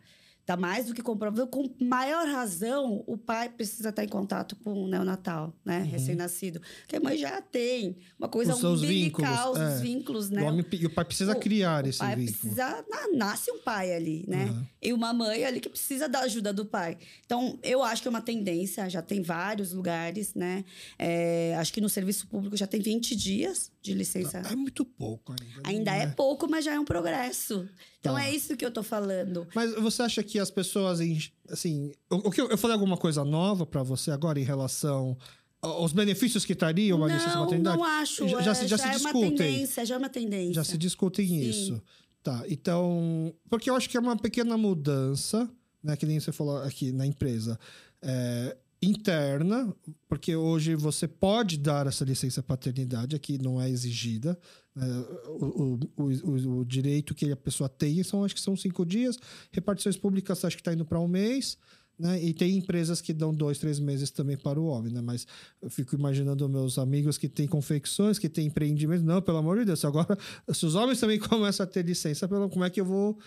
Tá 0.52 0.56
mais 0.56 0.84
do 0.84 0.92
que 0.92 1.00
comprovado. 1.00 1.46
Com 1.46 1.74
maior 1.80 2.28
razão, 2.28 3.02
o 3.06 3.16
pai 3.16 3.48
precisa 3.48 3.88
estar 3.88 4.04
em 4.04 4.08
contato 4.08 4.54
com 4.56 4.84
o 4.84 4.86
neonatal, 4.86 5.56
né? 5.64 5.78
Uhum. 5.78 5.86
Recém-nascido. 5.86 6.60
Porque 6.80 6.96
a 6.96 7.00
mãe 7.00 7.16
já 7.16 7.40
tem 7.40 7.96
uma 8.18 8.28
coisa 8.28 8.54
os 8.54 8.62
umbilical, 8.62 9.54
vínculos, 9.54 9.72
os 9.72 9.80
é. 9.80 9.82
vínculos, 9.82 10.30
né? 10.30 10.42
O 10.42 10.46
homem, 10.48 10.66
e 10.70 10.84
o 10.84 10.90
pai 10.90 11.06
precisa 11.06 11.32
o, 11.32 11.40
criar 11.40 11.86
o 11.86 11.88
esse 11.88 12.00
pai 12.00 12.16
vínculo. 12.16 12.38
Precisa, 12.38 12.84
nasce 13.14 13.50
um 13.50 13.60
pai 13.60 13.94
ali, 13.94 14.26
né? 14.28 14.44
Uhum. 14.44 14.66
E 14.82 14.92
uma 14.92 15.14
mãe 15.14 15.42
ali 15.42 15.58
que 15.58 15.70
precisa 15.70 16.06
da 16.06 16.20
ajuda 16.20 16.52
do 16.52 16.66
pai. 16.66 16.98
Então, 17.24 17.58
eu 17.62 17.82
acho 17.82 18.02
que 18.02 18.08
é 18.08 18.10
uma 18.10 18.20
tendência, 18.20 18.90
já 18.90 19.00
tem 19.00 19.22
vários 19.22 19.72
lugares, 19.72 20.34
né? 20.34 20.66
É, 20.98 21.56
acho 21.56 21.72
que 21.72 21.80
no 21.80 21.88
serviço 21.88 22.26
público 22.26 22.58
já 22.58 22.66
tem 22.66 22.82
20 22.82 23.16
dias 23.16 23.71
de 23.82 23.94
licença. 23.94 24.38
É 24.38 24.54
muito 24.54 24.84
pouco 24.84 25.32
ainda. 25.32 25.60
Ainda 25.64 25.96
é, 25.96 26.02
é 26.04 26.06
pouco, 26.06 26.48
mas 26.48 26.64
já 26.64 26.72
é 26.72 26.78
um 26.78 26.84
progresso. 26.84 27.68
Então 27.98 28.14
tá. 28.14 28.24
é 28.24 28.34
isso 28.34 28.56
que 28.56 28.64
eu 28.64 28.70
tô 28.70 28.82
falando. 28.82 29.46
Mas 29.54 29.74
você 29.74 30.02
acha 30.02 30.22
que 30.22 30.38
as 30.38 30.50
pessoas, 30.50 31.00
assim, 31.50 31.92
o, 32.08 32.30
que 32.30 32.40
eu, 32.40 32.56
falei 32.56 32.74
alguma 32.74 32.96
coisa 32.96 33.24
nova 33.24 33.66
para 33.66 33.82
você 33.82 34.12
agora 34.12 34.38
em 34.38 34.44
relação 34.44 35.18
os 35.62 35.92
benefícios 35.92 36.44
que 36.44 36.56
traria 36.56 36.94
uma 36.94 37.06
não, 37.06 37.14
licença 37.14 37.38
maternidade? 37.38 37.76
Não, 37.76 37.84
acho. 37.84 38.28
Já, 38.28 38.40
já, 38.40 38.54
se, 38.54 38.66
já, 38.66 38.76
já 38.76 38.82
se 38.82 38.88
é 38.88 38.92
discutem. 38.92 39.22
Uma 39.22 39.36
tendência, 39.36 39.86
já 39.86 39.94
é 39.94 39.98
uma 39.98 40.08
tendência. 40.08 40.54
Já 40.54 40.64
se 40.64 40.78
discutem 40.78 41.26
Sim. 41.26 41.40
isso. 41.40 41.82
Tá, 42.22 42.44
então... 42.48 43.34
Porque 43.48 43.68
eu 43.68 43.74
acho 43.74 43.88
que 43.88 43.96
é 43.96 44.00
uma 44.00 44.16
pequena 44.16 44.56
mudança, 44.56 45.48
né? 45.82 45.96
Que 45.96 46.06
nem 46.06 46.18
você 46.18 46.32
falou 46.32 46.58
aqui 46.58 46.92
na 46.92 47.06
empresa. 47.06 47.58
É, 48.00 48.56
interna, 48.82 49.72
porque 50.08 50.34
hoje 50.34 50.74
você 50.74 51.06
pode 51.06 51.56
dar 51.56 51.86
essa 51.86 52.04
licença 52.04 52.42
paternidade, 52.42 53.14
aqui 53.14 53.38
não 53.40 53.60
é 53.60 53.70
exigida. 53.70 54.36
Né? 54.74 54.86
O, 55.28 55.78
o, 55.96 56.04
o, 56.04 56.58
o, 56.58 56.64
direito 56.64 57.14
que 57.14 57.30
a 57.30 57.36
pessoa 57.36 57.68
tem 57.68 58.02
são, 58.02 58.24
acho 58.24 58.34
que 58.34 58.40
são 58.40 58.56
cinco 58.56 58.84
dias. 58.84 59.16
Repartições 59.52 59.96
públicas, 59.96 60.44
acho 60.44 60.56
que 60.56 60.60
está 60.60 60.72
indo 60.72 60.84
para 60.84 60.98
um 60.98 61.06
mês. 61.06 61.56
Né? 61.98 62.20
E 62.24 62.34
tem 62.34 62.56
empresas 62.56 63.00
que 63.00 63.12
dão 63.12 63.32
dois, 63.32 63.58
três 63.58 63.78
meses 63.78 64.10
também 64.10 64.36
para 64.36 64.58
o 64.58 64.64
homem, 64.64 64.92
né? 64.92 65.00
Mas 65.00 65.26
eu 65.60 65.70
fico 65.70 65.94
imaginando 65.94 66.48
meus 66.48 66.78
amigos 66.78 67.16
que 67.16 67.28
têm 67.28 67.46
confecções, 67.46 68.18
que 68.18 68.28
têm 68.28 68.46
empreendimentos. 68.46 69.04
Não, 69.04 69.22
pelo 69.22 69.38
amor 69.38 69.58
de 69.58 69.66
Deus, 69.66 69.84
agora, 69.84 70.18
se 70.52 70.66
os 70.66 70.74
homens 70.74 70.98
também 70.98 71.18
começam 71.20 71.62
a 71.62 71.66
ter 71.66 71.84
licença, 71.84 72.26
como 72.26 72.64
é 72.64 72.70
que 72.70 72.80
eu 72.80 72.84
vou 72.84 73.18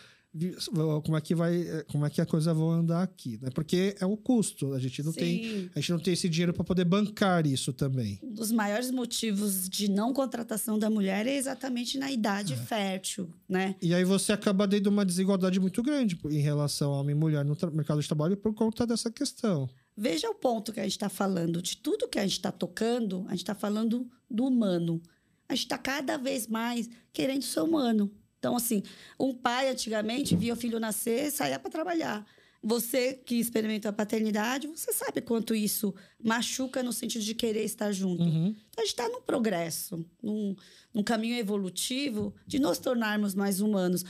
como 1.04 1.16
é 1.16 1.22
que 1.22 1.34
vai 1.34 1.66
como 1.88 2.06
é 2.06 2.10
que 2.10 2.20
a 2.20 2.26
coisa 2.26 2.54
vai 2.54 2.68
andar 2.68 3.04
aqui 3.04 3.40
né? 3.42 3.50
Porque 3.54 3.96
é 4.00 4.06
o 4.06 4.18
custo 4.18 4.74
a 4.74 4.80
gente 4.80 5.02
não 5.02 5.14
Sim. 5.14 5.20
tem 5.20 5.72
a 5.74 5.80
gente 5.80 5.92
não 5.92 6.00
tem 6.00 6.14
esse 6.14 6.28
dinheiro 6.28 6.54
para 6.54 6.64
poder 6.64 6.84
bancar 6.84 7.48
isso 7.48 7.72
também. 7.72 8.20
Um 8.22 8.34
dos 8.34 8.52
maiores 8.52 8.92
motivos 8.92 9.70
de 9.70 9.90
não 9.90 10.12
contratação 10.12 10.78
da 10.78 10.90
mulher 10.90 11.26
é 11.26 11.36
exatamente 11.36 11.98
na 11.98 12.12
idade 12.12 12.54
é. 12.54 12.58
fértil 12.58 13.34
né? 13.48 13.76
E 13.82 13.94
aí 13.94 14.04
você 14.04 14.34
acaba 14.34 14.68
dando 14.68 14.88
uma 14.88 15.06
desigualdade 15.06 15.60
muito 15.60 15.82
grande 15.82 16.20
em 16.26 16.42
relação 16.42 16.94
a 16.94 17.00
homem 17.00 17.16
e 17.16 17.20
mulher 17.20 17.46
no 17.46 17.56
mercado 17.72 18.02
de 18.02 18.08
trabalho 18.08 18.36
por 18.36 18.54
conta 18.54 18.86
dessa 18.86 19.10
questão. 19.10 19.70
Veja 19.96 20.30
o 20.30 20.36
ponto 20.36 20.74
que 20.74 20.80
a 20.80 20.84
gente 20.84 20.94
está 20.94 21.10
falando. 21.10 21.62
De 21.62 21.78
tudo 21.78 22.10
que 22.10 22.20
a 22.20 22.24
gente 22.24 22.34
está 22.34 22.52
tocando 22.52 23.24
a 23.28 23.32
gente 23.32 23.40
está 23.40 23.56
falando 23.56 24.10
do 24.30 24.46
humano. 24.46 25.02
A 25.48 25.54
gente 25.54 25.66
está 25.66 25.78
cada 25.78 26.18
vez 26.18 26.48
mais 26.48 26.90
querendo 27.14 27.44
ser 27.44 27.62
humano 27.62 28.12
então, 28.46 28.56
assim, 28.56 28.84
um 29.20 29.34
pai 29.34 29.70
antigamente 29.70 30.36
via 30.36 30.54
o 30.54 30.56
filho 30.56 30.80
nascer 30.80 31.30
e 31.30 31.32
saía 31.32 31.58
para 31.58 31.72
trabalhar. 31.72 32.24
Você 32.62 33.14
que 33.14 33.40
experimentou 33.40 33.90
a 33.90 33.94
paternidade, 33.94 34.68
você 34.68 34.94
sabe 34.94 35.20
quanto 35.20 35.56
isso 35.56 35.96
machuca 36.24 36.84
no 36.84 36.94
sentido 36.94 37.24
de 37.24 37.34
querer 37.34 37.64
estar 37.64 37.92
junto. 37.92 38.22
Uhum. 38.22 38.50
Então, 38.70 38.78
a 38.78 38.82
gente 38.82 38.90
está 38.90 39.10
num 39.10 39.22
progresso, 39.22 40.06
num, 40.22 40.56
num 40.94 41.02
caminho 41.02 41.36
evolutivo 41.38 42.36
de 42.46 42.60
nos 42.60 42.78
tornarmos 42.78 43.34
mais 43.34 43.62
humanos. 43.62 44.06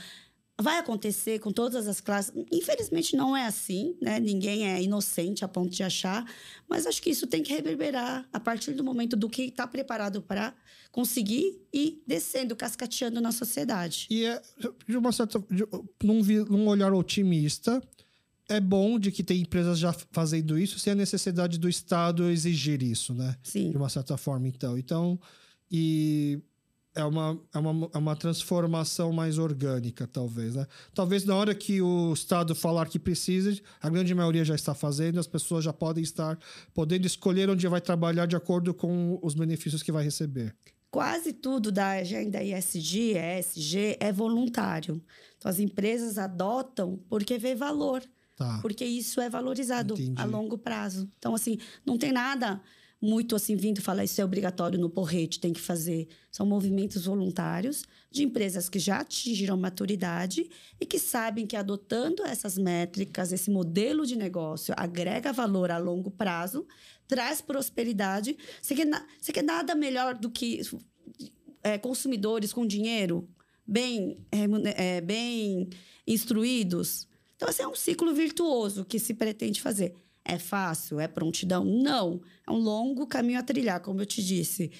Vai 0.58 0.78
acontecer 0.78 1.38
com 1.38 1.52
todas 1.52 1.86
as 1.86 2.00
classes. 2.00 2.32
Infelizmente 2.50 3.14
não 3.14 3.36
é 3.36 3.46
assim, 3.46 3.94
né? 4.00 4.18
Ninguém 4.18 4.66
é 4.66 4.82
inocente 4.82 5.44
a 5.44 5.48
ponto 5.48 5.70
de 5.70 5.82
achar, 5.82 6.24
mas 6.66 6.86
acho 6.86 7.02
que 7.02 7.10
isso 7.10 7.26
tem 7.26 7.42
que 7.42 7.52
reverberar 7.52 8.26
a 8.32 8.40
partir 8.40 8.72
do 8.72 8.82
momento 8.82 9.16
do 9.16 9.28
que 9.28 9.42
está 9.42 9.66
preparado 9.66 10.22
para 10.22 10.54
conseguir 10.90 11.60
ir 11.70 12.02
descendo, 12.06 12.56
cascateando 12.56 13.20
na 13.20 13.32
sociedade. 13.32 14.06
E 14.08 14.24
é 14.24 14.40
de 14.88 14.96
uma 14.96 15.12
certa, 15.12 15.38
de, 15.50 15.66
num, 16.02 16.22
num 16.46 16.68
olhar 16.68 16.94
otimista, 16.94 17.82
é 18.48 18.58
bom 18.58 18.98
de 18.98 19.12
que 19.12 19.22
tem 19.22 19.42
empresas 19.42 19.78
já 19.78 19.92
fazendo 20.10 20.58
isso 20.58 20.78
sem 20.78 20.92
a 20.92 20.96
necessidade 20.96 21.58
do 21.58 21.68
Estado 21.68 22.30
exigir 22.30 22.82
isso, 22.82 23.12
né? 23.12 23.36
Sim. 23.42 23.70
De 23.70 23.76
uma 23.76 23.90
certa 23.90 24.16
forma, 24.16 24.48
então. 24.48 24.78
Então, 24.78 25.20
e 25.70 26.40
é 26.96 27.04
uma, 27.04 27.38
é 27.54 27.58
uma, 27.58 27.90
é 27.94 27.98
uma 27.98 28.16
transformação 28.16 29.12
mais 29.12 29.36
orgânica, 29.38 30.06
talvez, 30.06 30.54
né? 30.54 30.66
Talvez 30.94 31.24
na 31.24 31.36
hora 31.36 31.54
que 31.54 31.80
o 31.82 32.12
Estado 32.12 32.54
falar 32.54 32.88
que 32.88 32.98
precisa, 32.98 33.56
a 33.80 33.90
grande 33.90 34.14
maioria 34.14 34.44
já 34.44 34.54
está 34.54 34.74
fazendo, 34.74 35.20
as 35.20 35.26
pessoas 35.26 35.62
já 35.62 35.72
podem 35.72 36.02
estar 36.02 36.38
podendo 36.72 37.06
escolher 37.06 37.50
onde 37.50 37.68
vai 37.68 37.80
trabalhar 37.80 38.26
de 38.26 38.34
acordo 38.34 38.72
com 38.72 39.18
os 39.22 39.34
benefícios 39.34 39.82
que 39.82 39.92
vai 39.92 40.02
receber. 40.02 40.56
Quase 40.90 41.34
tudo 41.34 41.70
da 41.70 41.90
agenda 41.90 42.42
ISG, 42.42 43.14
ESG, 43.14 43.98
é 44.00 44.10
voluntário. 44.10 45.02
Então, 45.36 45.50
as 45.50 45.58
empresas 45.58 46.16
adotam 46.16 46.98
porque 47.08 47.36
vê 47.36 47.54
valor. 47.54 48.02
Tá. 48.34 48.58
Porque 48.62 48.84
isso 48.84 49.20
é 49.20 49.28
valorizado 49.28 49.94
Entendi. 49.94 50.20
a 50.20 50.24
longo 50.24 50.56
prazo. 50.56 51.08
Então, 51.18 51.34
assim, 51.34 51.58
não 51.84 51.98
tem 51.98 52.12
nada 52.12 52.60
muito 53.00 53.36
assim 53.36 53.56
vindo 53.56 53.82
falar 53.82 54.04
isso 54.04 54.20
é 54.20 54.24
obrigatório 54.24 54.78
no 54.78 54.88
porrete, 54.88 55.38
tem 55.38 55.52
que 55.52 55.60
fazer. 55.60 56.08
São 56.30 56.46
movimentos 56.46 57.04
voluntários 57.04 57.84
de 58.10 58.24
empresas 58.24 58.68
que 58.68 58.78
já 58.78 59.00
atingiram 59.00 59.56
maturidade 59.56 60.48
e 60.80 60.86
que 60.86 60.98
sabem 60.98 61.46
que 61.46 61.56
adotando 61.56 62.24
essas 62.24 62.56
métricas, 62.56 63.32
esse 63.32 63.50
modelo 63.50 64.06
de 64.06 64.16
negócio 64.16 64.74
agrega 64.76 65.32
valor 65.32 65.70
a 65.70 65.78
longo 65.78 66.10
prazo, 66.10 66.66
traz 67.06 67.40
prosperidade. 67.40 68.36
Você 68.62 68.74
quer, 68.74 68.88
você 69.20 69.32
quer 69.32 69.44
nada 69.44 69.74
melhor 69.74 70.14
do 70.14 70.30
que 70.30 70.62
é, 71.62 71.76
consumidores 71.76 72.52
com 72.52 72.66
dinheiro 72.66 73.28
bem, 73.66 74.18
é, 74.74 75.00
bem 75.02 75.68
instruídos? 76.06 77.06
Então, 77.36 77.48
esse 77.50 77.60
é 77.60 77.68
um 77.68 77.74
ciclo 77.74 78.14
virtuoso 78.14 78.84
que 78.84 78.98
se 78.98 79.12
pretende 79.12 79.60
fazer. 79.60 79.94
É 80.26 80.38
fácil? 80.38 80.98
É 80.98 81.06
prontidão? 81.06 81.64
Não. 81.64 82.20
É 82.46 82.50
um 82.50 82.58
longo 82.58 83.06
caminho 83.06 83.38
a 83.38 83.42
trilhar, 83.42 83.80
como 83.80 84.00
eu 84.00 84.06
te 84.06 84.22
disse. 84.24 84.72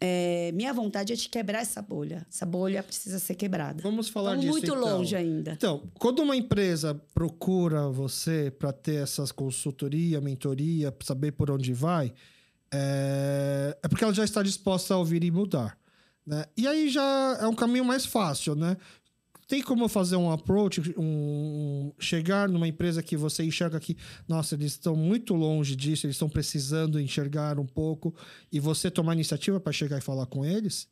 É, 0.00 0.50
minha 0.52 0.72
vontade 0.72 1.12
é 1.12 1.16
de 1.16 1.28
quebrar 1.28 1.60
essa 1.60 1.80
bolha. 1.80 2.26
Essa 2.28 2.44
bolha 2.44 2.82
precisa 2.82 3.18
ser 3.18 3.36
quebrada. 3.36 3.82
Vamos 3.82 4.08
falar 4.08 4.34
Estamos 4.36 4.60
disso. 4.60 4.74
muito 4.74 4.86
então. 4.86 4.98
longe 4.98 5.16
ainda. 5.16 5.52
Então, 5.52 5.90
quando 5.98 6.18
uma 6.20 6.36
empresa 6.36 7.00
procura 7.14 7.88
você 7.88 8.50
para 8.50 8.72
ter 8.72 9.02
essas 9.02 9.32
consultoria, 9.32 10.20
mentoria, 10.20 10.90
para 10.90 11.06
saber 11.06 11.32
por 11.32 11.50
onde 11.50 11.72
vai, 11.72 12.12
é... 12.72 13.78
é 13.82 13.88
porque 13.88 14.04
ela 14.04 14.12
já 14.12 14.24
está 14.24 14.42
disposta 14.42 14.92
a 14.92 14.98
ouvir 14.98 15.22
e 15.24 15.30
mudar. 15.30 15.78
Né? 16.26 16.44
E 16.56 16.66
aí 16.66 16.88
já 16.88 17.38
é 17.40 17.46
um 17.46 17.54
caminho 17.54 17.84
mais 17.84 18.04
fácil, 18.04 18.54
né? 18.54 18.76
Tem 19.46 19.62
como 19.62 19.88
fazer 19.88 20.16
um 20.16 20.30
approach, 20.30 20.80
um, 20.96 21.92
chegar 21.98 22.48
numa 22.48 22.66
empresa 22.68 23.02
que 23.02 23.16
você 23.16 23.44
enxerga 23.44 23.78
que, 23.78 23.96
nossa, 24.26 24.54
eles 24.54 24.72
estão 24.72 24.96
muito 24.96 25.34
longe 25.34 25.76
disso, 25.76 26.06
eles 26.06 26.16
estão 26.16 26.28
precisando 26.28 27.00
enxergar 27.00 27.58
um 27.58 27.66
pouco, 27.66 28.14
e 28.50 28.58
você 28.58 28.90
tomar 28.90 29.14
iniciativa 29.14 29.60
para 29.60 29.72
chegar 29.72 29.98
e 29.98 30.00
falar 30.00 30.26
com 30.26 30.44
eles? 30.44 30.88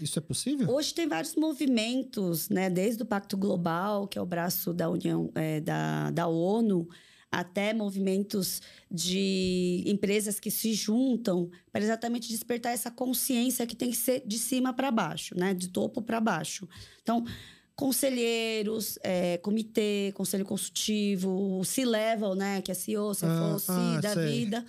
Isso 0.00 0.18
é 0.18 0.22
possível? 0.22 0.68
Hoje 0.70 0.92
tem 0.92 1.08
vários 1.08 1.36
movimentos, 1.36 2.48
né? 2.48 2.68
Desde 2.68 3.02
o 3.02 3.06
Pacto 3.06 3.36
Global, 3.36 4.08
que 4.08 4.18
é 4.18 4.22
o 4.22 4.26
braço 4.26 4.72
da 4.72 4.90
União 4.90 5.30
é, 5.34 5.60
da, 5.60 6.10
da 6.10 6.26
ONU, 6.26 6.88
até 7.30 7.72
movimentos 7.74 8.62
de 8.90 9.82
empresas 9.86 10.38
que 10.38 10.50
se 10.50 10.72
juntam 10.72 11.50
para 11.72 11.82
exatamente 11.82 12.28
despertar 12.28 12.72
essa 12.72 12.90
consciência 12.90 13.66
que 13.66 13.74
tem 13.74 13.90
que 13.90 13.96
ser 13.96 14.22
de 14.26 14.38
cima 14.38 14.72
para 14.72 14.90
baixo, 14.90 15.36
né? 15.36 15.54
De 15.54 15.68
topo 15.68 16.02
para 16.02 16.20
baixo. 16.20 16.68
Então, 17.02 17.24
conselheiros, 17.76 18.98
é, 19.02 19.38
comitê, 19.38 20.12
conselho 20.14 20.44
consultivo, 20.44 21.58
o 21.58 21.64
C-Level, 21.64 22.34
né? 22.34 22.62
Que 22.62 22.70
é 22.70 22.74
CEO, 22.74 23.12
CFO, 23.12 23.26
ah, 23.26 23.56
ah, 23.68 24.00
da 24.00 24.14
sei. 24.14 24.28
vida. 24.28 24.64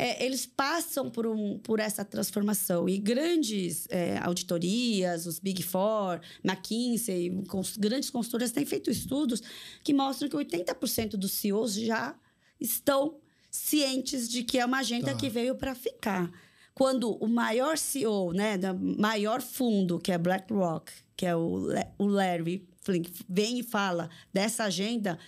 É, 0.00 0.24
eles 0.24 0.46
passam 0.46 1.10
por, 1.10 1.26
um, 1.26 1.58
por 1.58 1.80
essa 1.80 2.04
transformação. 2.04 2.88
E 2.88 2.98
grandes 2.98 3.88
é, 3.90 4.16
auditorias, 4.18 5.26
os 5.26 5.40
Big 5.40 5.60
Four, 5.64 6.20
McKinsey, 6.44 7.42
cons, 7.48 7.76
grandes 7.76 8.08
consultoras 8.08 8.52
têm 8.52 8.64
feito 8.64 8.90
estudos 8.90 9.42
que 9.82 9.92
mostram 9.92 10.28
que 10.28 10.36
80% 10.36 11.16
dos 11.16 11.32
CEOs 11.32 11.74
já 11.74 12.14
estão 12.60 13.16
cientes 13.50 14.28
de 14.28 14.44
que 14.44 14.58
é 14.58 14.64
uma 14.64 14.78
agenda 14.78 15.12
tá. 15.12 15.16
que 15.16 15.28
veio 15.28 15.56
para 15.56 15.74
ficar. 15.74 16.30
Quando 16.72 17.16
o 17.16 17.26
maior 17.26 17.76
CEO, 17.76 18.32
né, 18.32 18.56
do 18.56 18.72
maior 18.78 19.42
fundo, 19.42 19.98
que 19.98 20.12
é 20.12 20.18
BlackRock, 20.18 20.92
que 21.18 21.26
é 21.26 21.34
o, 21.34 21.66
o 21.98 22.06
Larry 22.06 22.66
Flink, 22.80 23.12
vem 23.28 23.58
e 23.58 23.62
fala 23.64 24.08
dessa 24.32 24.64
agenda 24.64 25.18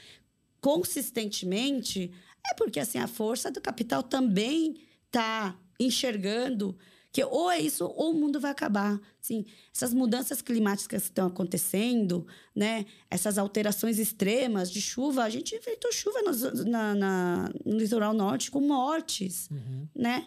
consistentemente, 0.61 2.13
é 2.49 2.55
porque 2.55 2.79
assim 2.79 2.99
a 2.99 3.09
força 3.09 3.51
do 3.51 3.61
capital 3.61 4.03
também 4.03 4.77
está 5.07 5.59
enxergando 5.81 6.79
Que 7.13 7.25
ou 7.25 7.51
é 7.51 7.59
isso 7.59 7.85
ou 7.85 8.13
o 8.13 8.15
mundo 8.15 8.39
vai 8.39 8.53
acabar. 8.53 9.01
Assim, 9.21 9.45
essas 9.75 9.93
mudanças 9.93 10.41
climáticas 10.41 11.03
que 11.03 11.09
estão 11.09 11.27
acontecendo, 11.27 12.25
né? 12.55 12.87
Essas 13.11 13.37
alterações 13.37 13.99
extremas 13.99 14.71
de 14.71 14.81
chuva, 14.81 15.25
a 15.25 15.29
gente 15.29 15.57
enfrentou 15.57 15.91
chuva 15.93 16.23
no, 16.23 16.65
na, 16.71 16.95
na, 16.95 17.51
no 17.67 17.77
litoral 17.77 18.15
norte 18.15 18.49
com 18.49 18.61
mortes, 18.61 19.49
uhum. 19.51 19.89
né? 19.93 20.25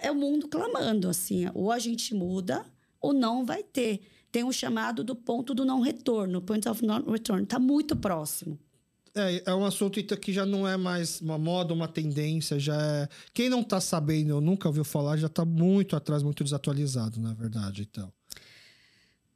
É, 0.00 0.06
é 0.06 0.10
o 0.12 0.14
mundo 0.14 0.46
clamando, 0.46 1.08
assim. 1.08 1.50
Ou 1.54 1.72
a 1.72 1.78
gente 1.80 2.14
muda 2.14 2.64
ou 3.00 3.12
não 3.12 3.44
vai 3.44 3.64
ter. 3.64 4.00
Tem 4.36 4.44
um 4.44 4.52
chamado 4.52 5.02
do 5.02 5.16
ponto 5.16 5.54
do 5.54 5.64
não 5.64 5.80
retorno, 5.80 6.42
point 6.42 6.68
of 6.68 6.84
non 6.84 7.02
return. 7.10 7.44
Está 7.44 7.58
muito 7.58 7.96
próximo. 7.96 8.58
É, 9.14 9.42
é 9.46 9.54
um 9.54 9.64
assunto 9.64 9.98
que 10.18 10.30
já 10.30 10.44
não 10.44 10.68
é 10.68 10.76
mais 10.76 11.22
uma 11.22 11.38
moda, 11.38 11.72
uma 11.72 11.88
tendência, 11.88 12.60
já 12.60 12.76
é... 12.78 13.08
Quem 13.32 13.48
não 13.48 13.62
está 13.62 13.80
sabendo 13.80 14.34
ou 14.34 14.42
nunca 14.42 14.68
ouviu 14.68 14.84
falar 14.84 15.16
já 15.16 15.28
está 15.28 15.42
muito 15.42 15.96
atrás, 15.96 16.22
muito 16.22 16.44
desatualizado, 16.44 17.18
na 17.18 17.32
verdade, 17.32 17.88
então. 17.90 18.12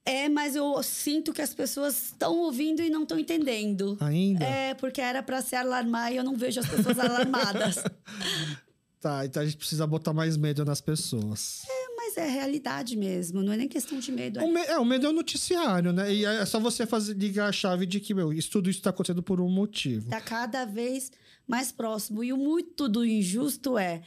É, 0.05 0.29
mas 0.29 0.55
eu 0.55 0.83
sinto 0.83 1.33
que 1.33 1.41
as 1.41 1.55
pessoas 1.55 2.09
estão 2.09 2.37
ouvindo 2.37 2.83
e 2.83 2.91
não 2.91 3.05
estão 3.05 3.19
entendendo. 3.19 3.97
Ainda? 4.01 4.45
É, 4.45 4.75
porque 4.75 5.01
era 5.01 5.23
para 5.23 5.41
se 5.41 5.57
alarmar 5.57 6.13
e 6.13 6.17
eu 6.17 6.25
não 6.25 6.37
vejo 6.37 6.61
as 6.61 6.69
pessoas 6.69 6.99
alarmadas. 6.99 7.77
Tá, 9.01 9.25
então 9.25 9.43
a 9.43 9.47
gente 9.47 9.57
precisa 9.57 9.87
botar 9.87 10.13
mais 10.13 10.37
medo 10.37 10.63
nas 10.63 10.83
pessoas. 10.83 11.63
É, 11.67 11.80
mas 12.11 12.16
é 12.16 12.28
realidade 12.28 12.97
mesmo, 12.97 13.43
não 13.43 13.53
é 13.53 13.57
nem 13.57 13.69
questão 13.69 13.99
de 13.99 14.11
medo. 14.11 14.41
É... 14.41 14.43
O, 14.43 14.53
me 14.53 14.61
é, 14.61 14.78
o 14.78 14.85
medo 14.85 15.07
é 15.07 15.11
o 15.11 15.12
noticiário, 15.12 15.93
né? 15.93 16.12
E 16.12 16.24
é 16.24 16.45
só 16.45 16.59
você 16.59 16.87
fazer, 16.87 17.15
ligar 17.15 17.49
a 17.49 17.53
chave 17.53 17.87
de 17.87 18.01
que, 18.01 18.12
meu, 18.12 18.32
isso 18.32 18.51
tudo 18.51 18.69
isso 18.69 18.81
está 18.81 18.91
acontecendo 18.91 19.23
por 19.23 19.41
um 19.41 19.49
motivo. 19.49 20.05
Está 20.05 20.20
cada 20.20 20.65
vez 20.65 21.11
mais 21.47 21.70
próximo. 21.73 22.24
E 22.24 22.32
o 22.32 22.37
muito 22.37 22.89
do 22.89 23.05
injusto 23.05 23.78
é, 23.78 24.03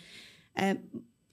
é 0.55 0.77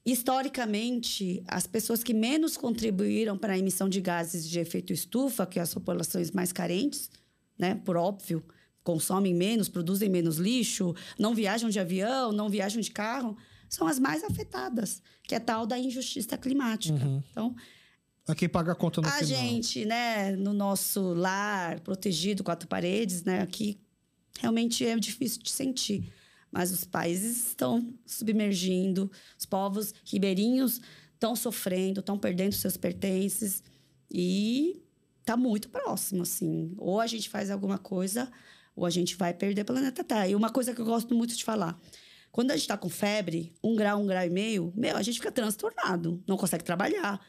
historicamente, 0.05 1.43
as 1.47 1.67
pessoas 1.67 2.03
que 2.03 2.13
menos 2.13 2.57
contribuíram 2.57 3.37
para 3.37 3.53
a 3.53 3.57
emissão 3.57 3.87
de 3.87 4.01
gases 4.01 4.47
de 4.47 4.59
efeito 4.59 4.93
estufa, 4.93 5.45
que 5.45 5.59
as 5.59 5.73
populações 5.73 6.31
mais 6.31 6.51
carentes, 6.51 7.09
né, 7.57 7.75
por 7.75 7.95
óbvio, 7.97 8.43
consomem 8.83 9.33
menos, 9.33 9.69
produzem 9.69 10.09
menos 10.09 10.37
lixo, 10.37 10.95
não 11.19 11.35
viajam 11.35 11.69
de 11.69 11.79
avião, 11.79 12.31
não 12.31 12.49
viajam 12.49 12.81
de 12.81 12.89
carro, 12.89 13.37
são 13.71 13.87
as 13.87 13.97
mais 13.97 14.21
afetadas, 14.21 15.01
que 15.23 15.33
é 15.33 15.39
tal 15.39 15.65
da 15.65 15.79
injustiça 15.79 16.37
climática. 16.37 17.03
Uhum. 17.05 17.23
Então, 17.31 17.55
a 18.27 18.35
quem 18.35 18.49
paga 18.49 18.73
a 18.73 18.75
conta 18.75 19.01
no 19.01 19.07
a 19.07 19.11
final. 19.11 19.25
gente, 19.25 19.85
né, 19.85 20.35
no 20.35 20.53
nosso 20.53 21.13
lar, 21.13 21.79
protegido, 21.79 22.43
quatro 22.43 22.67
paredes, 22.67 23.23
né, 23.23 23.41
aqui 23.41 23.79
realmente 24.39 24.85
é 24.85 24.97
difícil 24.99 25.41
de 25.41 25.49
sentir. 25.49 26.13
Mas 26.51 26.69
os 26.71 26.83
países 26.83 27.47
estão 27.47 27.93
submergindo, 28.05 29.09
os 29.39 29.45
povos 29.45 29.93
ribeirinhos 30.03 30.81
estão 31.13 31.33
sofrendo, 31.33 32.01
estão 32.01 32.19
perdendo 32.19 32.51
seus 32.51 32.75
pertences 32.75 33.63
e 34.11 34.83
está 35.21 35.37
muito 35.37 35.69
próximo, 35.69 36.23
assim. 36.23 36.73
Ou 36.77 36.99
a 36.99 37.07
gente 37.07 37.29
faz 37.29 37.49
alguma 37.49 37.77
coisa, 37.77 38.29
ou 38.75 38.85
a 38.85 38.89
gente 38.89 39.15
vai 39.15 39.33
perder 39.33 39.61
o 39.61 39.65
planeta 39.65 40.03
Terra. 40.03 40.27
E 40.27 40.35
uma 40.35 40.49
coisa 40.49 40.73
que 40.73 40.81
eu 40.81 40.85
gosto 40.85 41.15
muito 41.15 41.37
de 41.37 41.43
falar: 41.45 41.79
quando 42.31 42.51
a 42.51 42.55
gente 42.55 42.63
está 42.63 42.77
com 42.77 42.89
febre, 42.89 43.53
um 43.63 43.75
grau, 43.75 44.01
um 44.01 44.07
grau 44.07 44.25
e 44.25 44.29
meio, 44.29 44.71
meu, 44.75 44.95
a 44.95 45.01
gente 45.01 45.19
fica 45.19 45.31
transtornado, 45.31 46.23
não 46.25 46.37
consegue 46.37 46.63
trabalhar. 46.63 47.19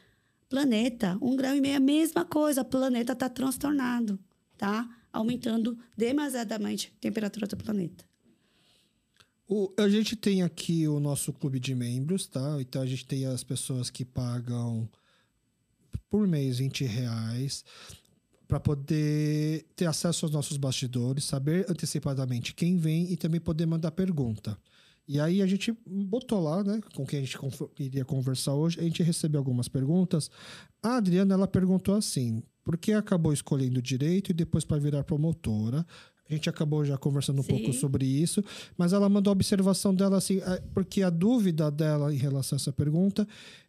Planeta, 0.49 1.17
um 1.21 1.35
grau 1.35 1.55
e 1.55 1.61
meio 1.61 1.73
é 1.73 1.77
a 1.77 1.81
mesma 1.81 2.23
coisa, 2.23 2.63
planeta 2.63 3.13
está 3.13 3.27
transtornado, 3.27 4.17
tá? 4.57 4.87
Aumentando 5.11 5.77
demasiadamente 5.97 6.93
a 6.95 7.01
temperatura 7.01 7.47
do 7.47 7.57
planeta. 7.57 8.05
O, 9.47 9.73
a 9.77 9.89
gente 9.89 10.15
tem 10.15 10.41
aqui 10.41 10.87
o 10.87 10.99
nosso 10.99 11.33
clube 11.33 11.59
de 11.59 11.75
membros, 11.75 12.25
tá? 12.27 12.57
Então 12.61 12.81
a 12.81 12.85
gente 12.85 13.05
tem 13.05 13.25
as 13.25 13.43
pessoas 13.43 13.89
que 13.89 14.05
pagam 14.05 14.89
por 16.09 16.27
mês 16.27 16.59
20 16.59 16.85
reais 16.85 17.65
para 18.47 18.59
poder 18.59 19.65
ter 19.75 19.85
acesso 19.85 20.25
aos 20.25 20.31
nossos 20.31 20.57
bastidores, 20.57 21.25
saber 21.25 21.65
antecipadamente 21.69 22.53
quem 22.53 22.77
vem 22.77 23.11
e 23.11 23.17
também 23.17 23.41
poder 23.41 23.65
mandar 23.65 23.91
pergunta. 23.91 24.57
E 25.07 25.19
aí 25.19 25.41
a 25.41 25.47
gente 25.47 25.75
botou 25.85 26.41
lá, 26.41 26.63
né, 26.63 26.79
com 26.95 27.05
quem 27.05 27.19
a 27.19 27.21
gente 27.23 27.37
iria 27.77 28.05
conversar 28.05 28.53
hoje, 28.53 28.79
a 28.79 28.83
gente 28.83 29.03
recebeu 29.03 29.39
algumas 29.39 29.67
perguntas. 29.67 30.31
A 30.81 30.95
Adriana, 30.97 31.33
ela 31.33 31.47
perguntou 31.47 31.95
assim, 31.95 32.41
por 32.63 32.77
que 32.77 32.93
acabou 32.93 33.33
escolhendo 33.33 33.81
direito 33.81 34.31
e 34.31 34.33
depois 34.33 34.63
para 34.63 34.79
virar 34.79 35.03
promotora? 35.03 35.85
A 36.29 36.33
gente 36.33 36.49
acabou 36.49 36.85
já 36.85 36.97
conversando 36.97 37.39
um 37.39 37.43
Sim. 37.43 37.49
pouco 37.49 37.73
sobre 37.73 38.05
isso, 38.05 38.41
mas 38.77 38.93
ela 38.93 39.09
mandou 39.09 39.31
a 39.31 39.33
observação 39.33 39.93
dela 39.93 40.17
assim, 40.17 40.39
é, 40.39 40.61
porque 40.73 41.03
a 41.03 41.09
dúvida 41.09 41.69
dela 41.69 42.13
em 42.13 42.17
relação 42.17 42.55
a 42.55 42.59
essa 42.59 42.71
pergunta 42.71 43.27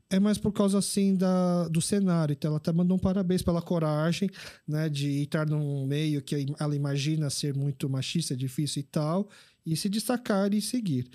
é 0.09 0.20
mais 0.20 0.39
por 0.39 0.52
causa 0.52 0.78
assim 0.78 1.16
da, 1.16 1.66
do 1.69 1.82
cenário. 1.82 2.32
Então 2.32 2.51
ela 2.51 2.59
até 2.59 2.73
mandou 2.73 2.97
um 2.97 3.01
parabéns 3.01 3.43
pela 3.43 3.61
coragem, 3.61 4.31
né, 4.69 4.89
de 4.89 5.23
estar 5.23 5.47
num 5.47 5.85
meio 5.86 6.23
que 6.23 6.47
ela 6.59 6.77
imagina 6.77 7.28
ser 7.28 7.55
muito 7.55 7.89
machista, 7.89 8.36
difícil 8.36 8.81
e 8.81 8.85
tal, 8.85 9.28
e 9.66 9.77
se 9.77 9.89
destacar 9.89 10.53
e 10.53 10.61
seguir. 10.61 11.09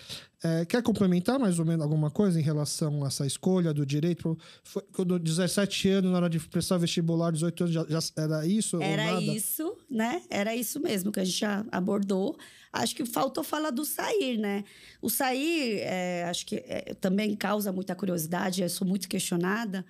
É, 0.43 0.65
quer 0.65 0.81
complementar 0.81 1.37
mais 1.37 1.59
ou 1.59 1.65
menos 1.65 1.83
alguma 1.83 2.09
coisa 2.09 2.39
em 2.39 2.43
relação 2.43 3.03
a 3.03 3.07
essa 3.07 3.25
escolha 3.27 3.73
do 3.73 3.85
direito? 3.85 4.37
Foi, 4.63 4.81
quando 4.93 5.19
17 5.19 5.89
anos, 5.89 6.11
na 6.11 6.17
hora 6.17 6.29
de 6.29 6.39
prestar 6.39 6.77
vestibular, 6.77 7.31
18 7.31 7.63
anos, 7.63 7.73
já, 7.73 7.85
já 7.87 7.99
era 8.17 8.47
isso? 8.47 8.81
Era 8.81 9.21
isso, 9.21 9.77
né? 9.89 10.23
Era 10.29 10.55
isso 10.55 10.79
mesmo 10.79 11.11
que 11.11 11.19
a 11.19 11.25
gente 11.25 11.39
já 11.39 11.65
abordou. 11.71 12.37
Acho 12.71 12.95
que 12.95 13.05
faltou 13.05 13.43
falar 13.43 13.71
do 13.71 13.83
sair, 13.83 14.37
né? 14.37 14.63
O 15.01 15.09
sair, 15.09 15.79
é, 15.81 16.23
acho 16.29 16.45
que 16.45 16.55
é, 16.55 16.95
também 16.99 17.35
causa 17.35 17.71
muita 17.71 17.95
curiosidade, 17.95 18.61
eu 18.61 18.69
sou 18.69 18.87
muito 18.87 19.09
questionada, 19.09 19.85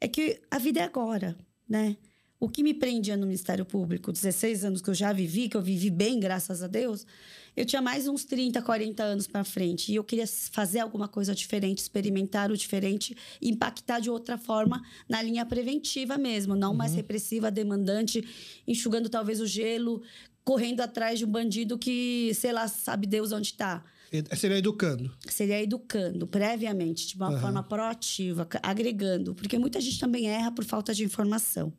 é 0.00 0.08
que 0.08 0.40
a 0.50 0.58
vida 0.58 0.80
é 0.80 0.84
agora, 0.84 1.36
né? 1.68 1.96
O 2.42 2.48
que 2.48 2.60
me 2.60 2.74
prendia 2.74 3.16
no 3.16 3.24
Ministério 3.24 3.64
Público, 3.64 4.10
16 4.10 4.64
anos 4.64 4.82
que 4.82 4.90
eu 4.90 4.94
já 4.94 5.12
vivi, 5.12 5.48
que 5.48 5.56
eu 5.56 5.62
vivi 5.62 5.88
bem, 5.90 6.18
graças 6.18 6.60
a 6.60 6.66
Deus, 6.66 7.06
eu 7.56 7.64
tinha 7.64 7.80
mais 7.80 8.08
uns 8.08 8.24
30, 8.24 8.60
40 8.60 9.00
anos 9.00 9.28
para 9.28 9.44
frente. 9.44 9.92
E 9.92 9.94
eu 9.94 10.02
queria 10.02 10.26
fazer 10.26 10.80
alguma 10.80 11.06
coisa 11.06 11.36
diferente, 11.36 11.78
experimentar 11.78 12.50
o 12.50 12.56
diferente, 12.56 13.16
impactar 13.40 14.00
de 14.00 14.10
outra 14.10 14.36
forma 14.36 14.82
na 15.08 15.22
linha 15.22 15.46
preventiva 15.46 16.18
mesmo, 16.18 16.56
não 16.56 16.72
uhum. 16.72 16.78
mais 16.78 16.94
repressiva, 16.94 17.48
demandante, 17.48 18.26
enxugando 18.66 19.08
talvez 19.08 19.40
o 19.40 19.46
gelo, 19.46 20.02
correndo 20.42 20.80
atrás 20.80 21.20
de 21.20 21.24
um 21.24 21.30
bandido 21.30 21.78
que, 21.78 22.32
sei 22.34 22.50
lá, 22.50 22.66
sabe 22.66 23.06
Deus 23.06 23.30
onde 23.30 23.50
está. 23.52 23.84
Seria 24.36 24.58
educando. 24.58 25.16
Seria 25.28 25.62
educando, 25.62 26.26
previamente, 26.26 27.06
de 27.06 27.14
uma 27.14 27.30
uhum. 27.30 27.40
forma 27.40 27.62
proativa, 27.62 28.48
agregando. 28.60 29.32
Porque 29.32 29.60
muita 29.60 29.80
gente 29.80 30.00
também 30.00 30.26
erra 30.26 30.50
por 30.50 30.64
falta 30.64 30.92
de 30.92 31.04
informação 31.04 31.72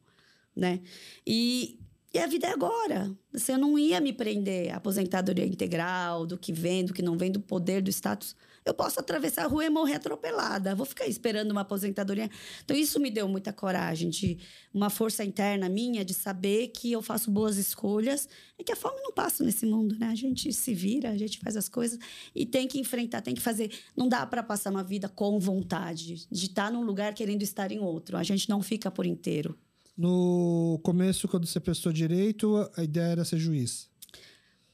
né? 0.55 0.81
E, 1.25 1.79
e 2.13 2.19
a 2.19 2.27
vida 2.27 2.47
é 2.47 2.51
agora. 2.51 3.15
Eu 3.47 3.57
não 3.57 3.77
ia 3.77 3.99
me 3.99 4.13
prender 4.13 4.73
aposentadoria 4.73 5.45
integral, 5.45 6.25
do 6.25 6.37
que 6.37 6.53
vem, 6.53 6.85
do 6.85 6.93
que 6.93 7.01
não 7.01 7.17
vem, 7.17 7.31
do 7.31 7.39
poder, 7.39 7.81
do 7.81 7.89
status. 7.89 8.35
Eu 8.65 8.73
posso 8.73 8.99
atravessar 8.99 9.43
a 9.43 9.47
rua 9.47 9.65
e 9.65 9.69
morrer 9.69 9.95
atropelada. 9.95 10.73
Vou 10.73 10.85
ficar 10.85 11.05
esperando 11.05 11.51
uma 11.51 11.61
aposentadoria. 11.61 12.29
Então, 12.63 12.75
isso 12.75 12.99
me 12.99 13.11
deu 13.11 13.27
muita 13.27 13.51
coragem, 13.51 14.09
de 14.09 14.37
uma 14.73 14.89
força 14.89 15.23
interna 15.23 15.67
minha 15.67 16.05
de 16.05 16.13
saber 16.13 16.67
que 16.69 16.91
eu 16.91 17.01
faço 17.01 17.29
boas 17.29 17.57
escolhas 17.57 18.27
e 18.57 18.63
que 18.63 18.71
a 18.71 18.75
fome 18.75 19.01
não 19.01 19.11
passa 19.11 19.43
nesse 19.43 19.65
mundo, 19.65 19.97
né? 19.99 20.07
A 20.07 20.15
gente 20.15 20.53
se 20.53 20.73
vira, 20.73 21.09
a 21.09 21.17
gente 21.17 21.39
faz 21.39 21.57
as 21.57 21.67
coisas 21.67 21.99
e 22.33 22.45
tem 22.45 22.67
que 22.67 22.79
enfrentar, 22.79 23.21
tem 23.21 23.35
que 23.35 23.41
fazer. 23.41 23.69
Não 23.97 24.07
dá 24.07 24.25
para 24.25 24.41
passar 24.41 24.69
uma 24.71 24.83
vida 24.83 25.09
com 25.09 25.39
vontade, 25.39 26.25
de 26.31 26.45
estar 26.45 26.71
num 26.71 26.83
lugar 26.83 27.13
querendo 27.13 27.41
estar 27.41 27.71
em 27.71 27.79
outro. 27.79 28.15
A 28.17 28.23
gente 28.23 28.47
não 28.49 28.61
fica 28.61 28.89
por 28.89 29.05
inteiro. 29.05 29.57
No 29.95 30.79
começo, 30.83 31.27
quando 31.27 31.45
você 31.45 31.59
prestou 31.59 31.93
direito, 31.93 32.69
a 32.75 32.83
ideia 32.83 33.11
era 33.11 33.25
ser 33.25 33.37
juiz. 33.37 33.89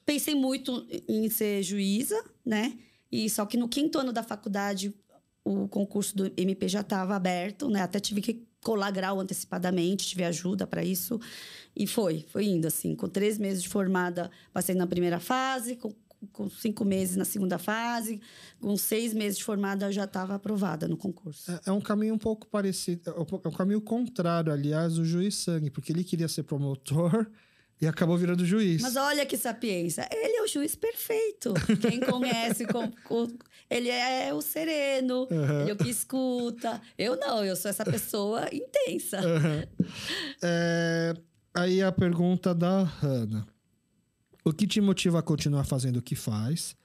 Pensei 0.05 0.33
muito 0.33 0.87
em 1.07 1.29
ser 1.29 1.61
juíza, 1.61 2.23
né? 2.45 2.77
E 3.11 3.29
só 3.29 3.45
que 3.45 3.57
no 3.57 3.67
quinto 3.67 3.99
ano 3.99 4.13
da 4.13 4.23
faculdade, 4.23 4.93
o 5.43 5.67
concurso 5.67 6.15
do 6.15 6.31
MP 6.37 6.67
já 6.67 6.81
estava 6.81 7.15
aberto, 7.15 7.69
né? 7.69 7.81
Até 7.81 7.99
tive 7.99 8.21
que 8.21 8.47
colar 8.63 8.91
grau 8.91 9.19
antecipadamente, 9.19 10.07
tive 10.07 10.23
ajuda 10.23 10.65
para 10.65 10.83
isso. 10.83 11.19
E 11.75 11.85
foi, 11.85 12.25
foi 12.27 12.45
indo 12.45 12.67
assim. 12.67 12.95
Com 12.95 13.07
três 13.07 13.37
meses 13.37 13.63
de 13.63 13.69
formada, 13.69 14.31
passei 14.53 14.75
na 14.75 14.87
primeira 14.87 15.19
fase, 15.19 15.75
com 15.75 15.93
com 16.31 16.49
cinco 16.49 16.83
meses 16.83 17.15
na 17.15 17.25
segunda 17.25 17.57
fase, 17.57 18.21
com 18.59 18.75
seis 18.75 19.13
meses 19.13 19.37
de 19.37 19.43
formada 19.43 19.85
eu 19.85 19.91
já 19.91 20.03
estava 20.03 20.35
aprovada 20.35 20.87
no 20.87 20.97
concurso. 20.97 21.51
É, 21.51 21.61
é, 21.67 21.71
um 21.71 21.81
caminho 21.81 22.13
um 22.13 22.17
pouco 22.17 22.47
parecido, 22.47 23.11
é 23.11 23.47
um 23.47 23.51
caminho 23.51 23.81
contrário, 23.81 24.51
aliás, 24.51 24.97
o 24.97 25.05
juiz 25.05 25.35
sangue, 25.35 25.69
porque 25.69 25.91
ele 25.91 26.03
queria 26.03 26.27
ser 26.27 26.43
promotor 26.43 27.29
e 27.81 27.87
acabou 27.87 28.17
virando 28.17 28.45
juiz. 28.45 28.81
Mas 28.81 28.95
olha 28.95 29.25
que 29.25 29.37
sapiência, 29.37 30.07
ele 30.11 30.37
é 30.37 30.43
o 30.43 30.47
juiz 30.47 30.75
perfeito. 30.75 31.53
Quem 31.81 31.99
conhece, 32.01 32.65
com, 32.65 32.91
com, 33.05 33.27
ele 33.69 33.89
é 33.89 34.33
o 34.33 34.41
sereno, 34.41 35.27
uhum. 35.31 35.61
ele 35.61 35.71
é 35.71 35.73
o 35.73 35.77
que 35.77 35.89
escuta. 35.89 36.81
Eu 36.97 37.15
não, 37.15 37.45
eu 37.45 37.55
sou 37.55 37.69
essa 37.69 37.85
pessoa 37.85 38.47
intensa. 38.51 39.21
Uhum. 39.21 39.87
É, 40.43 41.13
aí 41.53 41.81
a 41.81 41.91
pergunta 41.91 42.53
da 42.53 42.83
Hannah. 42.83 43.47
O 44.49 44.53
que 44.53 44.65
te 44.65 44.81
motiva 44.81 45.19
a 45.19 45.21
continuar 45.21 45.63
fazendo 45.63 45.97
o 45.97 46.01
que 46.01 46.15
faz? 46.15 46.75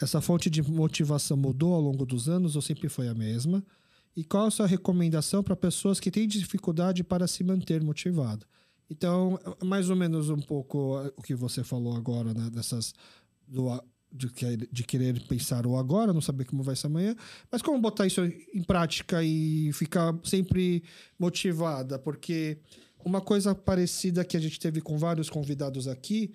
Essa 0.00 0.20
fonte 0.20 0.50
de 0.50 0.60
motivação 0.60 1.36
mudou 1.36 1.72
ao 1.72 1.80
longo 1.80 2.04
dos 2.04 2.28
anos 2.28 2.56
ou 2.56 2.62
sempre 2.62 2.88
foi 2.88 3.06
a 3.06 3.14
mesma? 3.14 3.64
E 4.16 4.24
qual 4.24 4.46
a 4.46 4.50
sua 4.50 4.66
recomendação 4.66 5.40
para 5.40 5.54
pessoas 5.54 6.00
que 6.00 6.10
têm 6.10 6.26
dificuldade 6.26 7.04
para 7.04 7.28
se 7.28 7.44
manter 7.44 7.80
motivado? 7.80 8.44
Então, 8.90 9.38
mais 9.62 9.88
ou 9.88 9.94
menos 9.94 10.30
um 10.30 10.40
pouco 10.40 10.96
o 11.16 11.22
que 11.22 11.32
você 11.32 11.62
falou 11.62 11.94
agora, 11.94 12.34
né? 12.34 12.50
Dessas. 12.50 12.92
Do, 13.46 13.80
de, 14.12 14.28
de 14.72 14.82
querer 14.82 15.20
pensar 15.28 15.64
o 15.64 15.76
agora, 15.76 16.12
não 16.12 16.20
saber 16.20 16.44
como 16.44 16.64
vai 16.64 16.74
ser 16.74 16.88
amanhã, 16.88 17.14
mas 17.50 17.62
como 17.62 17.80
botar 17.80 18.04
isso 18.04 18.20
em 18.52 18.64
prática 18.64 19.22
e 19.22 19.72
ficar 19.72 20.12
sempre 20.24 20.82
motivada, 21.16 22.00
porque 22.00 22.58
uma 23.04 23.20
coisa 23.20 23.54
parecida 23.54 24.24
que 24.24 24.36
a 24.36 24.40
gente 24.40 24.58
teve 24.58 24.80
com 24.80 24.98
vários 24.98 25.30
convidados 25.30 25.86
aqui 25.86 26.34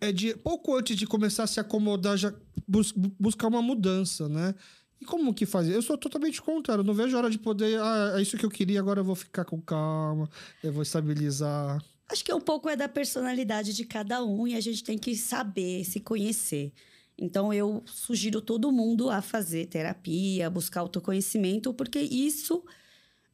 é 0.00 0.12
de 0.12 0.34
pouco 0.34 0.76
antes 0.76 0.96
de 0.96 1.06
começar 1.06 1.44
a 1.44 1.46
se 1.46 1.60
acomodar 1.60 2.16
já 2.16 2.32
bus, 2.66 2.92
buscar 2.92 3.48
uma 3.48 3.62
mudança, 3.62 4.28
né? 4.28 4.54
E 5.00 5.04
como 5.04 5.32
que 5.32 5.46
fazer? 5.46 5.74
Eu 5.74 5.82
sou 5.82 5.96
totalmente 5.96 6.42
contrário. 6.42 6.84
Não 6.84 6.92
vejo 6.92 7.16
a 7.16 7.20
hora 7.20 7.30
de 7.30 7.38
poder. 7.38 7.80
Ah, 7.80 8.14
é 8.16 8.22
isso 8.22 8.36
que 8.36 8.44
eu 8.44 8.50
queria, 8.50 8.80
agora 8.80 9.00
eu 9.00 9.04
vou 9.04 9.14
ficar 9.14 9.44
com 9.44 9.60
calma, 9.60 10.28
eu 10.62 10.72
vou 10.72 10.82
estabilizar. 10.82 11.82
Acho 12.08 12.24
que 12.24 12.34
um 12.34 12.40
pouco 12.40 12.68
é 12.68 12.76
da 12.76 12.88
personalidade 12.88 13.72
de 13.72 13.84
cada 13.84 14.22
um 14.24 14.46
e 14.46 14.54
a 14.54 14.60
gente 14.60 14.82
tem 14.82 14.98
que 14.98 15.14
saber, 15.16 15.84
se 15.84 16.00
conhecer. 16.00 16.72
Então, 17.16 17.52
eu 17.52 17.82
sugiro 17.86 18.40
todo 18.40 18.72
mundo 18.72 19.10
a 19.10 19.22
fazer 19.22 19.66
terapia, 19.66 20.50
buscar 20.50 20.80
autoconhecimento, 20.80 21.72
porque 21.72 22.00
isso 22.00 22.64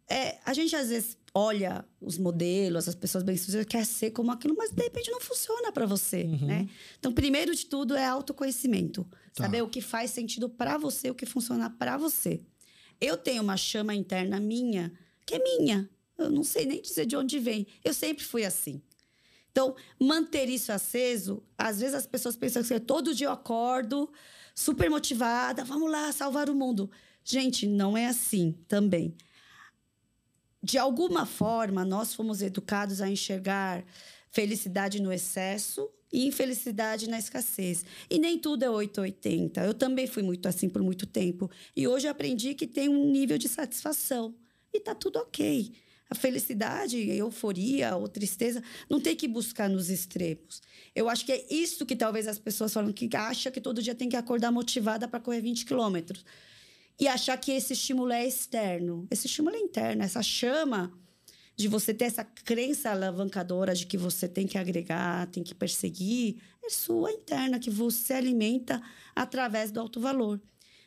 é. 0.08 0.38
A 0.44 0.52
gente 0.52 0.74
às 0.74 0.88
vezes 0.88 1.18
olha 1.38 1.84
os 2.00 2.16
modelos, 2.16 2.88
as 2.88 2.94
pessoas 2.94 3.22
bem-sucedidas, 3.22 3.66
quer 3.66 3.84
ser 3.84 4.10
como 4.10 4.32
aquilo, 4.32 4.56
mas 4.56 4.70
de 4.70 4.82
repente 4.82 5.10
não 5.10 5.20
funciona 5.20 5.70
para 5.70 5.84
você, 5.84 6.22
uhum. 6.22 6.46
né? 6.46 6.66
Então, 6.98 7.12
primeiro 7.12 7.54
de 7.54 7.66
tudo 7.66 7.94
é 7.94 8.06
autoconhecimento. 8.06 9.04
Tá. 9.34 9.44
Saber 9.44 9.62
o 9.62 9.68
que 9.68 9.82
faz 9.82 10.12
sentido 10.12 10.48
para 10.48 10.78
você, 10.78 11.10
o 11.10 11.14
que 11.14 11.26
funciona 11.26 11.68
para 11.68 11.98
você. 11.98 12.40
Eu 12.98 13.18
tenho 13.18 13.42
uma 13.42 13.56
chama 13.58 13.94
interna 13.94 14.40
minha, 14.40 14.90
que 15.26 15.34
é 15.34 15.38
minha. 15.38 15.90
Eu 16.16 16.30
não 16.30 16.42
sei 16.42 16.64
nem 16.64 16.80
dizer 16.80 17.04
de 17.04 17.14
onde 17.14 17.38
vem. 17.38 17.66
Eu 17.84 17.92
sempre 17.92 18.24
fui 18.24 18.42
assim. 18.42 18.80
Então, 19.52 19.76
manter 20.00 20.48
isso 20.48 20.72
aceso, 20.72 21.42
às 21.58 21.80
vezes 21.80 21.94
as 21.94 22.06
pessoas 22.06 22.34
pensam 22.34 22.62
que 22.62 22.80
todo 22.80 23.14
dia 23.14 23.26
eu 23.26 23.32
acordo 23.32 24.10
super 24.54 24.88
motivada, 24.88 25.64
vamos 25.64 25.90
lá 25.90 26.10
salvar 26.12 26.48
o 26.48 26.54
mundo. 26.54 26.90
Gente, 27.22 27.66
não 27.66 27.94
é 27.94 28.06
assim 28.06 28.56
também 28.66 29.14
de 30.66 30.78
alguma 30.78 31.24
forma, 31.24 31.84
nós 31.84 32.12
fomos 32.12 32.43
educados 32.43 33.01
a 33.01 33.09
enxergar 33.09 33.84
felicidade 34.32 35.01
no 35.01 35.12
excesso 35.12 35.88
e 36.12 36.26
infelicidade 36.26 37.09
na 37.09 37.20
escassez. 37.20 37.84
E 38.10 38.18
nem 38.18 38.36
tudo 38.36 38.64
é 38.64 38.68
880. 38.68 39.60
Eu 39.60 39.72
também 39.72 40.09
fui 40.09 40.24
muito 40.24 40.48
assim 40.48 40.68
por 40.68 40.82
muito 40.82 41.06
tempo. 41.06 41.48
E 41.76 41.86
hoje 41.86 42.09
aprendi 42.09 42.52
que 42.52 42.66
tem 42.66 42.88
um 42.88 43.12
nível 43.12 43.38
de 43.38 43.48
satisfação. 43.48 44.34
E 44.74 44.80
tá 44.80 44.93
tudo 44.93 45.20
ok. 45.20 45.72
A 46.10 46.16
felicidade, 46.16 46.97
a 47.12 47.14
euforia 47.14 47.94
ou 47.94 48.09
tristeza, 48.09 48.60
não 48.90 49.01
tem 49.01 49.14
que 49.14 49.28
buscar 49.28 49.70
nos 49.70 49.88
extremos. 49.88 50.60
Eu 50.97 51.09
acho 51.09 51.24
que 51.24 51.30
é 51.30 51.47
isso 51.48 51.86
que 51.86 51.94
talvez 51.94 52.26
as 52.26 52.40
pessoas 52.40 52.72
falam, 52.72 52.93
que 52.93 53.09
acha 53.14 53.52
que 53.52 53.60
todo 53.60 53.80
dia 53.80 53.94
tem 53.94 54.09
que 54.09 54.16
acordar 54.16 54.51
motivada 54.51 55.06
para 55.06 55.20
correr 55.20 55.40
20 55.43 55.64
quilômetros 55.64 56.24
e 56.98 57.06
achar 57.06 57.36
que 57.36 57.52
esse 57.52 57.73
estímulo 57.73 58.12
é 58.12 58.27
externo. 58.27 59.06
Esse 59.10 59.27
estímulo 59.27 59.56
é 59.56 59.59
interno, 59.59 60.02
essa 60.02 60.23
chama 60.23 60.93
de 61.56 61.68
você 61.68 61.94
ter 61.94 62.05
essa 62.05 62.24
crença 62.24 62.90
alavancadora 62.90 63.74
de 63.74 63.86
que 63.86 63.97
você 63.97 64.28
tem 64.28 64.47
que 64.47 64.59
agregar, 64.59 65.27
tem 65.28 65.43
que 65.43 65.55
perseguir, 65.55 66.36
é 66.62 66.68
sua 66.68 67.10
interna, 67.10 67.59
que 67.59 67.70
você 67.70 68.12
alimenta 68.12 68.82
através 69.14 69.70
do 69.70 69.81
alto 69.81 69.98
valor. 69.98 70.40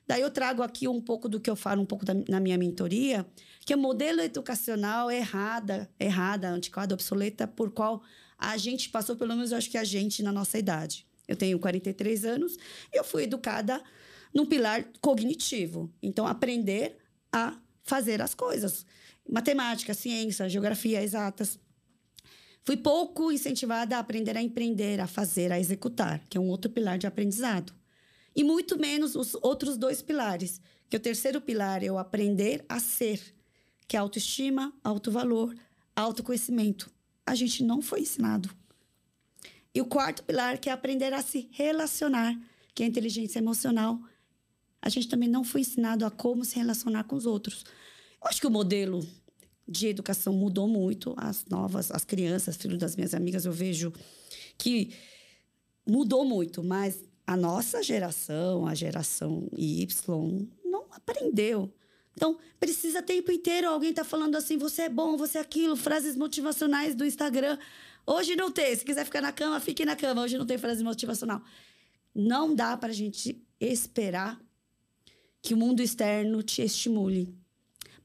Daí 0.06 0.22
eu 0.22 0.30
trago 0.30 0.61
aqui 0.64 0.88
um 0.88 1.02
pouco 1.02 1.30
do 1.30 1.40
que 1.40 1.49
eu 1.49 1.56
falo 1.56 1.81
um 1.81 1.86
pouco 1.86 2.06
da, 2.06 2.14
na 2.27 2.40
minha 2.40 2.57
mentoria, 2.57 3.26
que 3.65 3.73
é 3.73 3.76
o 3.76 3.80
modelo 3.80 4.22
educacional 4.22 5.11
errada, 5.11 5.90
errada, 5.99 6.49
antiquada, 6.49 6.94
obsoleta, 6.94 7.48
por 7.48 7.72
qual 7.72 8.02
a 8.38 8.57
gente 8.57 8.90
passou, 8.90 9.15
pelo 9.15 9.36
menos 9.36 9.52
eu 9.52 9.57
acho 9.57 9.69
que 9.69 9.77
a 9.77 9.84
gente 9.84 10.23
na 10.23 10.31
nossa 10.31 10.57
idade. 10.57 11.06
Eu 11.27 11.36
tenho 11.36 11.60
43 11.60 12.26
anos 12.26 12.57
e 12.91 12.98
eu 12.98 13.03
fui 13.03 13.23
educada 13.23 13.81
num 14.34 14.45
pilar 14.45 14.85
cognitivo. 15.01 15.91
Então, 16.01 16.27
aprender 16.27 16.97
a 17.31 17.57
fazer 17.84 18.22
as 18.22 18.34
coisas. 18.34 18.85
Matemática, 19.27 19.93
ciência, 19.93 20.49
geografia, 20.49 21.01
exatas. 21.01 21.60
Fui 22.64 22.77
pouco 22.77 23.31
incentivada 23.31 23.95
a 23.95 23.99
aprender 23.99 24.38
a 24.38 24.41
empreender, 24.41 24.99
a 24.99 25.07
fazer, 25.07 25.51
a 25.51 25.60
executar, 25.60 26.26
que 26.30 26.38
é 26.38 26.41
um 26.41 26.49
outro 26.49 26.69
pilar 26.69 26.97
de 26.97 27.07
aprendizado. 27.07 27.73
E 28.35 28.43
muito 28.43 28.77
menos 28.77 29.15
os 29.15 29.35
outros 29.41 29.77
dois 29.77 30.01
pilares, 30.01 30.61
que 30.89 30.97
o 30.97 30.99
terceiro 30.99 31.41
pilar 31.41 31.84
é 31.84 31.91
o 31.91 31.97
aprender 31.97 32.64
a 32.69 32.80
ser, 32.80 33.22
que 33.88 33.95
é 33.95 33.99
autoestima, 33.99 34.73
autovalor, 34.84 35.56
autoconhecimento. 35.95 36.91
A 37.26 37.35
gente 37.35 37.64
não 37.64 37.81
foi 37.81 38.01
ensinado. 38.01 38.49
E 39.73 39.81
o 39.81 39.85
quarto 39.85 40.23
pilar, 40.23 40.57
que 40.57 40.69
é 40.69 40.72
aprender 40.72 41.14
a 41.14 41.22
se 41.22 41.49
relacionar, 41.51 42.39
que 42.73 42.84
é 42.84 42.85
a 42.85 42.89
inteligência 42.89 43.39
emocional, 43.39 43.99
a 44.81 44.89
gente 44.89 45.07
também 45.07 45.30
não 45.30 45.43
foi 45.43 45.61
ensinado 45.61 46.06
a 46.06 46.11
como 46.11 46.45
se 46.45 46.56
relacionar 46.56 47.03
com 47.03 47.15
os 47.15 47.26
outros. 47.26 47.64
Eu 48.22 48.27
acho 48.27 48.39
que 48.39 48.47
o 48.47 48.51
modelo 48.51 49.06
de 49.68 49.88
educação 49.88 50.34
mudou 50.34 50.68
muito. 50.68 51.14
As 51.18 51.45
novas, 51.45 51.91
as 51.91 52.03
crianças, 52.03 52.57
filhos 52.57 52.77
das 52.77 52.95
minhas 52.95 53.14
amigas, 53.14 53.45
eu 53.45 53.51
vejo 53.51 53.93
que 54.57 54.93
mudou 55.88 56.26
muito, 56.26 56.64
mas 56.64 57.03
a 57.26 57.38
nossa 57.38 57.84
geração, 57.84 58.65
a 58.65 58.73
geração 58.73 59.47
Y, 59.56 60.47
não 60.65 60.85
aprendeu. 60.91 61.72
Então, 62.14 62.38
precisa 62.60 63.01
tempo 63.01 63.31
inteiro 63.31 63.69
alguém 63.69 63.93
tá 63.93 64.03
falando 64.03 64.35
assim, 64.35 64.57
você 64.57 64.84
é 64.84 64.89
bom, 64.89 65.15
você 65.15 65.38
é 65.38 65.41
aquilo, 65.41 65.76
frases 65.76 66.15
motivacionais 66.15 66.95
do 66.95 67.06
Instagram. 67.06 67.57
Hoje 68.06 68.35
não 68.35 68.51
tem, 68.51 68.76
se 68.76 68.84
quiser 68.84 69.06
ficar 69.06 69.22
na 69.22 69.31
cama, 69.31 69.60
fique 69.60 69.85
na 69.85 69.95
cama. 69.95 70.23
Hoje 70.23 70.38
não 70.38 70.45
tem 70.45 70.57
frase 70.57 70.84
motivacional. 70.84 71.41
Não 72.14 72.56
dá 72.56 72.76
para 72.76 72.89
a 72.89 72.93
gente 72.93 73.39
esperar 73.60 74.41
que 75.41 75.53
o 75.53 75.57
mundo 75.57 75.82
externo 75.82 76.44
te 76.44 76.61
estimule. 76.61 77.34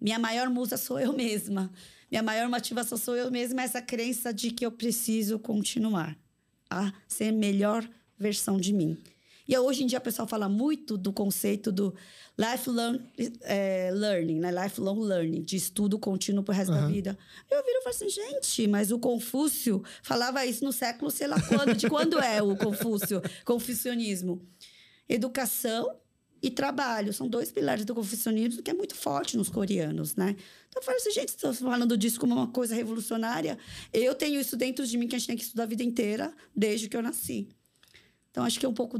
Minha 0.00 0.18
maior 0.18 0.48
musa 0.50 0.76
sou 0.76 0.98
eu 0.98 1.12
mesma. 1.12 1.70
Minha 2.10 2.22
maior 2.22 2.48
motivação 2.48 2.96
sou 2.96 3.16
eu 3.16 3.30
mesma, 3.30 3.62
essa 3.62 3.82
crença 3.82 4.32
de 4.32 4.50
que 4.50 4.64
eu 4.64 4.70
preciso 4.70 5.38
continuar 5.38 6.16
a 6.70 6.92
ser 7.08 7.32
melhor 7.32 7.88
versão 8.18 8.56
de 8.58 8.72
mim. 8.72 8.96
E 9.46 9.58
hoje 9.58 9.82
em 9.82 9.86
dia 9.86 9.98
o 9.98 10.02
pessoal 10.02 10.26
fala 10.26 10.48
muito 10.48 10.96
do 10.96 11.12
conceito 11.12 11.70
do 11.70 11.94
lifelong 12.38 12.98
é, 13.42 13.90
learning, 13.92 14.40
né? 14.40 14.50
Lifelong 14.50 15.00
learning, 15.00 15.42
de 15.42 15.56
estudo 15.56 15.98
contínuo 15.98 16.42
pro 16.42 16.54
resto 16.54 16.72
uhum. 16.72 16.80
da 16.80 16.86
vida. 16.86 17.18
Eu 17.50 17.62
viro 17.62 17.78
e 17.78 17.82
falo 17.82 17.94
assim, 17.94 18.08
gente, 18.08 18.66
mas 18.66 18.90
o 18.90 18.98
Confúcio 18.98 19.82
falava 20.02 20.46
isso 20.46 20.64
no 20.64 20.72
século, 20.72 21.10
sei 21.10 21.26
lá 21.26 21.40
quando, 21.42 21.74
de 21.74 21.88
quando 21.88 22.18
é 22.18 22.42
o 22.42 22.56
Confúcio, 22.56 23.20
confucionismo. 23.44 24.40
Educação 25.06 25.94
e 26.44 26.50
trabalho. 26.50 27.10
São 27.12 27.26
dois 27.26 27.50
pilares 27.50 27.86
do 27.86 27.94
confucionismo 27.94 28.62
que 28.62 28.70
é 28.70 28.74
muito 28.74 28.94
forte 28.94 29.34
nos 29.34 29.48
coreanos, 29.48 30.14
né? 30.14 30.36
Então 30.68 30.82
eu 30.82 30.82
falo 30.82 30.98
assim, 30.98 31.10
gente, 31.10 31.30
estou 31.30 31.54
falando 31.54 31.96
disso 31.96 32.20
como 32.20 32.34
uma 32.34 32.48
coisa 32.48 32.74
revolucionária. 32.74 33.58
Eu 33.92 34.14
tenho 34.14 34.38
isso 34.38 34.54
dentro 34.54 34.86
de 34.86 34.98
mim 34.98 35.08
que 35.08 35.16
a 35.16 35.18
gente 35.18 35.28
tem 35.28 35.36
que 35.36 35.42
estudar 35.42 35.62
a 35.62 35.66
vida 35.66 35.82
inteira, 35.82 36.34
desde 36.54 36.86
que 36.86 36.96
eu 36.96 37.02
nasci. 37.02 37.48
Então 38.30 38.44
acho 38.44 38.60
que 38.60 38.66
é 38.66 38.68
um 38.68 38.74
pouco 38.74 38.98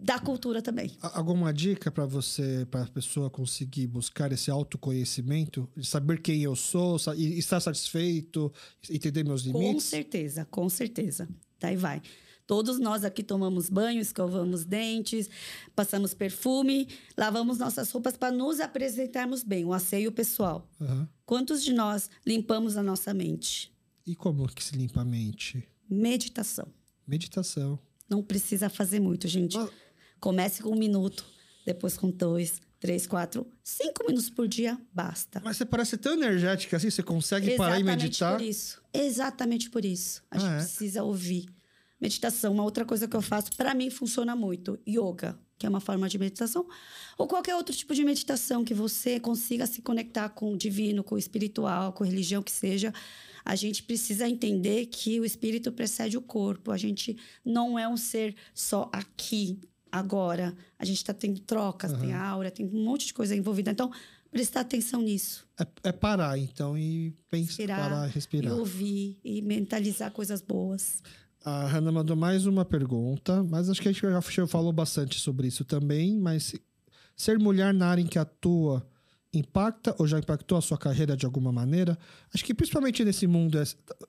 da 0.00 0.18
cultura 0.18 0.62
também. 0.62 0.92
Alguma 1.02 1.52
dica 1.52 1.90
para 1.90 2.06
você, 2.06 2.66
para 2.70 2.84
a 2.84 2.88
pessoa 2.88 3.28
conseguir 3.28 3.86
buscar 3.86 4.32
esse 4.32 4.50
autoconhecimento, 4.50 5.68
saber 5.82 6.22
quem 6.22 6.42
eu 6.42 6.56
sou, 6.56 6.96
estar 7.16 7.60
satisfeito, 7.60 8.50
entender 8.88 9.22
meus 9.22 9.42
limites? 9.42 9.74
Com 9.74 9.80
certeza, 9.80 10.46
com 10.46 10.68
certeza. 10.70 11.28
Daí 11.60 11.76
vai. 11.76 12.00
Todos 12.46 12.78
nós 12.78 13.04
aqui 13.04 13.22
tomamos 13.22 13.68
banho, 13.68 14.00
escovamos 14.00 14.64
dentes, 14.64 15.28
passamos 15.74 16.14
perfume, 16.14 16.88
lavamos 17.16 17.58
nossas 17.58 17.90
roupas 17.90 18.16
para 18.16 18.32
nos 18.34 18.60
apresentarmos 18.60 19.42
bem, 19.42 19.64
o 19.64 19.72
asseio 19.72 20.12
pessoal. 20.12 20.70
Uhum. 20.80 21.08
Quantos 21.24 21.64
de 21.64 21.72
nós 21.72 22.08
limpamos 22.24 22.76
a 22.76 22.82
nossa 22.82 23.12
mente? 23.12 23.72
E 24.06 24.14
como 24.14 24.46
que 24.46 24.62
se 24.62 24.76
limpa 24.76 25.00
a 25.00 25.04
mente? 25.04 25.66
Meditação. 25.90 26.68
Meditação. 27.06 27.78
Não 28.08 28.22
precisa 28.22 28.68
fazer 28.68 29.00
muito, 29.00 29.26
gente. 29.26 29.56
Mas... 29.56 29.70
Comece 30.20 30.62
com 30.62 30.70
um 30.70 30.78
minuto, 30.78 31.24
depois 31.66 31.96
com 31.96 32.10
dois, 32.10 32.60
três, 32.78 33.06
quatro, 33.06 33.46
cinco 33.62 34.04
minutos 34.06 34.30
por 34.30 34.46
dia, 34.46 34.80
basta. 34.92 35.40
Mas 35.44 35.56
você 35.56 35.64
parece 35.64 35.96
tão 35.96 36.12
energética 36.12 36.76
assim, 36.76 36.90
você 36.90 37.02
consegue 37.02 37.50
Exatamente 37.50 37.58
parar 37.58 37.80
e 37.80 37.82
meditar? 37.82 38.40
Exatamente 38.40 38.44
por 38.44 38.50
isso. 38.50 38.82
Exatamente 38.94 39.70
por 39.70 39.84
isso. 39.84 40.22
A 40.30 40.36
ah, 40.36 40.38
gente 40.38 40.52
é? 40.52 40.56
precisa 40.58 41.02
ouvir. 41.02 41.55
Meditação, 42.00 42.52
uma 42.52 42.62
outra 42.62 42.84
coisa 42.84 43.08
que 43.08 43.16
eu 43.16 43.22
faço, 43.22 43.50
para 43.56 43.74
mim 43.74 43.88
funciona 43.88 44.36
muito. 44.36 44.78
Yoga, 44.86 45.38
que 45.58 45.64
é 45.64 45.68
uma 45.68 45.80
forma 45.80 46.08
de 46.08 46.18
meditação, 46.18 46.66
ou 47.16 47.26
qualquer 47.26 47.54
outro 47.54 47.74
tipo 47.74 47.94
de 47.94 48.04
meditação 48.04 48.64
que 48.64 48.74
você 48.74 49.18
consiga 49.18 49.66
se 49.66 49.80
conectar 49.80 50.28
com 50.28 50.52
o 50.52 50.56
divino, 50.56 51.02
com 51.02 51.14
o 51.14 51.18
espiritual, 51.18 51.92
com 51.92 52.04
a 52.04 52.06
religião 52.06 52.42
que 52.42 52.52
seja. 52.52 52.92
A 53.44 53.56
gente 53.56 53.82
precisa 53.82 54.28
entender 54.28 54.86
que 54.86 55.18
o 55.20 55.24
espírito 55.24 55.72
precede 55.72 56.18
o 56.18 56.22
corpo. 56.22 56.70
A 56.70 56.76
gente 56.76 57.16
não 57.44 57.78
é 57.78 57.88
um 57.88 57.96
ser 57.96 58.34
só 58.52 58.90
aqui, 58.92 59.58
agora. 59.90 60.54
A 60.78 60.84
gente 60.84 60.98
está 60.98 61.14
tendo 61.14 61.40
trocas, 61.40 61.92
uhum. 61.92 62.00
tem 62.00 62.12
aura, 62.12 62.50
tem 62.50 62.66
um 62.66 62.84
monte 62.84 63.06
de 63.06 63.14
coisa 63.14 63.34
envolvida. 63.34 63.70
Então, 63.70 63.90
prestar 64.30 64.60
atenção 64.60 65.00
nisso. 65.00 65.46
É, 65.58 65.88
é 65.88 65.92
parar, 65.92 66.38
então, 66.38 66.76
e 66.76 67.14
pensar, 67.30 67.46
respirar, 67.46 67.80
parar, 67.80 68.06
respirar. 68.06 68.52
E 68.52 68.58
ouvir, 68.58 69.18
e 69.24 69.42
mentalizar 69.42 70.10
coisas 70.10 70.42
boas. 70.42 71.02
A 71.46 71.64
Hannah 71.68 71.92
mandou 71.92 72.16
mais 72.16 72.44
uma 72.44 72.64
pergunta, 72.64 73.40
mas 73.44 73.70
acho 73.70 73.80
que 73.80 73.86
a 73.86 73.92
gente 73.92 74.02
já 74.02 74.46
falou 74.48 74.72
bastante 74.72 75.20
sobre 75.20 75.46
isso 75.46 75.64
também, 75.64 76.18
mas 76.18 76.56
ser 77.14 77.38
mulher 77.38 77.72
na 77.72 77.86
área 77.86 78.02
em 78.02 78.06
que 78.06 78.18
atua 78.18 78.84
impacta 79.32 79.94
ou 79.96 80.08
já 80.08 80.18
impactou 80.18 80.58
a 80.58 80.60
sua 80.60 80.76
carreira 80.76 81.16
de 81.16 81.24
alguma 81.24 81.52
maneira? 81.52 81.96
Acho 82.34 82.44
que 82.44 82.52
principalmente 82.52 83.04
nesse 83.04 83.28
mundo, 83.28 83.60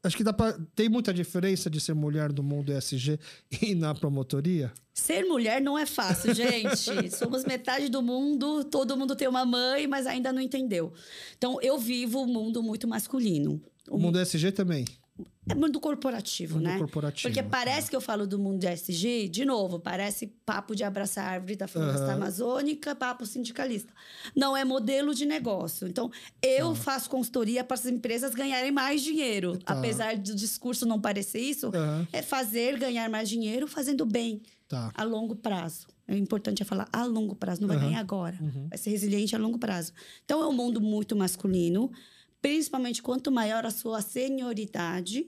acho 0.04 0.18
que 0.18 0.24
dá 0.24 0.34
pra, 0.34 0.58
tem 0.74 0.90
muita 0.90 1.14
diferença 1.14 1.70
de 1.70 1.80
ser 1.80 1.94
mulher 1.94 2.34
no 2.34 2.42
mundo 2.42 2.74
ESG 2.74 3.20
e 3.62 3.76
na 3.76 3.94
promotoria. 3.94 4.74
Ser 4.92 5.24
mulher 5.26 5.62
não 5.62 5.78
é 5.78 5.86
fácil, 5.86 6.34
gente. 6.34 7.12
Somos 7.16 7.46
metade 7.46 7.88
do 7.88 8.02
mundo, 8.02 8.64
todo 8.64 8.98
mundo 8.98 9.16
tem 9.16 9.28
uma 9.28 9.46
mãe, 9.46 9.86
mas 9.86 10.08
ainda 10.08 10.34
não 10.34 10.42
entendeu. 10.42 10.92
Então 11.38 11.62
eu 11.62 11.78
vivo 11.78 12.20
um 12.20 12.26
mundo 12.26 12.64
muito 12.64 12.88
masculino. 12.88 13.62
O 13.88 14.00
mundo 14.00 14.20
ESG 14.20 14.54
também. 14.54 14.86
É 15.50 15.56
mundo 15.56 15.80
corporativo, 15.80 16.56
mundo 16.56 16.66
né? 16.66 16.78
corporativo. 16.78 17.30
Porque 17.30 17.42
parece 17.42 17.88
é. 17.88 17.90
que 17.90 17.96
eu 17.96 18.02
falo 18.02 18.28
do 18.28 18.38
mundo 18.38 18.60
de 18.60 18.68
SG, 18.68 19.30
de 19.30 19.46
novo, 19.46 19.80
parece 19.80 20.28
papo 20.46 20.76
de 20.76 20.84
abraçar 20.84 21.26
a 21.26 21.30
árvore 21.32 21.56
da 21.56 21.68
floresta 21.68 22.06
uhum. 22.06 22.12
amazônica, 22.12 22.94
papo 22.94 23.26
sindicalista. 23.26 23.92
Não 24.36 24.58
é 24.58 24.66
modelo 24.66 25.14
de 25.16 25.26
negócio. 25.26 25.88
Então, 25.88 26.12
eu 26.42 26.76
faço 26.76 27.10
consultoria 27.10 27.64
para 27.64 27.76
as 27.76 27.86
empresas 27.86 28.36
ganharem 28.36 28.72
mais 28.72 29.02
dinheiro. 29.02 29.58
Tá. 29.58 29.74
Apesar 29.74 30.18
do 30.18 30.36
discurso 30.36 30.86
não 30.86 31.00
parecer 31.00 31.40
isso, 31.40 31.68
uhum. 31.68 32.06
é 32.12 32.22
fazer 32.22 32.78
ganhar 32.78 33.10
mais 33.10 33.30
dinheiro 33.30 33.68
fazendo 33.68 34.06
bem 34.06 34.42
tá. 34.68 34.92
a 34.94 35.04
longo 35.04 35.36
prazo. 35.36 35.88
É 36.08 36.18
importante 36.18 36.62
é 36.62 36.66
falar 36.66 36.88
a 36.92 37.06
longo 37.06 37.36
prazo, 37.36 37.62
não 37.62 37.68
vai 37.68 37.80
ganhar 37.80 38.00
agora. 38.00 38.38
Uhum. 38.42 38.68
Vai 38.70 38.78
ser 38.78 38.90
resiliente 38.90 39.36
a 39.36 39.40
longo 39.40 39.58
prazo. 39.58 39.94
Então, 40.26 40.42
é 40.42 40.48
um 40.48 40.54
mundo 40.54 40.82
muito 40.82 41.16
masculino 41.16 41.90
principalmente 42.42 43.02
quanto 43.02 43.32
maior 43.32 43.66
a 43.66 43.72
sua 43.72 44.02
senioridade, 44.02 45.28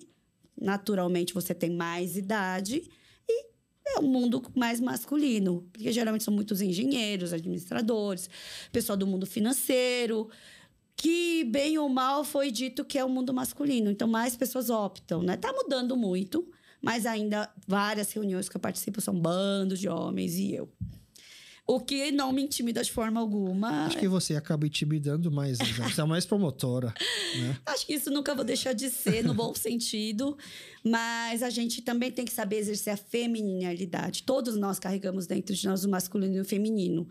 naturalmente 0.59 1.33
você 1.33 1.53
tem 1.53 1.71
mais 1.71 2.17
idade 2.17 2.89
e 3.27 3.45
é 3.87 3.99
um 3.99 4.07
mundo 4.07 4.41
mais 4.55 4.79
masculino, 4.79 5.67
porque 5.71 5.91
geralmente 5.91 6.23
são 6.23 6.33
muitos 6.33 6.61
engenheiros, 6.61 7.33
administradores, 7.33 8.29
pessoal 8.71 8.97
do 8.97 9.07
mundo 9.07 9.25
financeiro, 9.25 10.29
que 10.95 11.45
bem 11.45 11.77
ou 11.77 11.87
mal 11.87 12.23
foi 12.23 12.51
dito 12.51 12.83
que 12.83 12.97
é 12.97 13.05
o 13.05 13.09
mundo 13.09 13.33
masculino. 13.33 13.89
Então 13.89 14.07
mais 14.07 14.35
pessoas 14.35 14.69
optam, 14.69 15.23
né? 15.23 15.37
Tá 15.37 15.51
mudando 15.53 15.95
muito, 15.95 16.47
mas 16.81 17.05
ainda 17.05 17.49
várias 17.65 18.11
reuniões 18.11 18.49
que 18.49 18.55
eu 18.57 18.61
participo 18.61 19.01
são 19.01 19.13
bandos 19.19 19.79
de 19.79 19.87
homens 19.87 20.35
e 20.35 20.53
eu. 20.53 20.69
O 21.69 21.79
que 21.79 22.11
não 22.11 22.33
me 22.33 22.41
intimida 22.41 22.81
de 22.81 22.91
forma 22.91 23.19
alguma. 23.19 23.85
Acho 23.85 23.99
que 23.99 24.07
você 24.07 24.35
acaba 24.35 24.65
intimidando 24.65 25.31
mais, 25.31 25.59
já. 25.59 25.87
Você 25.87 26.01
é 26.01 26.03
mais 26.03 26.25
promotora. 26.25 26.91
Né? 27.37 27.59
Acho 27.63 27.85
que 27.85 27.93
isso 27.93 28.09
nunca 28.09 28.33
vou 28.33 28.43
deixar 28.43 28.73
de 28.73 28.89
ser, 28.89 29.23
no 29.23 29.35
bom 29.35 29.53
sentido. 29.53 30.35
Mas 30.83 31.43
a 31.43 31.49
gente 31.51 31.83
também 31.83 32.11
tem 32.11 32.25
que 32.25 32.33
saber 32.33 32.57
exercer 32.57 32.93
a 32.93 32.97
feminilidade. 32.97 34.23
Todos 34.23 34.55
nós 34.55 34.79
carregamos 34.79 35.27
dentro 35.27 35.53
de 35.53 35.63
nós 35.67 35.85
o 35.85 35.89
masculino 35.89 36.37
e 36.37 36.39
o 36.39 36.45
feminino. 36.45 37.07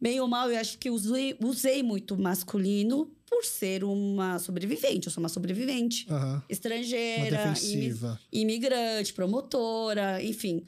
Bem 0.00 0.20
ou 0.20 0.26
mal, 0.26 0.50
eu 0.50 0.58
acho 0.58 0.76
que 0.78 0.90
usei, 0.90 1.36
usei 1.40 1.80
muito 1.80 2.18
masculino 2.18 3.08
por 3.24 3.44
ser 3.44 3.84
uma 3.84 4.40
sobrevivente. 4.40 5.06
Eu 5.06 5.12
sou 5.12 5.22
uma 5.22 5.28
sobrevivente. 5.28 6.08
Uhum. 6.10 6.42
Estrangeira, 6.48 7.54
uma 8.02 8.20
imigrante, 8.32 9.12
promotora, 9.12 10.20
enfim 10.20 10.64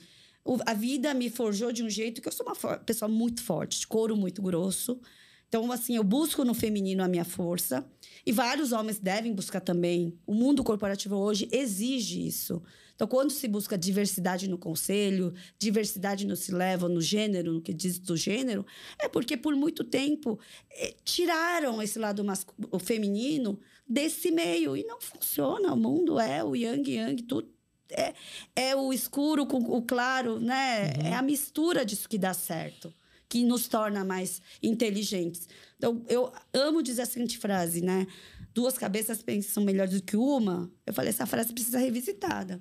a 0.66 0.74
vida 0.74 1.14
me 1.14 1.30
forjou 1.30 1.72
de 1.72 1.82
um 1.82 1.90
jeito 1.90 2.20
que 2.20 2.28
eu 2.28 2.32
sou 2.32 2.46
uma 2.46 2.78
pessoa 2.78 3.08
muito 3.08 3.42
forte, 3.42 3.80
de 3.80 3.86
couro 3.86 4.16
muito 4.16 4.42
grosso. 4.42 5.00
Então, 5.48 5.70
assim, 5.70 5.96
eu 5.96 6.02
busco 6.02 6.44
no 6.44 6.54
feminino 6.54 7.04
a 7.04 7.08
minha 7.08 7.24
força. 7.24 7.86
E 8.24 8.32
vários 8.32 8.72
homens 8.72 8.98
devem 8.98 9.34
buscar 9.34 9.60
também. 9.60 10.18
O 10.26 10.32
mundo 10.32 10.64
corporativo 10.64 11.14
hoje 11.14 11.46
exige 11.52 12.26
isso. 12.26 12.62
Então, 12.94 13.06
quando 13.06 13.30
se 13.30 13.46
busca 13.46 13.76
diversidade 13.76 14.48
no 14.48 14.56
conselho, 14.56 15.34
diversidade 15.58 16.26
no 16.26 16.36
se 16.36 16.52
leva, 16.52 16.88
no 16.88 17.00
gênero, 17.00 17.52
no 17.52 17.60
que 17.60 17.74
diz 17.74 17.98
do 17.98 18.16
gênero, 18.16 18.64
é 18.98 19.08
porque 19.08 19.36
por 19.36 19.54
muito 19.54 19.84
tempo 19.84 20.38
eh, 20.70 20.94
tiraram 21.04 21.82
esse 21.82 21.98
lado 21.98 22.24
o 22.70 22.78
feminino 22.78 23.60
desse 23.86 24.30
meio. 24.30 24.76
E 24.76 24.84
não 24.84 25.00
funciona. 25.00 25.74
O 25.74 25.76
mundo 25.76 26.18
é 26.18 26.42
o 26.42 26.56
yang, 26.56 26.90
yang, 26.90 27.22
tudo 27.24 27.52
é, 27.92 28.14
é 28.54 28.76
o 28.76 28.92
escuro 28.92 29.46
com 29.46 29.58
o 29.58 29.82
claro, 29.82 30.38
né? 30.40 30.92
Uhum. 30.96 31.06
É 31.06 31.14
a 31.14 31.22
mistura 31.22 31.84
disso 31.84 32.08
que 32.08 32.18
dá 32.18 32.34
certo, 32.34 32.92
que 33.28 33.44
nos 33.44 33.68
torna 33.68 34.04
mais 34.04 34.40
inteligentes. 34.62 35.48
Então, 35.76 36.04
eu 36.08 36.32
amo 36.52 36.82
dizer 36.82 37.02
a 37.02 37.06
seguinte 37.06 37.38
frase, 37.38 37.80
né? 37.80 38.06
Duas 38.54 38.76
cabeças 38.76 39.22
pensam 39.22 39.64
melhor 39.64 39.88
do 39.88 40.02
que 40.02 40.16
uma. 40.16 40.70
Eu 40.86 40.92
falei, 40.92 41.10
essa 41.10 41.26
frase 41.26 41.52
precisa 41.52 41.78
ser 41.78 41.84
revisitada. 41.84 42.60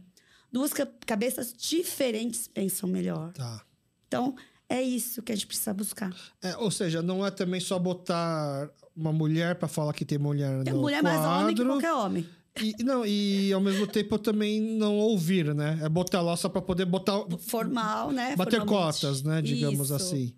Duas 0.52 0.72
cabeças 1.06 1.54
diferentes 1.54 2.48
pensam 2.48 2.88
melhor. 2.90 3.34
Tá. 3.34 3.62
Então, 4.08 4.36
é 4.68 4.82
isso 4.82 5.22
que 5.22 5.32
a 5.32 5.36
gente 5.36 5.48
precisa 5.48 5.74
buscar. 5.74 6.14
É, 6.42 6.56
ou 6.58 6.72
seja, 6.72 7.02
não 7.02 7.26
é 7.26 7.32
também 7.32 7.60
só 7.60 7.78
botar 7.78 8.70
uma 8.96 9.12
mulher 9.12 9.56
para 9.56 9.68
falar 9.68 9.94
que 9.94 10.06
tem 10.06 10.18
mulher 10.18 10.64
tem 10.64 10.74
no 10.74 10.82
mulher 10.82 11.02
quadro. 11.02 11.20
mais 11.20 11.42
homem 11.42 11.56
que 11.56 11.66
qualquer 11.66 11.94
homem. 11.94 12.30
E, 12.60 12.84
não, 12.84 13.06
e 13.06 13.54
ao 13.54 13.62
mesmo 13.62 13.88
tempo 13.88 14.20
também 14.20 14.60
não 14.60 14.98
ouvir, 14.98 15.54
né? 15.56 15.80
É 15.82 15.90
botar 15.90 16.22
lá 16.22 16.36
só 16.36 16.50
para 16.50 16.62
poder 16.62 16.86
botar. 16.86 17.24
Formal, 17.40 18.12
né? 18.12 18.36
Bater 18.36 18.66
cotas, 18.66 19.24
né? 19.24 19.42
Digamos 19.42 19.86
Isso. 19.86 19.96
assim. 19.96 20.36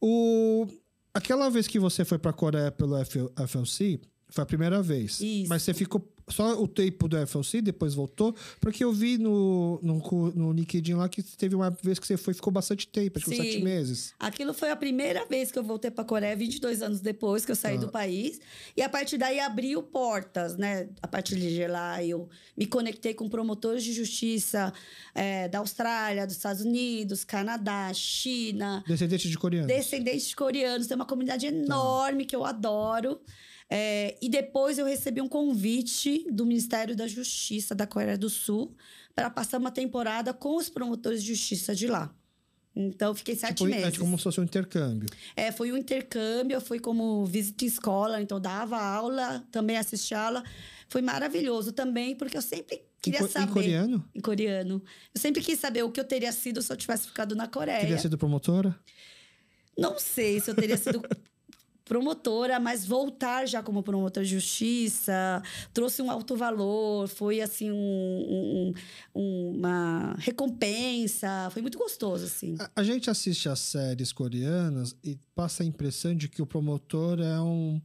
O, 0.00 0.66
aquela 1.14 1.48
vez 1.48 1.66
que 1.66 1.78
você 1.78 2.04
foi 2.04 2.18
para 2.18 2.30
a 2.30 2.34
Coreia 2.34 2.70
pelo 2.70 2.96
FLC, 2.96 4.00
foi 4.28 4.42
a 4.42 4.46
primeira 4.46 4.82
vez. 4.82 5.20
Isso. 5.20 5.48
Mas 5.48 5.62
você 5.62 5.72
ficou 5.72 6.06
só 6.28 6.60
o 6.60 6.68
tempo 6.68 7.08
do 7.08 7.16
FLC, 7.26 7.60
depois 7.60 7.94
voltou? 7.94 8.34
Porque 8.60 8.84
eu 8.84 8.92
vi 8.92 9.18
no, 9.18 9.80
no, 9.82 10.32
no 10.34 10.52
LinkedIn 10.52 10.94
lá 10.94 11.08
que 11.08 11.22
teve 11.22 11.54
uma 11.54 11.70
vez 11.70 11.98
que 11.98 12.06
você 12.06 12.16
foi 12.16 12.34
ficou 12.34 12.52
bastante 12.52 12.86
tempo, 12.86 13.18
acho 13.18 13.26
que 13.28 13.36
sete 13.36 13.62
meses. 13.62 14.14
Aquilo 14.18 14.52
foi 14.52 14.70
a 14.70 14.76
primeira 14.76 15.24
vez 15.26 15.50
que 15.50 15.58
eu 15.58 15.64
voltei 15.64 15.90
para 15.90 16.02
a 16.02 16.06
Coreia, 16.06 16.36
22 16.36 16.82
anos 16.82 17.00
depois 17.00 17.44
que 17.44 17.52
eu 17.52 17.56
saí 17.56 17.76
ah. 17.76 17.80
do 17.80 17.88
país. 17.88 18.40
E 18.76 18.82
a 18.82 18.88
partir 18.88 19.18
daí 19.18 19.40
abriu 19.40 19.82
portas, 19.82 20.56
né? 20.56 20.88
A 21.02 21.08
partir 21.08 21.36
de 21.36 21.66
lá 21.66 22.02
eu 22.04 22.28
me 22.56 22.66
conectei 22.66 23.14
com 23.14 23.28
promotores 23.28 23.82
de 23.82 23.92
justiça 23.92 24.72
é, 25.14 25.48
da 25.48 25.58
Austrália, 25.58 26.26
dos 26.26 26.36
Estados 26.36 26.62
Unidos, 26.62 27.24
Canadá, 27.24 27.92
China. 27.94 28.84
Descendentes 28.86 29.30
de 29.30 29.38
coreanos. 29.38 29.68
Descendentes 29.68 30.28
de 30.28 30.36
coreanos. 30.36 30.86
Tem 30.86 30.94
uma 30.94 31.06
comunidade 31.06 31.46
enorme 31.46 32.24
que 32.24 32.36
eu 32.36 32.44
adoro. 32.44 33.20
É, 33.70 34.16
e 34.22 34.28
depois 34.28 34.78
eu 34.78 34.86
recebi 34.86 35.20
um 35.20 35.28
convite 35.28 36.26
do 36.30 36.46
Ministério 36.46 36.96
da 36.96 37.06
Justiça 37.06 37.74
da 37.74 37.86
Coreia 37.86 38.16
do 38.16 38.30
Sul 38.30 38.74
para 39.14 39.28
passar 39.28 39.58
uma 39.58 39.70
temporada 39.70 40.32
com 40.32 40.56
os 40.56 40.68
promotores 40.68 41.22
de 41.22 41.34
justiça 41.34 41.74
de 41.74 41.86
lá. 41.86 42.14
Então, 42.74 43.12
fiquei 43.14 43.34
sete 43.34 43.56
tipo, 43.56 43.70
meses. 43.70 43.96
É 43.96 43.98
como 43.98 44.16
se 44.16 44.24
fosse 44.24 44.40
um 44.40 44.44
intercâmbio. 44.44 45.08
É, 45.34 45.50
foi 45.50 45.72
um 45.72 45.76
intercâmbio, 45.76 46.54
eu 46.54 46.60
fui 46.60 46.78
como 46.78 47.26
visita 47.26 47.64
escola, 47.64 48.22
então 48.22 48.40
dava 48.40 48.80
aula, 48.80 49.44
também 49.50 49.76
assisti 49.76 50.14
aula. 50.14 50.44
Foi 50.88 51.02
maravilhoso 51.02 51.72
também, 51.72 52.14
porque 52.14 52.36
eu 52.36 52.42
sempre 52.42 52.80
queria 53.02 53.20
em, 53.20 53.28
saber. 53.28 53.50
Em 53.50 53.52
coreano? 53.52 54.08
Em 54.14 54.20
coreano. 54.20 54.82
Eu 55.12 55.20
sempre 55.20 55.42
quis 55.42 55.58
saber 55.58 55.82
o 55.82 55.90
que 55.90 55.98
eu 55.98 56.04
teria 56.04 56.30
sido 56.30 56.62
se 56.62 56.72
eu 56.72 56.76
tivesse 56.76 57.08
ficado 57.08 57.34
na 57.34 57.48
Coreia. 57.48 57.80
Teria 57.80 57.98
sido 57.98 58.16
promotora? 58.16 58.78
Não 59.76 59.98
sei 59.98 60.38
se 60.38 60.50
eu 60.50 60.54
teria 60.54 60.76
sido 60.76 61.02
promotora, 61.88 62.60
mas 62.60 62.84
voltar 62.84 63.46
já 63.46 63.62
como 63.62 63.82
promotora 63.82 64.24
de 64.24 64.32
justiça 64.32 65.42
trouxe 65.72 66.02
um 66.02 66.10
alto 66.10 66.36
valor, 66.36 67.08
foi 67.08 67.40
assim 67.40 67.70
um, 67.72 68.72
um, 69.14 69.50
uma 69.56 70.14
recompensa, 70.18 71.48
foi 71.50 71.62
muito 71.62 71.78
gostoso 71.78 72.26
assim. 72.26 72.56
A, 72.60 72.70
a, 72.76 72.82
gente 72.84 73.10
assiste 73.10 73.48
as 73.48 73.58
séries 73.58 74.12
coreanas 74.12 74.94
e 75.02 75.18
passa 75.34 75.62
a 75.62 75.66
impressão 75.66 76.14
de 76.14 76.28
que 76.28 76.42
o 76.42 76.46
promotor 76.46 77.18
é 77.20 77.40
um 77.40 77.80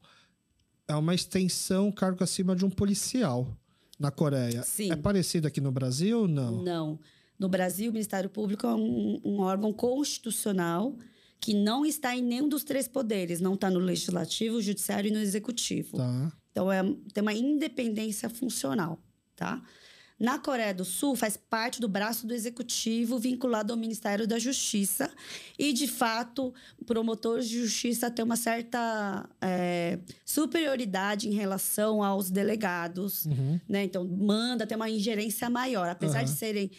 é 0.88 0.96
uma 0.96 1.16
extensão 1.16 1.92
cargo 1.92 2.24
acima 2.24 2.56
de 2.56 2.66
um 2.66 2.70
policial 2.70 3.48
na 3.98 4.12
Coreia. 4.12 4.64
Sim. 4.64 4.92
É 4.92 4.96
parecido 4.96 5.48
aqui 5.48 5.62
no 5.62 5.72
Brasil 5.72 6.22
ou 6.22 6.28
não? 6.28 6.62
Não. 6.62 7.00
No 7.40 7.48
Brasil, 7.48 7.90
o 7.90 7.94
Ministério 7.94 8.30
Público 8.30 8.68
é 8.68 8.76
um, 8.76 9.20
um 9.24 9.40
órgão 9.40 9.72
constitucional 9.72 10.96
que 11.44 11.54
não 11.54 11.86
está 11.86 12.16
em 12.16 12.22
nenhum 12.22 12.48
dos 12.48 12.64
três 12.64 12.88
poderes, 12.88 13.42
não 13.42 13.56
está 13.56 13.70
no 13.70 13.78
legislativo, 13.78 14.62
judiciário 14.62 15.10
e 15.10 15.12
no 15.12 15.20
executivo. 15.20 15.98
Tá. 15.98 16.32
Então 16.50 16.72
é, 16.72 16.82
tem 17.14 17.22
uma 17.22 17.34
independência 17.34 18.30
funcional, 18.30 18.98
tá? 19.36 19.62
Na 20.18 20.40
Coreia 20.40 20.74
do 20.74 20.86
Sul, 20.86 21.18
faz 21.18 21.36
parte 21.36 21.82
do 21.82 21.90
braço 21.90 22.26
do 22.26 22.34
executivo 22.34 23.20
vinculado 23.20 23.74
ao 23.74 23.78
Ministério 23.78 24.26
da 24.26 24.40
Justiça. 24.40 25.12
E, 25.60 25.74
de 25.74 25.86
fato, 25.86 26.54
o 26.80 26.86
promotor 26.86 27.42
de 27.42 27.60
justiça 27.60 28.10
tem 28.10 28.24
uma 28.24 28.38
certa 28.38 29.28
é, 29.42 30.00
superioridade 30.24 31.28
em 31.28 31.34
relação 31.34 32.02
aos 32.02 32.30
delegados. 32.30 33.26
Uhum. 33.26 33.60
Né? 33.68 33.84
Então, 33.84 34.06
manda 34.06 34.66
ter 34.66 34.78
uma 34.78 34.90
ingerência 34.90 35.50
maior. 35.50 35.90
Apesar 35.90 36.20
uhum. 36.20 36.26
de 36.26 36.32
serem 36.32 36.72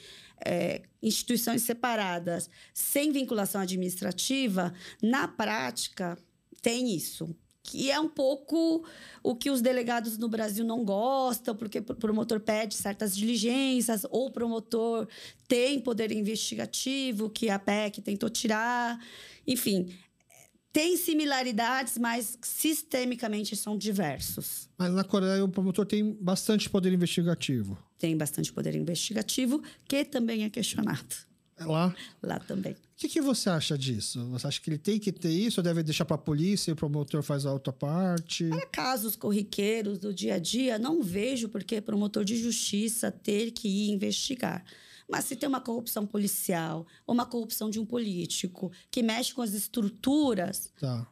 é, 0.44 0.82
instituições 1.02 1.62
separadas 1.62 2.48
sem 2.72 3.12
vinculação 3.12 3.60
administrativa, 3.60 4.72
na 5.02 5.28
prática, 5.28 6.16
tem 6.62 6.94
isso. 6.94 7.34
que 7.64 7.90
é 7.90 7.98
um 7.98 8.08
pouco 8.08 8.84
o 9.22 9.34
que 9.34 9.50
os 9.50 9.62
delegados 9.62 10.18
no 10.18 10.28
Brasil 10.28 10.64
não 10.64 10.84
gostam, 10.84 11.56
porque 11.56 11.78
o 11.78 11.82
promotor 11.82 12.38
pede 12.38 12.74
certas 12.74 13.16
diligências, 13.16 14.04
ou 14.10 14.26
o 14.26 14.30
promotor 14.30 15.08
tem 15.48 15.80
poder 15.80 16.12
investigativo, 16.12 17.30
que 17.30 17.48
a 17.48 17.58
PEC 17.58 18.02
tentou 18.02 18.28
tirar. 18.28 19.02
Enfim, 19.46 19.88
tem 20.70 20.96
similaridades, 20.96 21.96
mas 21.96 22.36
sistemicamente 22.42 23.56
são 23.56 23.78
diversos. 23.78 24.68
Mas 24.76 24.92
na 24.92 25.02
Coreia 25.02 25.42
o 25.42 25.48
promotor 25.48 25.86
tem 25.86 26.12
bastante 26.20 26.68
poder 26.68 26.92
investigativo. 26.92 27.78
Tem 28.04 28.14
bastante 28.14 28.52
poder 28.52 28.74
investigativo, 28.74 29.62
que 29.88 30.04
também 30.04 30.44
é 30.44 30.50
questionado. 30.50 31.16
É 31.56 31.64
lá? 31.64 31.96
Lá 32.22 32.38
também. 32.38 32.74
O 32.74 32.76
que, 32.98 33.08
que, 33.08 33.22
você 33.22 33.48
acha 33.48 33.78
disso? 33.78 34.22
Você 34.26 34.46
acha 34.46 34.60
que 34.60 34.68
ele 34.68 34.76
tem 34.76 34.98
que 34.98 35.10
ter 35.10 35.30
isso 35.30 35.60
ou 35.60 35.64
deve 35.64 35.82
deixar 35.82 36.04
para 36.04 36.16
a 36.16 36.18
polícia 36.18 36.70
e 36.70 36.74
o 36.74 36.76
promotor 36.76 37.22
faz 37.22 37.46
a 37.46 37.52
outra 37.54 37.72
parte? 37.72 38.46
Para 38.50 38.66
casos 38.66 39.16
corriqueiros 39.16 39.98
do 39.98 40.12
dia 40.12 40.34
a 40.34 40.38
dia, 40.38 40.78
não 40.78 41.02
vejo 41.02 41.48
por 41.48 41.64
que 41.64 41.80
promotor 41.80 42.26
de 42.26 42.36
justiça 42.36 43.10
ter 43.10 43.52
que 43.52 43.68
ir 43.68 43.90
investigar. 43.92 44.62
Mas 45.08 45.24
se 45.24 45.34
tem 45.34 45.48
uma 45.48 45.62
corrupção 45.62 46.06
policial 46.06 46.86
ou 47.06 47.14
uma 47.14 47.24
corrupção 47.24 47.70
de 47.70 47.80
um 47.80 47.86
político 47.86 48.70
que 48.90 49.02
mexe 49.02 49.32
com 49.32 49.40
as 49.40 49.54
estruturas, 49.54 50.70
tá. 50.78 51.08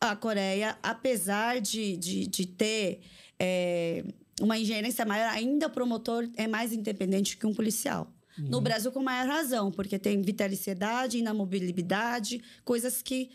a 0.00 0.14
Coreia, 0.14 0.78
apesar 0.80 1.60
de, 1.60 1.96
de, 1.96 2.28
de 2.28 2.46
ter 2.46 3.00
é, 3.36 4.04
uma 4.40 4.58
ingerência 4.58 5.04
maior, 5.04 5.28
ainda 5.28 5.66
o 5.66 5.70
promotor 5.70 6.28
é 6.36 6.46
mais 6.46 6.72
independente 6.72 7.36
que 7.36 7.46
um 7.46 7.54
policial. 7.54 8.12
Uhum. 8.38 8.48
No 8.48 8.60
Brasil, 8.60 8.90
com 8.90 9.02
maior 9.02 9.26
razão, 9.26 9.70
porque 9.70 9.98
tem 9.98 10.20
vitaliciedade, 10.22 11.18
inamobilidade, 11.18 12.42
coisas 12.64 13.02
que 13.02 13.30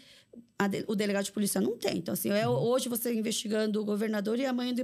de, 0.70 0.86
o 0.88 0.96
delegado 0.96 1.26
de 1.26 1.32
polícia 1.32 1.62
não 1.62 1.78
tem. 1.78 1.98
Então, 1.98 2.14
assim, 2.14 2.30
eu, 2.30 2.52
uhum. 2.52 2.70
hoje 2.70 2.90
você 2.90 3.14
investigando 3.14 3.82
o 3.82 3.86
governador 3.86 4.40
e 4.40 4.46
amanhã 4.46 4.74
de 4.74 4.84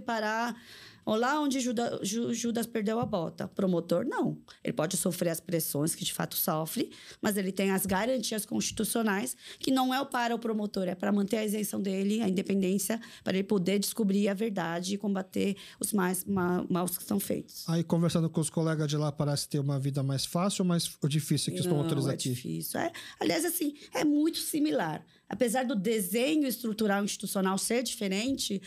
parar 1.05 1.15
lá 1.17 1.39
onde 1.39 1.59
Judas, 1.59 2.07
Judas 2.07 2.65
perdeu 2.65 2.99
a 2.99 3.05
bota. 3.05 3.47
Promotor, 3.47 4.05
não. 4.05 4.37
Ele 4.63 4.73
pode 4.73 4.97
sofrer 4.97 5.29
as 5.29 5.39
pressões 5.39 5.95
que 5.95 6.03
de 6.03 6.13
fato 6.13 6.35
sofre, 6.35 6.91
mas 7.21 7.37
ele 7.37 7.51
tem 7.51 7.71
as 7.71 7.85
garantias 7.85 8.45
constitucionais, 8.45 9.35
que 9.59 9.71
não 9.71 9.93
é 9.93 10.03
para 10.05 10.35
o 10.35 10.39
promotor, 10.39 10.87
é 10.87 10.95
para 10.95 11.11
manter 11.11 11.37
a 11.37 11.45
isenção 11.45 11.81
dele, 11.81 12.21
a 12.21 12.29
independência, 12.29 12.99
para 13.23 13.37
ele 13.37 13.43
poder 13.43 13.79
descobrir 13.79 14.27
a 14.27 14.33
verdade 14.33 14.95
e 14.95 14.97
combater 14.97 15.55
os 15.79 15.93
mais 15.93 16.25
ma 16.25 16.65
maus 16.69 16.97
que 16.97 17.03
são 17.03 17.19
feitos. 17.19 17.67
Aí, 17.67 17.83
conversando 17.83 18.29
com 18.29 18.41
os 18.41 18.49
colegas 18.49 18.87
de 18.87 18.97
lá, 18.97 19.11
parece 19.11 19.47
ter 19.47 19.59
uma 19.59 19.79
vida 19.79 20.03
mais 20.03 20.25
fácil 20.25 20.63
ou 20.63 20.67
mais 20.67 20.97
difícil 21.07 21.53
que 21.53 21.59
os 21.59 21.65
promotores 21.65 22.05
não, 22.05 22.11
é 22.11 22.13
aqui? 22.13 22.29
É 22.29 22.33
difícil. 22.33 22.79
É, 22.79 22.91
aliás, 23.19 23.45
assim, 23.45 23.73
é 23.93 24.03
muito 24.03 24.37
similar 24.37 25.05
apesar 25.31 25.63
do 25.63 25.75
desenho 25.75 26.45
estrutural 26.45 27.03
institucional 27.03 27.57
ser 27.57 27.83
diferente, 27.83 28.61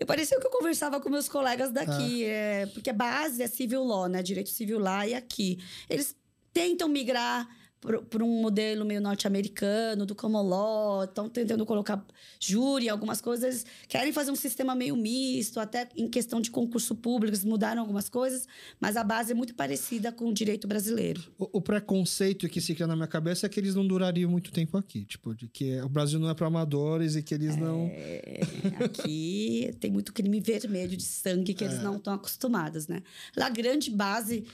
eu 0.00 0.04
parecia 0.04 0.38
que 0.38 0.46
eu 0.46 0.50
conversava 0.50 1.00
com 1.00 1.08
meus 1.08 1.28
colegas 1.28 1.70
daqui, 1.70 2.24
ah. 2.24 2.28
é, 2.28 2.66
porque 2.66 2.90
a 2.90 2.92
base 2.92 3.40
é 3.40 3.46
civil 3.46 3.84
law, 3.84 4.08
né? 4.08 4.20
Direito 4.20 4.50
civil 4.50 4.80
lá 4.80 5.06
e 5.06 5.14
aqui. 5.14 5.60
Eles 5.88 6.16
tentam 6.52 6.88
migrar 6.88 7.48
para 7.80 8.24
um 8.24 8.42
modelo 8.42 8.84
meio 8.84 9.00
norte-americano, 9.00 10.04
do 10.04 10.14
common 10.14 10.42
law, 10.42 11.04
estão 11.04 11.28
tentando 11.28 11.64
colocar 11.64 12.04
júri, 12.40 12.88
algumas 12.88 13.20
coisas, 13.20 13.64
querem 13.88 14.12
fazer 14.12 14.30
um 14.30 14.36
sistema 14.36 14.74
meio 14.74 14.96
misto, 14.96 15.60
até 15.60 15.88
em 15.96 16.08
questão 16.08 16.40
de 16.40 16.50
concurso 16.50 16.94
público, 16.94 17.30
eles 17.30 17.44
mudaram 17.44 17.80
algumas 17.80 18.08
coisas, 18.08 18.48
mas 18.80 18.96
a 18.96 19.04
base 19.04 19.32
é 19.32 19.34
muito 19.34 19.54
parecida 19.54 20.10
com 20.10 20.28
o 20.28 20.34
direito 20.34 20.66
brasileiro. 20.66 21.22
O, 21.38 21.58
o 21.58 21.60
preconceito 21.60 22.48
que 22.48 22.60
se 22.60 22.74
cria 22.74 22.86
na 22.86 22.96
minha 22.96 23.08
cabeça 23.08 23.46
é 23.46 23.48
que 23.48 23.60
eles 23.60 23.74
não 23.74 23.86
durariam 23.86 24.30
muito 24.30 24.50
tempo 24.50 24.76
aqui, 24.76 25.04
tipo, 25.04 25.34
de 25.34 25.46
que 25.48 25.80
o 25.80 25.88
Brasil 25.88 26.18
não 26.18 26.28
é 26.28 26.34
para 26.34 26.46
amadores 26.46 27.14
e 27.14 27.22
que 27.22 27.34
eles 27.34 27.56
é, 27.56 27.60
não... 27.60 27.90
Aqui 28.84 29.74
tem 29.78 29.90
muito 29.90 30.12
crime 30.12 30.40
vermelho 30.40 30.96
de 30.96 31.04
sangue 31.04 31.54
que 31.54 31.64
é. 31.64 31.68
eles 31.68 31.82
não 31.82 31.96
estão 31.96 32.14
acostumados, 32.14 32.88
né? 32.88 33.02
Lá, 33.36 33.46
a 33.46 33.50
grande 33.50 33.90
base 33.90 34.44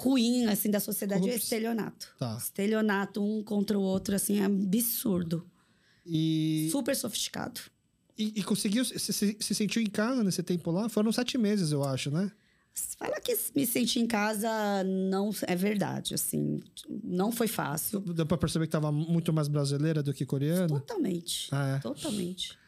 ruim, 0.00 0.46
assim, 0.46 0.70
da 0.70 0.80
sociedade 0.80 1.28
é 1.28 1.34
estelionato. 1.34 2.08
Tá. 2.18 2.36
Estelionato 2.36 3.22
um 3.22 3.42
contra 3.42 3.78
o 3.78 3.82
outro, 3.82 4.14
assim, 4.14 4.40
é 4.40 4.44
absurdo. 4.44 5.46
E... 6.06 6.68
Super 6.72 6.96
sofisticado. 6.96 7.60
E, 8.16 8.32
e 8.36 8.42
conseguiu, 8.42 8.84
se, 8.84 8.98
se, 8.98 9.36
se, 9.38 9.54
sentiu 9.54 9.82
em 9.82 9.86
casa 9.86 10.24
nesse 10.24 10.42
tempo 10.42 10.70
lá? 10.70 10.88
Foram 10.88 11.12
sete 11.12 11.36
meses, 11.36 11.70
eu 11.72 11.84
acho, 11.84 12.10
né? 12.10 12.30
Falar 12.98 13.20
que 13.20 13.36
me 13.54 13.66
senti 13.66 13.98
em 13.98 14.06
casa 14.06 14.48
não 14.84 15.30
é 15.46 15.56
verdade, 15.56 16.14
assim, 16.14 16.62
não 17.02 17.32
foi 17.32 17.48
fácil. 17.48 18.00
Deu 18.00 18.24
pra 18.24 18.38
perceber 18.38 18.66
que 18.66 18.72
tava 18.72 18.92
muito 18.92 19.32
mais 19.32 19.48
brasileira 19.48 20.02
do 20.02 20.14
que 20.14 20.24
coreana? 20.24 20.68
Totalmente, 20.68 21.48
ah, 21.50 21.76
é. 21.76 21.78
totalmente. 21.80 22.58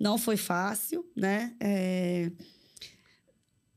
Não 0.00 0.18
foi 0.18 0.36
fácil, 0.36 1.04
né? 1.14 1.54
É... 1.60 2.32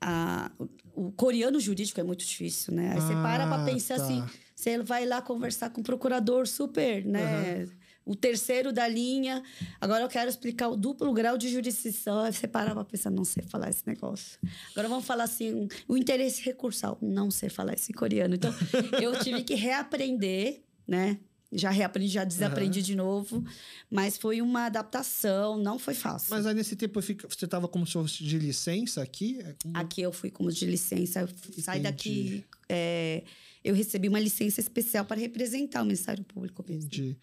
A, 0.01 0.51
o 0.95 1.11
coreano 1.11 1.59
jurídico 1.59 1.99
é 1.99 2.03
muito 2.03 2.25
difícil, 2.25 2.73
né? 2.73 2.91
Aí 2.91 2.97
ah, 2.97 3.01
você 3.01 3.13
para 3.13 3.47
pra 3.47 3.65
pensar 3.65 3.97
tá. 3.97 4.03
assim, 4.03 4.23
você 4.55 4.81
vai 4.81 5.05
lá 5.05 5.21
conversar 5.21 5.69
com 5.69 5.81
o 5.81 5.83
procurador 5.83 6.47
super, 6.47 7.05
né? 7.05 7.63
Uhum. 7.63 7.69
O 8.05 8.15
terceiro 8.15 8.71
da 8.71 8.87
linha. 8.87 9.43
Agora 9.81 10.03
eu 10.03 10.07
quero 10.07 10.29
explicar 10.29 10.69
o 10.69 10.77
duplo 10.77 11.11
grau 11.11 11.37
de 11.37 11.49
jurisdição. 11.49 12.19
Aí 12.19 12.31
você 12.31 12.47
para 12.47 12.73
pra 12.73 12.85
pensar, 12.85 13.09
não 13.09 13.25
sei 13.25 13.43
falar 13.43 13.69
esse 13.69 13.85
negócio. 13.85 14.39
Agora 14.71 14.87
vamos 14.87 15.05
falar 15.05 15.23
assim, 15.23 15.67
o 15.87 15.97
interesse 15.97 16.43
recursal. 16.43 16.97
Não 17.01 17.31
sei 17.31 17.49
falar 17.49 17.73
esse 17.73 17.91
coreano. 17.91 18.35
Então, 18.35 18.53
eu 19.01 19.17
tive 19.19 19.43
que 19.43 19.55
reaprender, 19.55 20.61
né? 20.87 21.17
Já 21.51 21.69
reaprendi, 21.69 22.11
já 22.11 22.23
desaprendi 22.23 22.79
uhum. 22.79 22.85
de 22.85 22.95
novo. 22.95 23.43
Mas 23.89 24.17
foi 24.17 24.41
uma 24.41 24.65
adaptação, 24.65 25.57
não 25.57 25.77
foi 25.79 25.93
fácil. 25.93 26.29
Mas 26.31 26.45
aí 26.45 26.53
nesse 26.53 26.75
tempo 26.75 27.01
você 27.01 27.45
estava 27.45 27.67
como 27.67 27.85
se 27.85 27.93
fosse 27.93 28.23
de 28.23 28.37
licença 28.37 29.01
aqui? 29.01 29.39
É 29.39 29.55
aqui 29.73 30.01
eu 30.01 30.11
fui 30.11 30.31
como 30.31 30.51
de 30.51 30.65
licença. 30.65 31.27
Saí 31.59 31.79
daqui. 31.79 32.43
É, 32.67 33.23
eu 33.65 33.73
recebi 33.73 34.07
uma 34.07 34.19
licença 34.19 34.59
especial 34.59 35.05
para 35.05 35.19
representar 35.19 35.81
o 35.81 35.85
Ministério 35.85 36.23
Público. 36.23 36.61
Entendi. 36.61 37.17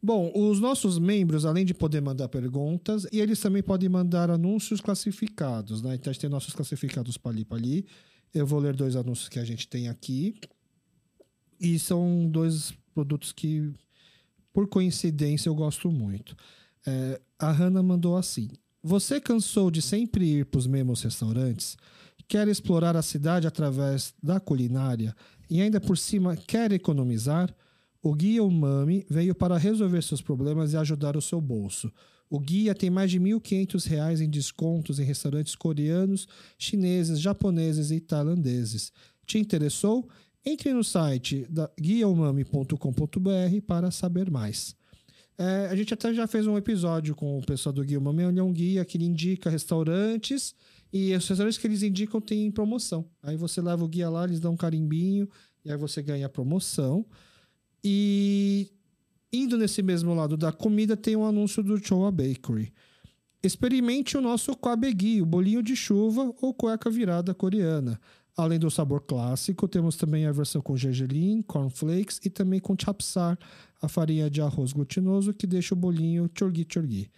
Bom, 0.00 0.30
os 0.32 0.60
nossos 0.60 0.96
membros, 0.96 1.44
além 1.44 1.64
de 1.64 1.74
poder 1.74 2.00
mandar 2.00 2.28
perguntas, 2.28 3.04
e 3.10 3.20
eles 3.20 3.40
também 3.40 3.64
podem 3.64 3.88
mandar 3.88 4.30
anúncios 4.30 4.80
classificados, 4.80 5.82
né? 5.82 5.96
Então 5.96 6.10
a 6.10 6.12
gente 6.12 6.20
tem 6.20 6.30
nossos 6.30 6.54
classificados 6.54 7.16
Pali 7.16 7.44
Pali. 7.44 7.84
Eu 8.32 8.46
vou 8.46 8.60
ler 8.60 8.76
dois 8.76 8.94
anúncios 8.94 9.28
que 9.28 9.40
a 9.40 9.44
gente 9.44 9.66
tem 9.66 9.88
aqui. 9.88 10.36
E 11.60 11.80
são 11.80 12.28
dois 12.30 12.72
produtos 12.98 13.30
que, 13.30 13.72
por 14.52 14.66
coincidência, 14.66 15.48
eu 15.48 15.54
gosto 15.54 15.88
muito. 15.88 16.36
É, 16.84 17.20
a 17.38 17.52
Hannah 17.52 17.82
mandou 17.82 18.16
assim: 18.16 18.48
Você 18.82 19.20
cansou 19.20 19.70
de 19.70 19.80
sempre 19.80 20.24
ir 20.24 20.46
para 20.46 20.58
os 20.58 20.66
mesmos 20.66 21.02
restaurantes? 21.02 21.76
Quer 22.26 22.48
explorar 22.48 22.96
a 22.96 23.02
cidade 23.02 23.46
através 23.46 24.12
da 24.20 24.40
culinária 24.40 25.14
e 25.48 25.62
ainda 25.62 25.80
por 25.80 25.96
cima 25.96 26.36
quer 26.36 26.72
economizar? 26.72 27.54
O 28.02 28.12
Guia 28.14 28.42
Umami 28.42 29.06
veio 29.08 29.34
para 29.34 29.56
resolver 29.56 30.02
seus 30.02 30.20
problemas 30.20 30.72
e 30.72 30.76
ajudar 30.76 31.16
o 31.16 31.22
seu 31.22 31.40
bolso. 31.40 31.92
O 32.30 32.38
guia 32.38 32.74
tem 32.74 32.90
mais 32.90 33.10
de 33.10 33.18
R$ 33.18 33.24
1.500 33.24 34.20
em 34.20 34.28
descontos 34.28 34.98
em 34.98 35.04
restaurantes 35.04 35.54
coreanos, 35.54 36.28
chineses, 36.58 37.18
japoneses 37.18 37.90
e 37.90 38.00
tailandeses. 38.00 38.92
Te 39.26 39.38
interessou? 39.38 40.06
Entre 40.48 40.72
no 40.72 40.82
site 40.82 41.46
da 41.50 41.70
guiaumami.com.br 41.78 43.60
para 43.66 43.90
saber 43.90 44.30
mais. 44.30 44.74
É, 45.36 45.68
a 45.70 45.76
gente 45.76 45.92
até 45.92 46.14
já 46.14 46.26
fez 46.26 46.46
um 46.46 46.56
episódio 46.56 47.14
com 47.14 47.36
o 47.36 47.44
pessoal 47.44 47.70
do 47.70 47.84
Guia 47.84 47.98
Umami, 47.98 48.22
ele 48.22 48.40
é 48.40 48.42
um 48.42 48.50
guia 48.50 48.82
que 48.82 48.96
ele 48.96 49.04
indica 49.04 49.50
restaurantes 49.50 50.54
e 50.90 51.14
os 51.14 51.28
restaurantes 51.28 51.58
que 51.58 51.66
eles 51.66 51.82
indicam 51.82 52.18
têm 52.18 52.50
promoção. 52.50 53.04
Aí 53.22 53.36
você 53.36 53.60
leva 53.60 53.84
o 53.84 53.88
guia 53.88 54.08
lá, 54.08 54.24
eles 54.24 54.40
dão 54.40 54.54
um 54.54 54.56
carimbinho 54.56 55.28
e 55.66 55.70
aí 55.70 55.76
você 55.76 56.00
ganha 56.00 56.24
a 56.24 56.30
promoção. 56.30 57.04
E 57.84 58.70
indo 59.30 59.58
nesse 59.58 59.82
mesmo 59.82 60.14
lado 60.14 60.34
da 60.34 60.50
comida, 60.50 60.96
tem 60.96 61.14
um 61.14 61.26
anúncio 61.26 61.62
do 61.62 61.76
Choa 61.76 62.10
Bakery. 62.10 62.72
Experimente 63.42 64.16
o 64.16 64.22
nosso 64.22 64.56
kwabegi, 64.56 65.20
o 65.20 65.26
bolinho 65.26 65.62
de 65.62 65.76
chuva 65.76 66.34
ou 66.40 66.54
cueca 66.54 66.88
virada 66.88 67.34
coreana. 67.34 68.00
Além 68.38 68.56
do 68.56 68.70
sabor 68.70 69.00
clássico, 69.00 69.66
temos 69.66 69.96
também 69.96 70.24
a 70.24 70.30
versão 70.30 70.62
com 70.62 70.76
gergelim, 70.76 71.42
cornflakes 71.42 72.20
e 72.24 72.30
também 72.30 72.60
com 72.60 72.76
chapsar, 72.80 73.36
a 73.82 73.88
farinha 73.88 74.30
de 74.30 74.40
arroz 74.40 74.72
glutinoso 74.72 75.34
que 75.34 75.44
deixa 75.44 75.74
o 75.74 75.76
bolinho 75.76 76.30
chorgui 76.32 76.64
chorgui. 76.72 77.10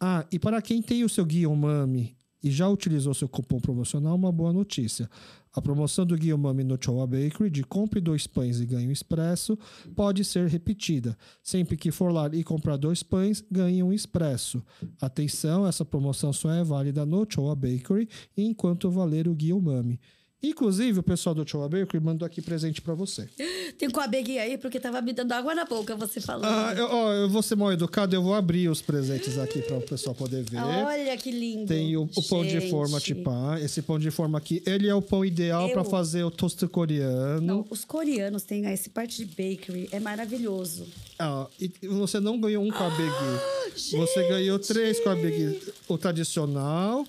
Ah, 0.00 0.26
e 0.30 0.40
para 0.40 0.60
quem 0.60 0.82
tem 0.82 1.04
o 1.04 1.08
seu 1.08 1.24
guia 1.24 1.48
umami 1.48 2.16
e 2.42 2.50
já 2.50 2.68
utilizou 2.68 3.14
seu 3.14 3.28
cupom 3.28 3.60
promocional, 3.60 4.16
uma 4.16 4.32
boa 4.32 4.52
notícia. 4.52 5.08
A 5.52 5.62
promoção 5.62 6.04
do 6.04 6.16
Guia 6.16 6.34
Umami 6.34 6.62
no 6.62 6.78
Choa 6.80 7.06
Bakery 7.06 7.48
de 7.48 7.64
compre 7.64 8.00
dois 8.00 8.26
pães 8.26 8.60
e 8.60 8.66
ganhe 8.66 8.86
um 8.86 8.92
expresso 8.92 9.58
pode 9.94 10.24
ser 10.24 10.48
repetida. 10.48 11.16
Sempre 11.42 11.76
que 11.76 11.90
for 11.90 12.12
lá 12.12 12.28
e 12.32 12.44
comprar 12.44 12.76
dois 12.76 13.02
pães, 13.02 13.42
ganhe 13.50 13.82
um 13.82 13.92
expresso. 13.92 14.62
Atenção, 15.00 15.66
essa 15.66 15.84
promoção 15.84 16.32
só 16.32 16.50
é 16.52 16.62
válida 16.62 17.06
no 17.06 17.26
Choa 17.28 17.56
Bakery 17.56 18.08
enquanto 18.36 18.90
valer 18.90 19.26
o 19.26 19.34
Guia 19.34 19.56
Umami. 19.56 19.98
Inclusive, 20.48 21.00
o 21.00 21.02
pessoal 21.02 21.34
do 21.34 21.48
Choa 21.48 21.68
Bakery 21.68 22.02
mandou 22.02 22.24
aqui 22.26 22.40
presente 22.40 22.80
para 22.80 22.94
você. 22.94 23.28
Tem 23.78 23.90
com 23.90 24.00
a 24.00 24.04
aí, 24.04 24.56
porque 24.58 24.80
tava 24.80 25.00
me 25.02 25.12
dando 25.12 25.32
água 25.32 25.54
na 25.54 25.64
boca 25.64 25.94
você 25.96 26.20
falando. 26.20 26.44
Ah, 26.46 26.74
eu, 26.76 26.86
ó, 26.90 27.12
eu 27.12 27.28
vou 27.28 27.42
ser 27.42 27.56
mal 27.56 27.72
educado, 27.72 28.14
eu 28.14 28.22
vou 28.22 28.34
abrir 28.34 28.68
os 28.68 28.80
presentes 28.80 29.38
aqui 29.38 29.60
para 29.60 29.76
o 29.76 29.82
pessoal 29.82 30.14
poder 30.14 30.42
ver. 30.44 30.58
Olha 30.58 31.16
que 31.16 31.30
lindo. 31.30 31.66
Tem 31.66 31.96
o, 31.96 32.02
o 32.16 32.22
pão 32.22 32.44
de 32.44 32.70
forma 32.70 33.00
tipá. 33.00 33.60
Esse 33.60 33.82
pão 33.82 33.98
de 33.98 34.10
forma 34.10 34.38
aqui, 34.38 34.62
ele 34.66 34.88
é 34.88 34.94
o 34.94 35.02
pão 35.02 35.24
ideal 35.24 35.68
Eu- 35.68 35.72
para 35.74 35.84
fazer 35.84 36.24
o 36.24 36.30
toast 36.30 36.66
coreano. 36.68 37.40
Não, 37.40 37.66
os 37.68 37.84
coreanos 37.84 38.42
têm 38.42 38.64
esse 38.72 38.88
parte 38.88 39.24
de 39.24 39.26
bakery, 39.26 39.88
é 39.92 40.00
maravilhoso. 40.00 40.86
Ah, 41.18 41.46
e 41.60 41.70
você 41.86 42.20
não 42.20 42.38
ganhou 42.40 42.64
um 42.64 42.70
kabegi. 42.70 43.96
você 43.96 44.28
ganhou 44.28 44.58
três 44.58 45.00
kabegi. 45.00 45.60
O 45.88 45.98
tradicional, 45.98 47.04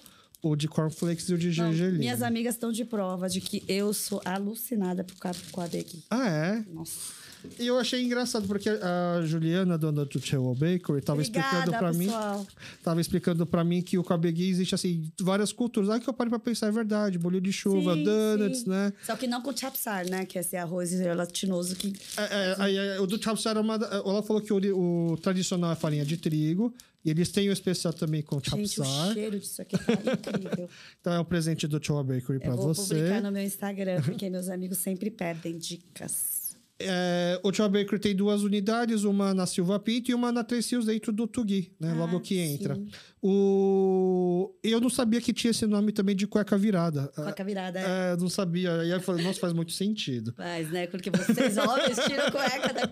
o 0.49 0.55
de 0.55 0.67
cornflakes 0.67 1.29
e 1.29 1.33
o 1.33 1.37
de 1.37 1.47
Não, 1.47 1.53
gergelim. 1.73 1.99
minhas 1.99 2.21
amigas 2.21 2.55
estão 2.55 2.71
de 2.71 2.83
prova 2.85 3.29
de 3.29 3.41
que 3.41 3.63
eu 3.67 3.93
sou 3.93 4.21
alucinada 4.25 5.03
por 5.03 5.15
causa 5.17 5.39
com 5.51 5.61
a 5.61 5.67
beguinha. 5.67 6.03
Ah, 6.09 6.27
é? 6.29 6.65
Nossa. 6.71 7.15
E 7.59 7.67
eu 7.67 7.77
achei 7.77 8.03
engraçado, 8.03 8.47
porque 8.47 8.69
a 8.69 9.21
Juliana, 9.25 9.77
dona 9.77 10.05
do 10.05 10.19
Chewa 10.19 10.53
Bakery, 10.53 11.01
tava 11.01 11.21
explicando 11.21 11.57
Obrigada, 11.57 11.77
pra 11.77 11.93
mim. 11.93 12.05
pessoal. 12.05 12.47
Tava 12.83 13.01
explicando 13.01 13.45
pra 13.45 13.63
mim 13.63 13.81
que 13.81 13.97
o 13.97 14.03
kabegi 14.03 14.49
existe, 14.49 14.75
assim, 14.75 15.09
várias 15.21 15.51
culturas. 15.51 15.89
Aí 15.89 15.99
que 15.99 16.09
eu 16.09 16.13
parei 16.13 16.29
pra 16.29 16.39
pensar, 16.39 16.67
é 16.67 16.71
verdade. 16.71 17.17
Bolho 17.17 17.39
de 17.41 17.51
chuva, 17.53 17.93
Sim, 17.95 18.03
donuts, 18.03 18.59
sim. 18.61 18.69
né? 18.69 18.93
Só 19.05 19.15
que 19.15 19.27
não 19.27 19.41
com 19.41 19.55
chapsar, 19.55 20.07
né? 20.09 20.25
Que 20.25 20.37
é 20.37 20.41
esse 20.41 20.55
arroz 20.57 20.89
gelatinoso 20.91 21.75
que... 21.75 21.93
É, 22.17 22.55
é, 22.59 22.75
é, 22.95 22.99
o 22.99 23.07
do 23.07 23.21
chapsar 23.21 23.55
é 23.57 23.59
uma. 23.59 23.75
Ela 23.75 24.23
falou 24.23 24.41
que 24.41 24.51
o, 24.53 25.11
o 25.11 25.17
tradicional 25.17 25.71
é 25.71 25.75
farinha 25.75 26.05
de 26.05 26.17
trigo. 26.17 26.73
E 27.05 27.09
eles 27.09 27.29
têm 27.31 27.47
o 27.47 27.53
especial 27.53 27.93
também 27.93 28.21
com 28.21 28.35
Gente, 28.37 28.67
chapsar. 28.75 29.09
o 29.11 29.13
cheiro 29.13 29.39
disso 29.39 29.61
aqui 29.61 29.77
tá 29.77 29.93
incrível. 29.93 30.69
Então 30.99 31.13
é 31.13 31.19
um 31.21 31.23
presente 31.23 31.65
do 31.65 31.81
Choa 31.81 32.03
Bakery 32.03 32.39
pra 32.39 32.49
Eu 32.49 32.57
vou 32.57 32.73
você. 32.73 32.95
publicar 32.95 33.21
no 33.21 33.31
meu 33.31 33.43
Instagram, 33.43 34.01
porque 34.01 34.29
meus 34.29 34.49
amigos 34.49 34.77
sempre 34.79 35.09
pedem 35.09 35.57
dicas. 35.57 36.46
É, 36.79 37.39
o 37.43 37.51
Choa 37.51 37.67
Bakery 37.67 37.99
tem 37.99 38.15
duas 38.15 38.43
unidades, 38.43 39.03
uma 39.03 39.33
na 39.33 39.47
Silva 39.47 39.79
Pinto 39.79 40.11
e 40.11 40.13
uma 40.13 40.31
na 40.31 40.43
Três 40.43 40.69
Rios 40.69 40.85
dentro 40.85 41.11
do 41.11 41.25
Tugi, 41.25 41.73
né? 41.79 41.91
Ah, 41.91 41.95
logo 41.95 42.19
que 42.19 42.37
entra. 42.37 42.75
sim. 42.75 42.87
O... 43.21 44.53
Eu 44.63 44.79
não 44.79 44.89
sabia 44.89 45.19
que 45.19 45.33
tinha 45.33 45.49
esse 45.49 45.65
nome 45.65 45.91
também 45.91 46.15
de 46.15 46.27
cueca 46.27 46.55
virada. 46.55 47.07
Cueca 47.15 47.43
virada, 47.43 47.79
é. 47.79 48.13
É, 48.13 48.17
não 48.17 48.29
sabia. 48.29 48.81
Aí 48.81 48.91
eu 48.91 49.01
falei, 49.01 49.25
nossa, 49.25 49.39
faz 49.39 49.53
muito 49.53 49.71
sentido. 49.71 50.35
Mas, 50.37 50.69
né? 50.69 50.85
Porque 50.85 51.09
vocês 51.09 51.57
homens 51.57 51.97
tiram 52.07 52.31
cueca 52.31 52.73
da... 52.73 52.89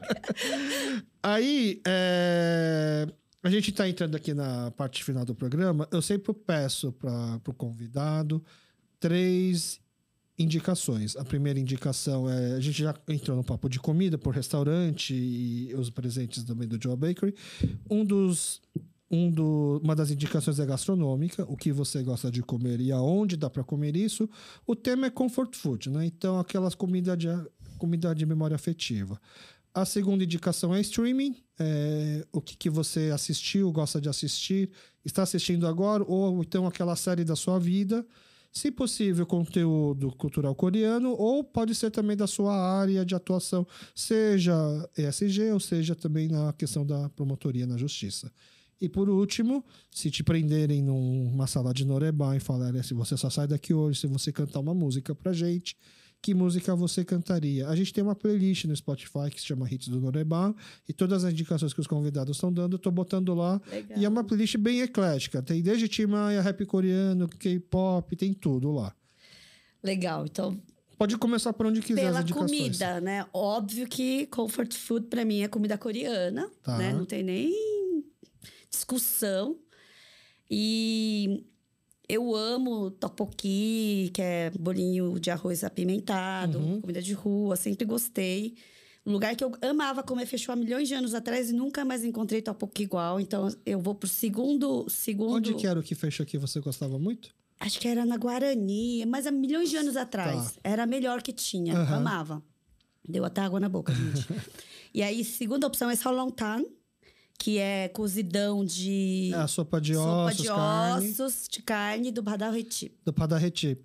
Aí, 1.22 1.80
é, 1.86 3.08
a 3.44 3.50
gente 3.52 3.70
está 3.70 3.88
entrando 3.88 4.16
aqui 4.16 4.34
na 4.34 4.72
parte 4.72 5.04
final 5.04 5.24
do 5.24 5.36
programa. 5.36 5.88
Eu 5.92 6.02
sempre 6.02 6.34
peço 6.34 6.92
para 6.92 7.40
o 7.48 7.54
convidado 7.54 8.44
três 9.00 9.80
indicações. 10.38 11.16
A 11.16 11.24
primeira 11.24 11.60
indicação 11.60 12.30
é: 12.30 12.54
a 12.54 12.60
gente 12.60 12.82
já 12.82 12.94
entrou 13.08 13.38
no 13.38 13.44
papo 13.44 13.70
de 13.70 13.80
comida 13.80 14.18
por 14.18 14.34
restaurante 14.34 15.14
e 15.14 15.74
os 15.76 15.90
presentes 15.90 16.44
também 16.44 16.68
do 16.68 16.82
Joe 16.82 16.96
Bakery. 16.96 17.34
Um 17.90 18.04
dos. 18.06 18.62
Um 19.10 19.30
do, 19.30 19.80
uma 19.84 19.96
das 19.96 20.10
indicações 20.10 20.60
é 20.60 20.66
gastronômica, 20.66 21.46
o 21.48 21.56
que 21.56 21.72
você 21.72 22.02
gosta 22.02 22.32
de 22.32 22.42
comer 22.42 22.82
e 22.82 22.92
aonde 22.92 23.38
dá 23.38 23.48
para 23.52 23.64
comer 23.64 23.96
isso. 23.96 24.28
O 24.66 24.76
tema 24.76 25.06
é 25.06 25.10
comfort 25.12 25.56
food, 25.56 25.92
né? 25.92 26.08
Então, 26.08 26.40
aquelas 26.40 26.74
comidas 26.74 27.16
de, 27.16 27.28
comida 27.78 28.16
de 28.16 28.26
memória 28.26 28.56
afetiva. 28.56 29.22
A 29.76 29.86
segunda 29.86 30.24
indicação 30.24 30.74
é 30.74 30.82
streaming, 30.82 31.36
é, 31.60 32.26
o 32.32 32.42
que, 32.42 32.58
que 32.58 32.70
você 32.70 33.12
assistiu, 33.14 33.72
gosta 33.72 34.02
de 34.02 34.10
assistir, 34.10 34.72
está 35.06 35.22
assistindo 35.22 35.68
agora, 35.68 36.04
ou 36.08 36.42
então 36.42 36.66
aquela 36.66 36.96
série 36.96 37.24
da 37.24 37.36
sua 37.36 37.60
vida. 37.60 38.06
Se 38.58 38.72
possível, 38.72 39.26
conteúdo 39.26 40.10
cultural 40.16 40.56
coreano, 40.56 41.10
ou 41.12 41.44
pode 41.44 41.76
ser 41.76 41.92
também 41.92 42.16
da 42.16 42.26
sua 42.26 42.56
área 42.56 43.06
de 43.06 43.14
atuação, 43.14 43.68
seja 43.94 44.56
ESG, 44.98 45.52
ou 45.52 45.60
seja 45.60 45.94
também 45.94 46.30
na 46.30 46.54
questão 46.54 46.86
da 46.86 47.10
promotoria 47.10 47.68
na 47.68 47.78
justiça. 47.78 48.32
E 48.80 48.88
por 48.88 49.10
último, 49.10 49.64
se 49.92 50.10
te 50.10 50.24
prenderem 50.24 50.82
numa 50.82 51.48
sala 51.48 51.74
de 51.74 51.84
Norebá 51.84 52.38
e 52.38 52.40
falarem 52.40 52.82
se 52.82 52.94
você 52.94 53.18
só 53.18 53.30
sai 53.30 53.46
daqui 53.46 53.74
hoje, 53.74 54.00
se 54.00 54.08
você 54.08 54.32
cantar 54.32 54.62
uma 54.62 54.74
música 54.74 55.14
pra 55.14 55.34
gente, 55.34 55.76
que 56.26 56.34
música 56.34 56.76
você 56.76 57.06
cantaria? 57.06 57.68
A 57.68 57.76
gente 57.76 57.94
tem 57.94 58.04
uma 58.04 58.16
playlist 58.16 58.66
no 58.66 58.76
Spotify 58.76 59.30
que 59.30 59.40
se 59.40 59.46
chama 59.46 59.72
Hits 59.72 59.90
do 59.90 60.02
Norebá 60.02 60.56
e 60.90 60.92
todas 60.92 61.24
as 61.24 61.32
indicações 61.32 61.72
que 61.72 61.80
os 61.80 61.86
convidados 61.86 62.36
estão 62.36 62.52
dando, 62.52 62.74
eu 62.74 62.80
tô 62.80 62.90
botando 62.90 63.32
lá. 63.36 63.62
Legal. 63.72 64.00
E 64.00 64.04
é 64.06 64.10
uma 64.10 64.24
playlist 64.24 64.58
bem 64.58 64.82
eclética. 64.82 65.40
Tem 65.44 65.62
desde 65.62 65.88
Tim 65.88 66.08
Maia, 66.08 66.42
rap 66.42 66.66
coreano, 66.66 67.28
K-pop, 67.28 68.16
tem 68.16 68.34
tudo 68.34 68.72
lá. 68.72 68.92
Legal, 69.84 70.26
então 70.26 70.60
Pode 70.98 71.16
começar 71.20 71.54
por 71.54 71.68
onde 71.68 71.80
quiser 71.82 72.06
pela 72.06 72.24
comida, 72.24 73.00
né? 73.02 73.28
Óbvio 73.32 73.86
que 73.88 74.26
comfort 74.28 74.74
food 74.74 75.06
pra 75.06 75.24
mim 75.24 75.42
é 75.44 75.48
comida 75.48 75.78
coreana, 75.78 76.50
Tá. 76.64 76.76
né? 76.80 76.92
Não 76.92 77.06
tem 77.06 77.22
nem 77.22 77.54
discussão. 78.72 79.60
E 80.50 81.46
eu 82.08 82.36
amo 82.36 82.92
tteokbokki, 82.92 84.12
que 84.14 84.22
é 84.22 84.52
bolinho 84.60 85.20
de 85.20 85.30
arroz 85.32 85.64
apimentado, 85.64 86.60
Uhum. 86.60 86.82
comida 86.82 87.02
de 87.02 87.14
rua, 87.14 87.56
sempre 87.56 87.86
gostei. 87.86 88.56
Um 89.06 89.12
lugar 89.12 89.36
que 89.36 89.44
eu 89.44 89.52
amava 89.62 90.02
comer 90.02 90.26
fechou 90.26 90.52
há 90.52 90.56
milhões 90.56 90.88
de 90.88 90.96
anos 90.96 91.14
atrás 91.14 91.50
e 91.50 91.54
nunca 91.54 91.86
mais 91.86 92.04
encontrei 92.04 92.42
tteokbokki 92.42 92.84
igual. 92.84 93.20
Então 93.20 93.48
eu 93.66 93.80
vou 93.80 93.94
pro 93.94 94.10
segundo, 94.10 94.86
segundo. 94.90 95.36
Onde 95.36 95.54
que 95.56 95.68
era 95.68 95.80
o 95.80 95.84
que 95.84 95.94
fechou 95.94 96.24
aqui 96.24 96.38
você 96.38 96.60
gostava 96.60 96.98
muito? 96.98 97.30
Acho 97.60 97.80
que 97.80 97.88
era 97.88 98.06
na 98.06 98.18
Guarani, 98.18 99.06
mas 99.06 99.26
há 99.28 99.32
milhões 99.32 99.70
de 99.70 99.78
anos 99.78 99.96
atrás. 99.96 100.58
Era 100.64 100.84
a 100.84 100.86
melhor 100.88 101.22
que 101.22 101.32
tinha. 101.32 101.74
Tá. 101.74 101.82
Aham. 101.82 101.96
Amava. 101.98 102.44
Deu 103.08 103.24
até 103.24 103.42
água 103.42 103.60
na 103.60 103.70
boca, 103.70 103.94
gente. 103.94 104.26
e 104.94 105.04
aí, 105.04 105.24
segunda 105.24 105.68
opção 105.68 105.90
é 105.90 105.96
Solontan, 105.96 106.64
que 107.38 107.58
é 107.60 107.88
cozidão 107.90 108.64
de 108.66 109.32
É 109.34 109.38
a 109.38 109.48
sopa 109.48 109.80
de 109.82 109.94
sopa 109.94 110.26
ossos, 110.26 110.38
de 110.42 110.48
carne, 110.48 111.10
ossos, 111.12 111.48
de 111.50 111.62
carne 111.62 112.12
do 112.12 112.22
Badal 112.22 112.52
Reti. 112.52 112.92
do 113.06 113.14
Padarreti. 113.14 113.78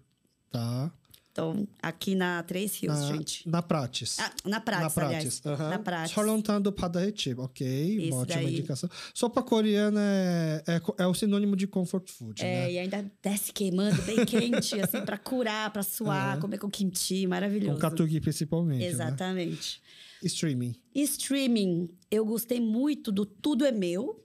Tá. 0.50 0.90
Então, 1.32 1.66
aqui 1.80 2.16
na 2.16 2.42
Três 2.42 2.76
Rios, 2.80 2.98
Na, 2.98 3.06
gente. 3.06 3.48
na 3.48 3.62
Prates. 3.62 4.18
Ah, 4.18 4.32
na 4.44 4.60
Prates, 4.60 4.96
na 4.96 5.06
aliás. 5.06 5.40
Prates. 5.40 5.46
aham. 5.60 5.70
Na 5.70 5.78
Prates. 5.78 6.12
Sorlontan 6.12 6.60
do 6.60 6.72
Padarreti. 6.72 7.32
Ok, 7.38 7.64
Esse 7.98 8.10
uma 8.10 8.22
ótima 8.22 8.42
daí. 8.42 8.50
indicação. 8.52 8.90
Sopa 9.14 9.40
coreana 9.40 10.00
é, 10.02 10.64
é, 10.66 10.80
é 11.04 11.06
o 11.06 11.14
sinônimo 11.14 11.54
de 11.54 11.68
comfort 11.68 12.10
food, 12.10 12.42
É, 12.42 12.44
né? 12.66 12.72
e 12.72 12.78
ainda 12.80 13.08
desce 13.22 13.52
queimando, 13.52 14.02
bem 14.02 14.24
quente, 14.26 14.80
assim, 14.80 15.02
pra 15.02 15.16
curar, 15.16 15.70
pra 15.72 15.84
suar, 15.84 16.38
comer 16.40 16.58
com 16.58 16.68
kimchi, 16.68 17.28
maravilhoso. 17.28 17.74
Com 17.74 17.80
catugi 17.80 18.20
principalmente, 18.20 18.82
né? 18.82 19.04
Streaming. 20.22 20.74
Streaming, 20.94 21.88
eu 22.10 22.24
gostei 22.24 22.60
muito 22.60 23.10
do 23.10 23.24
Tudo 23.24 23.64
é 23.64 23.72
Meu, 23.72 24.24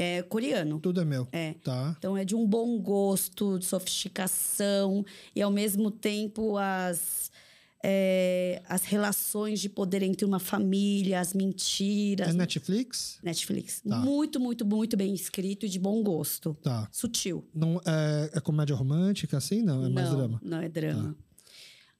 é 0.00 0.22
coreano. 0.22 0.80
Tudo 0.80 1.00
é 1.00 1.04
meu. 1.04 1.28
É. 1.30 1.54
Tá. 1.62 1.94
Então 1.98 2.16
é 2.16 2.24
de 2.24 2.34
um 2.34 2.46
bom 2.46 2.78
gosto, 2.80 3.58
de 3.58 3.66
sofisticação 3.66 5.04
e 5.36 5.42
ao 5.42 5.50
mesmo 5.50 5.90
tempo 5.90 6.56
as 6.56 7.30
é, 7.82 8.62
as 8.68 8.84
relações 8.84 9.60
de 9.60 9.68
poder 9.68 10.02
entre 10.02 10.24
uma 10.24 10.38
família, 10.38 11.20
as 11.20 11.34
mentiras. 11.34 12.28
É 12.28 12.32
Netflix? 12.32 13.18
Netflix. 13.22 13.80
Tá. 13.80 13.98
Muito, 13.98 14.40
muito, 14.40 14.64
muito 14.64 14.96
bem 14.96 15.14
escrito 15.14 15.66
e 15.66 15.68
de 15.68 15.78
bom 15.78 16.02
gosto. 16.02 16.56
Tá. 16.62 16.88
Sutil. 16.90 17.46
Não, 17.54 17.80
é, 17.86 18.30
é 18.34 18.40
comédia 18.40 18.74
romântica, 18.74 19.36
assim? 19.36 19.62
Não, 19.62 19.84
é 19.84 19.88
mais 19.88 20.08
não, 20.08 20.16
drama. 20.16 20.40
Não 20.42 20.58
é 20.60 20.68
drama. 20.68 21.16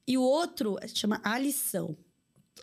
E 0.07 0.17
o 0.17 0.21
outro 0.21 0.77
chama 0.87 1.21
A 1.23 1.37
Lição. 1.37 1.95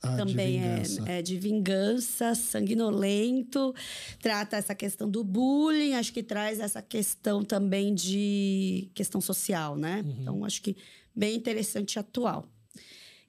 Ah, 0.02 0.10
de 0.10 0.16
também 0.16 0.60
vingança. 0.60 1.04
é, 1.08 1.18
é 1.18 1.22
de 1.22 1.38
vingança, 1.38 2.34
sanguinolento, 2.34 3.74
trata 4.20 4.56
essa 4.56 4.74
questão 4.74 5.10
do 5.10 5.24
bullying, 5.24 5.94
acho 5.94 6.12
que 6.12 6.22
traz 6.22 6.60
essa 6.60 6.80
questão 6.80 7.44
também 7.44 7.94
de 7.94 8.90
questão 8.94 9.20
social, 9.20 9.76
né? 9.76 10.02
Uhum. 10.04 10.16
Então, 10.20 10.44
acho 10.44 10.62
que 10.62 10.76
bem 11.14 11.36
interessante 11.36 11.94
e 11.94 11.98
atual. 11.98 12.46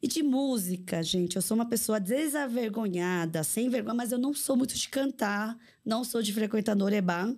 E 0.01 0.07
de 0.07 0.23
música, 0.23 1.03
gente, 1.03 1.35
eu 1.35 1.41
sou 1.41 1.55
uma 1.55 1.65
pessoa 1.65 1.99
desavergonhada, 1.99 3.43
sem 3.43 3.69
vergonha, 3.69 3.95
mas 3.95 4.11
eu 4.11 4.17
não 4.17 4.33
sou 4.33 4.55
muito 4.55 4.75
de 4.75 4.87
cantar, 4.87 5.57
não 5.83 6.03
sou 6.03 6.21
de 6.21 6.31
frequentar 6.31 6.75
Noreban. 6.75 7.35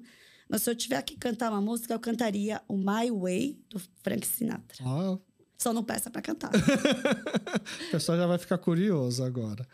Mas 0.47 0.63
se 0.63 0.69
eu 0.69 0.75
tiver 0.75 1.01
que 1.01 1.15
cantar 1.15 1.49
uma 1.49 1.61
música, 1.61 1.93
eu 1.93 1.99
cantaria 1.99 2.61
o 2.67 2.77
My 2.77 3.09
Way, 3.09 3.57
do 3.69 3.81
Frank 4.03 4.27
Sinatra. 4.27 4.83
Ó, 4.85 5.17
Só 5.61 5.71
não 5.71 5.83
peça 5.83 6.09
para 6.09 6.23
cantar. 6.23 6.49
o 7.87 7.91
pessoal 7.91 8.17
já 8.17 8.25
vai 8.25 8.39
ficar 8.39 8.57
curioso 8.57 9.23
agora. 9.23 9.67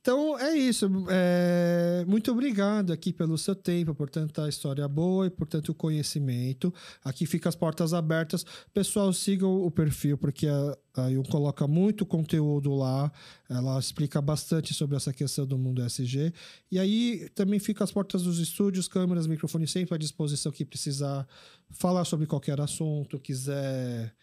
Então 0.00 0.38
é 0.38 0.56
isso. 0.56 0.88
É, 1.10 2.04
muito 2.06 2.30
obrigado 2.30 2.90
aqui 2.90 3.12
pelo 3.12 3.36
seu 3.36 3.54
tempo, 3.54 3.94
por 3.94 4.08
tanta 4.08 4.48
história 4.48 4.88
boa 4.88 5.26
e 5.26 5.30
por 5.30 5.46
tanto 5.46 5.74
conhecimento. 5.74 6.72
Aqui 7.04 7.26
fica 7.26 7.50
as 7.50 7.54
portas 7.54 7.92
abertas. 7.92 8.46
Pessoal, 8.72 9.12
sigam 9.12 9.62
o 9.62 9.70
perfil, 9.70 10.16
porque 10.16 10.46
a, 10.46 10.78
a 10.94 11.30
coloca 11.30 11.66
muito 11.66 12.06
conteúdo 12.06 12.74
lá. 12.74 13.12
Ela 13.50 13.78
explica 13.78 14.22
bastante 14.22 14.72
sobre 14.72 14.96
essa 14.96 15.12
questão 15.12 15.44
do 15.44 15.58
mundo 15.58 15.82
SG. 15.82 16.32
E 16.70 16.78
aí 16.78 17.28
também 17.34 17.58
fica 17.58 17.84
as 17.84 17.92
portas 17.92 18.22
dos 18.22 18.38
estúdios, 18.38 18.88
câmeras, 18.88 19.26
microfones 19.26 19.70
sempre 19.70 19.96
à 19.96 19.98
disposição 19.98 20.50
que 20.50 20.64
precisar 20.64 21.28
falar 21.72 22.06
sobre 22.06 22.26
qualquer 22.26 22.58
assunto, 22.58 23.18
quiser 23.18 24.14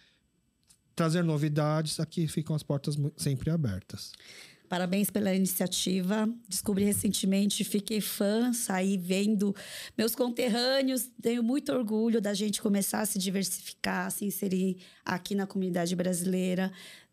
trazer 0.96 1.24
novidades, 1.24 2.00
aqui 2.00 2.28
ficam 2.28 2.56
as 2.56 2.64
portas 2.64 2.96
sempre 3.18 3.50
abertas. 3.50 4.12
Parabéns 4.74 5.12
pela 5.12 5.32
iniciativa. 5.36 6.28
Descobri 6.50 6.84
recentemente, 6.84 7.64
fiquei 7.64 8.02
fã, 8.02 8.52
saí 8.54 8.98
vendo 8.98 9.56
meus 9.96 10.16
conterrâneos. 10.16 11.12
Tenho 11.22 11.44
muito 11.44 11.72
orgulho 11.72 12.20
da 12.20 12.34
gente 12.34 12.60
começar 12.60 13.02
a 13.02 13.06
se 13.06 13.20
diversificar, 13.20 14.10
se 14.10 14.26
inserir 14.26 14.78
aqui 15.06 15.36
na 15.36 15.46
comunidade 15.46 15.96
brasileira. 15.96 16.72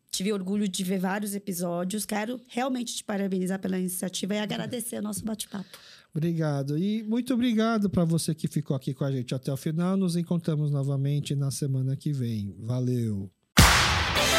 Tive 0.09 0.33
orgulho 0.33 0.67
de 0.67 0.83
ver 0.83 0.99
vários 0.99 1.35
episódios. 1.35 2.03
Quero 2.03 2.41
realmente 2.47 2.95
te 2.95 3.03
parabenizar 3.03 3.59
pela 3.59 3.77
iniciativa 3.77 4.33
e 4.33 4.39
agradecer 4.39 4.97
o 4.97 5.01
nosso 5.03 5.23
bate-papo. 5.23 5.69
Obrigado. 6.13 6.77
E 6.77 7.03
muito 7.03 7.33
obrigado 7.33 7.89
para 7.89 8.03
você 8.03 8.33
que 8.33 8.47
ficou 8.47 8.75
aqui 8.75 8.93
com 8.93 9.05
a 9.05 9.11
gente 9.11 9.35
até 9.35 9.53
o 9.53 9.57
final. 9.57 9.95
Nos 9.95 10.15
encontramos 10.15 10.71
novamente 10.71 11.35
na 11.35 11.51
semana 11.51 11.95
que 11.95 12.11
vem. 12.11 12.55
Valeu. 12.59 13.31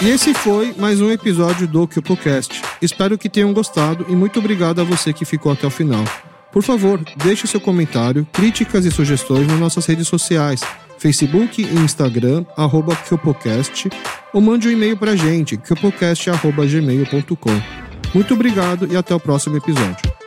E 0.05 0.11
esse 0.11 0.35
foi 0.35 0.75
mais 0.77 1.01
um 1.01 1.13
episódio 1.13 1.69
do 1.69 1.87
CupoCast. 1.87 2.61
Espero 2.83 3.17
que 3.17 3.29
tenham 3.29 3.53
gostado 3.53 4.05
e 4.09 4.17
muito 4.17 4.41
obrigado 4.41 4.81
a 4.81 4.85
você 4.85 5.13
que 5.13 5.25
ficou 5.25 5.53
até 5.53 5.65
o 5.65 5.71
final. 5.71 6.05
Por 6.51 6.65
favor, 6.65 7.01
deixe 7.15 7.47
seu 7.47 7.61
comentário, 7.61 8.27
críticas 8.33 8.85
e 8.85 8.91
sugestões 8.91 9.47
nas 9.47 9.61
nossas 9.61 9.87
redes 9.87 10.09
sociais, 10.09 10.61
Facebook 10.99 11.63
e 11.63 11.75
Instagram, 11.77 12.45
arroba 12.57 12.99
ou 14.33 14.41
mande 14.41 14.67
um 14.67 14.73
e-mail 14.73 14.97
para 14.97 15.13
a 15.13 15.17
gente, 15.17 15.57
cupocast.gmail.com. 15.57 17.63
Muito 18.13 18.35
obrigado 18.35 18.93
e 18.93 18.97
até 18.97 19.15
o 19.15 19.21
próximo 19.21 19.57
episódio. 19.57 20.22